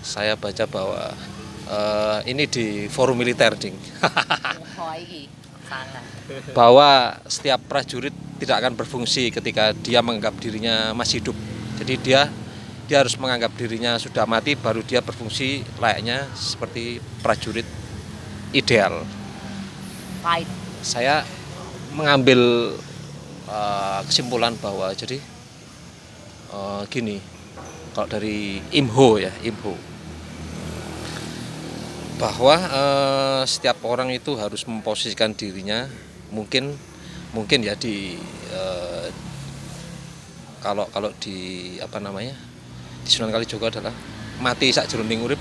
Saya 0.00 0.32
baca 0.34 0.64
bahwa 0.64 1.12
eh, 1.68 2.18
ini 2.32 2.48
di 2.48 2.88
forum 2.88 3.20
militer 3.20 3.52
ding. 3.60 3.76
Oh 4.78 4.94
bahwa 6.54 7.18
setiap 7.26 7.60
prajurit 7.66 8.14
tidak 8.38 8.62
akan 8.62 8.78
berfungsi 8.78 9.28
ketika 9.34 9.74
dia 9.74 10.00
menganggap 10.00 10.38
dirinya 10.38 10.94
masih 10.94 11.20
hidup. 11.20 11.36
Jadi 11.78 11.94
dia 12.02 12.26
dia 12.88 13.04
harus 13.04 13.14
menganggap 13.20 13.52
dirinya 13.54 14.00
sudah 14.00 14.24
mati 14.24 14.56
baru 14.56 14.80
dia 14.80 15.04
berfungsi 15.04 15.60
layaknya 15.76 16.24
seperti 16.32 16.98
prajurit 17.20 17.68
ideal. 18.56 19.04
fight 20.24 20.48
Saya 20.80 21.22
mengambil 21.92 22.72
uh, 23.50 24.00
kesimpulan 24.08 24.56
bahwa 24.56 24.88
jadi 24.96 25.20
uh, 26.54 26.82
gini 26.88 27.20
kalau 27.92 28.08
dari 28.08 28.62
IMHO 28.72 29.20
ya 29.20 29.32
IMHO 29.44 29.74
bahwa 32.18 32.56
uh, 32.58 33.42
setiap 33.46 33.78
orang 33.86 34.10
itu 34.10 34.34
harus 34.34 34.66
memposisikan 34.66 35.34
dirinya 35.34 35.86
mungkin 36.34 36.74
mungkin 37.32 37.60
ya 37.60 37.76
di 37.76 38.16
eh, 38.52 39.06
kalau 40.58 40.86
kalau 40.90 41.10
di 41.22 41.76
apa 41.78 41.98
namanya 42.02 42.34
di 43.02 43.10
Sunan 43.10 43.30
Kalijogo 43.30 43.70
adalah 43.70 43.94
mati 44.42 44.70
sak 44.70 44.90
jroning 44.90 45.22
urip 45.22 45.40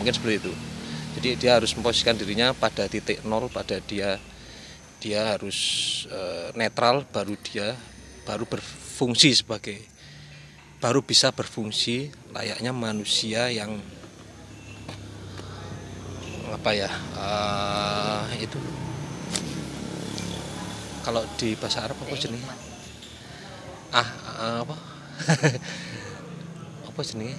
mungkin 0.00 0.12
seperti 0.12 0.36
itu. 0.44 0.52
Jadi 1.14 1.28
dia 1.38 1.56
harus 1.56 1.70
memposisikan 1.78 2.18
dirinya 2.18 2.50
pada 2.52 2.90
titik 2.90 3.22
nol 3.22 3.46
pada 3.48 3.78
dia 3.78 4.18
dia 4.98 5.36
harus 5.36 5.58
eh, 6.08 6.48
netral 6.56 7.04
baru 7.08 7.36
dia 7.40 7.76
baru 8.24 8.48
berfungsi 8.48 9.36
sebagai 9.36 9.78
baru 10.80 11.00
bisa 11.04 11.32
berfungsi 11.32 12.12
layaknya 12.32 12.72
manusia 12.72 13.52
yang 13.52 13.78
apa 16.50 16.70
ya 16.72 16.90
eh, 17.16 18.44
itu. 18.44 18.58
Kalau 21.04 21.20
di 21.36 21.52
bahasa 21.60 21.84
Arab 21.84 22.00
apa 22.00 22.16
jenis 22.16 22.40
ah 23.94 24.08
eh, 24.42 24.58
apa? 24.66 24.74
Apa 26.90 27.00
jenis 27.02 27.38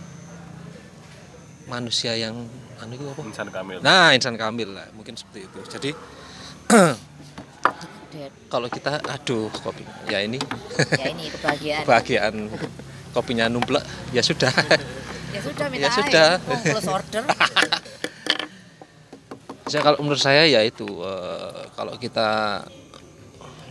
manusia 1.65 2.15
yang 2.15 2.35
anu 2.77 2.93
itu 2.93 3.05
apa? 3.09 3.21
Insan 3.25 3.49
Kamil. 3.49 3.79
nah 3.81 4.11
insan 4.13 4.35
kamil 4.37 4.69
lah 4.75 4.85
mungkin 4.93 5.15
seperti 5.17 5.47
itu. 5.47 5.59
Jadi 5.65 5.89
kalau 8.53 8.67
kita 8.69 8.99
aduh 9.03 9.47
kopi. 9.63 9.83
Ya 10.07 10.23
ini. 10.23 10.39
Ya 10.95 11.07
ini 11.11 11.27
kebahagiaan. 11.33 11.83
Bagian 11.83 12.33
kopinya 13.11 13.45
numplek. 13.51 13.83
Ya 14.15 14.23
sudah. 14.23 14.51
Ya 15.35 15.43
sudah 15.43 15.67
minta 15.67 15.83
Ya 15.83 15.89
sudah. 15.91 16.29
air. 16.39 16.47
Oh, 16.47 16.59
close 16.63 16.87
order. 16.87 17.23
Saya 19.67 19.81
kalau 19.83 19.99
menurut 19.99 20.21
saya 20.23 20.47
ya 20.47 20.63
itu 20.63 20.87
eh, 21.03 21.59
kalau 21.75 21.99
kita 21.99 22.63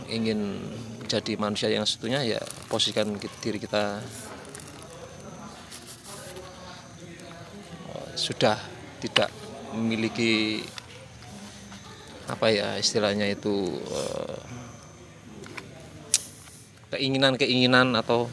ingin 0.05 0.61
jadi 1.15 1.39
manusia 1.39 1.71
yang 1.71 1.87
satunya 1.87 2.19
ya 2.27 2.41
posisikan 2.67 3.15
diri 3.39 3.55
kita 3.55 4.03
sudah 8.15 8.57
tidak 9.03 9.29
memiliki 9.75 10.63
apa 12.25 12.49
ya 12.49 12.79
istilahnya 12.81 13.29
itu 13.29 13.79
eh, 13.91 14.39
keinginan-keinginan 16.95 17.93
atau 17.93 18.31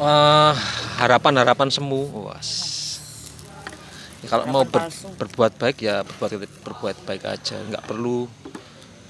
eh, 0.00 0.54
harapan-harapan 1.02 1.68
semu 1.68 2.08
Was. 2.24 2.50
Ya, 4.22 4.30
kalau 4.30 4.46
mau 4.48 4.62
ber- 4.62 4.86
palsu. 4.86 5.10
berbuat 5.18 5.58
baik 5.58 5.82
ya 5.82 6.06
berbuat 6.06 6.30
berbuat 6.62 6.96
baik 7.04 7.26
aja 7.26 7.58
nggak 7.58 7.84
perlu 7.90 8.30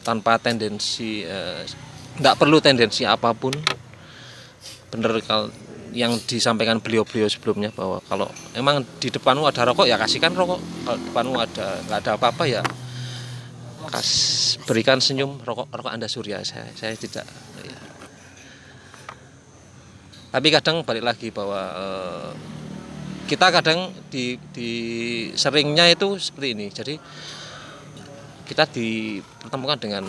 tanpa 0.03 0.41
tendensi 0.41 1.23
eh, 1.23 1.63
nggak 2.21 2.37
perlu 2.37 2.59
tendensi 2.61 3.07
apa 3.07 3.33
pun. 3.33 3.55
Bener 4.93 5.23
kalau 5.25 5.49
yang 5.93 6.17
disampaikan 6.25 6.81
beliau-beliau 6.81 7.29
sebelumnya 7.29 7.69
bahwa 7.73 8.01
kalau 8.09 8.29
emang 8.57 8.81
di 8.97 9.13
depanmu 9.13 9.45
ada 9.45 9.69
rokok 9.69 9.85
ya 9.89 10.01
kasihkan 10.01 10.33
rokok. 10.33 10.61
Kalau 10.85 10.99
depanmu 10.99 11.37
ada 11.41 11.81
nggak 11.89 11.99
ada 12.05 12.13
apa-apa 12.17 12.45
ya 12.49 12.63
kas 13.93 14.11
berikan 14.65 15.03
senyum 15.05 15.37
rokok 15.45 15.69
rokok 15.69 15.93
anda 15.93 16.09
surya. 16.09 16.41
Saya 16.45 16.69
saya 16.73 16.97
tidak 16.97 17.29
ya. 17.61 17.79
tapi 20.33 20.49
kadang 20.49 20.81
balik 20.81 21.05
lagi 21.05 21.29
bahwa 21.29 21.61
eh, 21.61 22.31
kita 23.29 23.53
kadang 23.53 23.93
di, 24.09 24.41
di 24.53 24.71
seringnya 25.37 25.93
itu 25.93 26.17
seperti 26.17 26.49
ini. 26.57 26.67
Jadi 26.73 26.95
kita 28.49 28.65
dipertemukan 28.69 29.79
dengan 29.81 30.05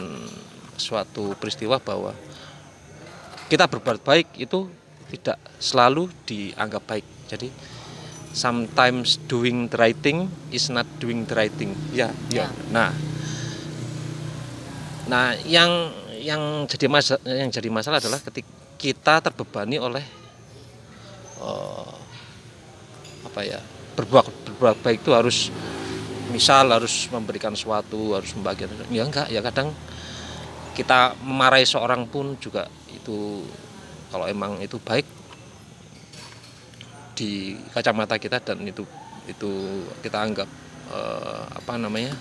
suatu 0.78 1.36
peristiwa 1.38 1.78
bahwa 1.82 2.14
kita 3.48 3.70
berbuat 3.70 4.02
baik 4.02 4.28
itu 4.40 4.70
tidak 5.14 5.38
selalu 5.62 6.10
dianggap 6.26 6.84
baik. 6.90 7.06
Jadi 7.30 7.48
sometimes 8.34 9.22
doing 9.30 9.70
the 9.70 9.78
right 9.78 9.98
thing 10.02 10.26
is 10.50 10.74
not 10.74 10.90
doing 10.98 11.24
the 11.30 11.36
right 11.38 11.54
thing. 11.54 11.78
Ya 11.94 12.10
Ya. 12.34 12.50
nah 12.74 12.90
nah 15.04 15.36
yang 15.44 15.92
yang 16.24 16.64
jadi 16.66 16.88
masalah 16.88 17.22
yang 17.28 17.52
jadi 17.52 17.68
masalah 17.68 18.00
adalah 18.00 18.18
ketika 18.24 18.48
kita 18.80 19.20
terbebani 19.20 19.80
oleh 19.80 20.04
eh, 21.44 21.94
apa 23.28 23.40
ya 23.44 23.60
berbuat 23.96 24.28
berbuat 24.48 24.78
baik 24.84 25.04
itu 25.04 25.12
harus 25.12 25.52
misal 26.32 26.72
harus 26.72 27.08
memberikan 27.14 27.54
sesuatu 27.54 28.18
harus 28.18 28.34
membagikan 28.34 28.74
ya 28.90 29.06
enggak 29.06 29.28
ya 29.30 29.40
kadang 29.40 29.72
kita 30.74 31.14
memarahi 31.22 31.70
seorang 31.70 32.10
pun 32.10 32.34
juga 32.42 32.66
itu 32.90 33.46
kalau 34.10 34.26
emang 34.26 34.58
itu 34.62 34.82
baik 34.82 35.06
di 37.14 37.54
kacamata 37.70 38.18
kita 38.18 38.42
dan 38.42 38.66
itu 38.66 38.82
itu 39.30 39.52
kita 40.02 40.18
anggap 40.18 40.50
eh, 40.90 41.44
apa 41.62 41.78
namanya 41.78 42.14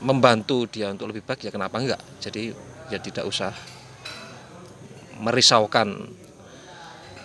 membantu 0.00 0.68
dia 0.68 0.92
untuk 0.92 1.08
lebih 1.12 1.24
baik 1.24 1.48
ya 1.48 1.52
kenapa 1.52 1.80
enggak? 1.80 2.00
Jadi 2.20 2.52
ya 2.92 3.00
tidak 3.00 3.24
usah 3.24 3.52
merisaukan 5.20 5.88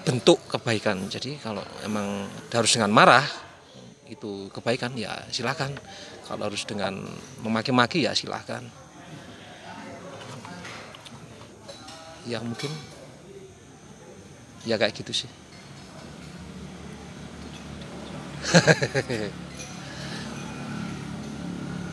bentuk 0.07 0.39
kebaikan. 0.51 1.07
Jadi 1.11 1.39
kalau 1.39 1.63
emang 1.83 2.27
harus 2.51 2.71
dengan 2.75 2.91
marah 2.91 3.23
itu 4.07 4.47
kebaikan 4.51 4.95
ya 4.95 5.19
silakan. 5.31 5.75
Kalau 6.25 6.47
harus 6.47 6.63
dengan 6.63 7.05
memaki-maki 7.43 8.07
ya 8.07 8.15
silakan 8.15 8.84
ya 12.25 12.41
mungkin. 12.41 12.69
Ya 14.65 14.75
kayak 14.81 14.97
gitu 14.97 15.13
sih. 15.13 15.29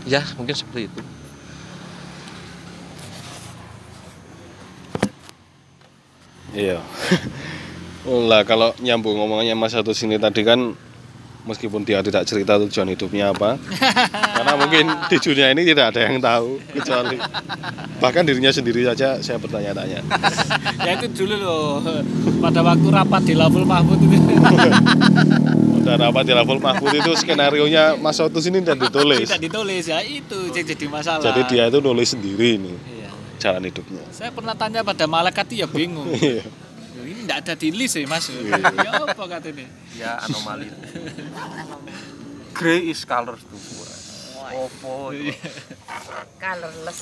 Ya 0.02 0.18
mungkin 0.34 0.50
seperti 0.50 0.90
itu. 0.90 1.02
Iya. 6.52 6.82
lah 8.28 8.42
kalau 8.42 8.74
nyambung 8.82 9.14
ngomongnya 9.14 9.54
Mas 9.54 9.78
satu 9.78 9.94
sini 9.94 10.18
tadi 10.18 10.42
kan 10.42 10.74
meskipun 11.42 11.82
dia 11.82 11.98
tidak 12.02 12.22
cerita 12.22 12.54
tujuan 12.54 12.94
hidupnya 12.94 13.34
apa 13.34 13.58
karena 14.38 14.54
mungkin 14.54 14.84
di 15.10 15.16
dunia 15.18 15.50
ini 15.50 15.62
tidak 15.66 15.94
ada 15.94 16.00
yang 16.06 16.22
tahu 16.22 16.62
kecuali 16.70 17.18
bahkan 17.98 18.22
dirinya 18.22 18.50
sendiri 18.50 18.82
saja 18.86 19.18
saya 19.22 19.38
bertanya-tanya. 19.38 20.02
Ya 20.82 20.98
itu 20.98 21.06
dulu 21.14 21.38
loh 21.38 21.78
pada 22.42 22.58
waktu 22.58 22.88
rapat 22.90 23.22
di 23.22 23.38
Labul 23.38 23.62
Mahfud 23.62 24.02
itu. 24.02 24.18
Udah 25.78 25.94
rapat 25.94 26.26
di 26.26 26.34
level 26.34 26.58
Mahfud 26.58 26.90
itu 26.90 27.10
skenario 27.14 27.66
nya 27.70 27.94
Mas 27.94 28.18
Otus 28.18 28.50
ini 28.50 28.58
tidak 28.62 28.90
ditulis. 28.90 29.30
Tidak 29.30 29.42
ditulis 29.46 29.86
ya 29.86 30.02
itu 30.02 30.50
yang 30.50 30.66
jadi 30.66 30.86
masalah. 30.90 31.22
Jadi 31.22 31.40
dia 31.54 31.70
itu 31.70 31.78
nulis 31.78 32.10
sendiri 32.10 32.58
nih 32.58 32.74
Iya. 32.74 33.08
jalan 33.38 33.62
hidupnya. 33.66 34.02
Saya 34.10 34.34
pernah 34.34 34.54
tanya 34.58 34.82
pada 34.82 35.06
malaikat 35.06 35.46
ya 35.54 35.66
bingung. 35.70 36.10
Iya. 36.18 36.42
Ini 36.42 36.61
tidak 37.22 37.38
ada 37.46 37.54
di 37.54 37.68
list 37.70 37.96
ya 37.96 38.06
mas? 38.10 38.28
Ya 38.28 38.90
apa 39.02 39.24
katanya? 39.26 39.66
Ya 39.94 40.18
anomali. 40.26 40.68
Grey 42.52 42.92
is 42.92 43.06
color 43.08 43.38
tuh 43.38 43.82
opo 44.52 45.16
colorless. 46.36 47.00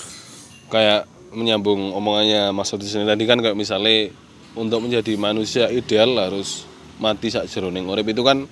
Kayak 0.70 1.10
menyambung 1.34 1.94
omongannya 1.94 2.50
Mas 2.54 2.70
Otus 2.70 2.94
ini 2.94 3.06
tadi 3.06 3.26
kan 3.26 3.38
kayak 3.42 3.58
misalnya 3.58 4.10
untuk 4.54 4.82
menjadi 4.82 5.14
manusia 5.14 5.70
ideal 5.70 6.14
harus 6.18 6.66
mati 7.02 7.30
sak 7.30 7.50
jeroning 7.50 7.86
urip. 7.90 8.06
Itu 8.06 8.22
kan 8.22 8.46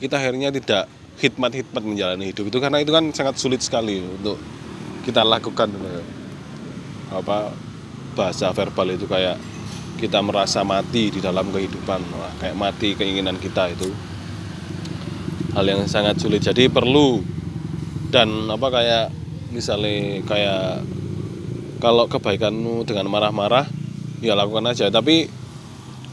kita 0.00 0.18
akhirnya 0.18 0.52
tidak 0.52 0.88
hikmat-hikmat 1.20 1.82
menjalani 1.84 2.32
hidup 2.32 2.48
itu 2.48 2.58
karena 2.58 2.80
itu 2.80 2.90
kan 2.90 3.04
sangat 3.12 3.36
sulit 3.36 3.60
sekali 3.60 4.00
untuk 4.00 4.40
kita 5.04 5.20
lakukan. 5.24 5.68
Apa 7.12 7.52
bahasa 8.16 8.48
verbal 8.56 8.96
itu 8.96 9.04
kayak 9.04 9.36
kita 10.02 10.18
merasa 10.18 10.66
mati 10.66 11.14
di 11.14 11.22
dalam 11.22 11.54
kehidupan. 11.54 12.00
Wah, 12.18 12.34
kayak 12.42 12.58
mati 12.58 12.98
keinginan 12.98 13.38
kita 13.38 13.70
itu. 13.70 13.86
Hal 15.54 15.62
yang 15.62 15.86
sangat 15.86 16.18
sulit. 16.18 16.42
Jadi 16.42 16.66
perlu 16.66 17.22
dan 18.10 18.50
apa 18.50 18.66
kayak 18.66 19.06
misalnya 19.54 20.26
kayak 20.26 20.82
kalau 21.78 22.10
kebaikanmu 22.10 22.82
dengan 22.82 23.06
marah-marah 23.06 23.70
ya 24.18 24.34
lakukan 24.34 24.74
aja. 24.74 24.90
Tapi 24.90 25.30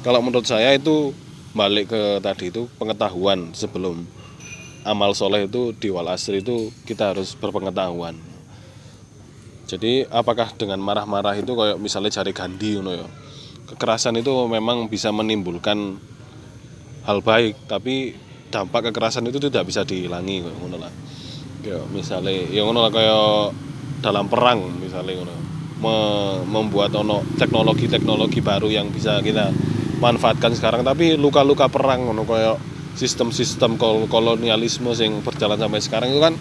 kalau 0.05 0.21
menurut 0.21 0.45
saya 0.45 0.77
itu 0.77 1.17
balik 1.57 1.89
ke 1.89 2.21
tadi 2.21 2.53
itu 2.53 2.69
pengetahuan 2.77 3.57
sebelum 3.57 4.05
amal 4.85 5.17
soleh 5.17 5.49
itu 5.49 5.73
di 5.73 5.89
wal 5.89 6.13
asri 6.13 6.45
itu 6.45 6.69
kita 6.85 7.17
harus 7.17 7.33
berpengetahuan. 7.33 8.13
Jadi 9.65 10.05
apakah 10.13 10.53
dengan 10.53 10.77
marah-marah 10.77 11.37
itu 11.41 11.57
kayak 11.57 11.81
misalnya 11.81 12.13
jari 12.13 12.33
Gandhi 12.33 12.77
ngono 12.77 12.93
ya 12.93 13.09
kekerasan 13.73 14.17
itu 14.17 14.31
memang 14.49 14.89
bisa 14.89 15.13
menimbulkan 15.13 16.01
hal 17.05 17.21
baik 17.21 17.69
tapi 17.69 18.17
dampak 18.49 18.89
kekerasan 18.89 19.29
itu 19.29 19.37
tidak 19.37 19.69
bisa 19.69 19.85
dihilangi 19.85 20.41
ngono 20.41 20.77
misalnya 21.93 22.33
ya 22.49 22.65
ngono 22.65 22.87
lah 22.87 22.91
kayak 22.91 23.53
dalam 24.01 24.25
perang 24.25 24.79
misalnya 24.79 25.21
membuat 26.49 26.91
ono 26.97 27.23
teknologi-teknologi 27.39 28.43
baru 28.43 28.67
yang 28.67 28.91
bisa 28.91 29.21
kita 29.23 29.53
manfaatkan 29.99 30.55
sekarang 30.55 30.83
tapi 30.83 31.15
luka-luka 31.15 31.69
perang 31.71 32.09
ngono 32.09 32.25
kayak 32.25 32.57
sistem-sistem 32.97 33.79
kol- 33.79 34.09
kolonialisme 34.11 34.91
yang 34.97 35.23
berjalan 35.23 35.55
sampai 35.55 35.79
sekarang 35.79 36.09
itu 36.11 36.19
kan 36.19 36.33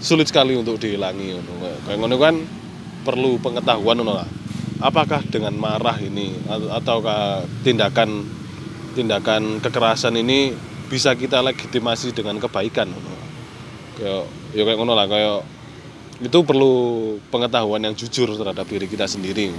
sulit 0.00 0.28
sekali 0.28 0.56
untuk 0.56 0.80
dihilangi 0.80 1.36
ngono. 1.36 1.52
kayak 1.86 1.98
ngono 2.00 2.16
kan 2.20 2.34
perlu 3.04 3.40
pengetahuan 3.40 4.00
ngono 4.00 4.14
apakah 4.80 5.22
dengan 5.28 5.54
marah 5.56 5.96
ini 6.00 6.34
atau 6.48 6.68
ataukah 6.72 7.44
tindakan 7.62 8.24
tindakan 8.96 9.62
kekerasan 9.62 10.18
ini 10.18 10.52
bisa 10.90 11.14
kita 11.14 11.44
legitimasi 11.44 12.16
dengan 12.16 12.40
kebaikan? 12.42 12.90
Kayak 14.00 14.24
ya 14.56 14.62
kayak 14.66 14.78
ngono 14.80 14.92
lah 14.96 15.06
kayak 15.06 15.46
itu 16.20 16.38
perlu 16.44 16.74
pengetahuan 17.32 17.80
yang 17.80 17.94
jujur 17.96 18.34
terhadap 18.36 18.66
diri 18.66 18.90
kita 18.90 19.06
sendiri. 19.06 19.52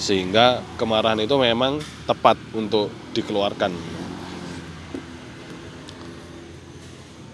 Sehingga 0.00 0.64
kemarahan 0.80 1.20
itu 1.20 1.36
memang 1.36 1.78
tepat 2.08 2.40
untuk 2.56 2.88
dikeluarkan. 3.12 3.72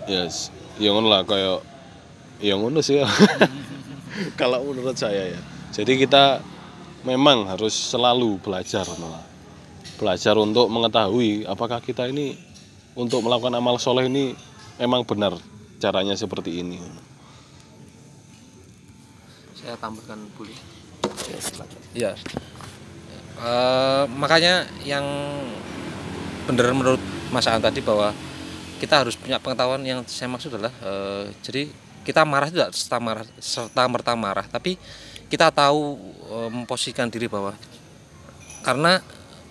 Yes 0.07 0.55
ya 0.77 0.93
ngono 0.93 1.09
lah 1.09 1.25
kayak 1.25 1.61
ya 2.41 2.55
ngono 2.57 2.81
sih. 2.85 3.01
Kalau 4.41 4.65
menurut 4.65 4.97
saya 4.97 5.37
ya. 5.37 5.41
Jadi 5.73 6.01
kita 6.01 6.41
memang 7.07 7.47
harus 7.47 7.73
selalu 7.73 8.43
belajar 8.43 8.83
ngono 8.85 9.15
lah. 9.15 9.25
belajar 9.97 10.37
untuk 10.37 10.69
mengetahui 10.69 11.49
apakah 11.49 11.81
kita 11.81 12.05
ini 12.05 12.37
untuk 12.93 13.25
melakukan 13.25 13.57
amal 13.57 13.81
soleh 13.81 14.11
ini 14.11 14.37
memang 14.77 15.09
benar 15.09 15.33
caranya 15.81 16.13
seperti 16.13 16.61
ini. 16.61 16.77
Saya 19.57 19.73
tambahkan 19.81 20.21
boleh 20.37 20.59
ya 21.97 22.13
Eh, 23.37 24.05
makanya 24.17 24.65
yang 24.81 25.05
benar 26.49 26.73
menurut 26.73 27.03
Mas 27.29 27.45
Aan 27.45 27.61
tadi 27.61 27.85
bahwa 27.85 28.17
kita 28.81 29.05
harus 29.05 29.13
punya 29.13 29.37
pengetahuan 29.37 29.85
yang 29.85 30.01
saya 30.09 30.33
maksud 30.33 30.57
adalah 30.57 30.73
eh, 30.81 31.29
jadi 31.45 31.69
kita 32.01 32.25
marah 32.25 32.49
tidak 32.49 32.73
serta 32.73 32.97
marah 32.97 33.29
serta 33.37 33.85
merta 33.93 34.17
marah 34.17 34.47
tapi 34.49 34.81
kita 35.29 35.53
tahu 35.53 36.01
eh, 36.27 36.51
memposisikan 36.51 37.09
diri 37.09 37.31
bahwa 37.31 37.55
karena 38.67 38.99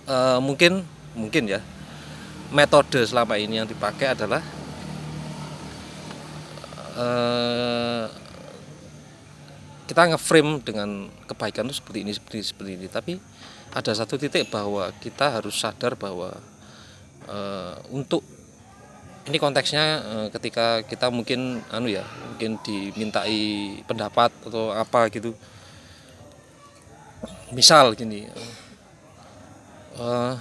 eh, 0.07 0.39
mungkin 0.43 0.83
mungkin 1.15 1.47
ya 1.47 1.63
metode 2.51 3.01
selama 3.07 3.39
ini 3.39 3.63
yang 3.63 3.67
dipakai 3.67 4.13
adalah 4.13 4.43
eh, 6.95 8.05
kita 9.85 10.01
ngeframe 10.11 10.65
dengan 10.65 11.07
kebaikan 11.29 11.69
itu 11.69 11.77
seperti 11.77 11.99
ini 12.01 12.11
seperti 12.11 12.35
ini 12.41 12.45
seperti 12.45 12.71
ini. 12.73 12.87
Tapi 12.89 13.13
ada 13.75 13.91
satu 13.93 14.17
titik 14.17 14.49
bahwa 14.49 14.89
kita 14.97 15.39
harus 15.39 15.55
sadar 15.55 15.93
bahwa 15.93 16.33
eh, 17.29 17.75
untuk 17.93 18.25
ini 19.25 19.37
konteksnya 19.41 19.85
eh, 20.01 20.27
ketika 20.33 20.81
kita 20.85 21.09
mungkin 21.13 21.61
anu 21.69 21.89
ya 21.89 22.05
mungkin 22.33 22.57
dimintai 22.65 23.81
pendapat 23.85 24.33
atau 24.45 24.73
apa 24.73 25.09
gitu 25.13 25.33
misal 27.53 27.93
gini 27.93 28.25
eh, 29.99 30.33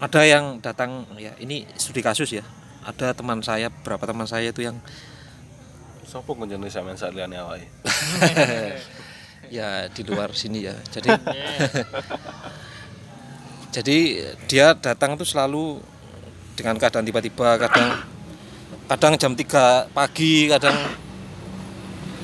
ada 0.00 0.20
yang 0.24 0.60
datang 0.64 1.04
ya 1.20 1.36
ini 1.40 1.68
studi 1.76 2.00
kasus 2.00 2.32
ya 2.32 2.44
ada 2.84 3.12
teman 3.12 3.44
saya 3.44 3.68
beberapa 3.68 4.08
teman 4.08 4.24
saya 4.24 4.48
itu 4.48 4.64
yang 4.64 4.80
Sopo 6.10 6.34
ngenjene 6.34 6.66
sampean 6.66 6.98
sak 6.98 7.14
liyane 7.14 7.38
awake. 7.38 7.70
ya 9.56 9.86
di 9.86 10.02
luar 10.02 10.34
sini 10.34 10.66
ya 10.66 10.74
jadi 10.90 11.10
jadi 13.78 13.98
dia 14.50 14.74
datang 14.74 15.14
tuh 15.14 15.26
selalu 15.26 15.78
dengan 16.58 16.74
keadaan 16.82 17.06
tiba-tiba 17.06 17.62
kadang 17.62 18.02
kadang 18.90 19.14
jam 19.18 19.32
3 19.38 19.94
pagi 19.94 20.50
kadang 20.50 20.74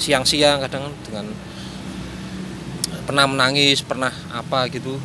siang-siang 0.02 0.66
kadang 0.66 0.90
dengan 1.06 1.30
pernah 3.06 3.24
menangis 3.30 3.80
pernah 3.86 4.10
apa 4.34 4.66
gitu. 4.68 4.98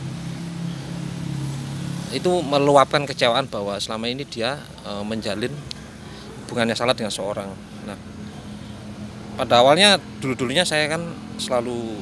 Itu 2.11 2.43
meluapkan 2.43 3.05
kecewaan 3.05 3.47
bahwa 3.47 3.77
selama 3.77 4.09
ini 4.09 4.25
dia 4.25 4.57
eh, 4.83 5.03
menjalin 5.05 5.53
hubungannya 6.43 6.75
salah 6.75 6.97
dengan 6.97 7.13
seorang. 7.13 7.47
Nah 7.85 7.97
pada 9.37 9.63
awalnya 9.63 10.01
dulu-dulunya 10.19 10.67
saya 10.67 10.89
kan 10.91 11.05
selalu 11.39 12.01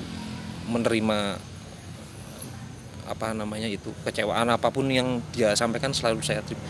menerima 0.72 1.38
apa 3.10 3.34
namanya 3.34 3.66
itu 3.66 3.90
kecewaan 4.06 4.50
apa 4.50 4.70
pun 4.70 4.88
yang 4.90 5.22
dia 5.36 5.54
sampaikan 5.54 5.92
selalu 5.92 6.24
saya 6.24 6.42
terima. 6.42 6.64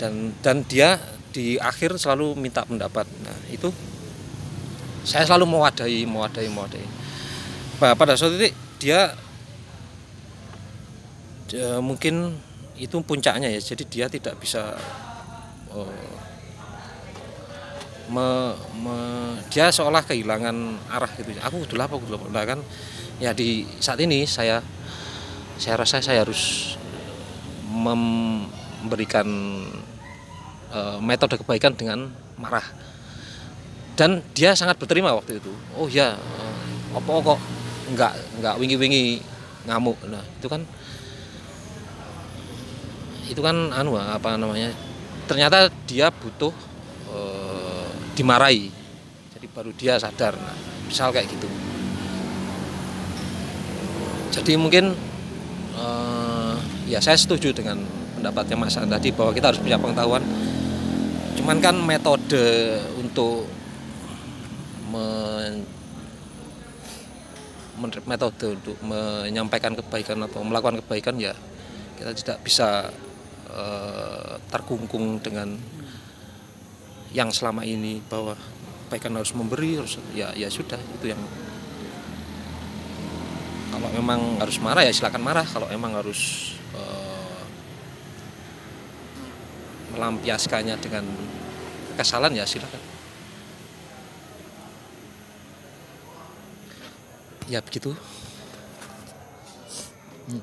Dan 0.00 0.32
dan 0.40 0.64
dia 0.64 0.96
di 1.30 1.60
akhir 1.60 2.00
selalu 2.00 2.34
minta 2.34 2.64
pendapat. 2.64 3.04
Nah 3.22 3.38
itu 3.52 3.70
saya 5.04 5.28
selalu 5.28 5.46
mewadahi 5.56 6.08
mewadahi 6.08 6.48
mewadahi 6.50 6.99
pada 7.80 8.12
suatu 8.12 8.36
titik 8.36 8.52
dia 8.76 9.16
eh, 11.56 11.80
mungkin 11.80 12.36
itu 12.76 12.96
puncaknya 13.00 13.48
ya. 13.48 13.60
Jadi 13.60 13.84
dia 13.88 14.06
tidak 14.12 14.36
bisa 14.36 14.76
eh, 15.72 16.12
me, 18.12 18.52
me- 18.76 19.40
dia 19.48 19.72
seolah 19.72 20.04
kehilangan 20.04 20.56
arah 20.92 21.10
gitu. 21.16 21.32
Aku 21.40 21.64
udah 21.64 21.88
apa 21.88 21.96
udah 21.96 22.20
apa 22.20 22.26
Nah, 22.28 22.44
kan 22.44 22.60
ya 23.16 23.32
di 23.32 23.64
saat 23.80 24.00
ini 24.00 24.28
saya 24.28 24.60
saya 25.60 25.76
rasa 25.80 26.00
saya 26.00 26.24
harus 26.24 26.76
mem- 27.68 28.48
memberikan 28.84 29.28
eh, 30.72 30.98
metode 31.00 31.40
kebaikan 31.40 31.72
dengan 31.72 32.12
marah. 32.36 32.64
Dan 33.96 34.24
dia 34.32 34.56
sangat 34.56 34.80
berterima 34.80 35.12
waktu 35.12 35.40
itu. 35.40 35.52
Oh 35.76 35.88
ya 35.88 36.16
eh, 36.16 36.56
apa 36.96 37.12
kok 37.20 37.40
nggak 37.94 38.42
nggak 38.42 38.54
wingi-wingi 38.58 39.20
ngamuk. 39.66 39.98
Nah 40.06 40.22
itu 40.38 40.46
kan 40.46 40.62
itu 43.30 43.40
kan 43.40 43.70
anu 43.70 43.94
apa 43.94 44.34
namanya 44.34 44.74
ternyata 45.30 45.70
dia 45.86 46.10
butuh 46.10 46.50
eh, 47.14 47.88
dimarahi. 48.18 48.70
Jadi 49.38 49.46
baru 49.50 49.70
dia 49.78 49.94
sadar. 50.02 50.34
Nah, 50.34 50.56
misal 50.90 51.14
kayak 51.14 51.30
gitu. 51.30 51.46
Jadi 54.34 54.52
mungkin 54.58 54.94
eh, 55.78 56.54
ya 56.90 56.98
saya 56.98 57.14
setuju 57.14 57.54
dengan 57.54 57.78
pendapatnya 58.18 58.58
Mas 58.58 58.74
An 58.74 58.90
tadi 58.90 59.14
bahwa 59.14 59.30
kita 59.30 59.54
harus 59.54 59.62
punya 59.62 59.78
pengetahuan. 59.78 60.22
Cuman 61.38 61.56
kan 61.62 61.78
metode 61.78 62.76
untuk 62.98 63.46
metode 67.80 68.60
untuk 68.60 68.76
menyampaikan 68.84 69.72
kebaikan 69.72 70.20
atau 70.28 70.44
melakukan 70.44 70.84
kebaikan 70.84 71.16
ya 71.16 71.32
kita 71.96 72.12
tidak 72.16 72.38
bisa 72.44 72.88
eh, 73.48 74.34
terkungkung 74.52 75.20
dengan 75.20 75.56
yang 77.10 77.32
selama 77.34 77.66
ini 77.66 77.98
bahwa 78.06 78.38
kebaikan 78.86 79.18
harus 79.18 79.32
memberi 79.34 79.80
harus 79.80 79.98
ya 80.14 80.30
ya 80.36 80.46
sudah 80.46 80.78
itu 80.78 81.12
yang 81.12 81.20
kalau 83.70 83.88
memang 83.94 84.20
harus 84.42 84.58
marah 84.58 84.82
ya 84.82 84.92
silakan 84.92 85.22
marah. 85.22 85.46
Kalau 85.46 85.70
memang 85.70 85.94
harus 85.96 86.52
eh, 86.74 87.42
melampiaskannya 89.94 90.76
dengan 90.82 91.06
kesalahan 91.94 92.42
ya 92.42 92.44
silakan 92.44 92.89
ya 97.50 97.58
begitu 97.58 97.98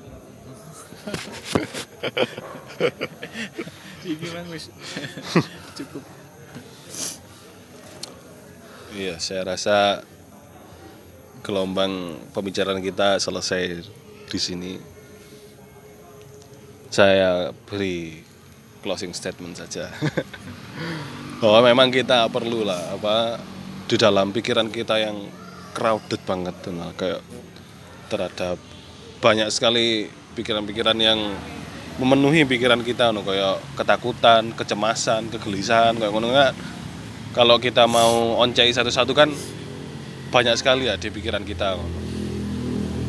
Iki 4.08 4.28
Mang 4.32 4.48
wis 4.52 4.72
cukup. 5.78 6.04
Iya, 8.96 9.20
saya 9.20 9.44
rasa 9.44 10.00
gelombang 11.44 12.16
pembicaraan 12.32 12.80
kita 12.80 13.20
selesai 13.20 13.84
di 14.28 14.38
sini. 14.40 14.72
Saya 16.88 17.52
beri 17.68 18.24
closing 18.80 19.12
statement 19.12 19.60
saja. 19.60 19.92
Bahwa 21.44 21.60
memang 21.68 21.92
kita 21.92 22.26
perlu 22.32 22.64
lah 22.64 22.96
apa 22.96 23.38
di 23.86 23.96
dalam 24.00 24.32
pikiran 24.32 24.72
kita 24.72 24.98
yang 24.98 25.16
crowded 25.78 26.18
banget 26.26 26.58
nah, 26.74 26.90
kayak 26.98 27.22
terhadap 28.10 28.58
banyak 29.22 29.46
sekali 29.54 30.10
pikiran-pikiran 30.34 30.98
yang 30.98 31.38
memenuhi 32.02 32.42
pikiran 32.46 32.82
kita 32.82 33.14
no 33.14 33.22
kayak 33.22 33.62
ketakutan, 33.78 34.50
kecemasan, 34.58 35.30
kegelisahan 35.30 35.94
kayak 35.98 36.10
ngono 36.10 36.34
kan. 36.34 36.54
Kalau 37.30 37.62
kita 37.62 37.86
mau 37.86 38.42
oncai 38.42 38.74
satu-satu 38.74 39.14
kan 39.14 39.30
banyak 40.34 40.54
sekali 40.58 40.90
ya 40.90 40.98
di 40.98 41.14
pikiran 41.14 41.46
kita. 41.46 41.78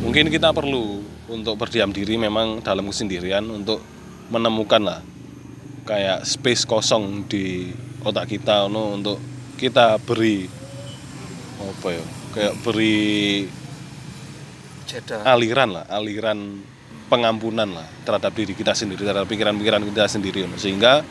Mungkin 0.06 0.30
kita 0.30 0.54
perlu 0.54 1.02
untuk 1.30 1.58
berdiam 1.58 1.90
diri 1.90 2.18
memang 2.18 2.62
dalam 2.62 2.90
kesendirian 2.90 3.46
untuk 3.50 3.82
menemukan 4.30 4.82
lah 4.82 5.02
kayak 5.86 6.26
space 6.26 6.70
kosong 6.70 7.26
di 7.26 7.74
otak 8.06 8.30
kita 8.30 8.70
no, 8.70 8.94
untuk 8.94 9.18
kita 9.58 9.98
beri 10.02 10.46
apa 11.60 11.88
ya 11.94 12.19
kayak 12.34 12.53
beri 12.61 13.49
jeda. 14.85 15.22
aliran 15.26 15.69
lah, 15.80 15.85
aliran 15.89 16.61
pengampunan 17.10 17.69
lah 17.69 17.88
terhadap 18.06 18.34
diri 18.34 18.53
kita 18.53 18.73
sendiri, 18.77 19.01
terhadap 19.01 19.26
pikiran-pikiran 19.26 19.81
kita 19.81 20.06
sendiri, 20.06 20.45
sehingga 20.57 21.01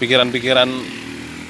pikiran-pikiran 0.00 0.68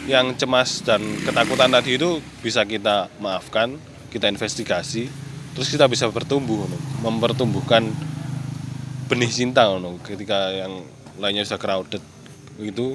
yang 0.07 0.35
cemas 0.39 0.87
dan 0.87 1.03
ketakutan 1.23 1.71
tadi 1.71 1.99
itu 1.99 2.23
bisa 2.43 2.63
kita 2.63 3.11
maafkan, 3.19 3.79
kita 4.11 4.31
investigasi, 4.31 5.11
terus 5.55 5.71
kita 5.71 5.91
bisa 5.91 6.07
bertumbuh, 6.11 6.67
mempertumbuhkan 7.03 7.91
benih 9.07 9.31
cinta, 9.31 9.67
ketika 10.07 10.51
yang 10.55 10.83
lainnya 11.19 11.47
sudah 11.47 11.59
crowded, 11.59 12.03
itu 12.63 12.95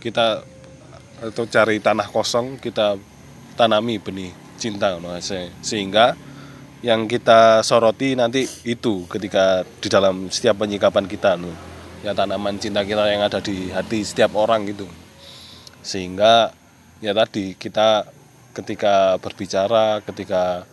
kita 0.00 0.44
atau 1.24 1.44
cari 1.48 1.80
tanah 1.80 2.08
kosong 2.12 2.60
kita 2.60 3.00
tanami 3.56 3.96
benih 3.96 4.43
cinta, 4.56 4.94
sehingga 5.62 6.14
yang 6.84 7.08
kita 7.08 7.64
soroti 7.64 8.12
nanti 8.12 8.44
itu 8.68 9.08
ketika 9.08 9.64
di 9.80 9.88
dalam 9.88 10.28
setiap 10.28 10.60
penyikapan 10.60 11.08
kita 11.08 11.32
nu 11.40 11.48
ya 12.04 12.12
tanaman 12.12 12.60
cinta 12.60 12.84
kita 12.84 13.08
yang 13.08 13.24
ada 13.24 13.40
di 13.40 13.72
hati 13.72 14.04
setiap 14.04 14.36
orang 14.36 14.68
gitu. 14.68 14.84
Sehingga 15.80 16.52
ya 17.00 17.16
tadi 17.16 17.56
kita 17.56 18.04
ketika 18.52 19.16
berbicara 19.16 20.04
ketika 20.04 20.68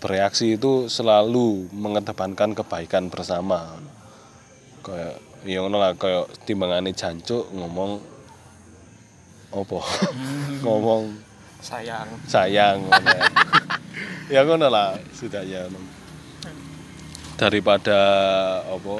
bereaksi 0.00 0.56
itu 0.56 0.88
selalu 0.88 1.68
mengedepankan 1.76 2.56
kebaikan 2.56 3.12
bersama. 3.12 3.76
Kayak 4.80 5.20
ya 5.44 5.60
ngono 5.60 5.76
lah 5.76 5.92
kayak 5.92 6.48
timbangane 6.48 6.96
jancuk 6.96 7.52
ngomong 7.52 8.00
opo 9.52 9.84
ngomong 10.64 11.12
sayang. 11.64 12.08
Sayang 12.28 12.84
ya. 12.92 13.20
ya 14.34 14.40
ngono 14.44 14.68
lah 14.68 15.00
sudah 15.16 15.40
ya 15.40 15.64
daripada 17.34 17.98
apa 18.68 18.96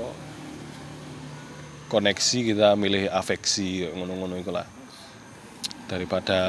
koneksi 1.92 2.38
kita 2.50 2.74
milih 2.74 3.12
afeksi 3.12 3.84
ngono-ngono 3.92 4.40
iku 4.40 4.50
lah. 4.50 4.66
Daripada 5.84 6.40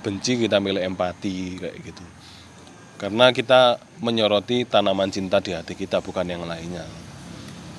benci 0.00 0.40
kita 0.40 0.58
milih 0.58 0.80
empati 0.80 1.60
kayak 1.60 1.76
gitu. 1.84 2.04
Karena 2.98 3.30
kita 3.30 3.78
menyoroti 4.02 4.66
tanaman 4.66 5.12
cinta 5.12 5.38
di 5.38 5.54
hati 5.54 5.78
kita 5.78 6.02
bukan 6.02 6.26
yang 6.26 6.42
lainnya. 6.48 6.82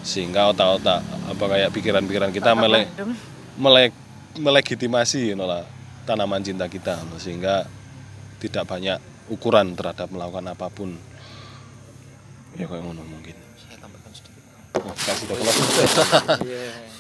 Sehingga 0.06 0.48
otak-otak 0.56 1.04
apa 1.04 1.44
kayak 1.44 1.76
pikiran-pikiran 1.76 2.32
kita 2.32 2.56
melek 2.56 2.88
melek 3.60 3.92
melegitimasi 4.40 5.34
you 5.34 5.36
know 5.36 5.50
lah 5.50 5.68
tanaman 6.10 6.42
cinta 6.42 6.66
kita 6.66 6.98
sehingga 7.22 7.70
tidak 8.42 8.66
banyak 8.66 8.98
ukuran 9.30 9.78
terhadap 9.78 10.10
melakukan 10.10 10.50
apa 10.50 10.66
pun. 10.74 10.98
Ya 12.58 12.66
kayak 12.66 12.82
ngono 12.82 13.06
mungkin. 13.06 13.38
Saya 13.62 13.78
tambahkan 13.78 14.12
sedikit. 14.18 14.44
Oh, 14.82 14.94
kasih 14.98 15.26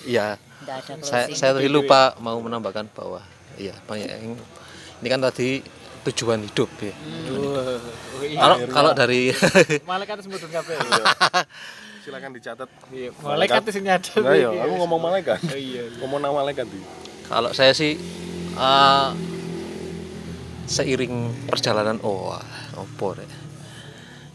iya. 0.14 0.38
Saya 1.02 1.34
saya 1.34 1.52
tadi 1.58 1.66
lupa 1.66 2.14
mau 2.22 2.38
menambahkan 2.38 2.86
bahwa 2.94 3.26
iya 3.58 3.74
banyak 3.90 4.06
yang 4.06 4.38
ini 5.02 5.08
kan 5.10 5.20
tadi 5.26 5.66
tujuan 6.06 6.46
hidup 6.46 6.70
ya. 6.78 6.94
Kalau 8.38 8.58
kalau 8.70 8.92
dari 8.94 9.34
Malaikat 9.90 10.22
semut 10.22 10.38
kabeh. 10.46 10.78
silakan 12.00 12.32
dicatat. 12.38 12.70
Iya, 12.94 13.10
malaikat. 13.20 13.62
sing 13.74 13.84
nyadar. 13.84 14.24
Nah, 14.24 14.34
yo, 14.38 14.50
aku 14.56 14.74
ngomong 14.86 15.02
malaikat. 15.02 15.40
Iya. 15.52 15.98
ngomong 16.00 16.24
nama 16.24 16.46
malaikat 16.46 16.70
kalau 17.30 17.54
saya 17.54 17.78
sih 17.78 17.94
eh, 18.58 19.10
seiring 20.70 21.50
perjalanan 21.50 21.98
oh 22.06 22.38
opo 22.78 23.18
rek. 23.18 23.30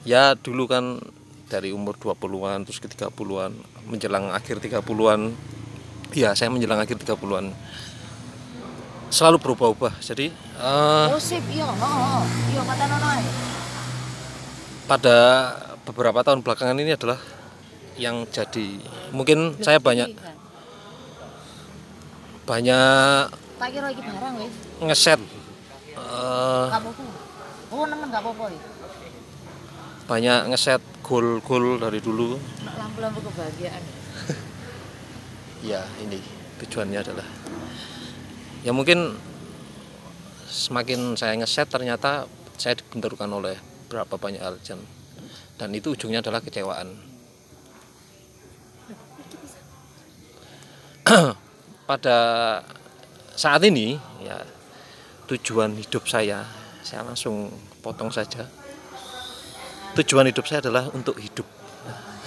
ya 0.03 0.35
dulu 0.35 0.67
kan 0.67 0.99
dari 1.47 1.71
umur 1.71 1.95
20-an 1.95 2.67
terus 2.67 2.83
ke 2.83 2.91
30-an 2.91 3.55
menjelang 3.87 4.35
akhir 4.35 4.59
30-an 4.59 5.31
ya 6.11 6.35
saya 6.35 6.51
menjelang 6.51 6.83
akhir 6.83 6.99
30-an 6.99 7.55
selalu 9.15 9.39
berubah-ubah 9.39 9.95
jadi 10.03 10.35
Oh 10.59 11.15
oh, 11.15 11.19
ae. 13.15 13.27
pada 14.91 15.17
beberapa 15.87 16.27
tahun 16.27 16.43
belakangan 16.43 16.79
ini 16.83 16.99
adalah 16.99 17.23
yang 17.95 18.27
jadi 18.27 18.83
mungkin 19.15 19.55
saya 19.63 19.79
banyak 19.79 20.11
kan. 20.19 20.35
banyak 22.43 23.44
Kira 23.65 23.89
iki 23.91 24.03
barang 24.05 24.35
wis. 24.39 24.55
ngeset 24.85 25.21
eh, 25.21 26.67
Gak 26.69 26.81
apa-apa. 26.85 27.05
Oh, 27.73 27.85
nemen 27.89 28.07
gak 28.13 28.23
apa-apa 28.23 28.45
iki. 28.53 28.69
banyak 30.05 30.41
ngeset 30.53 30.83
goal-goal 31.01 31.81
dari 31.81 31.97
dulu 31.97 32.37
lampu-lampu 32.77 33.25
kebahagiaan. 33.25 33.83
ya 35.73 35.81
ini 36.05 36.21
tujuannya 36.61 37.01
adalah 37.01 37.25
ya 38.61 38.77
mungkin 38.77 39.17
semakin 40.45 41.17
saya 41.17 41.33
ngeset 41.41 41.73
ternyata 41.73 42.29
saya 42.61 42.77
dibenturkan 42.77 43.33
oleh 43.33 43.57
berapa 43.89 44.13
banyak 44.21 44.45
hal 44.45 44.61
dan 45.57 45.69
itu 45.73 45.97
ujungnya 45.97 46.21
adalah 46.21 46.45
kecewaan 46.45 46.93
pada 51.89 52.19
saat 53.35 53.63
ini 53.67 53.99
ya 54.23 54.39
tujuan 55.27 55.75
hidup 55.79 56.07
saya 56.07 56.47
saya 56.85 57.01
langsung 57.01 57.49
potong 57.81 58.13
saja. 58.13 58.45
Tujuan 59.97 60.29
hidup 60.29 60.45
saya 60.45 60.61
adalah 60.61 60.93
untuk 60.93 61.17
hidup. 61.17 61.49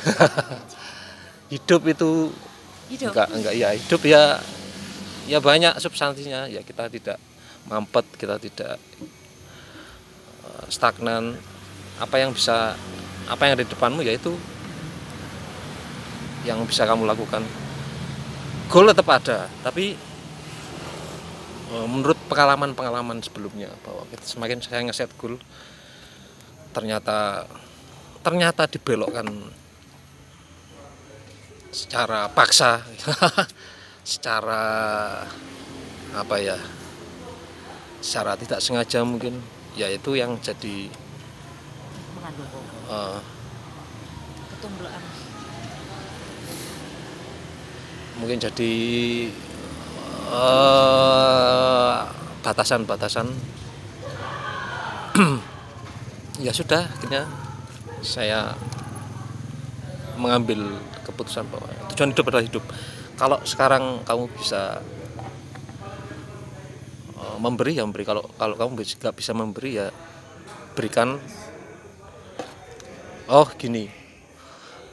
Hidup 1.53 1.81
itu 1.87 2.33
Hidup. 2.91 3.11
enggak 3.11 3.27
enggak 3.31 3.53
ya 3.55 3.69
hidup 3.71 4.01
ya 4.03 4.39
ya 5.29 5.37
banyak 5.39 5.77
substansinya. 5.79 6.49
Ya 6.49 6.65
kita 6.65 6.89
tidak 6.89 7.21
mampet 7.69 8.03
kita 8.17 8.41
tidak 8.41 8.75
eh, 10.43 10.65
stagnan. 10.73 11.37
Apa 12.01 12.19
yang 12.19 12.33
bisa 12.33 12.75
apa 13.29 13.41
yang 13.45 13.59
ada 13.59 13.63
di 13.63 13.71
depanmu 13.71 14.01
yaitu 14.03 14.33
yang 16.43 16.63
bisa 16.65 16.87
kamu 16.87 17.05
lakukan. 17.05 17.45
Goal 18.71 18.89
tetap 18.91 19.07
ada 19.11 19.47
tapi 19.63 19.95
menurut 21.67 22.15
pengalaman-pengalaman 22.31 23.19
sebelumnya 23.19 23.67
bahwa 23.83 24.07
kita 24.07 24.23
semakin 24.23 24.63
saya 24.63 24.87
ngeset 24.87 25.11
goal 25.19 25.35
ternyata 26.71 27.43
ternyata 28.23 28.67
dibelokkan 28.71 29.27
secara 31.75 32.31
paksa 32.31 32.79
secara 34.07 34.63
apa 36.15 36.35
ya 36.39 36.55
secara 37.99 38.39
tidak 38.39 38.63
sengaja 38.63 39.03
mungkin 39.03 39.43
yaitu 39.75 40.15
yang 40.15 40.39
jadi 40.39 40.87
eh, 42.87 43.19
Ketumbluan. 44.55 45.03
mungkin 48.17 48.37
jadi 48.41 48.73
eh, 50.31 51.95
batasan-batasan. 52.43 53.27
Ya 56.37 56.53
sudah 56.53 56.85
akhirnya 56.85 57.25
saya 58.05 58.53
mengambil 60.21 60.77
keputusan 61.01 61.49
bahwa 61.49 61.65
tujuan 61.89 62.13
hidup 62.13 62.29
adalah 62.29 62.45
hidup. 62.45 62.63
Kalau 63.17 63.41
sekarang 63.41 64.05
kamu 64.05 64.29
bisa 64.37 64.85
eh, 67.17 67.37
memberi 67.41 67.81
ya 67.81 67.89
memberi. 67.89 68.05
Kalau 68.05 68.21
kalau 68.37 68.53
kamu 68.53 68.77
nggak 68.77 69.15
bisa 69.17 69.33
memberi 69.33 69.81
ya 69.81 69.89
berikan. 70.77 71.17
Oh 73.33 73.49
gini. 73.57 73.89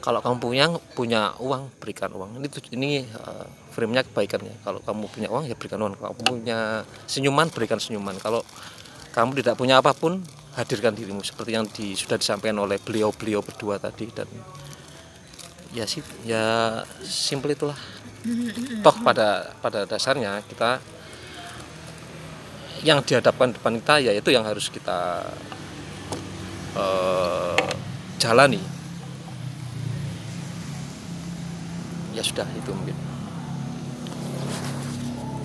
Kalau 0.01 0.25
kamu 0.25 0.37
punya 0.41 0.65
punya 0.97 1.21
uang 1.37 1.77
berikan 1.77 2.09
uang. 2.13 2.41
Ini 2.41 2.49
ini 2.73 2.89
uh, 3.05 3.64
frame-nya 3.75 4.07
kebaikannya. 4.07 4.55
Kalau 4.63 4.79
kamu 4.79 5.11
punya 5.11 5.27
uang 5.27 5.51
ya 5.51 5.55
berikan 5.59 5.83
uang. 5.83 5.99
Kalau 5.99 6.15
kamu 6.15 6.31
punya 6.39 6.59
senyuman 7.11 7.51
berikan 7.51 7.75
senyuman. 7.75 8.15
Kalau 8.23 8.39
kamu 9.11 9.43
tidak 9.43 9.59
punya 9.59 9.83
apa 9.83 9.91
pun 9.91 10.23
hadirkan 10.55 10.95
dirimu. 10.95 11.19
Seperti 11.19 11.51
yang 11.51 11.67
di, 11.67 11.91
sudah 11.99 12.15
disampaikan 12.15 12.63
oleh 12.63 12.79
beliau-beliau 12.79 13.43
berdua 13.43 13.75
tadi. 13.75 14.07
Dan 14.15 14.31
ya 15.75 15.83
sih 15.83 15.99
ya 16.23 16.79
simple 17.03 17.51
itulah. 17.51 17.75
Toh 18.81 18.95
pada 19.03 19.51
pada 19.59 19.83
dasarnya 19.83 20.39
kita 20.47 20.79
yang 22.81 23.03
dihadapkan 23.03 23.53
depan 23.53 23.77
kita 23.83 23.95
yaitu 24.01 24.31
yang 24.31 24.47
harus 24.47 24.71
kita 24.71 25.27
eh, 26.79 27.67
jalani. 28.17 28.63
Ya 32.15 32.23
sudah 32.23 32.47
itu 32.55 32.71
mungkin 32.71 33.04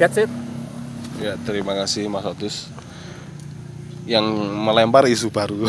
that's 0.01 0.17
it 0.17 0.33
Ya, 1.21 1.37
terima 1.45 1.77
kasih 1.77 2.09
Mas 2.09 2.25
Otus 2.25 2.73
yang 4.09 4.25
melempar 4.65 5.05
isu 5.05 5.29
baru. 5.29 5.69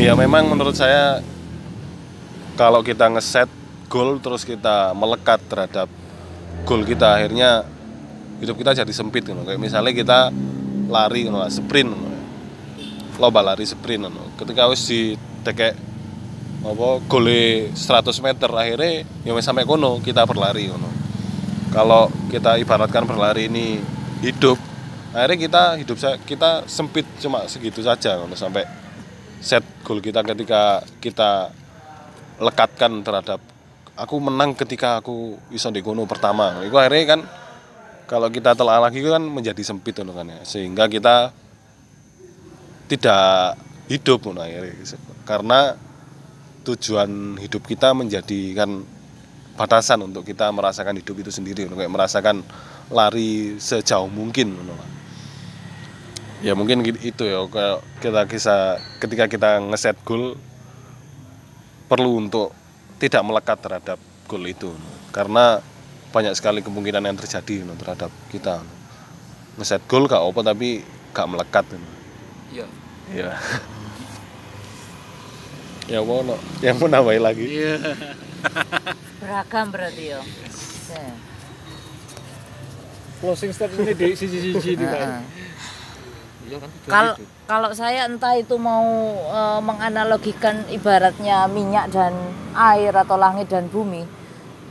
ya 0.00 0.16
memang 0.16 0.48
menurut 0.48 0.72
saya 0.72 1.20
kalau 2.56 2.80
kita 2.80 3.12
ngeset 3.12 3.52
goal 3.92 4.16
terus 4.16 4.48
kita 4.48 4.96
melekat 4.96 5.44
terhadap 5.44 5.92
goal 6.64 6.88
kita 6.88 7.20
akhirnya 7.20 7.68
hidup 8.40 8.56
kita 8.56 8.80
jadi 8.80 8.92
sempit 8.96 9.28
gitu. 9.28 9.44
Kayak 9.44 9.60
misalnya 9.60 9.92
kita 9.92 10.32
lari 10.88 11.28
gitu, 11.28 11.36
sprint 11.52 11.92
gitu. 11.92 12.08
Lomba 13.20 13.44
lari 13.44 13.68
sprint 13.68 14.08
gitu. 14.08 14.22
Ketika 14.40 14.72
wis 14.72 14.88
di 14.88 15.20
tekek 15.44 15.76
apa 16.68 17.00
gole 17.08 17.72
100 17.72 18.24
meter 18.24 18.50
akhirnya 18.52 19.08
ya 19.24 19.32
sampai 19.40 19.64
kono 19.64 20.00
kita 20.04 20.28
berlari 20.28 20.68
ngono. 20.68 20.90
Kalau 21.72 22.08
kita 22.32 22.56
ibaratkan 22.60 23.04
berlari 23.04 23.48
ini 23.48 23.76
hidup, 24.24 24.56
akhirnya 25.12 25.38
kita 25.38 25.62
hidup 25.80 25.96
kita 26.24 26.64
sempit 26.68 27.04
cuma 27.20 27.44
segitu 27.48 27.84
saja 27.84 28.20
ngono 28.20 28.36
sampai 28.36 28.64
set 29.38 29.62
goal 29.84 30.00
kita 30.00 30.24
ketika 30.24 30.82
kita 30.98 31.52
lekatkan 32.38 33.02
terhadap 33.02 33.40
aku 33.98 34.16
menang 34.22 34.54
ketika 34.54 35.02
aku 35.02 35.34
iso 35.50 35.68
di 35.74 35.82
kono 35.82 36.06
pertama. 36.06 36.62
Itu 36.62 36.78
akhirnya 36.78 37.18
kan 37.18 37.20
kalau 38.08 38.30
kita 38.30 38.54
telah 38.54 38.78
lagi 38.78 39.02
kan 39.02 39.20
menjadi 39.20 39.60
sempit 39.60 39.98
kan 39.98 40.24
ya. 40.24 40.40
Sehingga 40.46 40.86
kita 40.86 41.34
tidak 42.86 43.58
hidup 43.90 44.22
ngono 44.22 44.46
akhirnya. 44.46 44.74
Karena 45.26 45.87
tujuan 46.68 47.40
hidup 47.40 47.64
kita 47.64 47.96
menjadikan 47.96 48.84
batasan 49.56 50.04
untuk 50.04 50.22
kita 50.22 50.52
merasakan 50.52 51.00
hidup 51.00 51.24
itu 51.24 51.30
sendiri 51.32 51.66
kayak 51.66 51.90
merasakan 51.90 52.44
lari 52.92 53.56
sejauh 53.58 54.06
mungkin 54.12 54.54
ya 56.44 56.54
mungkin 56.54 56.86
gitu- 56.86 57.02
itu 57.02 57.22
ya 57.26 57.42
kayak 57.50 57.78
kita 57.98 58.20
bisa 58.30 58.56
ketika 59.02 59.24
kita 59.26 59.58
ngeset 59.72 59.98
goal 60.06 60.38
perlu 61.88 62.20
untuk 62.22 62.54
tidak 63.02 63.22
melekat 63.24 63.58
terhadap 63.58 63.98
goal 64.28 64.44
itu 64.46 64.70
karena 65.10 65.58
banyak 66.08 66.32
sekali 66.32 66.64
kemungkinan 66.64 67.04
yang 67.04 67.16
terjadi 67.20 67.68
terhadap 67.76 68.10
kita. 68.32 68.64
Ngeset 69.60 69.84
goal 69.90 70.08
gak 70.08 70.22
apa 70.22 70.40
tapi 70.40 70.80
gak 71.12 71.28
melekat 71.28 71.64
ngono. 71.68 71.90
ya 73.12 73.36
ya 75.88 75.98
ya 75.98 76.00
mau 76.04 76.20
no, 76.20 76.36
yang 76.60 76.76
mau 76.76 76.88
nambahin 76.88 77.22
lagi 77.24 77.44
Beragam 79.18 79.66
berarti 79.74 80.04
ya. 80.14 80.20
Closing 83.18 83.50
statement 83.50 83.98
di 83.98 84.14
sisi-sisi 84.14 84.78
di 84.78 84.86
Heeh. 84.86 85.20
iya 86.48 86.56
kan 86.62 86.70
Kalau 86.86 87.14
hidup. 87.18 87.28
kalau 87.50 87.70
saya 87.74 88.06
entah 88.06 88.38
itu 88.38 88.54
mau 88.56 88.86
eh, 89.26 89.60
menganalogikan 89.60 90.64
ibaratnya 90.70 91.50
minyak 91.50 91.90
dan 91.90 92.14
air 92.54 92.94
atau 92.94 93.18
langit 93.18 93.50
dan 93.50 93.66
bumi, 93.68 94.06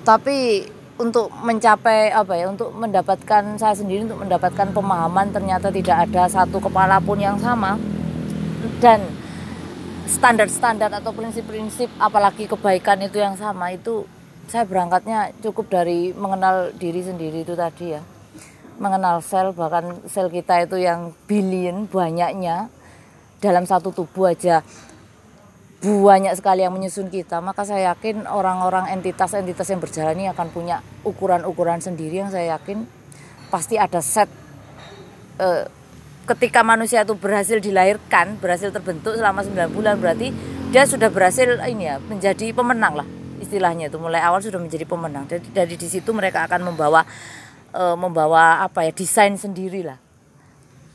tapi 0.07 0.63
untuk 0.97 1.29
mencapai 1.29 2.09
apa 2.09 2.33
ya, 2.33 2.49
untuk 2.49 2.73
mendapatkan 2.73 3.59
saya 3.61 3.75
sendiri 3.77 4.09
untuk 4.09 4.25
mendapatkan 4.25 4.73
pemahaman 4.73 5.29
ternyata 5.29 5.69
tidak 5.69 6.09
ada 6.09 6.25
satu 6.25 6.57
kepala 6.57 6.97
pun 6.97 7.21
yang 7.21 7.37
sama 7.37 7.77
dan 8.81 9.05
standar-standar 10.07 10.89
atau 10.89 11.11
prinsip-prinsip 11.11 11.91
apalagi 11.99 12.47
kebaikan 12.47 13.03
itu 13.03 13.19
yang 13.19 13.35
sama 13.35 13.75
itu 13.75 14.07
saya 14.47 14.63
berangkatnya 14.63 15.35
cukup 15.43 15.67
dari 15.67 16.15
mengenal 16.15 16.71
diri 16.79 17.03
sendiri 17.03 17.43
itu 17.43 17.53
tadi 17.53 17.99
ya. 17.99 18.01
Mengenal 18.79 19.19
sel 19.19 19.51
bahkan 19.51 19.99
sel 20.07 20.31
kita 20.31 20.63
itu 20.63 20.79
yang 20.79 21.11
billion 21.27 21.83
banyaknya 21.91 22.71
dalam 23.43 23.67
satu 23.67 23.91
tubuh 23.91 24.31
aja. 24.31 24.63
Banyak 25.83 26.33
sekali 26.39 26.65
yang 26.65 26.73
menyusun 26.73 27.11
kita 27.11 27.37
maka 27.43 27.67
saya 27.67 27.93
yakin 27.93 28.25
orang-orang 28.25 28.89
entitas-entitas 28.97 29.67
yang 29.69 29.83
berjalan 29.83 30.17
ini 30.17 30.31
akan 30.31 30.47
punya 30.49 30.81
ukuran-ukuran 31.05 31.83
sendiri 31.83 32.23
yang 32.25 32.31
saya 32.33 32.57
yakin 32.57 32.87
pasti 33.53 33.77
ada 33.77 34.01
set 34.01 34.31
eh, 35.37 35.69
ketika 36.27 36.59
manusia 36.61 37.07
itu 37.07 37.15
berhasil 37.15 37.57
dilahirkan 37.63 38.35
berhasil 38.43 38.67
terbentuk 38.69 39.15
selama 39.15 39.41
9 39.47 39.71
bulan 39.71 39.95
berarti 39.95 40.35
dia 40.69 40.83
sudah 40.83 41.07
berhasil 41.07 41.47
ini 41.63 41.87
ya 41.87 41.95
menjadi 42.03 42.51
pemenang 42.51 42.99
lah 42.99 43.07
istilahnya 43.39 43.87
itu. 43.87 43.97
Mulai 43.97 44.19
awal 44.19 44.43
sudah 44.43 44.59
menjadi 44.59 44.83
pemenang. 44.83 45.23
Jadi 45.29 45.47
dari 45.55 45.75
di 45.79 45.87
situ 45.87 46.11
mereka 46.11 46.43
akan 46.43 46.73
membawa 46.73 47.07
eh, 47.71 47.95
membawa 47.95 48.59
apa 48.65 48.83
ya 48.83 48.91
desain 48.91 49.39
sendiri 49.39 49.87
lah. 49.87 49.97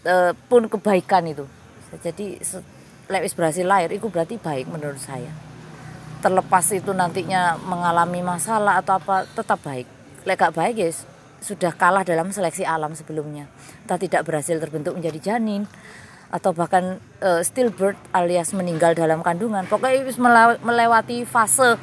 Eh, 0.05 0.33
pun 0.51 0.69
kebaikan 0.69 1.25
itu. 1.25 1.49
Jadi 2.03 2.41
se- 2.45 2.65
lek 3.09 3.25
wis 3.25 3.37
berhasil 3.37 3.65
lahir 3.65 3.93
itu 3.93 4.09
berarti 4.09 4.37
baik 4.37 4.69
menurut 4.69 5.01
saya. 5.01 5.33
Terlepas 6.23 6.71
itu 6.71 6.95
nantinya 6.95 7.59
mengalami 7.61 8.23
masalah 8.23 8.79
atau 8.81 8.97
apa 9.01 9.25
tetap 9.33 9.59
baik. 9.65 9.89
Lek 10.23 10.39
gak 10.39 10.55
baik 10.55 10.77
ya 10.79 10.89
s- 10.93 11.09
sudah 11.43 11.75
kalah 11.75 12.07
dalam 12.07 12.31
seleksi 12.31 12.63
alam 12.63 12.95
sebelumnya. 12.95 13.51
Entah 13.85 13.99
tidak 13.99 14.23
berhasil 14.25 14.57
terbentuk 14.57 14.95
menjadi 14.95 15.35
janin 15.35 15.67
atau 16.33 16.55
bahkan 16.55 16.97
eh, 17.21 17.43
stillbirth 17.45 17.99
alias 18.15 18.55
meninggal 18.55 18.95
dalam 18.95 19.21
kandungan. 19.21 19.67
Pokoknya 19.67 20.07
mela- 20.17 20.61
melewati 20.63 21.27
fase. 21.27 21.77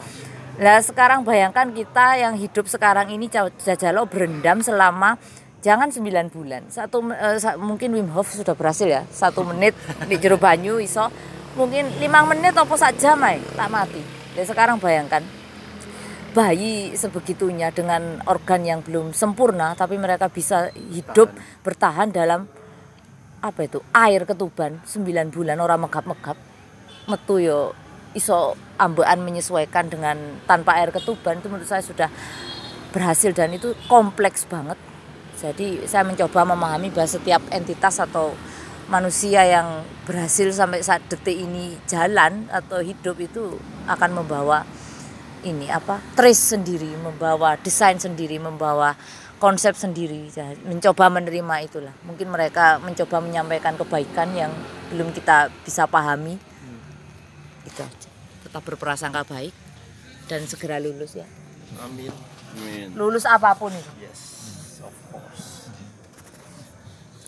Lah 0.60 0.80
sekarang 0.84 1.24
bayangkan 1.24 1.72
kita 1.72 2.20
yang 2.20 2.36
hidup 2.36 2.68
sekarang 2.68 3.12
ini 3.12 3.32
jajalo 3.64 4.04
berendam 4.08 4.60
selama 4.60 5.16
jangan 5.60 5.88
9 5.88 6.32
bulan. 6.32 6.68
Satu 6.68 7.04
sa- 7.40 7.56
mungkin 7.56 7.96
Wim 7.96 8.10
Hof 8.12 8.32
sudah 8.32 8.56
berhasil 8.56 8.88
ya 8.88 9.04
satu 9.08 9.44
menit 9.44 9.76
di 10.08 10.16
jero 10.20 10.36
banyu 10.36 10.80
iso. 10.80 11.08
Mungkin 11.56 12.00
lima 12.00 12.24
menit 12.24 12.56
atau 12.56 12.76
sak 12.76 12.96
jam 13.00 13.20
ay, 13.24 13.40
tak 13.56 13.68
mati. 13.68 14.00
Dan 14.36 14.46
sekarang 14.48 14.78
bayangkan 14.80 15.20
bayi 16.40 16.96
sebegitunya 16.96 17.68
dengan 17.68 18.24
organ 18.24 18.64
yang 18.64 18.80
belum 18.80 19.12
sempurna 19.12 19.76
tapi 19.76 20.00
mereka 20.00 20.32
bisa 20.32 20.72
hidup 20.72 21.28
bertahan 21.68 22.16
dalam 22.16 22.48
apa 23.44 23.60
itu 23.68 23.84
air 23.92 24.24
ketuban 24.24 24.80
9 24.88 25.36
bulan 25.36 25.60
orang 25.60 25.84
megap-megap. 25.84 26.40
Metu 27.12 27.44
yo 27.44 27.76
iso 28.16 28.56
ambekan 28.80 29.20
menyesuaikan 29.20 29.92
dengan 29.92 30.16
tanpa 30.48 30.80
air 30.80 30.96
ketuban 30.96 31.44
itu 31.44 31.52
menurut 31.52 31.68
saya 31.68 31.84
sudah 31.84 32.08
berhasil 32.96 33.36
dan 33.36 33.52
itu 33.52 33.76
kompleks 33.92 34.48
banget. 34.48 34.80
Jadi 35.36 35.84
saya 35.92 36.08
mencoba 36.08 36.56
memahami 36.56 36.88
bahwa 36.88 37.20
setiap 37.20 37.44
entitas 37.52 38.00
atau 38.00 38.32
manusia 38.88 39.44
yang 39.44 39.84
berhasil 40.08 40.56
sampai 40.56 40.80
saat 40.88 41.04
detik 41.12 41.36
ini 41.36 41.76
jalan 41.84 42.48
atau 42.48 42.80
hidup 42.80 43.20
itu 43.20 43.60
akan 43.92 44.24
membawa 44.24 44.64
ini 45.44 45.72
apa 45.72 46.02
trace 46.16 46.56
sendiri, 46.56 46.90
membawa 47.00 47.56
desain 47.60 47.96
sendiri, 47.96 48.40
membawa 48.42 48.96
konsep 49.40 49.74
sendiri. 49.74 50.28
Jadi, 50.28 50.60
mencoba 50.68 51.08
menerima 51.08 51.56
itulah. 51.64 51.96
Mungkin 52.04 52.28
mereka 52.28 52.78
mencoba 52.84 53.24
menyampaikan 53.24 53.80
kebaikan 53.80 54.36
yang 54.36 54.52
belum 54.92 55.16
kita 55.16 55.48
bisa 55.64 55.88
pahami. 55.88 56.36
Itu 57.64 57.82
aja. 57.82 58.10
Tetap 58.44 58.62
berprasangka 58.68 59.24
baik 59.26 59.56
dan 60.28 60.44
segera 60.46 60.78
lulus 60.78 61.16
ya. 61.16 61.26
Amin. 61.82 62.12
Lulus 62.98 63.24
apa 63.24 63.56
pun 63.56 63.72
itu. 63.72 63.92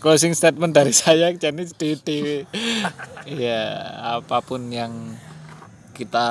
closing 0.02 0.34
statement 0.34 0.74
dari 0.74 0.90
saya 1.06 1.30
jadi 1.32 1.62
di, 1.78 1.90
di 2.02 2.20
ya 3.46 3.62
apa 4.18 4.42
pun 4.42 4.74
yang 4.74 5.14
kita 5.94 6.28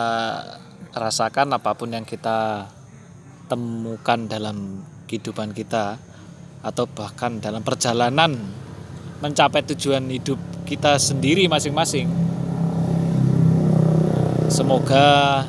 rasakan 0.95 1.55
apa 1.55 1.75
pun 1.75 1.95
yang 1.95 2.07
kita 2.07 2.71
temukan 3.47 4.27
dalam 4.27 4.83
kehidupan 5.11 5.55
kita 5.55 5.99
atau 6.61 6.85
bahkan 6.87 7.41
dalam 7.41 7.65
perjalanan 7.65 8.37
mencapai 9.25 9.65
tujuan 9.75 10.07
hidup 10.11 10.39
kita 10.69 11.01
sendiri 11.01 11.49
masing-masing 11.51 12.07
semoga 14.51 15.45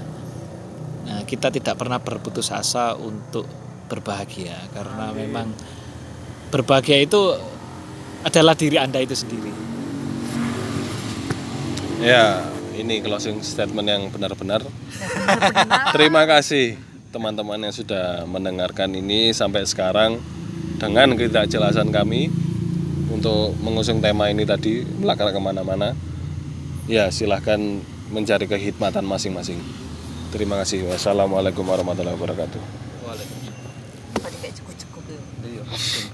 nah, 1.05 1.22
kita 1.27 1.53
tidak 1.53 1.77
pernah 1.77 1.99
berputus 2.01 2.49
asa 2.49 2.97
untuk 2.97 3.45
berbahagia 3.91 4.55
karena 4.72 5.11
memang 5.11 5.51
berbahagia 6.51 7.03
itu 7.03 7.19
adalah 8.22 8.53
diri 8.53 8.77
Anda 8.77 9.01
itu 9.01 9.15
sendiri. 9.18 9.51
Ya, 12.01 12.45
ini 12.81 12.99
closing 13.05 13.39
statement 13.45 13.87
yang 13.87 14.01
benar-benar. 14.09 14.65
Terima 15.93 16.25
kasih 16.25 16.75
teman-teman 17.13 17.61
yang 17.61 17.75
sudah 17.75 18.25
mendengarkan 18.25 18.89
ini 18.97 19.29
sampai 19.31 19.63
sekarang 19.69 20.17
dengan 20.81 21.13
ketidakjelasan 21.13 21.93
kami 21.93 22.33
untuk 23.13 23.53
mengusung 23.61 24.01
tema 24.01 24.33
ini 24.33 24.47
tadi 24.47 24.81
melakar 24.81 25.29
ke 25.29 25.37
mana-mana. 25.37 25.93
Ya, 26.89 27.13
silahkan 27.13 27.59
mencari 28.09 28.49
kehikmatan 28.49 29.05
masing-masing. 29.05 29.61
Terima 30.33 30.57
kasih. 30.59 30.87
Wassalamualaikum 30.89 31.63
warahmatullahi 31.63 32.17
wabarakatuh. 32.17 32.61
Cukup-cukup. 34.51 36.01